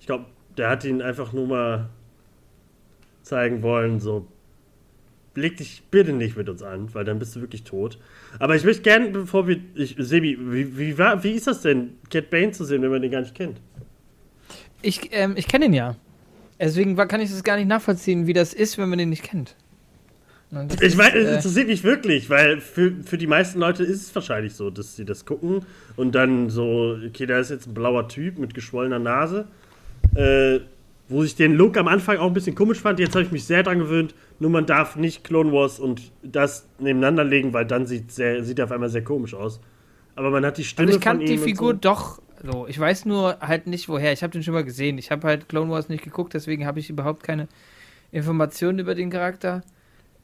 ich 0.00 0.06
glaube, 0.06 0.26
der 0.56 0.68
hat 0.68 0.84
ihn 0.84 1.00
einfach 1.00 1.32
nur 1.32 1.46
mal 1.46 1.88
zeigen 3.22 3.62
wollen, 3.62 4.00
so. 4.00 4.26
Leg 5.34 5.56
dich 5.56 5.84
bitte 5.90 6.12
nicht 6.12 6.36
mit 6.36 6.48
uns 6.48 6.64
an, 6.64 6.92
weil 6.94 7.04
dann 7.04 7.20
bist 7.20 7.36
du 7.36 7.40
wirklich 7.40 7.62
tot. 7.62 7.98
Aber 8.40 8.56
ich 8.56 8.64
möchte 8.64 8.82
gerne, 8.82 9.10
bevor 9.10 9.46
wir. 9.46 9.60
Ich, 9.76 9.94
Sebi, 9.96 10.36
wie, 10.40 10.76
wie, 10.76 10.98
war, 10.98 11.22
wie 11.22 11.32
ist 11.32 11.46
das 11.46 11.62
denn, 11.62 11.90
Cat 12.10 12.30
Bane 12.30 12.50
zu 12.50 12.64
sehen, 12.64 12.82
wenn 12.82 12.90
man 12.90 13.02
den 13.02 13.12
gar 13.12 13.20
nicht 13.20 13.36
kennt? 13.36 13.60
Ich, 14.82 15.10
ähm, 15.12 15.34
ich 15.36 15.46
kenne 15.46 15.66
ihn 15.66 15.74
ja. 15.74 15.94
Deswegen 16.58 16.96
kann 16.96 17.20
ich 17.20 17.30
das 17.30 17.44
gar 17.44 17.56
nicht 17.56 17.68
nachvollziehen, 17.68 18.26
wie 18.26 18.32
das 18.32 18.52
ist, 18.52 18.78
wenn 18.78 18.88
man 18.88 18.98
den 18.98 19.10
nicht 19.10 19.22
kennt. 19.22 19.54
Ich 20.80 20.96
meine, 20.96 21.18
es 21.18 21.28
äh, 21.28 21.34
interessiert 21.34 21.68
mich 21.68 21.84
wirklich, 21.84 22.30
weil 22.30 22.60
für, 22.60 22.92
für 23.04 23.18
die 23.18 23.26
meisten 23.26 23.58
Leute 23.58 23.84
ist 23.84 24.02
es 24.02 24.14
wahrscheinlich 24.14 24.54
so, 24.54 24.70
dass 24.70 24.96
sie 24.96 25.04
das 25.04 25.26
gucken 25.26 25.66
und 25.96 26.14
dann 26.14 26.48
so, 26.48 26.96
okay, 27.06 27.26
da 27.26 27.38
ist 27.38 27.50
jetzt 27.50 27.66
ein 27.66 27.74
blauer 27.74 28.08
Typ 28.08 28.38
mit 28.38 28.54
geschwollener 28.54 28.98
Nase. 28.98 29.46
Äh, 30.14 30.60
wo 31.10 31.22
ich 31.22 31.34
den 31.34 31.54
Look 31.54 31.76
am 31.76 31.88
Anfang 31.88 32.18
auch 32.18 32.26
ein 32.26 32.34
bisschen 32.34 32.54
komisch 32.54 32.80
fand, 32.80 32.98
jetzt 32.98 33.14
habe 33.14 33.24
ich 33.24 33.32
mich 33.32 33.44
sehr 33.44 33.62
dran 33.62 33.78
gewöhnt, 33.78 34.14
nur 34.40 34.50
man 34.50 34.66
darf 34.66 34.96
nicht 34.96 35.24
Clone 35.24 35.52
Wars 35.52 35.78
und 35.78 36.12
das 36.22 36.66
nebeneinander 36.78 37.24
legen, 37.24 37.52
weil 37.54 37.64
dann 37.64 37.86
sieht, 37.86 38.12
sehr, 38.12 38.44
sieht 38.44 38.58
er 38.58 38.66
auf 38.66 38.72
einmal 38.72 38.90
sehr 38.90 39.04
komisch 39.04 39.34
aus. 39.34 39.60
Aber 40.16 40.30
man 40.30 40.44
hat 40.44 40.58
die 40.58 40.64
Stimme 40.64 40.88
also 40.88 40.98
ich 40.98 41.04
kann 41.04 41.18
von 41.18 41.26
die 41.26 41.38
Figur 41.38 41.72
so. 41.72 41.78
doch 41.80 42.20
so. 42.44 42.66
Ich 42.68 42.78
weiß 42.78 43.06
nur 43.06 43.38
halt 43.40 43.66
nicht 43.66 43.88
woher. 43.88 44.12
Ich 44.12 44.22
habe 44.22 44.32
den 44.32 44.42
schon 44.42 44.54
mal 44.54 44.64
gesehen. 44.64 44.98
Ich 44.98 45.10
habe 45.10 45.26
halt 45.26 45.48
Clone 45.48 45.70
Wars 45.70 45.88
nicht 45.88 46.04
geguckt, 46.04 46.34
deswegen 46.34 46.66
habe 46.66 46.78
ich 46.78 46.90
überhaupt 46.90 47.22
keine 47.22 47.48
Informationen 48.12 48.78
über 48.78 48.94
den 48.94 49.10
Charakter 49.10 49.62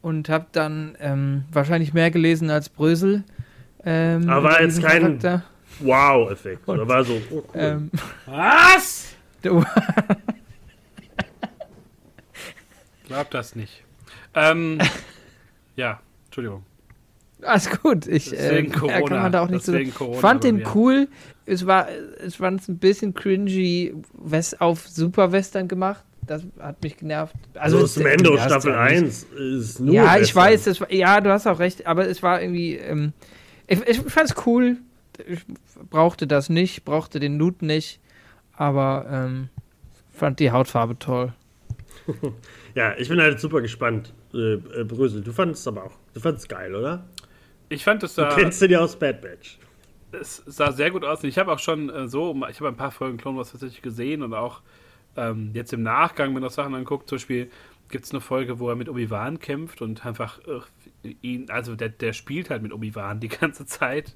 und 0.05 0.28
habe 0.28 0.46
dann 0.52 0.96
ähm, 1.00 1.44
wahrscheinlich 1.50 1.94
mehr 1.94 2.11
gelesen 2.11 2.50
als 2.50 2.68
Brösel. 2.68 3.24
Ähm, 3.84 4.28
Aber 4.28 4.44
war 4.50 4.62
jetzt 4.62 4.82
kein- 4.82 5.18
Charakter. 5.18 5.42
Wow-Effekt. 5.80 6.68
Oder 6.68 6.86
war 6.86 7.02
so, 7.05 7.14
oh 7.30 7.36
cool. 7.36 7.42
Ähm, 7.55 7.90
Was? 8.26 9.07
Glaub 13.07 13.30
das 13.30 13.55
nicht. 13.57 13.82
Ähm, 14.34 14.78
ja, 15.76 16.00
Entschuldigung. 16.26 16.64
alles 17.42 17.70
gut. 17.80 18.07
Ich 18.07 18.32
äh, 18.32 18.36
Deswegen 18.36 18.72
ja, 18.72 18.78
Corona. 18.78 19.09
kann 19.09 19.18
man 19.22 19.32
da 19.32 19.40
auch 19.42 19.48
nicht 19.48 19.64
so. 19.64 19.72
Deswegen 19.72 19.90
Ich 19.90 19.94
Corona 19.96 20.20
fand 20.20 20.44
den 20.44 20.57
mir. 20.57 20.74
cool. 20.74 21.09
Es 21.46 21.66
war, 21.66 21.88
es 22.24 22.36
fand 22.36 22.61
es 22.62 22.68
ein 22.68 22.78
bisschen 22.78 23.12
cringy 23.14 23.94
West, 24.14 24.61
auf 24.61 24.88
Super 24.88 25.32
Western 25.32 25.68
gemacht. 25.68 26.05
Das 26.27 26.45
hat 26.59 26.83
mich 26.83 26.97
genervt. 26.97 27.35
Also, 27.55 27.79
Also, 27.79 28.01
ist 28.01 28.43
Staffel 28.45 28.72
ja 28.72 28.85
nicht- 28.85 28.97
1 29.03 29.22
ist 29.35 29.81
nur. 29.81 29.95
Ja, 29.95 30.18
ich 30.18 30.35
weiß, 30.35 30.64
das 30.64 30.81
war, 30.81 30.93
ja, 30.93 31.20
du 31.20 31.31
hast 31.31 31.47
auch 31.47 31.59
recht, 31.59 31.87
aber 31.87 32.07
es 32.09 32.22
war 32.22 32.41
irgendwie, 32.43 32.77
ähm, 32.77 33.12
ich, 33.66 33.81
ich 33.87 33.99
fand 34.01 34.31
es 34.31 34.47
cool. 34.47 34.77
Ich 35.27 35.41
brauchte 35.91 36.27
das 36.27 36.49
nicht, 36.49 36.85
brauchte 36.85 37.20
den 37.20 37.39
Loot 37.39 37.62
nicht, 37.62 38.01
aber 38.53 39.07
ähm, 39.11 39.49
fand 40.12 40.41
die 40.41 40.51
Hautfarbe 40.51 40.99
toll. 40.99 41.33
Ja, 42.75 42.93
ich 42.99 43.09
bin 43.09 43.20
halt 43.20 43.39
super 43.39 43.61
gespannt. 43.61 44.12
Äh, 44.35 44.55
äh, 44.55 44.85
Brösel, 44.85 45.22
du 45.22 45.33
fandest 45.33 45.61
es 45.61 45.68
aber 45.68 45.85
auch. 45.85 45.93
Du 46.12 46.18
fandest 46.18 46.47
es 46.47 46.49
geil, 46.49 46.75
oder? 46.75 47.05
Ich 47.68 47.85
fand 47.85 48.03
es 48.03 48.16
Du 48.16 48.22
da. 48.22 48.35
kennst 48.35 48.61
den 48.61 48.72
ja 48.72 48.81
aus 48.81 48.97
Bad 48.99 49.20
Batch. 49.22 49.59
es 50.11 50.43
sah 50.47 50.72
sehr 50.72 50.91
gut 50.91 51.05
aus. 51.05 51.22
Und 51.22 51.29
ich 51.29 51.39
habe 51.39 51.53
auch 51.53 51.61
schon 51.61 51.89
äh, 51.89 52.09
so, 52.09 52.35
ich 52.51 52.59
habe 52.59 52.68
ein 52.68 52.77
paar 52.77 52.91
Folgen 52.91 53.16
Clone 53.16 53.39
Wars 53.39 53.53
tatsächlich 53.53 53.81
gesehen 53.81 54.22
und 54.22 54.35
auch 54.35 54.61
ähm, 55.17 55.51
jetzt 55.55 55.73
im 55.73 55.83
Nachgang, 55.83 56.29
wenn 56.29 56.35
man 56.35 56.43
das 56.43 56.55
Sachen 56.55 56.75
anguckt, 56.75 57.09
zum 57.09 57.17
Beispiel 57.17 57.51
gibt 57.89 58.05
es 58.05 58.11
eine 58.12 58.21
Folge, 58.21 58.59
wo 58.59 58.69
er 58.69 58.77
mit 58.77 58.89
Obi-Wan 58.89 59.39
kämpft 59.39 59.83
und 59.83 60.05
einfach 60.07 60.41
äh, 61.05 61.15
ihn, 61.23 61.51
also 61.51 61.77
der, 61.77 61.91
der 61.91 62.12
spielt 62.12 62.51
halt 62.51 62.62
mit 62.62 62.73
Obi-Wan 62.73 63.21
die 63.21 63.29
ganze 63.41 63.67
Zeit. 63.67 64.15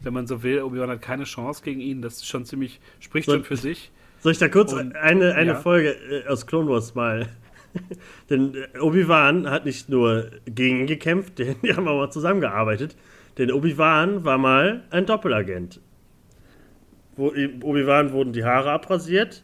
Wenn 0.00 0.14
man 0.14 0.26
so 0.26 0.42
will, 0.42 0.62
Obi-Wan 0.62 0.90
hat 0.90 1.02
keine 1.02 1.24
Chance 1.24 1.62
gegen 1.62 1.80
ihn. 1.80 2.02
Das 2.02 2.14
ist 2.14 2.26
schon 2.26 2.44
ziemlich, 2.44 2.80
spricht 3.00 3.26
So- 3.26 3.32
schon 3.34 3.44
für 3.44 3.56
sich. 3.56 3.92
Soll 4.20 4.32
ich 4.32 4.38
da 4.38 4.48
kurz 4.48 4.72
Und- 4.72 4.96
eine, 4.96 5.34
eine 5.34 5.52
ja. 5.52 5.56
Folge 5.56 5.90
äh, 5.90 6.26
aus 6.28 6.46
Clone 6.46 6.68
Wars 6.68 6.94
mal? 6.94 7.28
Denn 8.30 8.54
äh, 8.74 8.78
Obi-Wan 8.78 9.48
hat 9.50 9.64
nicht 9.64 9.88
nur 9.88 10.30
gegen 10.46 10.80
ihn 10.80 10.86
gekämpft, 10.86 11.38
die, 11.38 11.54
die 11.62 11.74
haben 11.74 11.86
auch 11.88 11.96
mal 11.98 12.10
zusammengearbeitet. 12.10 12.96
Denn 13.38 13.52
Obi-Wan 13.52 14.24
war 14.24 14.38
mal 14.38 14.84
ein 14.90 15.06
Doppelagent. 15.06 15.80
Obi-Wan 17.16 18.12
wurden 18.12 18.32
die 18.32 18.44
Haare 18.44 18.70
abrasiert. 18.72 19.42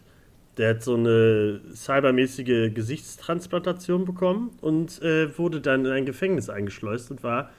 Der 0.58 0.70
hat 0.70 0.82
so 0.82 0.94
eine 0.94 1.60
cybermäßige 1.72 2.74
Gesichtstransplantation 2.74 4.04
bekommen 4.04 4.50
und 4.60 5.00
äh, 5.02 5.38
wurde 5.38 5.60
dann 5.60 5.84
in 5.84 5.92
ein 5.92 6.04
Gefängnis 6.04 6.50
eingeschleust 6.50 7.10
und 7.12 7.22
war 7.22 7.50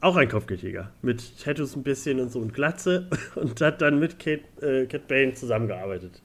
auch 0.00 0.16
ein 0.16 0.28
Kopfgeldjäger. 0.28 0.90
Mit 1.02 1.42
Tattoos 1.42 1.76
ein 1.76 1.82
bisschen 1.82 2.20
und 2.20 2.32
so 2.32 2.40
und 2.40 2.54
Glatze 2.54 3.06
und 3.34 3.60
hat 3.60 3.82
dann 3.82 3.98
mit 3.98 4.18
Kate, 4.18 4.42
äh, 4.62 4.86
Cat 4.86 5.08
Bane 5.08 5.34
zusammengearbeitet. 5.34 6.22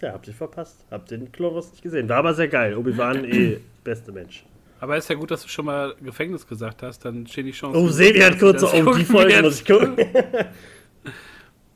Ja, 0.00 0.12
habt 0.12 0.28
ihr 0.28 0.34
verpasst. 0.34 0.84
Habt 0.90 1.10
den 1.10 1.28
Wars 1.38 1.72
nicht 1.72 1.82
gesehen. 1.82 2.08
War 2.08 2.18
aber 2.18 2.34
sehr 2.34 2.48
geil. 2.48 2.76
Obi-Wan 2.76 3.24
eh 3.32 3.58
beste 3.82 4.12
Mensch. 4.12 4.44
Aber 4.80 4.96
ist 4.96 5.08
ja 5.08 5.16
gut, 5.16 5.30
dass 5.30 5.42
du 5.42 5.48
schon 5.48 5.64
mal 5.64 5.94
Gefängnis 6.00 6.46
gesagt 6.46 6.82
hast, 6.82 7.04
dann 7.04 7.26
stehen 7.26 7.46
die 7.46 7.52
Chancen. 7.52 7.80
Oh, 7.80 7.88
Sevi 7.88 8.20
hat 8.20 8.38
kurz 8.38 8.60
so, 8.60 8.68
oh, 8.72 8.94
die 8.94 9.04
Folge 9.04 9.42
muss 9.42 9.60
ich 9.60 9.66
gucken. 9.66 9.96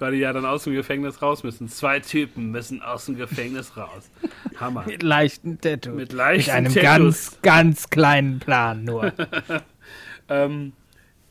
Weil 0.02 0.12
die 0.12 0.18
ja 0.18 0.32
dann 0.32 0.44
aus 0.44 0.64
dem 0.64 0.74
Gefängnis 0.74 1.22
raus 1.22 1.44
müssen. 1.44 1.68
Zwei 1.68 2.00
Typen 2.00 2.50
müssen 2.50 2.82
aus 2.82 3.06
dem 3.06 3.16
Gefängnis 3.16 3.76
raus. 3.76 4.10
Hammer. 4.58 4.84
Mit 4.86 5.02
leichten 5.04 5.60
Tattoo. 5.60 5.90
Mit 5.90 5.98
Mit 6.08 6.12
leichten 6.12 6.50
einem 6.50 6.74
Tattoos. 6.74 6.82
ganz, 6.82 7.38
ganz 7.42 7.90
kleinen 7.90 8.38
Plan 8.40 8.84
nur. 8.84 9.12
Ähm, 10.28 10.72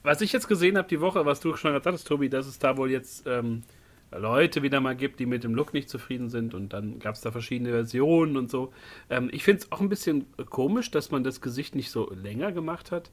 was 0.03 0.21
ich 0.21 0.31
jetzt 0.33 0.47
gesehen 0.47 0.77
habe 0.77 0.87
die 0.87 0.99
Woche, 1.01 1.25
was 1.25 1.39
du 1.39 1.55
schon 1.55 1.71
gesagt 1.73 1.85
hast, 1.95 2.03
Tobi, 2.07 2.29
dass 2.29 2.45
es 2.47 2.59
da 2.59 2.77
wohl 2.77 2.91
jetzt 2.91 3.25
ähm, 3.27 3.63
Leute 4.11 4.63
wieder 4.63 4.79
mal 4.81 4.95
gibt, 4.95 5.19
die 5.19 5.25
mit 5.25 5.43
dem 5.43 5.55
Look 5.55 5.73
nicht 5.73 5.89
zufrieden 5.89 6.29
sind 6.29 6.53
und 6.53 6.73
dann 6.73 6.99
gab 6.99 7.15
es 7.15 7.21
da 7.21 7.31
verschiedene 7.31 7.69
Versionen 7.71 8.35
und 8.37 8.49
so. 8.51 8.73
Ähm, 9.09 9.29
ich 9.31 9.43
finde 9.43 9.61
es 9.63 9.71
auch 9.71 9.79
ein 9.79 9.89
bisschen 9.89 10.25
komisch, 10.49 10.91
dass 10.91 11.11
man 11.11 11.23
das 11.23 11.41
Gesicht 11.41 11.75
nicht 11.75 11.91
so 11.91 12.11
länger 12.13 12.51
gemacht 12.51 12.91
hat. 12.91 13.11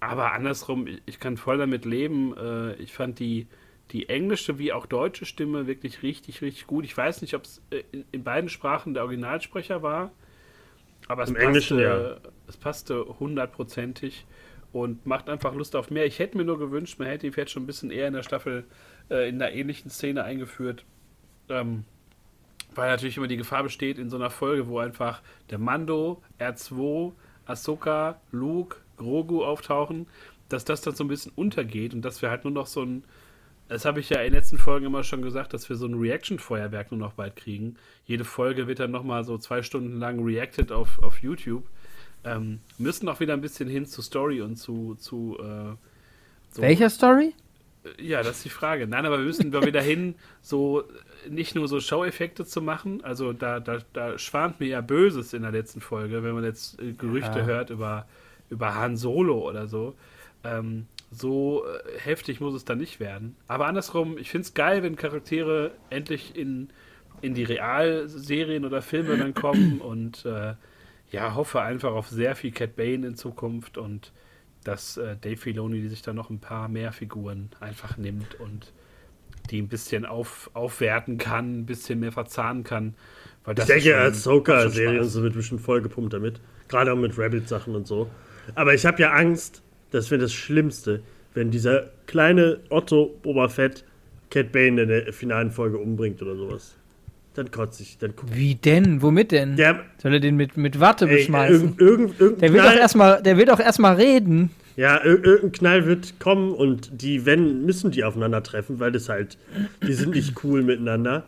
Aber 0.00 0.32
andersrum, 0.32 0.86
ich- 0.86 1.02
ich 1.06 1.20
kann 1.20 1.36
voll 1.36 1.58
damit 1.58 1.84
leben. 1.84 2.36
Äh, 2.36 2.74
ich 2.74 2.92
fand 2.92 3.18
die, 3.20 3.46
die 3.92 4.08
englische 4.08 4.58
wie 4.58 4.72
auch 4.72 4.86
deutsche 4.86 5.26
Stimme 5.26 5.66
wirklich 5.66 6.02
richtig, 6.02 6.42
richtig 6.42 6.66
gut. 6.66 6.84
Ich 6.84 6.96
weiß 6.96 7.20
nicht, 7.22 7.34
ob 7.34 7.44
es 7.44 7.62
äh, 7.70 7.82
in, 7.92 8.04
in 8.10 8.24
beiden 8.24 8.48
Sprachen 8.48 8.94
der 8.94 9.04
Originalsprecher 9.04 9.82
war. 9.82 10.10
Aber 11.08 11.24
es 11.24 11.28
Im 11.28 11.34
passte, 11.34 11.46
Englischen, 11.46 11.78
ja. 11.80 12.16
es 12.46 12.56
passte 12.56 13.18
hundertprozentig 13.18 14.24
und 14.72 15.04
macht 15.04 15.28
einfach 15.28 15.54
Lust 15.54 15.76
auf 15.76 15.90
mehr. 15.90 16.06
Ich 16.06 16.18
hätte 16.18 16.36
mir 16.38 16.44
nur 16.44 16.58
gewünscht, 16.58 16.98
man 16.98 17.08
hätte 17.08 17.26
ihn 17.26 17.32
vielleicht 17.32 17.50
schon 17.50 17.64
ein 17.64 17.66
bisschen 17.66 17.90
eher 17.90 18.08
in 18.08 18.14
der 18.14 18.22
Staffel 18.22 18.64
äh, 19.10 19.28
in 19.28 19.40
einer 19.42 19.52
ähnlichen 19.52 19.90
Szene 19.90 20.24
eingeführt. 20.24 20.84
Ähm, 21.48 21.84
weil 22.74 22.88
natürlich 22.88 23.18
immer 23.18 23.26
die 23.26 23.36
Gefahr 23.36 23.62
besteht 23.62 23.98
in 23.98 24.08
so 24.08 24.16
einer 24.16 24.30
Folge, 24.30 24.68
wo 24.68 24.78
einfach 24.78 25.20
der 25.50 25.58
Mando, 25.58 26.22
R2, 26.38 27.12
Ahsoka, 27.44 28.20
Luke, 28.30 28.78
Grogu 28.96 29.44
auftauchen, 29.44 30.06
dass 30.48 30.64
das 30.64 30.80
dann 30.80 30.94
so 30.94 31.04
ein 31.04 31.08
bisschen 31.08 31.32
untergeht 31.34 31.92
und 31.92 32.02
dass 32.02 32.22
wir 32.22 32.30
halt 32.30 32.44
nur 32.44 32.52
noch 32.52 32.66
so 32.66 32.82
ein, 32.82 33.04
das 33.72 33.86
habe 33.86 34.00
ich 34.00 34.10
ja 34.10 34.18
in 34.18 34.24
den 34.24 34.34
letzten 34.34 34.58
Folgen 34.58 34.84
immer 34.84 35.02
schon 35.02 35.22
gesagt, 35.22 35.54
dass 35.54 35.68
wir 35.68 35.76
so 35.76 35.86
ein 35.86 35.94
Reaction-Feuerwerk 35.94 36.90
nur 36.90 37.00
noch 37.00 37.14
bald 37.14 37.36
kriegen. 37.36 37.76
Jede 38.04 38.24
Folge 38.24 38.66
wird 38.66 38.80
dann 38.80 38.90
nochmal 38.90 39.24
so 39.24 39.38
zwei 39.38 39.62
Stunden 39.62 39.98
lang 39.98 40.22
reacted 40.22 40.70
auf, 40.70 41.02
auf 41.02 41.22
YouTube. 41.22 41.64
Ähm, 42.24 42.60
müssen 42.76 43.08
auch 43.08 43.20
wieder 43.20 43.32
ein 43.32 43.40
bisschen 43.40 43.68
hin 43.68 43.86
zu 43.86 44.02
Story 44.02 44.42
und 44.42 44.56
zu, 44.56 44.94
zu 44.96 45.38
äh, 45.40 45.74
so 46.50 46.62
Welcher 46.62 46.90
Story? 46.90 47.34
ja, 47.98 48.22
das 48.22 48.36
ist 48.36 48.44
die 48.44 48.50
Frage. 48.50 48.86
Nein, 48.86 49.06
aber 49.06 49.18
wir 49.18 49.24
müssen 49.24 49.52
wieder 49.52 49.80
hin, 49.80 50.14
so 50.40 50.82
äh, 50.82 51.30
nicht 51.30 51.54
nur 51.54 51.66
so 51.66 51.80
Show-Effekte 51.80 52.44
zu 52.44 52.60
machen. 52.60 53.02
Also 53.02 53.32
da, 53.32 53.58
da, 53.58 53.78
da 53.94 54.18
schwant 54.18 54.60
mir 54.60 54.68
ja 54.68 54.80
Böses 54.82 55.32
in 55.32 55.42
der 55.42 55.50
letzten 55.50 55.80
Folge, 55.80 56.22
wenn 56.22 56.34
man 56.34 56.44
jetzt 56.44 56.78
äh, 56.78 56.92
Gerüchte 56.92 57.38
Ja. 57.40 57.44
hört 57.46 57.70
über, 57.70 58.06
über 58.50 58.74
Han 58.74 58.96
Solo 58.96 59.48
oder 59.48 59.66
so. 59.66 59.94
Ähm, 60.44 60.86
so 61.12 61.64
äh, 61.66 61.98
heftig 61.98 62.40
muss 62.40 62.54
es 62.54 62.64
dann 62.64 62.78
nicht 62.78 62.98
werden. 63.00 63.36
Aber 63.46 63.66
andersrum, 63.66 64.16
ich 64.18 64.30
finde 64.30 64.46
es 64.46 64.54
geil, 64.54 64.82
wenn 64.82 64.96
Charaktere 64.96 65.72
endlich 65.90 66.34
in, 66.36 66.70
in 67.20 67.34
die 67.34 67.44
Realserien 67.44 68.64
oder 68.64 68.82
Filme 68.82 69.16
dann 69.18 69.34
kommen 69.34 69.80
und 69.80 70.24
äh, 70.24 70.54
ja, 71.10 71.34
hoffe 71.34 71.60
einfach 71.60 71.92
auf 71.92 72.08
sehr 72.08 72.34
viel 72.34 72.52
Cat 72.52 72.74
Bane 72.76 73.06
in 73.06 73.14
Zukunft 73.16 73.76
und 73.76 74.12
dass 74.64 74.96
äh, 74.96 75.16
Dave 75.20 75.36
Filoni 75.36 75.86
sich 75.88 76.02
da 76.02 76.12
noch 76.12 76.30
ein 76.30 76.38
paar 76.38 76.68
mehr 76.68 76.92
Figuren 76.92 77.50
einfach 77.60 77.96
nimmt 77.98 78.38
und 78.40 78.72
die 79.50 79.60
ein 79.60 79.68
bisschen 79.68 80.06
auf, 80.06 80.50
aufwerten 80.54 81.18
kann, 81.18 81.58
ein 81.60 81.66
bisschen 81.66 81.98
mehr 82.00 82.12
verzahnen 82.12 82.62
kann. 82.64 82.94
Weil 83.44 83.54
Ich 83.54 83.56
das 83.58 83.66
denke, 83.66 83.88
ist 83.90 83.94
schon- 83.94 84.00
als 84.02 84.22
Soka-Serie 84.22 85.14
wird 85.14 85.34
bestimmt 85.34 85.60
vollgepumpt 85.60 86.12
damit. 86.14 86.40
Gerade 86.68 86.92
auch 86.92 86.96
mit 86.96 87.18
Rabbit-Sachen 87.18 87.74
und 87.74 87.86
so. 87.86 88.08
Aber 88.54 88.72
ich 88.72 88.86
habe 88.86 89.02
ja 89.02 89.10
Angst, 89.12 89.62
das 89.92 90.10
wäre 90.10 90.20
das 90.20 90.32
Schlimmste, 90.32 91.00
wenn 91.34 91.50
dieser 91.50 91.90
kleine 92.06 92.58
Otto 92.68 93.14
Boba 93.22 93.48
Fett 93.48 93.84
Cat 94.30 94.50
Bane 94.50 94.82
in 94.82 94.88
der 94.88 95.12
finalen 95.12 95.50
Folge 95.50 95.78
umbringt 95.78 96.20
oder 96.22 96.34
sowas. 96.36 96.74
Dann 97.34 97.50
kotze 97.50 97.82
ich. 97.82 97.96
Dann 97.98 98.12
Wie 98.32 98.54
denn? 98.56 99.00
Womit 99.00 99.32
denn? 99.32 99.56
der, 99.56 99.80
Soll 100.02 100.14
er 100.14 100.20
den 100.20 100.36
mit, 100.36 100.56
mit 100.56 100.80
Watte 100.80 101.06
ey, 101.08 101.16
beschmeißen? 101.16 101.76
irgend, 101.78 101.80
irgend, 101.80 102.20
irgendein 102.20 102.40
der 102.40 102.52
will 102.52 102.60
doch 102.60 102.66
Knall, 102.70 102.78
erstmal, 102.78 103.22
der 103.22 103.36
will 103.38 103.44
doch 103.46 103.60
erstmal 103.60 103.94
reden. 103.96 104.50
ja, 104.76 104.96
ir- 105.02 105.22
irgendein 105.24 105.52
Knall 105.52 105.86
wird 105.86 106.18
kommen 106.20 106.52
und 106.52 106.90
die, 107.02 107.24
wenn, 107.24 107.64
müssen 107.64 107.90
die 107.90 108.04
aufeinandertreffen, 108.04 108.80
weil 108.80 108.92
das 108.92 109.08
halt, 109.08 109.38
die 109.86 109.94
sind 109.94 110.14
nicht 110.14 110.44
cool 110.44 110.62
miteinander. 110.62 111.24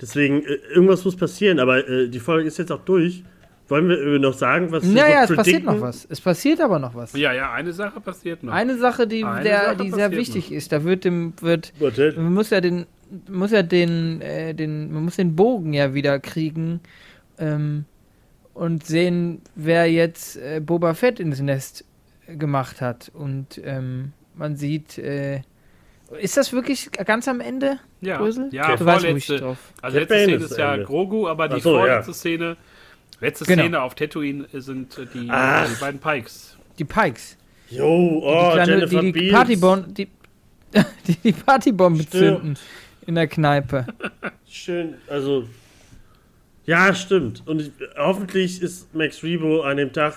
Deswegen, 0.00 0.44
äh, 0.44 0.58
irgendwas 0.72 1.04
muss 1.04 1.16
passieren, 1.16 1.58
aber 1.60 1.88
äh, 1.88 2.08
die 2.08 2.20
Folge 2.20 2.46
ist 2.46 2.58
jetzt 2.58 2.70
auch 2.72 2.84
durch. 2.84 3.24
Wollen 3.68 3.88
wir 3.88 4.18
noch 4.18 4.34
sagen, 4.34 4.70
was 4.70 4.84
wir 4.84 5.02
Naja, 5.02 5.26
so 5.26 5.34
es 5.34 5.38
passiert 5.38 5.64
noch 5.64 5.80
was. 5.80 6.06
Es 6.10 6.20
passiert 6.20 6.60
aber 6.60 6.78
noch 6.78 6.94
was. 6.94 7.12
Ja, 7.14 7.32
ja, 7.32 7.52
eine 7.52 7.72
Sache 7.72 8.00
passiert 8.00 8.42
noch. 8.42 8.52
Eine 8.52 8.76
Sache, 8.76 9.06
die, 9.06 9.24
Eine 9.24 9.42
der, 9.42 9.64
Sache 9.64 9.76
die 9.76 9.90
sehr 9.90 10.08
passiert 10.08 10.20
wichtig 10.20 10.52
ist, 10.52 10.72
da 10.72 10.84
wird 10.84 11.04
dem, 11.04 11.32
wird, 11.40 11.72
Warte. 11.78 12.14
man 12.16 12.34
muss 12.34 12.50
ja 12.50 12.60
den, 12.60 12.86
muss 13.28 13.50
ja 13.50 13.62
den, 13.62 14.20
äh, 14.20 14.54
den, 14.54 14.92
man 14.92 15.04
muss 15.04 15.16
den 15.16 15.36
Bogen 15.36 15.72
ja 15.72 15.94
wieder 15.94 16.18
kriegen 16.18 16.80
ähm, 17.38 17.84
und 18.54 18.84
sehen, 18.84 19.40
wer 19.54 19.90
jetzt 19.90 20.36
äh, 20.36 20.60
Boba 20.60 20.94
Fett 20.94 21.20
ins 21.20 21.40
Nest 21.40 21.84
gemacht 22.26 22.80
hat. 22.80 23.10
Und 23.14 23.60
ähm, 23.64 24.12
man 24.34 24.56
sieht, 24.56 24.98
äh, 24.98 25.42
ist 26.20 26.36
das 26.36 26.52
wirklich 26.52 26.90
ganz 26.90 27.28
am 27.28 27.40
Ende, 27.40 27.78
ja, 28.00 28.18
Brösel? 28.18 28.48
ja 28.52 28.76
du 28.76 28.84
weißt, 28.84 29.04
wo 29.04 29.08
ich 29.08 29.26
vorletzte. 29.26 29.36
drauf. 29.38 29.72
Also 29.80 29.98
letzte 29.98 30.14
Szene 30.14 30.34
ist 30.36 30.58
ja 30.58 30.74
Ende. 30.74 30.86
Grogu, 30.86 31.28
aber 31.28 31.48
die 31.48 31.60
so, 31.60 31.70
vorletzte 31.70 32.10
ja. 32.10 32.14
Szene, 32.14 32.56
letzte 33.22 33.44
Genau. 33.46 33.62
Szene 33.62 33.82
auf 33.82 33.94
Tatooine 33.94 34.46
sind 34.52 34.98
äh, 34.98 35.06
die, 35.06 35.26
Ach. 35.30 35.68
die 35.68 35.80
beiden 35.80 36.00
Pikes. 36.00 36.56
Die 36.78 36.84
Pikes. 36.84 37.38
Jo, 37.70 38.20
oh, 38.22 38.48
die, 38.48 38.52
kleine, 38.54 38.72
Jennifer 38.72 39.00
die, 39.00 39.12
die. 39.12 39.30
Partybomben, 39.30 39.94
die, 39.94 40.08
die, 41.06 41.16
die 41.16 41.32
Partybomben 41.32 42.06
zünden 42.10 42.58
in 43.06 43.14
der 43.14 43.26
Kneipe. 43.26 43.86
Schön, 44.46 44.94
also. 45.08 45.48
Ja, 46.64 46.94
stimmt. 46.94 47.42
Und 47.46 47.60
ich, 47.60 47.72
hoffentlich 47.96 48.62
ist 48.62 48.94
Max 48.94 49.22
Rebo 49.22 49.62
an 49.62 49.78
dem 49.78 49.92
Tag 49.92 50.14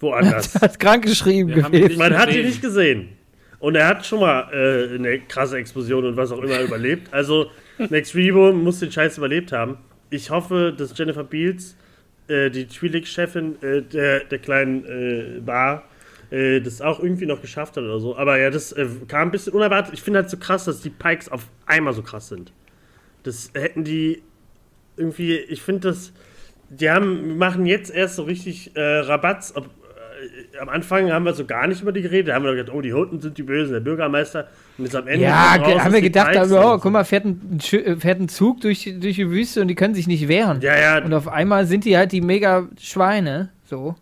woanders. 0.00 0.54
hat 0.60 0.78
krank 0.78 1.04
geschrieben 1.04 1.54
Wir 1.54 1.64
haben 1.64 1.72
gewesen. 1.72 1.98
Man 1.98 2.16
hat 2.18 2.32
ihn 2.32 2.44
nicht 2.44 2.60
gesehen. 2.60 3.08
Und 3.58 3.76
er 3.76 3.86
hat 3.86 4.04
schon 4.04 4.20
mal 4.20 4.50
äh, 4.52 4.94
eine 4.94 5.20
krasse 5.20 5.56
Explosion 5.56 6.04
und 6.04 6.16
was 6.16 6.30
auch 6.32 6.42
immer 6.42 6.60
überlebt. 6.60 7.12
Also, 7.12 7.50
Max 7.78 8.14
Rebo 8.14 8.52
muss 8.52 8.80
den 8.80 8.92
Scheiß 8.92 9.16
überlebt 9.16 9.52
haben. 9.52 9.78
Ich 10.14 10.30
hoffe, 10.30 10.72
dass 10.76 10.96
Jennifer 10.96 11.24
Beals, 11.24 11.76
äh, 12.28 12.48
die 12.48 12.66
Twi'lek-Chefin 12.66 13.60
äh, 13.62 13.82
der, 13.82 14.20
der 14.20 14.38
kleinen 14.38 14.84
äh, 14.84 15.40
Bar, 15.40 15.88
äh, 16.30 16.60
das 16.60 16.80
auch 16.80 17.00
irgendwie 17.00 17.26
noch 17.26 17.40
geschafft 17.40 17.76
hat 17.76 17.82
oder 17.82 17.98
so. 17.98 18.16
Aber 18.16 18.38
ja, 18.38 18.48
das 18.48 18.70
äh, 18.70 18.86
kam 19.08 19.28
ein 19.28 19.30
bisschen 19.32 19.54
unerwartet. 19.54 19.92
Ich 19.92 20.02
finde 20.02 20.20
halt 20.20 20.30
so 20.30 20.36
krass, 20.36 20.66
dass 20.66 20.82
die 20.82 20.90
Pikes 20.90 21.28
auf 21.28 21.48
einmal 21.66 21.94
so 21.94 22.02
krass 22.02 22.28
sind. 22.28 22.52
Das 23.24 23.50
hätten 23.54 23.82
die 23.82 24.22
irgendwie, 24.96 25.36
ich 25.36 25.62
finde 25.62 25.88
das, 25.88 26.12
die 26.70 26.88
haben, 26.88 27.36
machen 27.36 27.66
jetzt 27.66 27.92
erst 27.92 28.14
so 28.14 28.22
richtig 28.22 28.76
äh, 28.76 28.80
Rabatz. 28.80 29.52
Ob, 29.56 29.68
am 30.60 30.68
Anfang 30.68 31.10
haben 31.10 31.24
wir 31.24 31.34
so 31.34 31.44
gar 31.44 31.66
nicht 31.66 31.82
über 31.82 31.92
die 31.92 32.02
geredet. 32.02 32.28
Da 32.28 32.34
haben 32.34 32.44
wir 32.44 32.54
gedacht, 32.54 32.74
oh, 32.74 32.80
die 32.80 32.92
Hutten 32.92 33.20
sind 33.20 33.38
die 33.38 33.42
Bösen, 33.42 33.72
der 33.72 33.80
Bürgermeister. 33.80 34.48
Und 34.78 34.84
jetzt 34.84 34.96
am 34.96 35.06
Ende. 35.06 35.24
Ja, 35.24 35.56
raus, 35.56 35.82
haben 35.84 35.94
wir 35.94 36.00
gedacht, 36.00 36.36
aber, 36.36 36.74
oh, 36.74 36.78
guck 36.78 36.92
mal, 36.92 37.04
fährt 37.04 37.24
ein, 37.24 37.58
Schö- 37.60 37.98
fährt 38.00 38.20
ein 38.20 38.28
Zug 38.28 38.60
durch, 38.60 38.92
durch 39.00 39.16
die 39.16 39.30
Wüste 39.30 39.60
und 39.60 39.68
die 39.68 39.74
können 39.74 39.94
sich 39.94 40.06
nicht 40.06 40.28
wehren. 40.28 40.60
Ja, 40.60 40.78
ja, 40.78 41.04
Und 41.04 41.12
auf 41.14 41.28
einmal 41.28 41.66
sind 41.66 41.84
die 41.84 41.96
halt 41.96 42.12
die 42.12 42.20
mega 42.20 42.68
Schweine. 42.80 43.50
So. 43.64 43.94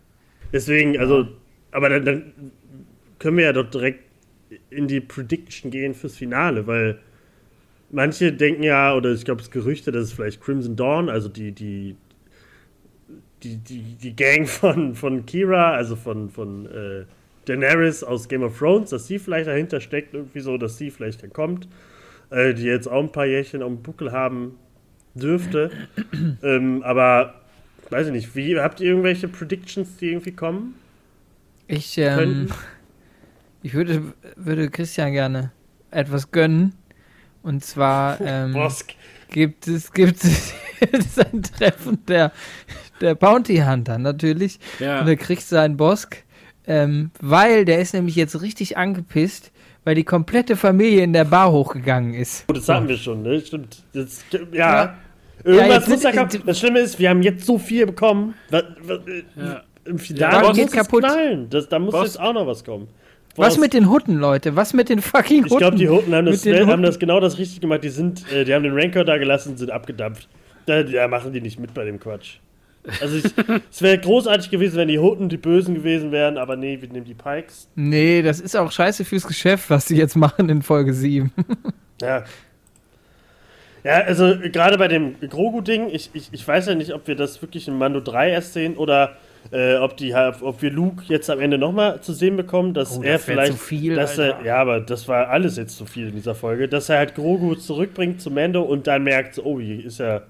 deswegen, 0.51 0.99
also, 0.99 1.27
aber 1.71 1.89
dann, 1.89 2.05
dann 2.05 2.33
können 3.19 3.37
wir 3.37 3.45
ja 3.45 3.53
doch 3.53 3.69
direkt 3.69 4.03
in 4.69 4.87
die 4.87 4.99
Prediction 4.99 5.71
gehen 5.71 5.93
fürs 5.93 6.15
Finale, 6.15 6.67
weil 6.67 6.99
manche 7.91 8.33
denken 8.33 8.63
ja, 8.63 8.93
oder 8.95 9.13
ich 9.13 9.23
glaube, 9.25 9.41
es 9.41 9.51
Gerüchte, 9.51 9.91
dass 9.91 10.03
es 10.03 10.13
vielleicht 10.13 10.41
Crimson 10.41 10.75
Dawn, 10.75 11.09
also 11.09 11.29
die, 11.29 11.51
die, 11.51 11.95
die, 13.43 13.57
die, 13.57 13.95
die 14.01 14.15
Gang 14.15 14.47
von, 14.47 14.95
von 14.95 15.25
Kira, 15.25 15.73
also 15.73 15.95
von, 15.95 16.29
von 16.29 16.65
äh, 16.65 17.05
Daenerys 17.45 18.03
aus 18.03 18.27
Game 18.27 18.43
of 18.43 18.57
Thrones, 18.57 18.91
dass 18.91 19.07
sie 19.07 19.19
vielleicht 19.19 19.47
dahinter 19.47 19.81
steckt, 19.81 20.13
irgendwie 20.13 20.39
so, 20.39 20.57
dass 20.57 20.77
sie 20.77 20.91
vielleicht 20.91 21.23
dann 21.23 21.33
kommt, 21.33 21.67
äh, 22.29 22.53
die 22.53 22.63
jetzt 22.63 22.87
auch 22.87 23.01
ein 23.01 23.11
paar 23.11 23.25
Jährchen 23.25 23.61
auf 23.61 23.69
dem 23.69 23.81
Buckel 23.81 24.11
haben 24.11 24.55
dürfte. 25.13 25.71
ähm, 26.43 26.81
aber 26.83 27.35
weiß 27.89 28.07
ich 28.07 28.13
nicht, 28.13 28.35
wie 28.35 28.59
habt 28.59 28.79
ihr 28.79 28.87
irgendwelche 28.87 29.27
Predictions, 29.27 29.97
die 29.97 30.09
irgendwie 30.09 30.31
kommen? 30.31 30.75
Ich, 31.67 31.97
ähm, 31.97 32.49
ich 33.61 33.73
würde, 33.73 34.13
würde 34.35 34.69
Christian 34.69 35.11
gerne 35.13 35.51
etwas 35.91 36.31
gönnen. 36.31 36.73
Und 37.41 37.63
zwar 37.63 38.19
ähm, 38.21 38.55
gibt 39.29 39.67
es, 39.67 39.91
gibt 39.93 40.23
es 40.23 40.53
ein 41.19 41.43
Treffen 41.43 42.05
der, 42.07 42.31
der 43.03 43.15
Bounty 43.15 43.57
Hunter 43.57 43.97
natürlich. 43.99 44.59
Ja. 44.79 45.01
Und 45.01 45.07
er 45.07 45.15
kriegt 45.17 45.43
seinen 45.43 45.77
Bosk, 45.77 46.23
ähm, 46.65 47.11
weil 47.21 47.65
der 47.65 47.79
ist 47.79 47.93
nämlich 47.93 48.15
jetzt 48.15 48.41
richtig 48.41 48.77
angepisst, 48.77 49.51
weil 49.83 49.95
die 49.95 50.03
komplette 50.05 50.55
Familie 50.55 51.03
in 51.03 51.13
der 51.13 51.25
Bar 51.25 51.51
hochgegangen 51.51 52.13
ist. 52.13 52.47
Gut, 52.47 52.57
das 52.57 52.69
hatten 52.69 52.87
wir 52.87 52.97
schon, 52.97 53.21
ne? 53.21 53.39
Stimmt. 53.41 53.83
Das, 53.93 54.23
ja. 54.31 54.39
Ja. 54.53 54.95
Irgendwas 55.43 55.67
Ja, 55.67 55.73
jetzt 55.75 55.89
muss 55.89 55.99
da 56.01 56.11
sind- 56.13 56.29
kommen. 56.31 56.43
Das 56.45 56.59
Schlimme 56.59 56.79
ist, 56.79 56.99
wir 56.99 57.09
haben 57.09 57.21
jetzt 57.21 57.45
so 57.45 57.57
viel 57.57 57.85
bekommen. 57.85 58.33
Was, 58.49 58.63
was, 58.81 58.99
äh, 59.07 59.23
Ja. 59.35 59.61
Im 59.85 59.97
Ja, 59.97 60.01
Finale 60.03 60.31
Bosk 60.39 60.47
muss 60.47 60.55
geht 60.57 60.67
es 60.67 60.73
kaputt. 60.73 61.03
knallen. 61.03 61.49
Das, 61.49 61.67
da 61.67 61.77
muss 61.79 61.91
Bosk. 61.91 62.05
jetzt 62.05 62.19
auch 62.21 62.31
noch 62.33 62.47
was 62.47 62.63
kommen. 62.63 62.87
Was 63.35 63.49
Bosk. 63.55 63.59
mit 63.59 63.73
den 63.73 63.89
Hutten, 63.89 64.15
Leute? 64.19 64.55
Was 64.55 64.73
mit 64.73 64.87
den 64.87 65.01
fucking 65.01 65.39
Hutten? 65.43 65.51
Ich 65.53 65.57
glaube, 65.57 65.75
die 65.75 65.89
Hutten 65.89 66.15
haben, 66.15 66.27
das, 66.27 66.43
den 66.43 66.55
haben 66.61 66.69
Hutten. 66.69 66.83
das 66.83 66.99
genau 66.99 67.19
das 67.19 67.37
richtig 67.37 67.59
gemacht. 67.59 67.83
Die 67.83 67.89
sind, 67.89 68.31
äh, 68.31 68.45
die 68.45 68.53
haben 68.53 68.63
den 68.63 68.71
Rancor 68.73 69.03
da 69.03 69.17
gelassen 69.17 69.49
und 69.49 69.57
sind 69.57 69.71
abgedampft. 69.71 70.29
Da, 70.67 70.83
da 70.83 71.09
machen 71.09 71.33
die 71.33 71.41
nicht 71.41 71.59
mit 71.59 71.73
bei 71.73 71.83
dem 71.83 71.99
Quatsch. 71.99 72.35
Also 72.99 73.17
ich, 73.17 73.23
es 73.71 73.81
wäre 73.81 73.97
großartig 73.97 74.49
gewesen, 74.49 74.75
wenn 74.77 74.89
die 74.89 74.99
Hutten 74.99 75.29
die 75.29 75.37
Bösen 75.37 75.73
gewesen 75.75 76.11
wären, 76.11 76.37
aber 76.37 76.55
nee, 76.57 76.81
wir 76.81 76.89
nehmen 76.89 77.05
die 77.05 77.13
Pikes. 77.13 77.69
Nee, 77.75 78.21
das 78.21 78.39
ist 78.41 78.55
auch 78.57 78.71
scheiße 78.71 79.05
fürs 79.05 79.25
Geschäft, 79.25 79.69
was 79.69 79.87
sie 79.87 79.95
jetzt 79.97 80.15
machen 80.17 80.49
in 80.49 80.61
Folge 80.61 80.93
7. 80.93 81.31
Ja. 82.01 82.23
Ja, 83.85 83.95
also 84.01 84.35
gerade 84.51 84.77
bei 84.77 84.87
dem 84.87 85.15
Grogu-Ding, 85.19 85.89
ich, 85.91 86.09
ich, 86.13 86.29
ich 86.31 86.47
weiß 86.47 86.67
ja 86.67 86.75
nicht, 86.75 86.93
ob 86.93 87.07
wir 87.07 87.15
das 87.15 87.41
wirklich 87.41 87.67
in 87.67 87.77
Mando 87.77 87.99
3 87.99 88.29
erst 88.31 88.53
sehen 88.53 88.77
oder 88.77 89.17
äh, 89.51 89.75
ob, 89.75 89.97
die, 89.97 90.13
ob 90.15 90.61
wir 90.61 90.71
Luke 90.71 91.03
jetzt 91.07 91.29
am 91.29 91.41
Ende 91.41 91.57
nochmal 91.57 91.99
zu 91.99 92.13
sehen 92.13 92.37
bekommen, 92.37 92.73
dass 92.73 92.97
Oh, 92.97 93.03
er 93.03 93.13
das 93.13 93.25
vielleicht. 93.25 93.51
zu 93.53 93.57
viel, 93.59 93.95
dass 93.95 94.17
Alter. 94.17 94.39
er, 94.39 94.45
ja, 94.45 94.55
aber 94.57 94.79
das 94.79 95.09
war 95.09 95.27
alles 95.29 95.57
jetzt 95.57 95.75
zu 95.77 95.85
viel 95.85 96.07
in 96.07 96.15
dieser 96.15 96.33
Folge, 96.33 96.69
dass 96.69 96.87
er 96.87 96.97
halt 96.99 97.15
Grogu 97.15 97.55
zurückbringt 97.55 98.21
zu 98.21 98.31
Mando 98.31 98.61
und 98.61 98.87
dann 98.87 99.03
merkt, 99.03 99.37
oh, 99.43 99.59
hier 99.59 99.85
ist 99.85 99.99
ja. 99.99 100.21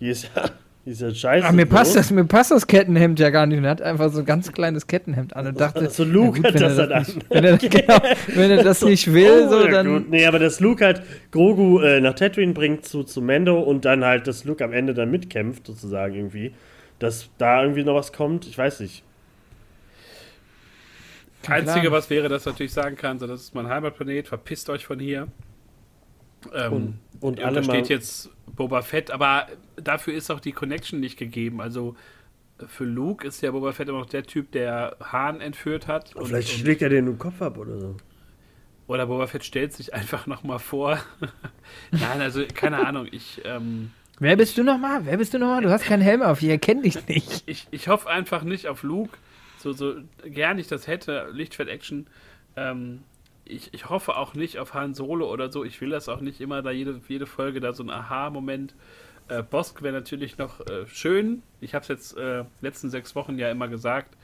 Hier 0.00 0.10
ist 0.12 0.28
ja. 0.34 0.50
Ist 0.88 1.02
ja 1.02 1.14
scheiße. 1.14 1.46
Aber 1.46 1.54
mir 1.54 1.66
passt, 1.66 1.94
los. 1.94 2.06
das, 2.06 2.10
mir 2.12 2.24
passt 2.24 2.50
das 2.50 2.66
Kettenhemd 2.66 3.20
ja 3.20 3.28
gar 3.28 3.44
nicht. 3.44 3.58
Und 3.58 3.64
er 3.64 3.72
hat 3.72 3.82
einfach 3.82 4.10
so 4.10 4.20
ein 4.20 4.24
ganz 4.24 4.50
kleines 4.52 4.86
Kettenhemd 4.86 5.36
an 5.36 5.48
und 5.48 5.60
dachte, 5.60 5.90
So 5.90 6.02
Luke 6.02 6.40
na 6.40 6.48
hat 6.48 6.54
wenn, 6.54 6.62
das 6.62 6.78
er 6.78 6.86
dann 6.86 7.02
nicht, 7.02 7.30
wenn, 7.30 7.44
er, 7.44 7.58
genau, 7.58 7.98
wenn 8.34 8.50
er 8.50 8.64
das 8.64 8.82
nicht 8.82 9.12
will, 9.12 9.44
Oh, 9.46 9.50
so 9.50 9.64
ja, 9.66 9.70
dann. 9.70 9.86
gut. 9.86 10.10
Nee, 10.10 10.24
aber 10.24 10.38
dass 10.38 10.60
Luke 10.60 10.82
halt 10.82 11.02
Grogu 11.30 11.80
äh, 11.80 12.00
nach 12.00 12.14
Tatooine 12.14 12.54
bringt 12.54 12.86
zu, 12.86 13.02
zu 13.04 13.20
Mando 13.20 13.60
und 13.60 13.84
dann 13.84 14.02
halt, 14.02 14.26
dass 14.26 14.44
Luke 14.44 14.64
am 14.64 14.72
Ende 14.72 14.94
dann 14.94 15.10
mitkämpft, 15.10 15.66
sozusagen 15.66 16.14
irgendwie. 16.14 16.54
Dass 17.00 17.28
da 17.36 17.60
irgendwie 17.62 17.84
noch 17.84 17.94
was 17.94 18.14
kommt, 18.14 18.46
ich 18.46 18.56
weiß 18.56 18.80
nicht. 18.80 19.04
Einzige, 21.46 21.92
was 21.92 22.08
wäre, 22.08 22.28
dass 22.30 22.42
ich 22.42 22.46
natürlich 22.46 22.72
sagen 22.72 22.96
kann, 22.96 23.18
so, 23.18 23.26
das 23.26 23.42
ist 23.42 23.54
mein 23.54 23.68
Heimatplanet, 23.68 24.26
verpisst 24.26 24.70
euch 24.70 24.86
von 24.86 24.98
hier. 24.98 25.28
Ähm, 26.54 26.72
Und, 26.72 26.98
und 27.20 27.40
alle 27.40 27.52
mal. 27.52 27.58
untersteht 27.58 27.88
jetzt 27.88 28.30
Boba 28.54 28.82
Fett, 28.82 29.10
aber 29.10 29.46
dafür 29.76 30.14
ist 30.14 30.30
auch 30.30 30.40
die 30.40 30.52
Connection 30.52 31.00
nicht 31.00 31.18
gegeben. 31.18 31.60
Also 31.60 31.96
für 32.66 32.84
Luke 32.84 33.26
ist 33.26 33.40
ja 33.42 33.50
Boba 33.52 33.72
Fett 33.72 33.88
immer 33.88 33.98
noch 34.00 34.06
der 34.06 34.24
Typ, 34.24 34.50
der 34.52 34.96
Hahn 35.00 35.40
entführt 35.40 35.86
hat. 35.86 36.14
Und, 36.16 36.26
Vielleicht 36.26 36.52
und, 36.52 36.60
schlägt 36.60 36.82
er 36.82 36.88
den 36.88 37.06
im 37.06 37.18
Kopf 37.18 37.40
ab 37.40 37.56
oder 37.58 37.78
so. 37.78 37.96
oder 38.88 39.06
Boba 39.06 39.26
Fett 39.26 39.44
stellt 39.44 39.72
sich 39.72 39.94
einfach 39.94 40.26
nochmal 40.26 40.58
vor. 40.58 40.98
Nein, 41.92 42.20
also 42.20 42.42
keine 42.54 42.84
Ahnung. 42.86 43.06
Ich, 43.10 43.40
ähm, 43.44 43.92
Wer 44.20 44.36
bist 44.36 44.58
du 44.58 44.64
nochmal? 44.64 45.06
Wer 45.06 45.16
bist 45.18 45.32
du 45.34 45.38
nochmal? 45.38 45.62
Du 45.62 45.70
hast 45.70 45.84
keinen 45.84 46.02
Helm 46.02 46.22
auf, 46.22 46.42
ich 46.42 46.48
erkenne 46.48 46.82
dich 46.82 47.06
nicht. 47.06 47.44
ich, 47.46 47.68
ich 47.70 47.86
hoffe 47.88 48.08
einfach 48.10 48.42
nicht 48.42 48.66
auf 48.66 48.82
Luke, 48.82 49.16
so, 49.58 49.72
so 49.72 49.94
gern 50.24 50.58
ich 50.58 50.66
das 50.66 50.88
hätte, 50.88 51.28
Lichtfett-Action. 51.32 52.08
Ähm, 52.56 53.02
ich, 53.48 53.72
ich 53.74 53.88
hoffe 53.88 54.16
auch 54.16 54.34
nicht 54.34 54.58
auf 54.58 54.74
Han 54.74 54.94
Solo 54.94 55.30
oder 55.32 55.50
so. 55.50 55.64
Ich 55.64 55.80
will 55.80 55.90
das 55.90 56.08
auch 56.08 56.20
nicht 56.20 56.40
immer, 56.40 56.62
da 56.62 56.70
jede, 56.70 57.00
jede 57.08 57.26
Folge 57.26 57.60
da 57.60 57.72
so 57.72 57.82
ein 57.82 57.90
Aha-Moment. 57.90 58.74
Äh, 59.28 59.42
Bosk 59.42 59.82
wäre 59.82 59.94
natürlich 59.94 60.38
noch 60.38 60.60
äh, 60.66 60.86
schön. 60.86 61.42
Ich 61.60 61.74
habe 61.74 61.82
es 61.82 61.88
jetzt 61.88 62.16
äh, 62.16 62.44
letzten 62.60 62.90
sechs 62.90 63.14
Wochen 63.14 63.38
ja 63.38 63.50
immer 63.50 63.68
gesagt. 63.68 64.16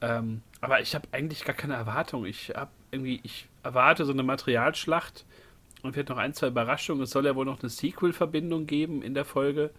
Ähm, 0.00 0.42
aber 0.60 0.80
ich 0.80 0.94
habe 0.94 1.08
eigentlich 1.12 1.44
gar 1.44 1.56
keine 1.56 1.74
Erwartung. 1.74 2.26
Ich 2.26 2.50
habe 2.54 2.70
irgendwie, 2.90 3.20
ich 3.22 3.48
erwarte 3.62 4.04
so 4.04 4.12
eine 4.12 4.22
Materialschlacht 4.22 5.24
und 5.82 5.96
wird 5.96 6.08
noch 6.08 6.18
ein, 6.18 6.34
zwei 6.34 6.48
Überraschungen. 6.48 7.02
Es 7.02 7.10
soll 7.10 7.26
ja 7.26 7.34
wohl 7.34 7.46
noch 7.46 7.60
eine 7.60 7.70
Sequel-Verbindung 7.70 8.66
geben 8.66 9.02
in 9.02 9.14
der 9.14 9.24
Folge. 9.24 9.70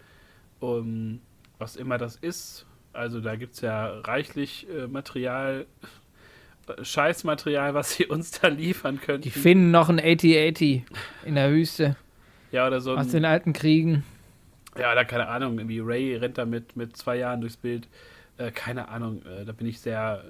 Um, 0.60 1.22
was 1.60 1.76
immer 1.76 1.98
das 1.98 2.16
ist. 2.16 2.66
Also 2.94 3.22
da 3.22 3.36
gibt 3.36 3.54
es 3.56 3.62
ja 3.62 4.00
reichlich 4.00 4.68
äh, 4.70 4.88
Material, 4.88 5.68
Scheißmaterial, 6.82 7.74
was 7.74 7.94
sie 7.94 8.06
uns 8.08 8.32
da 8.32 8.48
liefern 8.48 9.00
könnten. 9.00 9.24
Die 9.24 9.32
finden 9.32 9.72
noch 9.72 9.90
ein 9.90 10.00
8080 10.00 10.84
in 11.26 11.36
der 11.36 11.52
Wüste 11.52 11.96
ja, 12.52 12.68
oder 12.68 12.82
so. 12.82 12.96
aus 12.96 13.10
den 13.10 13.26
alten 13.26 13.54
Kriegen. 13.54 14.04
ja, 14.78 14.92
oder 14.92 15.06
keine 15.06 15.28
Ahnung, 15.28 15.58
irgendwie 15.58 15.80
Ray 15.80 16.16
rennt 16.16 16.38
da 16.38 16.46
mit, 16.46 16.76
mit 16.76 16.96
zwei 16.98 17.18
Jahren 17.18 17.42
durchs 17.42 17.58
Bild. 17.58 17.88
Äh, 18.38 18.52
keine 18.52 18.90
Ahnung, 18.90 19.22
äh, 19.26 19.46
da 19.46 19.52
bin 19.52 19.68
ich 19.68 19.80
sehr, 19.80 20.24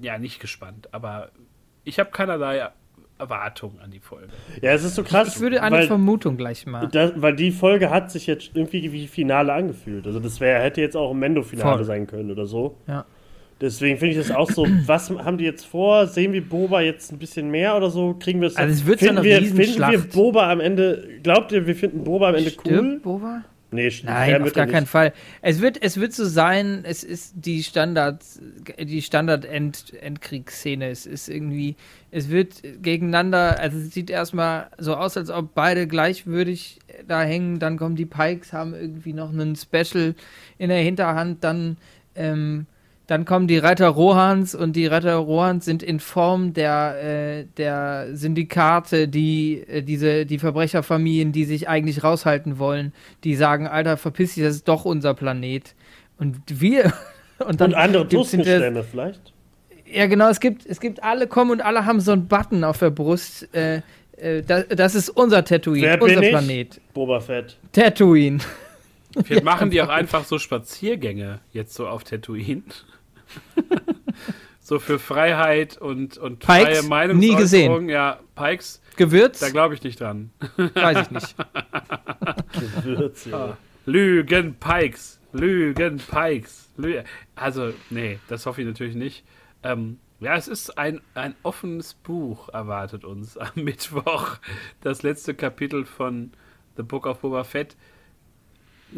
ja, 0.00 0.18
nicht 0.18 0.40
gespannt. 0.40 0.88
Aber 0.92 1.30
ich 1.84 1.98
habe 1.98 2.10
keinerlei 2.10 2.70
Erwartung 3.18 3.78
an 3.80 3.90
die 3.90 4.00
Folge. 4.00 4.28
Ja, 4.60 4.72
es 4.72 4.82
ist 4.82 4.96
so 4.96 5.04
krass. 5.04 5.36
Ich 5.36 5.40
würde 5.40 5.62
eine 5.62 5.76
weil, 5.76 5.86
Vermutung 5.86 6.36
gleich 6.36 6.66
mal. 6.66 6.88
das, 6.88 7.12
weil 7.16 7.36
die 7.36 7.52
Folge 7.52 7.90
hat 7.90 8.10
sich 8.10 8.26
jetzt 8.26 8.50
irgendwie 8.54 8.92
wie 8.92 9.06
Finale 9.06 9.52
angefühlt. 9.52 10.06
Also 10.06 10.18
das 10.18 10.40
wäre 10.40 10.60
hätte 10.60 10.80
jetzt 10.80 10.96
auch 10.96 11.12
ein 11.12 11.18
Mendo-Finale 11.18 11.84
sein 11.84 12.06
können 12.06 12.30
oder 12.30 12.46
so. 12.46 12.78
Ja. 12.88 13.04
Deswegen 13.62 13.96
finde 13.96 14.18
ich 14.18 14.26
das 14.26 14.36
auch 14.36 14.50
so, 14.50 14.66
was 14.86 15.08
haben 15.08 15.38
die 15.38 15.44
jetzt 15.44 15.64
vor? 15.64 16.06
Sehen 16.08 16.32
wir 16.32 16.46
Boba 16.46 16.82
jetzt 16.82 17.12
ein 17.12 17.18
bisschen 17.18 17.50
mehr 17.50 17.76
oder 17.76 17.88
so? 17.90 18.14
Kriegen 18.18 18.40
wir 18.40 18.48
es 18.48 18.56
Also 18.56 18.74
es 18.74 18.84
wird 18.84 18.98
so 18.98 19.06
finden 19.06 19.20
eine 19.20 19.28
wir, 19.28 19.40
Finden 19.40 19.90
wir. 19.90 19.98
Boba 20.00 20.50
am 20.50 20.60
Ende, 20.60 21.08
glaubt 21.22 21.52
ihr, 21.52 21.66
wir 21.66 21.76
finden 21.76 22.04
Boba 22.04 22.30
am 22.30 22.34
Ende 22.34 22.50
cool? 22.64 22.72
Stirbt 22.72 23.02
Boba? 23.02 23.44
Nee, 23.72 23.90
Nein, 24.02 24.42
auf 24.42 24.52
gar 24.52 24.66
keinen. 24.66 24.84
Fall. 24.84 25.14
Es 25.40 25.62
wird, 25.62 25.82
es 25.82 25.98
wird 25.98 26.12
so 26.12 26.26
sein, 26.26 26.80
es 26.84 27.02
ist 27.02 27.32
die 27.36 27.62
Standard, 27.62 28.22
die 28.78 29.00
Standard-Endkriegsszene. 29.00 30.90
Es 30.90 31.06
ist 31.06 31.30
irgendwie, 31.30 31.76
es 32.10 32.28
wird 32.28 32.62
gegeneinander, 32.82 33.58
also 33.58 33.78
es 33.78 33.94
sieht 33.94 34.10
erstmal 34.10 34.66
so 34.76 34.94
aus, 34.94 35.16
als 35.16 35.30
ob 35.30 35.54
beide 35.54 35.86
gleichwürdig 35.86 36.80
da 37.08 37.22
hängen. 37.22 37.60
Dann 37.60 37.78
kommen 37.78 37.96
die 37.96 38.04
Pikes, 38.04 38.52
haben 38.52 38.74
irgendwie 38.74 39.14
noch 39.14 39.30
einen 39.30 39.56
Special 39.56 40.14
in 40.58 40.68
der 40.68 40.80
Hinterhand. 40.80 41.42
Dann, 41.42 41.78
ähm, 42.14 42.66
dann 43.12 43.26
kommen 43.26 43.46
die 43.46 43.58
Reiter 43.58 43.88
Rohans 43.88 44.54
und 44.54 44.74
die 44.74 44.86
Reiter 44.86 45.16
Rohans 45.16 45.66
sind 45.66 45.82
in 45.82 46.00
Form 46.00 46.54
der, 46.54 47.42
äh, 47.42 47.44
der 47.58 48.16
Syndikate, 48.16 49.06
die 49.06 49.62
äh, 49.68 49.82
diese 49.82 50.24
die 50.24 50.38
Verbrecherfamilien, 50.38 51.30
die 51.30 51.44
sich 51.44 51.68
eigentlich 51.68 52.02
raushalten 52.02 52.58
wollen, 52.58 52.94
die 53.22 53.34
sagen, 53.34 53.66
Alter, 53.66 53.98
verpiss 53.98 54.32
dich, 54.32 54.42
das 54.42 54.54
ist 54.54 54.66
doch 54.66 54.86
unser 54.86 55.12
Planet. 55.12 55.74
Und 56.16 56.38
wir 56.46 56.94
und 57.46 57.60
dann 57.60 57.72
Und 57.72 57.74
andere 57.74 58.08
Tuskenstämme 58.08 58.82
vielleicht? 58.82 59.34
ja, 59.84 60.06
genau, 60.06 60.30
es 60.30 60.40
gibt, 60.40 60.64
es 60.64 60.80
gibt 60.80 61.02
alle 61.02 61.26
kommen 61.26 61.50
und 61.50 61.60
alle 61.60 61.84
haben 61.84 62.00
so 62.00 62.12
einen 62.12 62.28
Button 62.28 62.64
auf 62.64 62.78
der 62.78 62.88
Brust. 62.88 63.54
Äh, 63.54 63.82
äh, 64.16 64.40
das, 64.40 64.68
das 64.68 64.94
ist 64.94 65.10
unser 65.10 65.44
Tatooine, 65.44 65.82
Wer 65.82 66.00
unser 66.00 66.14
bin 66.14 66.24
ich? 66.24 66.30
Planet. 66.30 66.80
Boba 66.94 67.20
Fett. 67.20 67.58
Tatooine. 67.72 68.38
Vielleicht 69.22 69.44
machen 69.44 69.68
die 69.68 69.82
auch 69.82 69.90
einfach 69.90 70.24
so 70.24 70.38
Spaziergänge 70.38 71.40
jetzt 71.52 71.74
so 71.74 71.86
auf 71.86 72.04
Tatooine. 72.04 72.62
so 74.60 74.78
für 74.78 74.98
Freiheit 74.98 75.78
und, 75.78 76.18
und 76.18 76.40
Pikes? 76.40 76.46
freie 76.46 76.82
Meinungsäußerung. 76.82 77.18
Nie 77.18 77.36
gesehen. 77.36 77.88
Ja, 77.88 78.20
Pikes, 78.34 78.80
Gewürz? 78.96 79.40
da 79.40 79.50
glaube 79.50 79.74
ich 79.74 79.82
nicht 79.82 80.00
dran. 80.00 80.30
Weiß 80.74 81.06
ich 81.06 81.10
nicht. 81.10 81.36
Gewürz, 82.82 83.24
ja. 83.26 83.36
Ah. 83.36 83.56
Lügen, 83.86 84.54
Pikes. 84.54 85.20
Lügen, 85.32 85.98
Pikes. 85.98 86.70
Lü 86.76 87.02
also, 87.34 87.72
nee, 87.90 88.18
das 88.28 88.46
hoffe 88.46 88.60
ich 88.60 88.66
natürlich 88.66 88.94
nicht. 88.94 89.24
Ähm, 89.62 89.98
ja, 90.20 90.36
es 90.36 90.46
ist 90.46 90.78
ein, 90.78 91.00
ein 91.14 91.34
offenes 91.42 91.94
Buch, 91.94 92.48
erwartet 92.50 93.04
uns 93.04 93.36
am 93.36 93.50
Mittwoch. 93.56 94.36
Das 94.80 95.02
letzte 95.02 95.34
Kapitel 95.34 95.84
von 95.84 96.32
The 96.76 96.84
Book 96.84 97.06
of 97.06 97.20
Boba 97.20 97.42
Fett. 97.42 97.76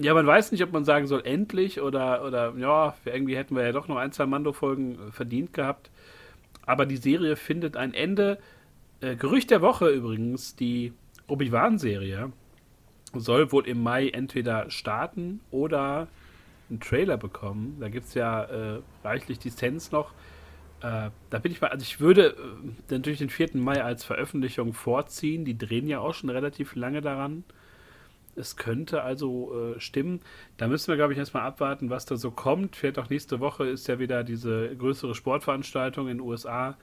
Ja, 0.01 0.13
man 0.15 0.27
weiß 0.27 0.51
nicht, 0.53 0.63
ob 0.63 0.73
man 0.73 0.85
sagen 0.85 1.07
soll, 1.07 1.23
endlich 1.25 1.81
oder, 1.81 2.25
oder 2.25 2.55
ja, 2.57 2.95
irgendwie 3.05 3.37
hätten 3.37 3.55
wir 3.55 3.65
ja 3.65 3.73
doch 3.73 3.87
noch 3.87 3.97
ein, 3.97 4.13
zwei 4.13 4.27
Mando-Folgen 4.27 4.95
äh, 4.95 5.13
verdient 5.13 5.53
gehabt. 5.53 5.91
Aber 6.67 6.87
die 6.87 6.97
Serie 6.97 7.37
findet 7.37 7.77
ein 7.77 7.95
Ende. 7.95 8.39
Äh, 9.01 9.17
Gerücht 9.17 9.51
der 9.51 9.63
Woche 9.63 9.89
übrigens, 9.89 10.57
die 10.57 10.93
Obi-Wan-Serie 11.29 12.33
soll 13.15 13.53
wohl 13.53 13.67
im 13.69 13.83
Mai 13.83 14.09
entweder 14.09 14.71
starten 14.71 15.41
oder 15.51 16.09
einen 16.69 16.81
Trailer 16.81 17.17
bekommen. 17.17 17.77
Da 17.81 17.89
gibt 17.89 18.07
es 18.07 18.15
ja 18.15 18.45
äh, 18.45 18.81
reichlich 19.05 19.39
Dissens 19.39 19.93
noch. 19.93 20.13
Äh, 20.81 21.11
da 21.31 21.39
bin 21.39 21.53
ich 21.53 21.61
mal, 21.61 21.69
also 21.69 21.83
ich 21.83 22.01
würde 22.01 22.37
äh, 22.37 22.93
natürlich 22.93 23.21
den 23.21 23.31
4. 23.31 23.51
Mai 23.55 23.83
als 23.83 24.05
Veröffentlichung 24.05 24.73
vorziehen. 24.73 25.45
Die 25.45 25.57
drehen 25.57 25.87
ja 25.87 26.01
auch 26.01 26.15
schon 26.15 26.31
relativ 26.31 26.75
lange 26.75 27.01
daran. 27.01 27.45
Es 28.37 28.57
könnte 28.57 29.03
also 29.03 29.75
äh, 29.77 29.81
stimmen. 29.81 30.21
Da 30.57 30.67
müssen 30.69 30.89
wir, 30.89 30.97
glaube 30.97 31.13
ich, 31.13 31.19
erstmal 31.19 31.45
abwarten, 31.45 31.91
was 31.91 32.07
da 32.07 32.17
so 32.17 32.31
kommt. 32.31 32.77
Vielleicht 32.77 32.99
auch 32.99 33.11
nächste 33.11 33.41
Woche 33.41 33.67
ist 33.67 33.87
ja 33.89 33.99
wieder 33.99 34.25
diese 34.25 34.75
größere 34.77 35.15
Sportveranstaltung 35.15 36.09
in 36.09 36.19
den 36.19 36.27
USA. 36.27 36.77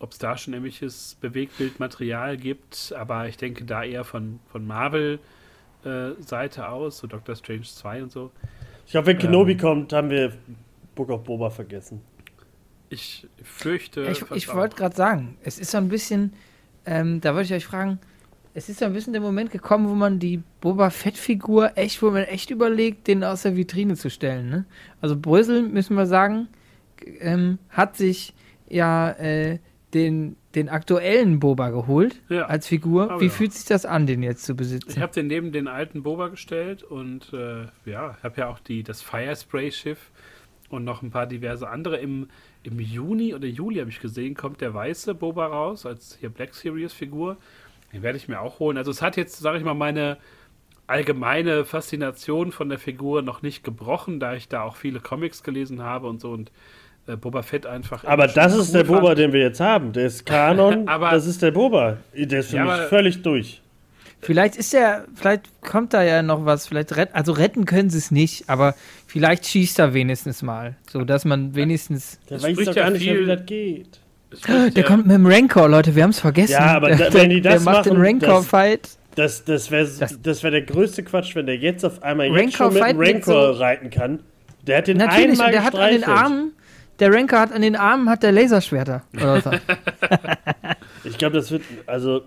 Ob 0.00 0.12
es 0.12 0.18
da 0.18 0.36
schon 0.36 0.54
irgendwelches 0.54 1.16
Bewegtbildmaterial 1.20 2.36
gibt, 2.36 2.94
aber 2.96 3.28
ich 3.28 3.36
denke 3.36 3.64
da 3.64 3.82
eher 3.82 4.04
von, 4.04 4.38
von 4.50 4.66
Marvel-Seite 4.66 6.60
äh, 6.60 6.64
aus, 6.64 6.98
so 6.98 7.06
Doctor 7.06 7.34
Strange 7.34 7.62
2 7.62 8.04
und 8.04 8.12
so. 8.12 8.30
Ich 8.86 8.92
glaube, 8.92 9.08
wenn 9.08 9.18
Kenobi 9.18 9.52
ähm, 9.52 9.58
kommt, 9.58 9.92
haben 9.92 10.10
wir 10.10 10.32
Book 10.94 11.10
of 11.10 11.24
Boba 11.24 11.50
vergessen. 11.50 12.00
Ich 12.90 13.26
fürchte. 13.42 14.02
ich 14.02 14.22
ich 14.30 14.54
wollte 14.54 14.76
gerade 14.76 14.96
sagen, 14.96 15.36
es 15.42 15.58
ist 15.58 15.72
so 15.72 15.78
ein 15.78 15.88
bisschen, 15.88 16.32
ähm, 16.86 17.20
da 17.20 17.34
wollte 17.34 17.46
ich 17.46 17.52
euch 17.54 17.66
fragen, 17.66 17.98
es 18.58 18.68
ist 18.68 18.80
so 18.80 18.86
ein 18.86 18.92
bisschen 18.92 19.12
der 19.12 19.22
Moment 19.22 19.52
gekommen, 19.52 19.88
wo 19.88 19.94
man 19.94 20.18
die 20.18 20.42
Boba 20.60 20.90
Fett-Figur 20.90 21.72
echt, 21.76 22.02
wo 22.02 22.10
man 22.10 22.24
echt 22.24 22.50
überlegt, 22.50 23.06
den 23.06 23.22
aus 23.22 23.42
der 23.42 23.56
Vitrine 23.56 23.94
zu 23.94 24.10
stellen. 24.10 24.50
Ne? 24.50 24.64
Also 25.00 25.16
Brösel, 25.16 25.62
müssen 25.62 25.94
wir 25.94 26.06
sagen, 26.06 26.48
ähm, 27.20 27.58
hat 27.70 27.96
sich 27.96 28.34
ja 28.68 29.12
äh, 29.12 29.60
den, 29.94 30.34
den 30.56 30.68
aktuellen 30.68 31.38
Boba 31.38 31.70
geholt 31.70 32.20
ja. 32.28 32.46
als 32.46 32.66
Figur. 32.66 33.12
Aber 33.12 33.20
Wie 33.20 33.26
ja. 33.26 33.30
fühlt 33.30 33.52
sich 33.52 33.64
das 33.64 33.86
an, 33.86 34.08
den 34.08 34.24
jetzt 34.24 34.44
zu 34.44 34.56
besitzen? 34.56 34.90
Ich 34.90 34.98
habe 34.98 35.12
den 35.12 35.28
neben 35.28 35.52
den 35.52 35.68
alten 35.68 36.02
Boba 36.02 36.26
gestellt 36.26 36.82
und 36.82 37.32
äh, 37.32 37.66
ja, 37.88 38.18
habe 38.24 38.40
ja 38.40 38.48
auch 38.48 38.58
die, 38.58 38.82
das 38.82 39.02
Firespray-Schiff 39.02 40.10
und 40.68 40.82
noch 40.82 41.02
ein 41.02 41.12
paar 41.12 41.28
diverse 41.28 41.68
andere. 41.68 41.98
Im, 41.98 42.28
im 42.64 42.80
Juni 42.80 43.34
oder 43.34 43.46
Juli 43.46 43.78
habe 43.78 43.90
ich 43.90 44.00
gesehen, 44.00 44.34
kommt 44.34 44.60
der 44.60 44.74
weiße 44.74 45.14
Boba 45.14 45.46
raus 45.46 45.86
als 45.86 46.18
hier 46.18 46.30
Black 46.30 46.54
Series-Figur. 46.54 47.36
Den 47.92 48.02
werde 48.02 48.18
ich 48.18 48.28
mir 48.28 48.40
auch 48.40 48.58
holen. 48.58 48.76
Also 48.76 48.90
es 48.90 49.02
hat 49.02 49.16
jetzt, 49.16 49.38
sage 49.38 49.58
ich 49.58 49.64
mal, 49.64 49.74
meine 49.74 50.18
allgemeine 50.86 51.64
Faszination 51.64 52.50
von 52.50 52.68
der 52.68 52.78
Figur 52.78 53.22
noch 53.22 53.42
nicht 53.42 53.62
gebrochen, 53.62 54.20
da 54.20 54.34
ich 54.34 54.48
da 54.48 54.62
auch 54.62 54.76
viele 54.76 55.00
Comics 55.00 55.42
gelesen 55.42 55.82
habe 55.82 56.08
und 56.08 56.20
so 56.20 56.30
und 56.30 56.50
äh, 57.06 57.16
Boba 57.16 57.42
Fett 57.42 57.66
einfach. 57.66 58.04
Aber 58.04 58.26
das 58.26 58.56
ist 58.56 58.74
der 58.74 58.84
Boba, 58.84 59.14
den 59.14 59.32
wir 59.32 59.40
jetzt 59.40 59.60
haben. 59.60 59.92
Der 59.92 60.06
ist 60.06 60.24
Kanon, 60.24 60.88
aber, 60.88 61.10
das 61.10 61.26
ist 61.26 61.42
der 61.42 61.50
Boba. 61.50 61.98
Der 62.14 62.40
ist 62.40 62.50
für 62.50 62.56
ja, 62.56 62.64
mich 62.64 62.88
völlig 62.88 63.22
durch. 63.22 63.62
Vielleicht 64.20 64.56
ist 64.56 64.74
er, 64.74 65.04
vielleicht 65.14 65.62
kommt 65.62 65.94
da 65.94 66.02
ja 66.02 66.22
noch 66.22 66.44
was, 66.44 66.66
vielleicht 66.66 66.96
retten, 66.96 67.14
also 67.14 67.32
retten 67.32 67.66
können 67.66 67.88
sie 67.88 67.98
es 67.98 68.10
nicht, 68.10 68.48
aber 68.48 68.74
vielleicht 69.06 69.46
schießt 69.46 69.78
er 69.78 69.94
wenigstens 69.94 70.42
mal, 70.42 70.76
so 70.90 71.04
dass 71.04 71.24
man 71.24 71.54
wenigstens. 71.54 72.18
Der 72.28 72.42
weiß 72.42 72.56
doch 72.64 72.74
gar 72.74 72.90
nicht, 72.90 73.06
wie 73.06 73.26
das 73.26 73.46
geht. 73.46 74.00
Der 74.46 74.70
ja. 74.74 74.82
kommt 74.82 75.06
mit 75.06 75.14
dem 75.16 75.26
Rancor, 75.26 75.68
Leute, 75.68 75.94
wir 75.94 76.02
haben 76.02 76.10
es 76.10 76.20
vergessen. 76.20 76.52
Ja, 76.52 76.76
aber 76.76 76.90
da, 76.96 77.12
wenn 77.14 77.30
die 77.30 77.40
das 77.40 77.54
der 77.54 77.60
macht 77.62 77.86
machen, 77.86 77.94
den 77.94 78.04
Rancor-Fight. 78.04 78.90
Das, 79.14 79.44
das 79.44 79.70
wäre 79.70 79.86
das, 79.86 80.20
das 80.22 80.42
wär 80.42 80.50
der 80.50 80.62
größte 80.62 81.02
Quatsch, 81.02 81.34
wenn 81.34 81.46
der 81.46 81.56
jetzt 81.56 81.84
auf 81.84 82.02
einmal 82.02 82.28
jetzt 82.28 82.56
schon 82.56 82.72
mit 82.72 82.84
dem 82.84 83.00
Rancor 83.00 83.54
so 83.54 83.60
reiten 83.60 83.90
kann. 83.90 84.20
Der 84.62 84.78
hat 84.78 84.86
den 84.86 84.98
Natürlich, 84.98 85.30
einmal 85.32 85.50
der 85.50 85.64
hat 85.64 85.74
an 85.74 85.90
den 85.90 86.04
Armen, 86.04 86.52
der 86.98 87.12
Rancor 87.12 87.40
hat 87.40 87.52
an 87.52 87.62
den 87.62 87.74
Armen 87.74 88.08
hat 88.08 88.22
der 88.22 88.32
Laserschwerter. 88.32 89.02
ich 91.04 91.16
glaube, 91.16 91.36
das 91.36 91.50
wird, 91.50 91.62
also 91.86 92.22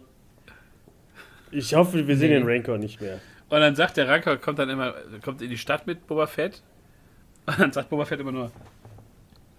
ich 1.51 1.75
hoffe, 1.75 2.07
wir 2.07 2.17
sehen 2.17 2.29
nee. 2.29 2.39
den 2.39 2.47
Rancor 2.47 2.77
nicht 2.77 2.99
mehr. 2.99 3.19
Und 3.49 3.59
dann 3.59 3.75
sagt 3.75 3.97
der 3.97 4.07
Rancor, 4.07 4.37
kommt 4.37 4.59
dann 4.59 4.69
immer, 4.69 4.93
kommt 5.23 5.41
in 5.41 5.49
die 5.49 5.57
Stadt 5.57 5.85
mit 5.85 6.07
Boba 6.07 6.25
Fett. 6.25 6.61
Und 7.45 7.59
dann 7.59 7.71
sagt 7.71 7.89
Boba 7.89 8.05
Fett 8.05 8.19
immer 8.19 8.31
nur, 8.31 8.51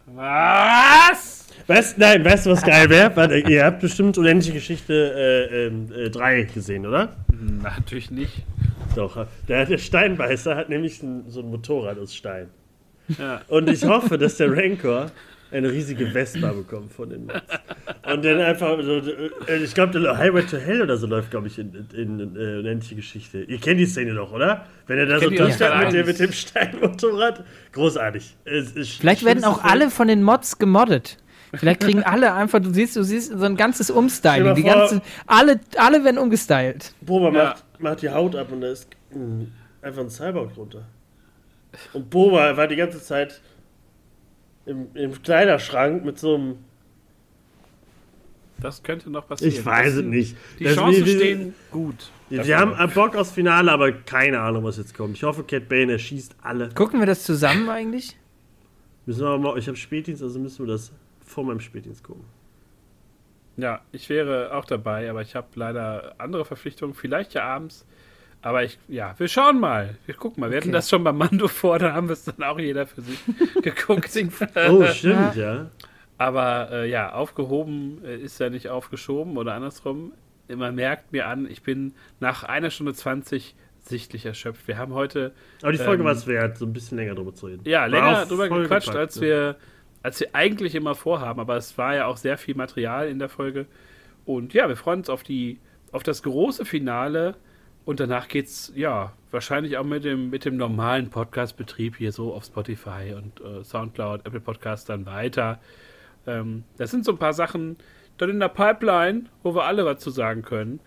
was? 0.06 1.41
Weißt, 1.66 1.98
nein, 1.98 2.24
weißt 2.24 2.46
du, 2.46 2.50
was 2.50 2.62
geil 2.62 2.88
wäre? 2.90 3.38
Ihr 3.48 3.64
habt 3.64 3.80
bestimmt 3.80 4.18
Unendliche 4.18 4.52
Geschichte 4.52 6.10
3 6.12 6.34
äh, 6.34 6.40
äh, 6.40 6.44
gesehen, 6.46 6.86
oder? 6.86 7.16
Natürlich 7.62 8.10
nicht. 8.10 8.44
Doch, 8.94 9.26
der, 9.48 9.66
der 9.66 9.78
Steinbeißer 9.78 10.56
hat 10.56 10.68
nämlich 10.68 11.02
ein, 11.02 11.24
so 11.28 11.40
ein 11.40 11.50
Motorrad 11.50 11.98
aus 11.98 12.14
Stein. 12.14 12.48
Ja. 13.18 13.40
Und 13.48 13.68
ich 13.68 13.84
hoffe, 13.84 14.18
dass 14.18 14.36
der 14.36 14.54
Rancor 14.54 15.10
eine 15.50 15.70
riesige 15.70 16.06
Vespa 16.06 16.52
bekommt 16.52 16.92
von 16.92 17.10
den 17.10 17.26
Mods. 17.26 17.42
Und 18.10 18.24
dann 18.24 18.40
einfach 18.40 18.76
so, 18.82 18.98
äh, 19.46 19.56
ich 19.62 19.74
glaube, 19.74 20.16
Highway 20.16 20.42
to 20.42 20.56
Hell 20.56 20.82
oder 20.82 20.96
so 20.96 21.06
läuft, 21.06 21.30
glaube 21.30 21.48
ich, 21.48 21.58
in, 21.58 21.86
in, 21.94 22.20
in, 22.20 22.36
in 22.36 22.58
unendliche 22.60 22.96
Geschichte. 22.96 23.42
Ihr 23.42 23.58
kennt 23.58 23.78
die 23.78 23.86
Szene 23.86 24.14
doch, 24.14 24.32
oder? 24.32 24.66
Wenn 24.86 24.98
er 24.98 25.06
da 25.06 25.20
so 25.20 25.30
durchsteigt 25.30 25.92
mit, 25.92 26.06
mit 26.06 26.18
dem 26.18 26.32
Steinmotorrad. 26.32 27.44
Großartig. 27.72 28.36
Vielleicht 29.00 29.24
werden 29.24 29.44
auch 29.44 29.62
alle 29.62 29.90
von 29.90 30.08
den 30.08 30.22
Mods 30.22 30.58
gemoddet. 30.58 31.18
Vielleicht 31.54 31.80
kriegen 31.80 32.02
alle 32.02 32.32
einfach, 32.32 32.60
du 32.60 32.72
siehst, 32.72 32.96
du 32.96 33.02
siehst 33.02 33.30
so 33.30 33.44
ein 33.44 33.56
ganzes 33.56 33.90
Umstyling. 33.90 34.54
Die 34.54 34.62
ganze, 34.62 35.02
alle, 35.26 35.60
alle 35.76 36.02
werden 36.02 36.18
umgestylt. 36.18 36.94
Boba 37.02 37.26
ja. 37.26 37.44
macht, 37.44 37.64
macht 37.78 38.02
die 38.02 38.08
Haut 38.08 38.34
ab 38.34 38.50
und 38.52 38.62
da 38.62 38.68
ist 38.68 38.88
mh, 39.10 39.46
einfach 39.82 40.02
ein 40.02 40.10
Cyborg 40.10 40.54
drunter. 40.54 40.84
Und 41.92 42.08
Boba 42.08 42.56
war 42.56 42.66
die 42.66 42.76
ganze 42.76 43.02
Zeit 43.02 43.42
im, 44.64 44.88
im 44.94 45.22
Kleiderschrank 45.22 46.04
mit 46.04 46.18
so 46.18 46.34
einem. 46.34 46.56
Das 48.58 48.82
könnte 48.82 49.10
noch 49.10 49.26
passieren. 49.26 49.52
Ich 49.52 49.64
weiß 49.64 49.96
es 49.96 50.04
nicht. 50.04 50.36
Die 50.58 50.64
das 50.64 50.74
Chancen 50.74 51.04
wie, 51.04 51.16
stehen 51.16 51.54
gut. 51.70 52.10
Wir 52.30 52.58
haben 52.58 52.74
Bock 52.94 53.14
aufs 53.14 53.32
Finale, 53.32 53.70
aber 53.70 53.92
keine 53.92 54.40
Ahnung, 54.40 54.64
was 54.64 54.78
jetzt 54.78 54.94
kommt. 54.94 55.16
Ich 55.16 55.22
hoffe, 55.22 55.42
Cat 55.42 55.68
Bane 55.68 55.92
erschießt 55.92 56.36
alle. 56.42 56.70
Gucken 56.70 57.00
wir 57.00 57.06
das 57.06 57.24
zusammen 57.24 57.68
eigentlich? 57.68 58.16
Müssen 59.04 59.22
wir 59.22 59.36
mal, 59.36 59.58
ich 59.58 59.66
habe 59.66 59.76
Spätdienst, 59.76 60.22
also 60.22 60.38
müssen 60.38 60.64
wir 60.64 60.72
das 60.72 60.92
vor 61.32 61.44
meinem 61.44 61.60
Spätdienst 61.60 62.04
gucken. 62.04 62.24
Ja, 63.56 63.82
ich 63.92 64.08
wäre 64.08 64.54
auch 64.54 64.64
dabei, 64.64 65.10
aber 65.10 65.22
ich 65.22 65.34
habe 65.34 65.48
leider 65.54 66.14
andere 66.18 66.44
Verpflichtungen, 66.44 66.94
vielleicht 66.94 67.34
ja 67.34 67.44
abends. 67.44 67.86
Aber 68.40 68.64
ich, 68.64 68.78
ja, 68.88 69.14
wir 69.18 69.28
schauen 69.28 69.60
mal. 69.60 69.96
Wir 70.06 70.14
gucken 70.14 70.40
mal. 70.40 70.50
Wir 70.50 70.58
okay. 70.58 70.66
hatten 70.66 70.72
das 70.72 70.88
schon 70.88 71.04
bei 71.04 71.12
Mando 71.12 71.48
vor, 71.48 71.78
da 71.78 71.92
haben 71.92 72.08
wir 72.08 72.14
es 72.14 72.24
dann 72.24 72.42
auch 72.42 72.58
jeder 72.58 72.86
für 72.86 73.02
sich 73.02 73.18
geguckt. 73.62 74.10
oh, 74.68 74.84
stimmt, 74.86 75.36
ja. 75.36 75.70
Aber 76.18 76.70
äh, 76.72 76.90
ja, 76.90 77.12
aufgehoben 77.12 78.00
äh, 78.04 78.16
ist 78.16 78.40
ja 78.40 78.50
nicht 78.50 78.68
aufgeschoben 78.68 79.36
oder 79.36 79.54
andersrum. 79.54 80.12
Man 80.48 80.74
merkt 80.74 81.12
mir 81.12 81.28
an, 81.28 81.48
ich 81.48 81.62
bin 81.62 81.94
nach 82.20 82.42
einer 82.42 82.70
Stunde 82.70 82.94
20 82.94 83.54
sichtlich 83.80 84.26
erschöpft. 84.26 84.66
Wir 84.68 84.76
haben 84.76 84.92
heute. 84.92 85.32
Aber 85.62 85.72
die 85.72 85.78
Folge 85.78 86.02
ähm, 86.02 86.06
war 86.06 86.12
es 86.12 86.26
wert, 86.26 86.58
so 86.58 86.66
ein 86.66 86.72
bisschen 86.72 86.98
länger 86.98 87.14
drüber 87.14 87.34
zu 87.34 87.46
reden. 87.46 87.62
Ja, 87.64 87.86
länger 87.86 88.26
drüber 88.26 88.48
gequatscht, 88.48 88.88
gepackt, 88.88 88.96
als 88.96 89.20
wir 89.20 89.56
als 90.02 90.20
wir 90.20 90.34
eigentlich 90.34 90.74
immer 90.74 90.94
vorhaben. 90.94 91.40
Aber 91.40 91.56
es 91.56 91.76
war 91.78 91.94
ja 91.94 92.06
auch 92.06 92.16
sehr 92.16 92.38
viel 92.38 92.54
Material 92.54 93.08
in 93.08 93.18
der 93.18 93.28
Folge. 93.28 93.66
Und 94.24 94.54
ja, 94.54 94.68
wir 94.68 94.76
freuen 94.76 95.00
uns 95.00 95.10
auf 95.10 95.22
die, 95.22 95.58
auf 95.92 96.02
das 96.02 96.22
große 96.22 96.64
Finale. 96.64 97.36
Und 97.84 97.98
danach 97.98 98.28
geht's 98.28 98.72
ja 98.76 99.12
wahrscheinlich 99.30 99.76
auch 99.76 99.84
mit 99.84 100.04
dem, 100.04 100.30
mit 100.30 100.44
dem 100.44 100.56
normalen 100.56 101.10
Podcast-Betrieb 101.10 101.96
hier 101.96 102.12
so 102.12 102.32
auf 102.32 102.44
Spotify 102.44 103.14
und 103.16 103.40
äh, 103.40 103.64
Soundcloud, 103.64 104.24
Apple 104.24 104.40
Podcast 104.40 104.88
dann 104.88 105.06
weiter. 105.06 105.60
Ähm, 106.26 106.64
das 106.76 106.90
sind 106.90 107.04
so 107.04 107.12
ein 107.12 107.18
paar 107.18 107.32
Sachen 107.32 107.76
dann 108.18 108.30
in 108.30 108.40
der 108.40 108.48
Pipeline, 108.48 109.24
wo 109.42 109.54
wir 109.54 109.64
alle 109.64 109.84
was 109.84 109.98
zu 109.98 110.10
sagen 110.10 110.42
können. 110.42 110.80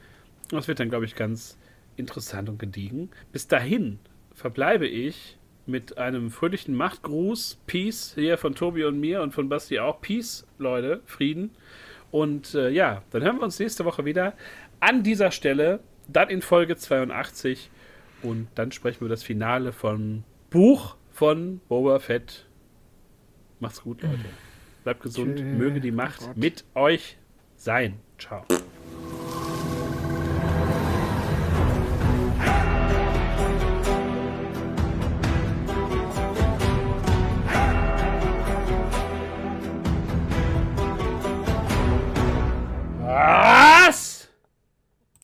Das 0.52 0.68
wird 0.68 0.80
dann, 0.80 0.90
glaube 0.90 1.06
ich, 1.06 1.16
ganz 1.16 1.58
interessant 1.98 2.50
und 2.50 2.60
gediegen. 2.60 3.10
Bis 3.32 3.48
dahin 3.48 4.00
verbleibe 4.34 4.88
ich 4.88 5.38
mit 5.68 5.98
einem 5.98 6.32
fröhlichen 6.32 6.76
Machtgruß. 6.76 7.60
Peace 7.68 8.14
hier 8.16 8.38
von 8.38 8.56
Tobi 8.56 8.84
und 8.86 9.00
mir 9.00 9.22
und 9.22 9.34
von 9.34 9.50
Basti 9.50 9.80
auch. 9.80 10.02
Peace, 10.02 10.46
Leute, 10.58 11.02
Frieden. 11.06 11.52
Und 12.12 12.56
äh, 12.56 12.70
ja, 12.70 13.04
dann 13.12 13.24
hören 13.24 13.38
wir 13.38 13.44
uns 13.44 13.60
nächste 13.60 13.86
Woche 13.86 14.06
wieder 14.06 14.34
an 14.80 15.04
dieser 15.04 15.32
Stelle, 15.32 15.80
dann 16.08 16.30
in 16.30 16.42
Folge 16.42 16.78
82. 16.78 17.70
Und 18.24 18.48
dann 18.56 18.72
sprechen 18.72 19.02
wir 19.02 19.08
über 19.08 19.14
das 19.14 19.24
Finale 19.24 19.72
von 19.72 20.24
Buch 20.50 20.96
von 21.12 21.62
Boba 21.68 22.00
Fett. 22.00 22.46
Macht's 23.60 23.82
gut, 23.82 24.04
Leute. 24.04 24.26
Bleibt 24.84 25.02
gesund. 25.02 25.38
Tschö. 25.38 25.44
Möge 25.44 25.82
die 25.82 25.92
Macht 25.92 26.22
oh 26.24 26.32
mit 26.36 26.64
euch 26.76 27.18
sein. 27.56 28.00
Ciao. 28.18 28.46
Ah! 43.28 43.65